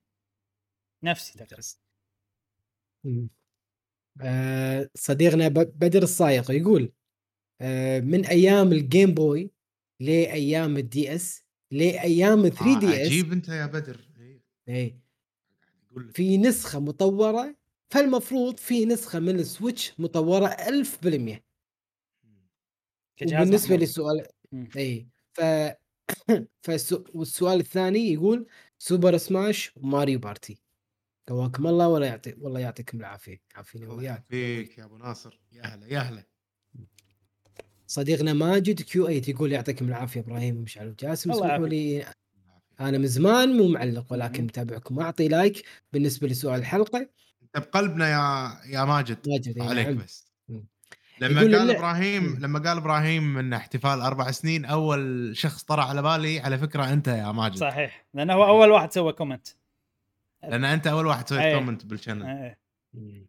[1.03, 1.45] نفسي
[3.03, 3.29] مم.
[4.21, 6.91] آه صديقنا ب- بدر الصايغ يقول
[8.01, 9.51] من أيام ال Game Boy
[9.99, 14.01] لأيام ال DS لأيام 3 آه DS عجيب أنت يا بدر.
[14.19, 14.99] إيه، اي
[15.91, 16.15] لك.
[16.15, 17.55] في نسخة مطورة
[17.89, 21.43] فالمفروض في نسخة من السويتش مطورة 1000%
[23.17, 23.79] كجهاز وبالنسبة محمول.
[23.79, 24.27] للسؤال.
[24.77, 25.41] اي ف
[26.65, 27.03] فالسو...
[27.13, 28.47] والسؤال الثاني يقول
[28.79, 30.57] Super Smash و Mario Party
[31.27, 33.41] قواكم الله ولا يعطي والله يعطيكم العافية.
[33.55, 34.25] عافيني الله وياك.
[34.33, 35.41] يعافيك يا أبو ناصر.
[35.51, 36.32] يا هلا يا هلا.
[37.93, 42.05] صديقنا ماجد Q8 يقول يعطيكم العافية إبراهيم ومشعل وجاسم اسمحوا لي
[42.79, 44.43] أنا من زمان مو معلق ولكن.
[44.43, 45.63] متابعكم أعطي like
[45.93, 46.99] بالنسبة لسؤال الحلقة
[47.43, 49.97] أنت بقلبنا يا يا ماجد ماجد عليك نعم.
[49.97, 50.33] بس.
[51.19, 52.37] لما قال اللع- إبراهيم مم.
[52.39, 57.07] لما قال إبراهيم إن احتفال أربع سنين أول شخص طرى على بالي على فكرة أنت
[57.07, 59.47] يا ماجد صحيح لأنه هو أول واحد سوى comment
[60.43, 61.55] لأن أنت أول واحد سويت أيه.
[61.55, 62.25] comment بال channel
[62.95, 63.27] إيه.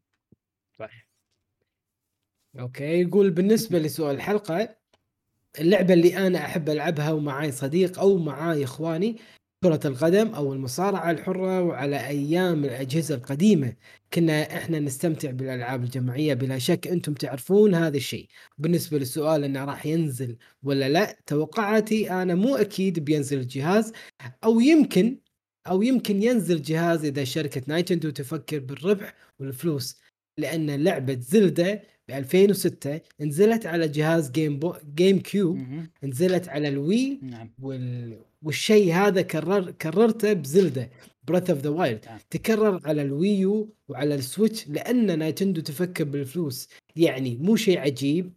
[2.60, 4.76] أوكي يقول بالنسبة لسؤال الحلقة
[5.60, 9.16] اللعبة اللي أنا أحب ألعبها ومعاي صديق أو معاي إخواني
[9.64, 13.76] كرة القدم أو المصارعة الحرة وعلى أيام الأجهزة القديمة.
[14.14, 18.28] كنا إحنا نستمتع بالألعاب الجماعية بلا شك أنتم تعرفون هذا الشيء.
[18.58, 23.92] بالنسبة للسؤال إنه راح ينزل ولا لا توقعاتي أنا مو أكيد بينزل الجهاز
[24.44, 25.18] أو يمكن
[25.66, 30.00] أو يمكن ينزل جهاز إذا شركة نايتندو تفكر بالربح والفلوس
[30.38, 35.58] لأن لعبة Zelda ب 2006 نزلت على جهاز Game بو GameCube.
[36.02, 37.50] نزلت على ال Wii نعم.
[37.62, 38.18] وال...
[38.42, 40.90] والشيء هذا كرر كررته ب Zelda
[41.24, 42.06] Breath of the Wild.
[42.30, 46.68] تكرر على ال Wii U وعلى ال Switch لأن نايتندو تفكر بالفلوس.
[46.96, 48.32] يعني مو شيء عجيب.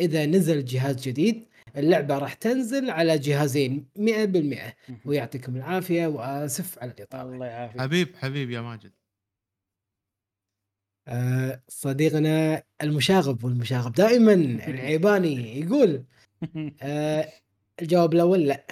[0.00, 1.44] إذا نزل جهاز جديد
[1.76, 4.72] اللعبة راح تنزل على جهازين 100% مهم.
[5.04, 7.80] ويعطيكم العافية وأسف على الاطاله الله يعافيك.
[7.80, 8.92] حبيب حبيب يا ماجد.
[11.68, 13.92] صديقنا المشاغب والمشاغب.
[13.92, 14.32] دائما
[14.68, 16.04] العيباني يقول
[16.82, 17.28] آه
[17.82, 18.66] الجواب الأول لا.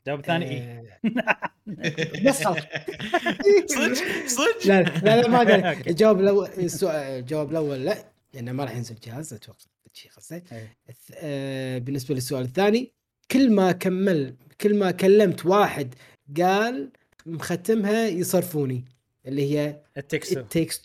[0.00, 0.82] الجواب الثاني اي آه
[2.22, 5.88] خلاص صدق؟ صدق؟ لا لا ما قال.
[5.88, 6.48] الجواب الأول
[6.84, 8.04] الجواب الأول لا
[8.34, 9.58] لأنه ما راح ينزل جهاز أتوقع
[9.94, 10.42] شي قصه.
[10.90, 12.92] الث- آه، بالنسبة للسؤال الثاني
[13.30, 15.94] كل ما كمل كل ما كلمت واحد
[16.36, 16.90] قال
[17.26, 18.84] مختمها يصرفوني
[19.26, 19.80] اللي هي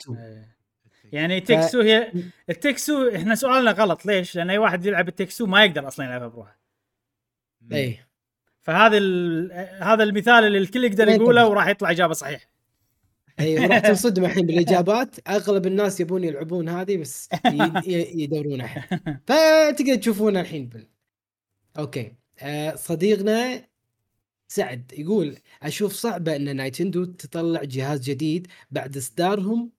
[0.04, 0.57] two إيه.
[1.12, 2.12] يعني تكسو هي
[2.50, 6.60] التكسو إحنا سؤالنا غلط ليش؟ لأن أي واحد يلعب التكسو ما يقدر أصلا يلعبها بروحه.
[7.74, 8.00] اي
[8.62, 9.52] فهذا ال...
[9.84, 11.48] هذا المثال اللي الكل يقدر يقوله.
[11.48, 12.48] وراح يطلع إجابة صحيح
[13.40, 15.16] اي وراح تنصدم الحين بالإجابات.
[15.30, 18.88] أغلب الناس يبون يلعبون هذه بس ي- ي- يدورونها
[19.28, 20.88] فتقدر تشوفونها الحين بال...
[21.78, 22.14] أوكي.
[22.40, 23.68] آه صديقنا
[24.48, 29.72] سعد يقول أشوف صعبة إن نايتندو تطلع جهاز جديد بعد إصدارهم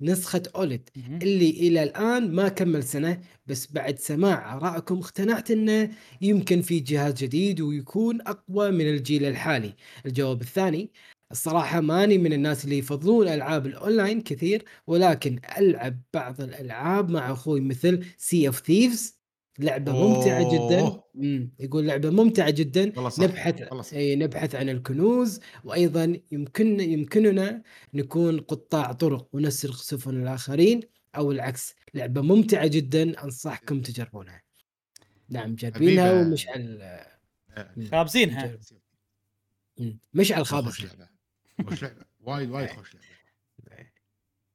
[0.00, 0.88] نسخة OLED
[1.22, 7.14] اللي إلى الآن ما كمل سنة بس بعد سماع آرائكم اقتنعت إنه يمكن في جهاز
[7.14, 9.74] جديد ويكون أقوى من الجيل الحالي.
[10.06, 10.90] الجواب الثاني
[11.32, 17.60] الصراحة ماني من الناس اللي يفضلون ألعاب الأونلاين كثير ولكن ألعب بعض الألعاب مع أخوي
[17.60, 19.17] مثل Sea of Thieves
[19.58, 21.00] لعبة ممتعة جدا.
[21.14, 21.52] مم.
[21.60, 22.92] يقول لعبة ممتعة جدا.
[23.18, 23.94] نبحث.
[23.94, 25.40] اي نبحث عن الكنوز.
[25.64, 27.62] وأيضا يمكن يمكننا
[27.94, 30.80] نكون قطاع طرق ونسرق سفن الآخرين
[31.16, 31.74] أو العكس.
[31.94, 33.24] لعبة ممتعة جدا.
[33.24, 34.42] أنصحكم تجربونها.
[35.28, 36.20] نعم جربينها.
[36.22, 38.58] ومشعل آه، خابزينها.
[40.14, 40.80] مشعل خوش خابز.
[40.84, 41.08] لعبة.
[41.70, 42.04] خوش لعبة.
[42.20, 43.08] وايد وايد خوش لعبة.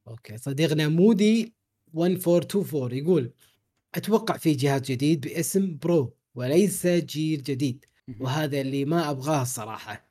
[0.07, 1.55] أوكي صديقنا مودي
[1.95, 3.33] 1424 يقول
[3.95, 7.85] أتوقع في جهاز جديد باسم Pro وليس جيل جديد
[8.19, 10.09] وهذا اللي ما أبغاه الصراحه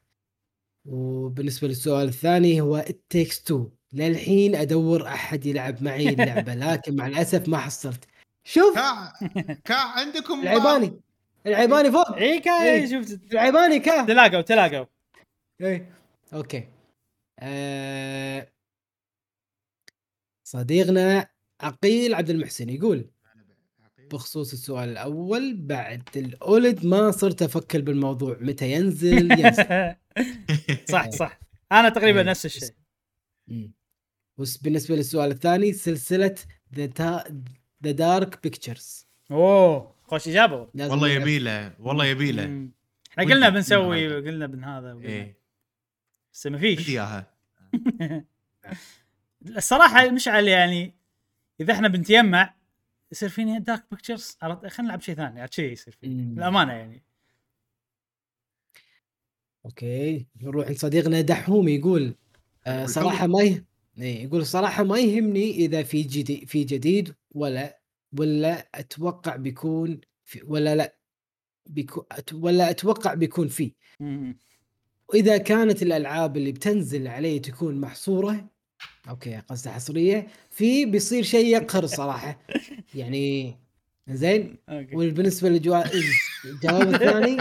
[0.84, 2.84] وبالنسبة للسؤال الثاني هو
[3.14, 3.82] Takes Two.
[3.92, 8.04] للحين أدور أحد يلعب معي اللعبة لكن مع الأسف ما حصلت.
[8.44, 8.74] شوف!
[8.74, 9.12] كا
[9.64, 11.00] كا عندكم العيباني
[11.46, 12.16] العيباني فوق.
[12.16, 12.86] إي إيه.
[12.86, 13.32] شفت.
[13.32, 14.86] العيباني كا تلاقوا تلاقوا.
[15.60, 15.92] إيه
[16.34, 16.68] أوكي.
[17.38, 18.48] آه...
[20.44, 21.28] صديقنا
[21.60, 23.10] عقيل عبد المحسن يقول
[24.10, 28.36] بخصوص السؤال الأول بعد الأولد ما صرت أفكر بالموضوع.
[28.40, 29.94] متى ينزل؟ ينزل.
[30.92, 31.40] صح صح.
[31.72, 32.26] أنا تقريبا إيه.
[32.26, 32.70] نفس الشيء.
[34.38, 36.34] بس بالنسبة للسؤال الثاني سلسلة
[36.74, 36.86] The
[37.84, 40.68] The Dark Pictures أوه خوش إجابة.
[40.74, 42.68] والله يبيله والله يبيله.
[43.12, 45.08] إحنا قلنا بنسوي قلنا بن هذا وقلنا.
[45.08, 45.36] إيه.
[46.32, 46.88] بس ما فيش.
[46.88, 47.34] إياها.
[49.56, 50.94] الصراحة مشعل يعني
[51.60, 52.54] إذا إحنا بنتيمع
[53.12, 56.34] يصير فيني Dark Pictures خلينا نلعب شيء ثاني عاد شيء يصير فيني.
[56.34, 57.02] للأمانة يعني.
[59.64, 60.26] أوكي.
[60.42, 62.14] نروح عند صديقنا دحوم يقول
[62.66, 63.64] آه صراحة ما يه...
[63.98, 67.80] إيه، يقول صراحة ما يهمني إذا في جديد في جديد ولا
[68.18, 70.96] ولا أتوقع بيكون في ولا لا
[71.66, 72.32] بيكون أت...
[72.32, 73.74] ولا أتوقع بيكون في.
[74.00, 74.38] مم.
[75.08, 78.51] وإذا كانت الألعاب اللي بتنزل علي تكون محصورة
[79.08, 80.26] أوكي قصدي حصرية.
[80.50, 82.38] في بيصير شيء يقهر صراحة.
[82.94, 83.56] يعني
[84.08, 84.96] زين أوكي.
[84.96, 85.90] وبالنسبة للجواب
[86.44, 87.36] الجواب الثاني؟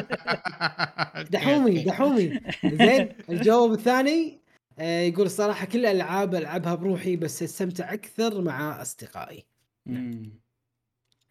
[1.33, 2.39] دحومي دحومي.
[2.65, 4.41] زين الجواب الثاني
[4.79, 9.45] آه، يقول الصراحه كل الالعاب ألعبها بروحي بس أستمتع أكثر مع أصدقائي.
[9.85, 10.41] مم.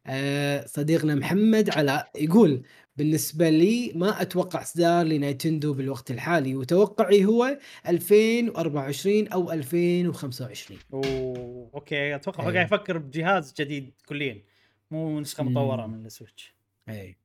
[0.06, 2.62] آه، صديقنا محمد علاء يقول
[2.96, 7.58] بالنسبة لي ما أتوقع إصدار لنايتندو بالوقت الحالي وتوقعي هو
[7.88, 12.14] 2024 أو 2025 أوه أوكي.
[12.14, 12.54] أتوقع هو إيه.
[12.54, 14.42] قاعد يفكر بجهاز جديد كليا
[14.90, 15.44] مو نسخة.
[15.44, 16.54] مطورة من ال Switch.
[16.88, 17.16] اي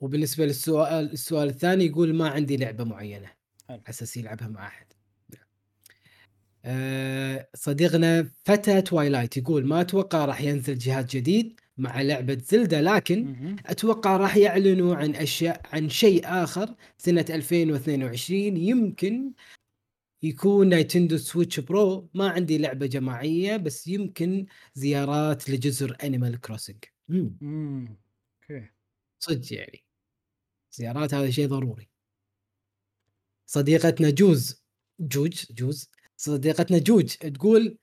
[0.00, 3.30] وبالنسبة للسؤال السؤال الثاني يقول ما عندي لعبة معينة.
[3.70, 4.86] على أساس يلعبها مع أحد.
[6.64, 11.60] أه صديقنا فتى Twilight يقول ما أتوقع راح ينزل جهاز جديد.
[11.80, 13.56] مع لعبة Zelda لكن مهم.
[13.66, 19.32] أتوقع راح يعلنوا عن أشياء عن شيء آخر سنة 2022 يمكن
[20.22, 26.84] يكون نايتندو Switch Pro ما عندي لعبة جماعية بس يمكن زيارات لجزر Animal Crossing
[29.18, 29.84] صدق يعني.
[30.72, 31.88] زيارات هذا شيء ضروري.
[33.46, 34.64] صديقتنا جوز
[35.00, 35.90] جوج جوز.
[36.16, 37.78] صديقتنا جوج تقول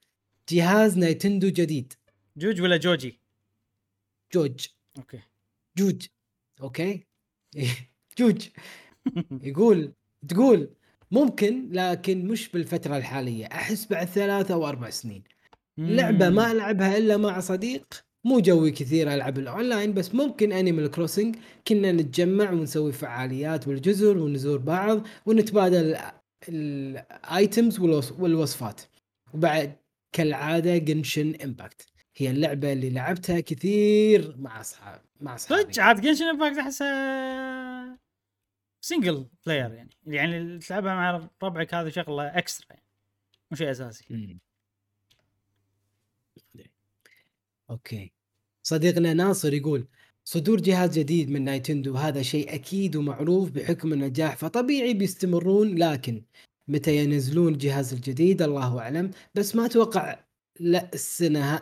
[0.49, 1.94] جهاز نايتندو جديد.
[2.38, 3.27] جوج ولا جوجي؟
[4.34, 4.68] جوج.
[4.98, 5.20] أوكي.
[5.78, 6.08] جوج.
[6.62, 7.08] أوكي؟
[8.20, 8.48] جوج.
[9.49, 9.94] يقول
[10.28, 10.70] تقول
[11.12, 13.45] ممكن لكن مش بالفترة الحالية.
[13.45, 15.24] أحس بعد ثلاثة أو أربع سنين.
[15.78, 18.08] لعبة ما ألعبها إلا مع صديق.
[18.24, 21.36] مو جوي كثير ألعب الأونلاين بس ممكن Animal Crossing
[21.68, 25.98] كنا نتجمع ونسوي فعاليات بالجزر ونزور بعض ونتبادل
[26.49, 27.80] ال items
[28.20, 28.82] والوصفات.
[29.34, 29.76] وبعد
[30.12, 35.73] كالعادة Genshin Impact هي اللعبة اللي لعبتها كثير مع أصحاب مع أصحابي.
[35.73, 37.99] صدق عاد Genshin Impact احسها
[38.82, 39.89] single player يعني.
[40.07, 42.85] يعني تلعبها مع ربعك هذا شغلة extra يعني.
[43.52, 44.06] مو شيء أساسي.
[44.10, 44.39] مم.
[47.69, 48.11] أوكي.
[48.64, 49.88] صديقنا ناصر يقول
[50.23, 56.23] صدور جهاز جديد من Nintendo هذا شيء أكيد ومعروف بحكم النجاح فطبيعي بيستمرون لكن
[56.68, 59.11] متى ينزلون الجهاز الجديد؟ الله أعلم.
[59.35, 60.27] بس ما أتوقع
[60.60, 61.56] لا السنة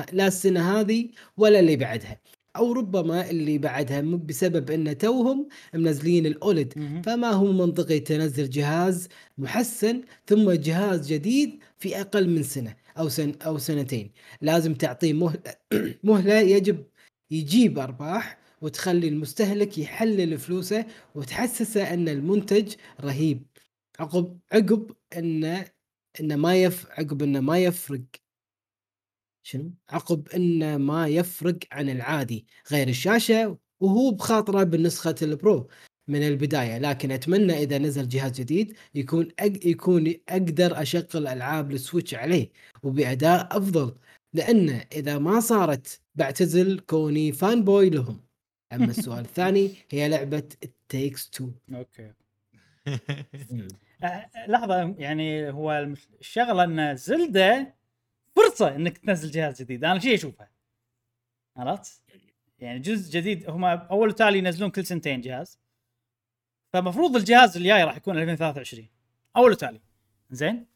[0.00, 2.20] ه- لا السنة هذه ولا اللي بعدها.
[2.56, 6.74] أو ربما اللي بعدها بسبب أن توهم منزلين الأولد.
[7.02, 9.08] فما هو منطقي تنزل جهاز
[9.38, 14.12] محسن ثم جهاز جديد في أقل من سنة أو سن أو سنتين.
[14.40, 15.40] لازم تعطيه مهله
[16.04, 16.84] مهلة يجب
[17.30, 23.46] يجيب أرباح وتخلي المستهلك يحلل فلوسه وتحسسه أن المنتج رهيب.
[24.00, 25.64] عقب عقب انه
[26.20, 28.00] انه ما يف عقب انه ما يفرق.
[29.48, 35.68] شنو؟ عقب انه ما يفرق عن العادي غير الشاشة وهو بخاطره بالنسخة ال Pro
[36.08, 36.78] من البداية.
[36.78, 39.66] لكن أتمنى إذا نزل جهاز جديد يكون أق...
[39.66, 42.50] يكون أقدر أشغل ألعاب ال Switch عليه
[42.82, 43.94] وبأداء أفضل.
[44.34, 48.20] لأن إذا ما صارت بعتزل كوني fanboy لهم.
[48.72, 50.48] أما السؤال الثاني هي لعبة
[50.88, 52.12] Takes Two أوكي.
[54.48, 57.77] لحظة يعني هو الشغلة إن زلدة
[58.38, 59.84] فرصة إنك تنزل جهاز جديد.
[59.84, 60.50] أنا شيء اشوفها
[61.56, 62.02] عرفت؟
[62.58, 65.58] يعني جزء جديد هم أول تالي ينزلون كل سنتين جهاز.
[66.72, 68.88] فمفروض الجهاز الجاي راح يكون 2023
[69.36, 69.80] أول تالي
[70.30, 70.66] زين؟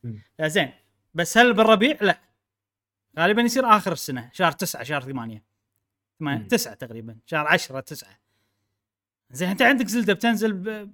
[0.40, 0.70] آه زين.
[1.14, 2.18] بس هل بالربيع؟ لا.
[3.18, 5.44] غالبا يصير آخر السنة شهر 9 شهر 8
[6.20, 6.46] مم.
[6.48, 7.16] 9 تقريبا.
[7.26, 8.18] شهر 10 9
[9.30, 10.90] زين أنت عندك Zelda بتنزل ب...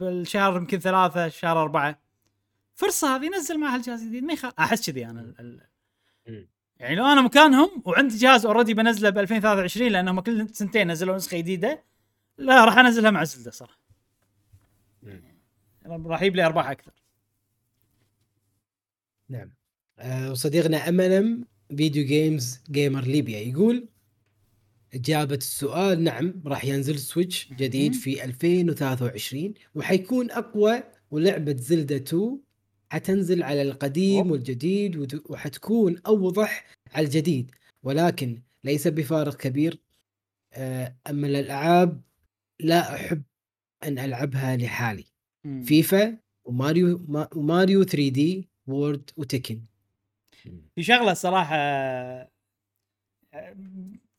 [0.00, 2.03] بالشهر يمكن ثلاثة شهر أربعة.
[2.74, 5.60] فرصة هذه نزل معها الجهاز الجديد ما يخالف أحس كذي أنا ال-.
[6.76, 11.38] يعني لو أنا مكانهم وعندي جهاز already بنزله ب 2023 لأنهم كل سنتين نزلوا نسخة
[11.38, 11.84] جديدة
[12.38, 13.78] لا راح أنزلها مع Zelda صراحة.
[15.86, 16.92] راح يجيب لي أرباح أكثر.
[19.28, 19.50] نعم.
[19.98, 21.44] آه، وصديقنا أمنم
[21.76, 23.88] Video Games Gamer ليبيا يقول
[24.94, 27.94] إجابة السؤال نعم راح ينزل Switch جديد.
[27.94, 32.38] في 2023 وحيكون أقوى ولعبة Zelda 2
[32.98, 34.30] حتنزل على القديم.
[34.30, 36.64] والجديد وحتكون أوضح
[36.94, 37.50] على الجديد
[37.82, 39.78] ولكن ليس بفارق كبير
[40.52, 42.00] آه، أما الألعاب
[42.60, 43.22] لا أحب
[43.84, 45.04] أن ألعبها لحالي
[45.44, 45.62] مم.
[45.62, 49.60] FIFA و Mario ما- و Mario 3D World و Tekken
[50.76, 52.28] في شغلة صراحة آه،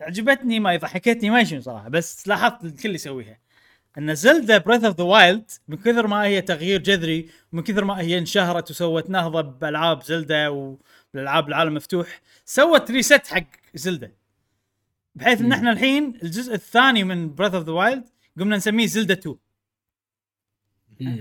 [0.01, 3.39] عجبتني ما ضحكتني ما شنو صراحة بس لاحظت الكل يسويها
[3.97, 7.99] أن Zelda Breath of the Wild من كثر ما هي تغيير جذري ومن كثر ما
[8.01, 14.11] هي انشهرت وسوت نهضة بالالعاب Zelda وبالالعاب العالم مفتوح سوت reset حق Zelda.
[15.15, 15.51] بحيث إن.
[15.51, 19.35] إحنا الحين الجزء الثاني من Breath of the Wild قمنا نسميه Zelda 2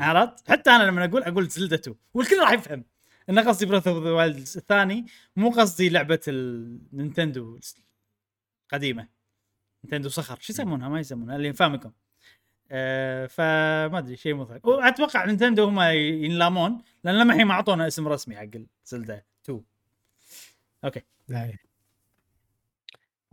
[0.01, 2.85] عرفت؟ حتى أنا لما أقول أقول Zelda 2 والكل راح يفهم
[3.31, 7.59] إن قصدي Breath of the Wild الثاني مو قصدي لعبة ال Nintendo
[8.73, 9.09] قديمه
[9.85, 10.39] Nintendo صخر.
[10.41, 11.37] شو يسمونها؟ ما يسمونها.
[11.37, 11.93] ال Famicom
[12.77, 14.67] آه فما أدري شيء مضحك.
[14.67, 15.81] وأتوقع Nintendo هم
[16.25, 18.47] ينلامون لأن لما الحين ما أعطونا اسم رسمي حق
[18.87, 19.61] Zelda 2
[20.85, 21.01] أوكي.
[21.29, 21.53] لا.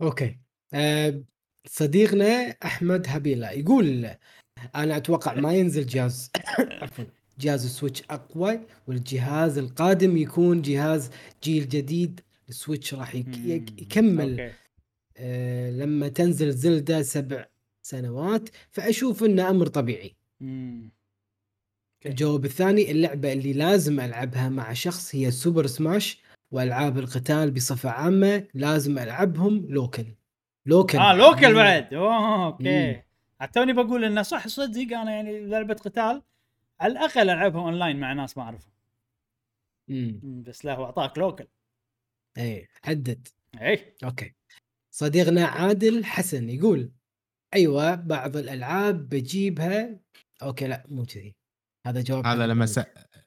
[0.02, 0.38] أوكي.
[0.74, 1.22] آه،
[1.66, 4.10] صديقنا أحمد هبيله يقول
[4.74, 6.30] أنا أتوقع ما ينزل جهاز
[7.40, 11.10] جهاز ال Switch أقوى والجهاز القادم يكون جهاز
[11.42, 12.20] جيل جديد.
[12.48, 14.40] ال Switch راح يك- يك- يكمل.
[14.40, 14.54] أوكي.
[15.16, 17.46] آه لما تنزل Zelda سبع
[17.82, 20.16] سنوات فأشوف إنه أمر طبيعي.
[20.40, 20.90] مم.
[22.06, 28.46] الجواب الثاني اللعبة اللي لازم ألعبها مع شخص هي Super Smash وألعاب القتال بصفة عامة
[28.54, 30.06] لازم ألعبهم لوكل.
[30.66, 30.98] local.
[30.98, 31.94] آه local بعد.
[31.94, 33.02] أوه أوكي.
[33.54, 36.22] توني بقول إنه صح صدق أنا يعني لعبة قتال
[36.80, 38.72] على الأقل ألعبها أونلاين مع ناس ما أعرفهم.
[39.90, 41.46] امم مم، بس لا هو أعطاك local.
[42.38, 43.28] اي حدد.
[43.60, 44.34] اي أوكي.
[44.90, 46.92] صديقنا عادل حسن يقول
[47.54, 50.00] أيوه بعض الألعاب بجيبها
[50.42, 51.34] أوكي لا مو كذي
[51.86, 52.66] هذا جواب هذا لما.
[52.66, 52.80] س...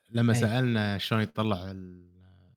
[0.10, 0.40] لما أي.
[0.40, 2.06] سألنا شلون يطلع ال-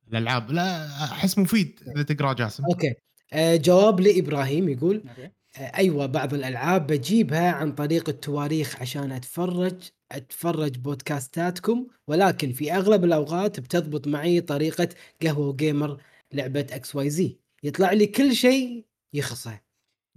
[0.09, 2.95] الألعاب لا أحس مفيد إذا تقرأ جاسم أوكي
[3.33, 9.83] آه جواب لإبراهيم يقول أوكي أيوه بعض الألعاب بجيبها عن طريق التواريخ عشان أتفرج
[10.13, 14.89] أتفرج بودكاستاتكم ولكن في أغلب الأوقات بتضبط معي طريقة
[15.23, 16.01] قهوة Gamer
[16.33, 19.61] لعبة XYZ يطلع لي كل شيء يخصه.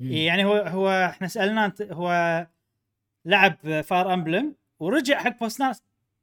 [0.02, 2.48] يعني هو هو إحنا سالناه هو
[3.26, 5.38] لعب Fire Emblem ورجع حق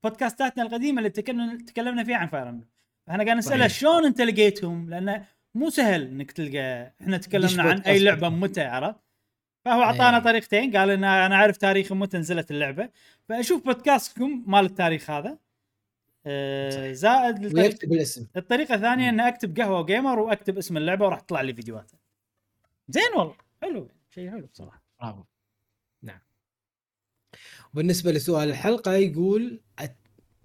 [0.04, 2.68] بودكاستاتنا القديمة اللي تكلمنا تكلمنا فيها عن Fire Emblem
[3.06, 3.66] فإحنا قاعد نسأله.
[3.66, 5.24] شلون انت لقيتهم لأنه
[5.54, 8.28] مو سهل إنك تلقى إحنا تكلمنا عن أي لعبة.
[8.28, 8.98] متى عرفت
[9.64, 10.22] فهو أعطانا أي.
[10.22, 12.88] طريقتين قال إن أنا أعرف تاريخ متى نزلت اللعبة
[13.28, 15.38] فأشوف بودكاستكم مال التاريخ هذا
[16.26, 16.92] آه،.
[16.92, 19.20] زائد الطريق- ويكتب الاسم الطريقة الثانية مم.
[19.20, 21.90] ان أكتب قهوة جيمر وأكتب اسم اللعبة وراح تطلع لي فيديوهات
[22.88, 24.82] زين والله حلو شيء حلو بصراحة.
[25.00, 25.24] برافو.
[26.02, 26.20] نعم.
[27.72, 29.96] وبالنسبة لسؤال الحلقة يقول أت...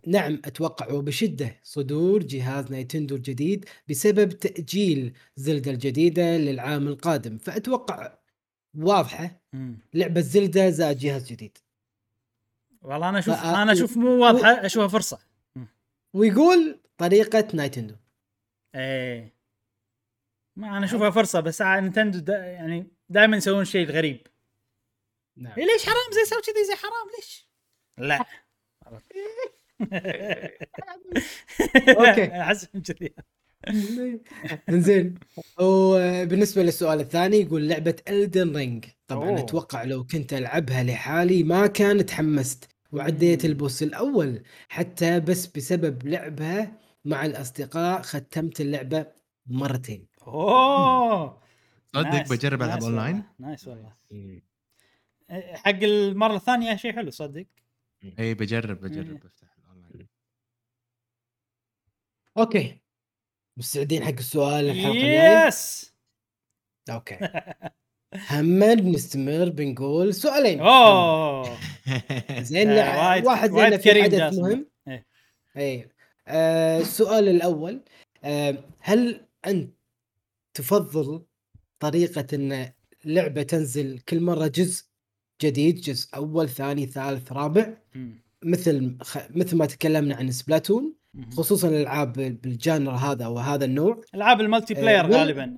[0.07, 7.37] نعم أتوقع وبشدة صدور جهاز Nintendo الجديد بسبب تأجيل Zelda الجديدة للعام القادم.
[7.37, 8.17] فأتوقع
[8.77, 9.79] واضحة مم.
[9.93, 11.57] لعبة Zelda زائد جهاز جديد.
[12.81, 15.19] والله أنا أشوف فأ- أنا أشوف مو واضحة أشوفها فرصة.
[16.13, 17.95] ويقول طريقة Nintendo
[18.75, 19.33] إيه.
[20.55, 24.27] ما أنا أشوفها فرصة بس Nintendo دا يعني دائما يسوون شيء غريب.
[25.37, 25.53] نعم.
[25.57, 27.47] إيه ليش حرام؟ زي سوي كذي زي حرام ليش؟
[27.97, 28.25] لا.
[31.89, 32.31] أوكي.
[32.41, 33.13] احس كذي.
[34.69, 35.15] زين.
[35.59, 39.39] وبالنسبة للسؤال الثاني يقول لعبة Elden Ring طبعا أوه.
[39.39, 43.45] أتوقع لو كنت ألعبها لحالي ما كان تحمست وعديت.
[43.45, 49.05] ال boss الأول حتى بس بسبب لعبها مع الأصدقاء ختمت اللعبة
[49.47, 50.07] مرتين.
[50.27, 51.42] أوه.
[51.95, 53.23] صدق بجرب ألعب والله، online.
[53.39, 53.93] nice والله.
[54.11, 54.43] إيه،
[55.55, 57.45] حق المرة الثانية شيء حلو صدق؟
[58.19, 58.91] اي بجرب إيه.
[58.91, 60.07] بجرب بفتح ال online.
[62.37, 62.79] okay.
[63.57, 65.93] مستعدين حق السؤال الحلقة الجاية؟ yes
[66.89, 67.17] okay.
[68.31, 70.59] هم نستمر بنقول سؤالين.
[70.59, 71.57] أوه!
[72.49, 72.69] زين
[73.25, 74.39] واحد وايد لنا في كريم حدث.
[74.39, 74.69] مهم.
[74.87, 75.05] إيه.
[75.57, 75.89] اي
[76.27, 77.83] آه السؤال الأول
[78.23, 79.73] آه هل أنت
[80.53, 81.25] تفضل
[81.83, 82.71] طريقة إن
[83.05, 84.83] لعبة تنزل كل مرة جزء
[85.41, 87.73] جديد جزء أول ثاني ثالث رابع.
[88.43, 89.17] مثل خ...
[89.29, 90.95] مثل ما تكلمنا عن Splatoon.
[91.37, 94.01] خصوصا الألعاب بال genre هذا وهذا النوع.
[94.15, 95.57] العاب ال multiplayer آه، غالبا.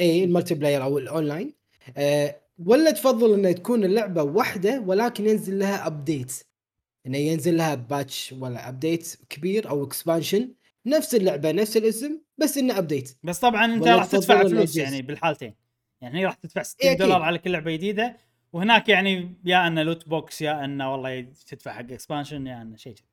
[0.00, 1.54] إي ال multiplayer أو الأونلاين.
[1.96, 6.32] أه ولا تفضل انها تكون اللعبة واحدة ولكن ينزل لها update
[7.06, 10.54] إنه ينزل لها patch ولا update كبير أو expansion
[10.86, 12.20] نفس اللعبة نفس الاسم.
[12.38, 15.54] بس إنه update بس طبعا أنت راح تدفع فلوس؟ يعني بالحالتين
[16.00, 17.02] يعني هي راح تدفع إيه 60 أكيد.
[17.02, 18.16] دولار على كل لعبة جديدة
[18.52, 22.94] وهناك يعني يا أنه loot box يا أنه والله تدفع حق expansion يا أنه شيء
[22.94, 23.04] كذي.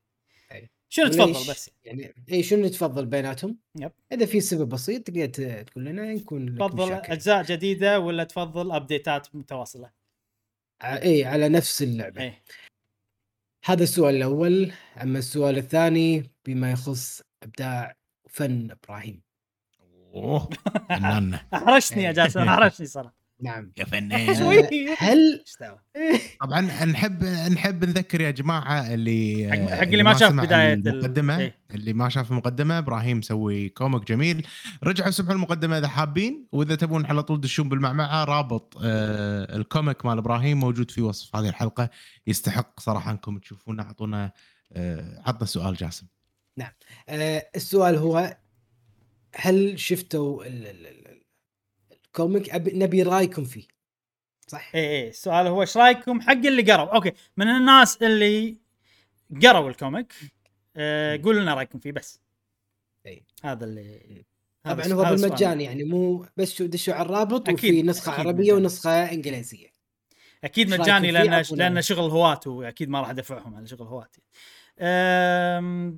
[0.52, 0.70] أي.
[0.90, 3.92] شنو؟ تفضل بس يعني اي شنو تفضل بيناتهم؟ yep.
[4.12, 6.92] إذا في سبب بسيط تقدر تقول لنا نكون تفضل.
[6.94, 9.92] أجزاء جديدة ولا تفضل updateات متواصلة
[10.82, 12.42] ع- اي على نفس اللعبة إيه
[13.66, 17.96] هذا السؤال الأول أما السؤال الثاني بما يخص إبداع
[18.34, 19.22] وفن إبراهيم.
[20.14, 20.50] أوه.
[20.90, 21.34] فنان.
[21.54, 23.20] احرجتني يا جاسم احرجني صراحة.
[23.42, 23.72] نعم.
[23.78, 24.36] يا فنان.
[24.40, 24.96] شوي.
[24.98, 25.44] هل
[26.42, 31.56] طبعا نحب نحب نذكر يا جماعة اللي حق- حق اللي ما شاف ال- المقدمة إيه.
[31.72, 34.48] اللي ما شاف المقدمة إبراهيم مسوي comic جميل.
[34.84, 40.06] رجعوا سمعوا المقدمة إذا حابين وإذا تبون على طول تدشون بالمعمعة رابط آه ال comic
[40.06, 41.90] مال إبراهيم موجود في وصف هذه الحلقة
[42.28, 44.32] يستحق صراحة أنكم تشوفونه أعطونا
[44.74, 46.08] آه عطنا سؤال جاسم.
[47.10, 48.38] آه السؤال هو
[49.36, 51.22] هل شفتوا ال- ال- ال-
[51.92, 53.68] ال comic أبي نبي رأيكم فيه
[54.48, 58.58] صح؟ إيه إيه السؤال هو إيش رأيكم حق اللي قروا okay من الناس اللي
[59.44, 60.14] قروا ال comic
[60.78, 62.20] آه قولوا لنا رأيكم فيه بس
[63.06, 63.24] إيه.
[63.44, 64.24] هذا اللي
[64.64, 65.04] طبعا هو.
[65.16, 68.52] بالمجان يعني مو بس شو دشوا على الرابط أكيد، وفي نسخة أكيد عربية مجاني.
[68.62, 69.68] ونسخة إنجليزية
[70.44, 71.44] أكيد مجاني؟ لأن.
[71.52, 74.24] لأن شغل هواة واكيد ما راح أدفعهم على شغل هواة أم،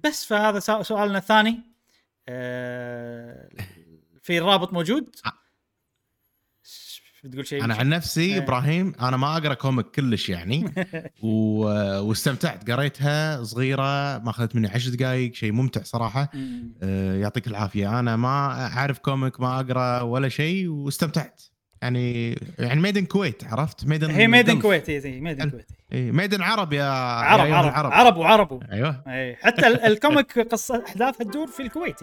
[0.04, 1.60] بس فهذا سؤالنا الثاني
[2.30, 3.50] أه،
[4.22, 5.32] في الرابط موجود آه.
[7.24, 8.38] بتقول شيء أنا عن نفسي إيه.
[8.38, 10.74] إبراهيم أنا ما أقرأ comic كلش يعني
[11.24, 11.30] و...
[12.00, 16.32] واستمتعت قريتها صغيرة ما أخذت مني عشر دقائق شيء ممتع صراحة.
[16.84, 21.44] آه، يعطيك العافية أنا ما أعرف comic ما أقرأ ولا شيء واستمتعت
[21.82, 25.42] يعني يعني made in كويت عرفت؟ made in هي made in كويتي زي made in
[25.42, 25.52] حلو.
[25.52, 25.74] كويتي
[26.12, 27.92] made in عرب يا عرب يا عرب العرب.
[27.92, 28.64] عرب وعرب.
[28.72, 29.04] أيوه.
[29.08, 32.00] إي حتى ال- ال comic قصة أحداثها تدور في الكويت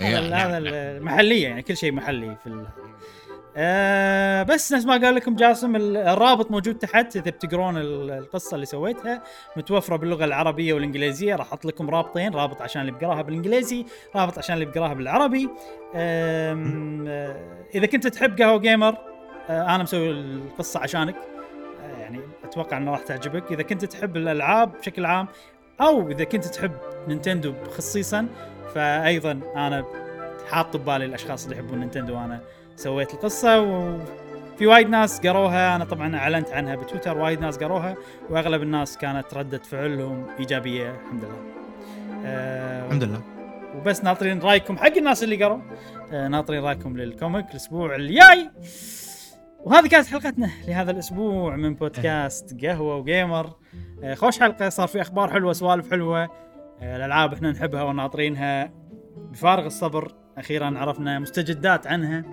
[0.00, 0.28] هذا هذا
[0.58, 0.62] نعم.
[0.64, 2.66] المحلية يعني كل شيء محلي في ال...
[3.56, 8.54] آه بس نفس ما قال لكم جاسم ال- الرابط موجود تحت إذا بتقرون ال- القصة
[8.54, 9.22] اللي سويتها.
[9.56, 14.54] متوفرة باللغة العربية والإنجليزية راح أحط لكم رابطين رابط عشان اللي بيقراها بالإنجليزي رابط عشان
[14.54, 15.48] اللي بيقراها بالعربي.
[15.94, 17.36] آه
[17.74, 18.96] إذا كنت تحب قهوة gamer
[19.50, 21.16] آه أنا مسوي القصة عشانك.
[22.00, 23.52] يعني أتوقع إنه راح تعجبك.
[23.52, 25.28] إذا كنت تحب الألعاب بشكل عام
[25.80, 26.72] أو إذا كنت تحب
[27.08, 28.26] نينتندو خصيصا
[28.74, 29.84] فايضا أنا
[30.50, 32.40] حاط ببالي الأشخاص اللي يحبون نينتندو وأنا
[32.80, 35.76] سويت القصة وفي وايد ناس قروها.
[35.76, 37.94] أنا طبعا أعلنت عنها بتويتر وايد ناس قروها
[38.30, 41.42] وأغلب الناس كانت ردة فعلهم إيجابية الحمد لله.
[42.24, 43.22] آه الحمد لله.
[43.76, 45.60] وبس ناطرين رأيكم حق الناس اللي قروا.
[46.12, 48.50] آه ناطرين رأيكم لل comic الأسبوع الجاي.
[49.64, 53.50] وهذه كانت حلقتنا لهذا الأسبوع من بودكاست قهوة و gamer.
[54.02, 56.22] آه خوش حلقة صار في أخبار حلوة سوالف حلوة.
[56.80, 58.72] آه الألعاب إحنا نحبها وناطرينها
[59.16, 60.14] بفارغ الصبر.
[60.38, 62.24] أخيرا عرفنا مستجدات عنها.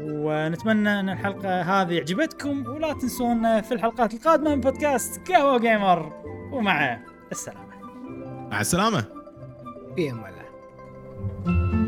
[0.00, 6.12] ونتمنى أن الحلقة هذه عجبتكم ولا تنسون في الحلقات القادمة من بودكاست قهوة gamer.
[6.52, 6.98] ومع
[7.32, 7.74] السلامة.
[8.50, 9.04] مع السلامة.
[9.96, 11.87] في أمان الله.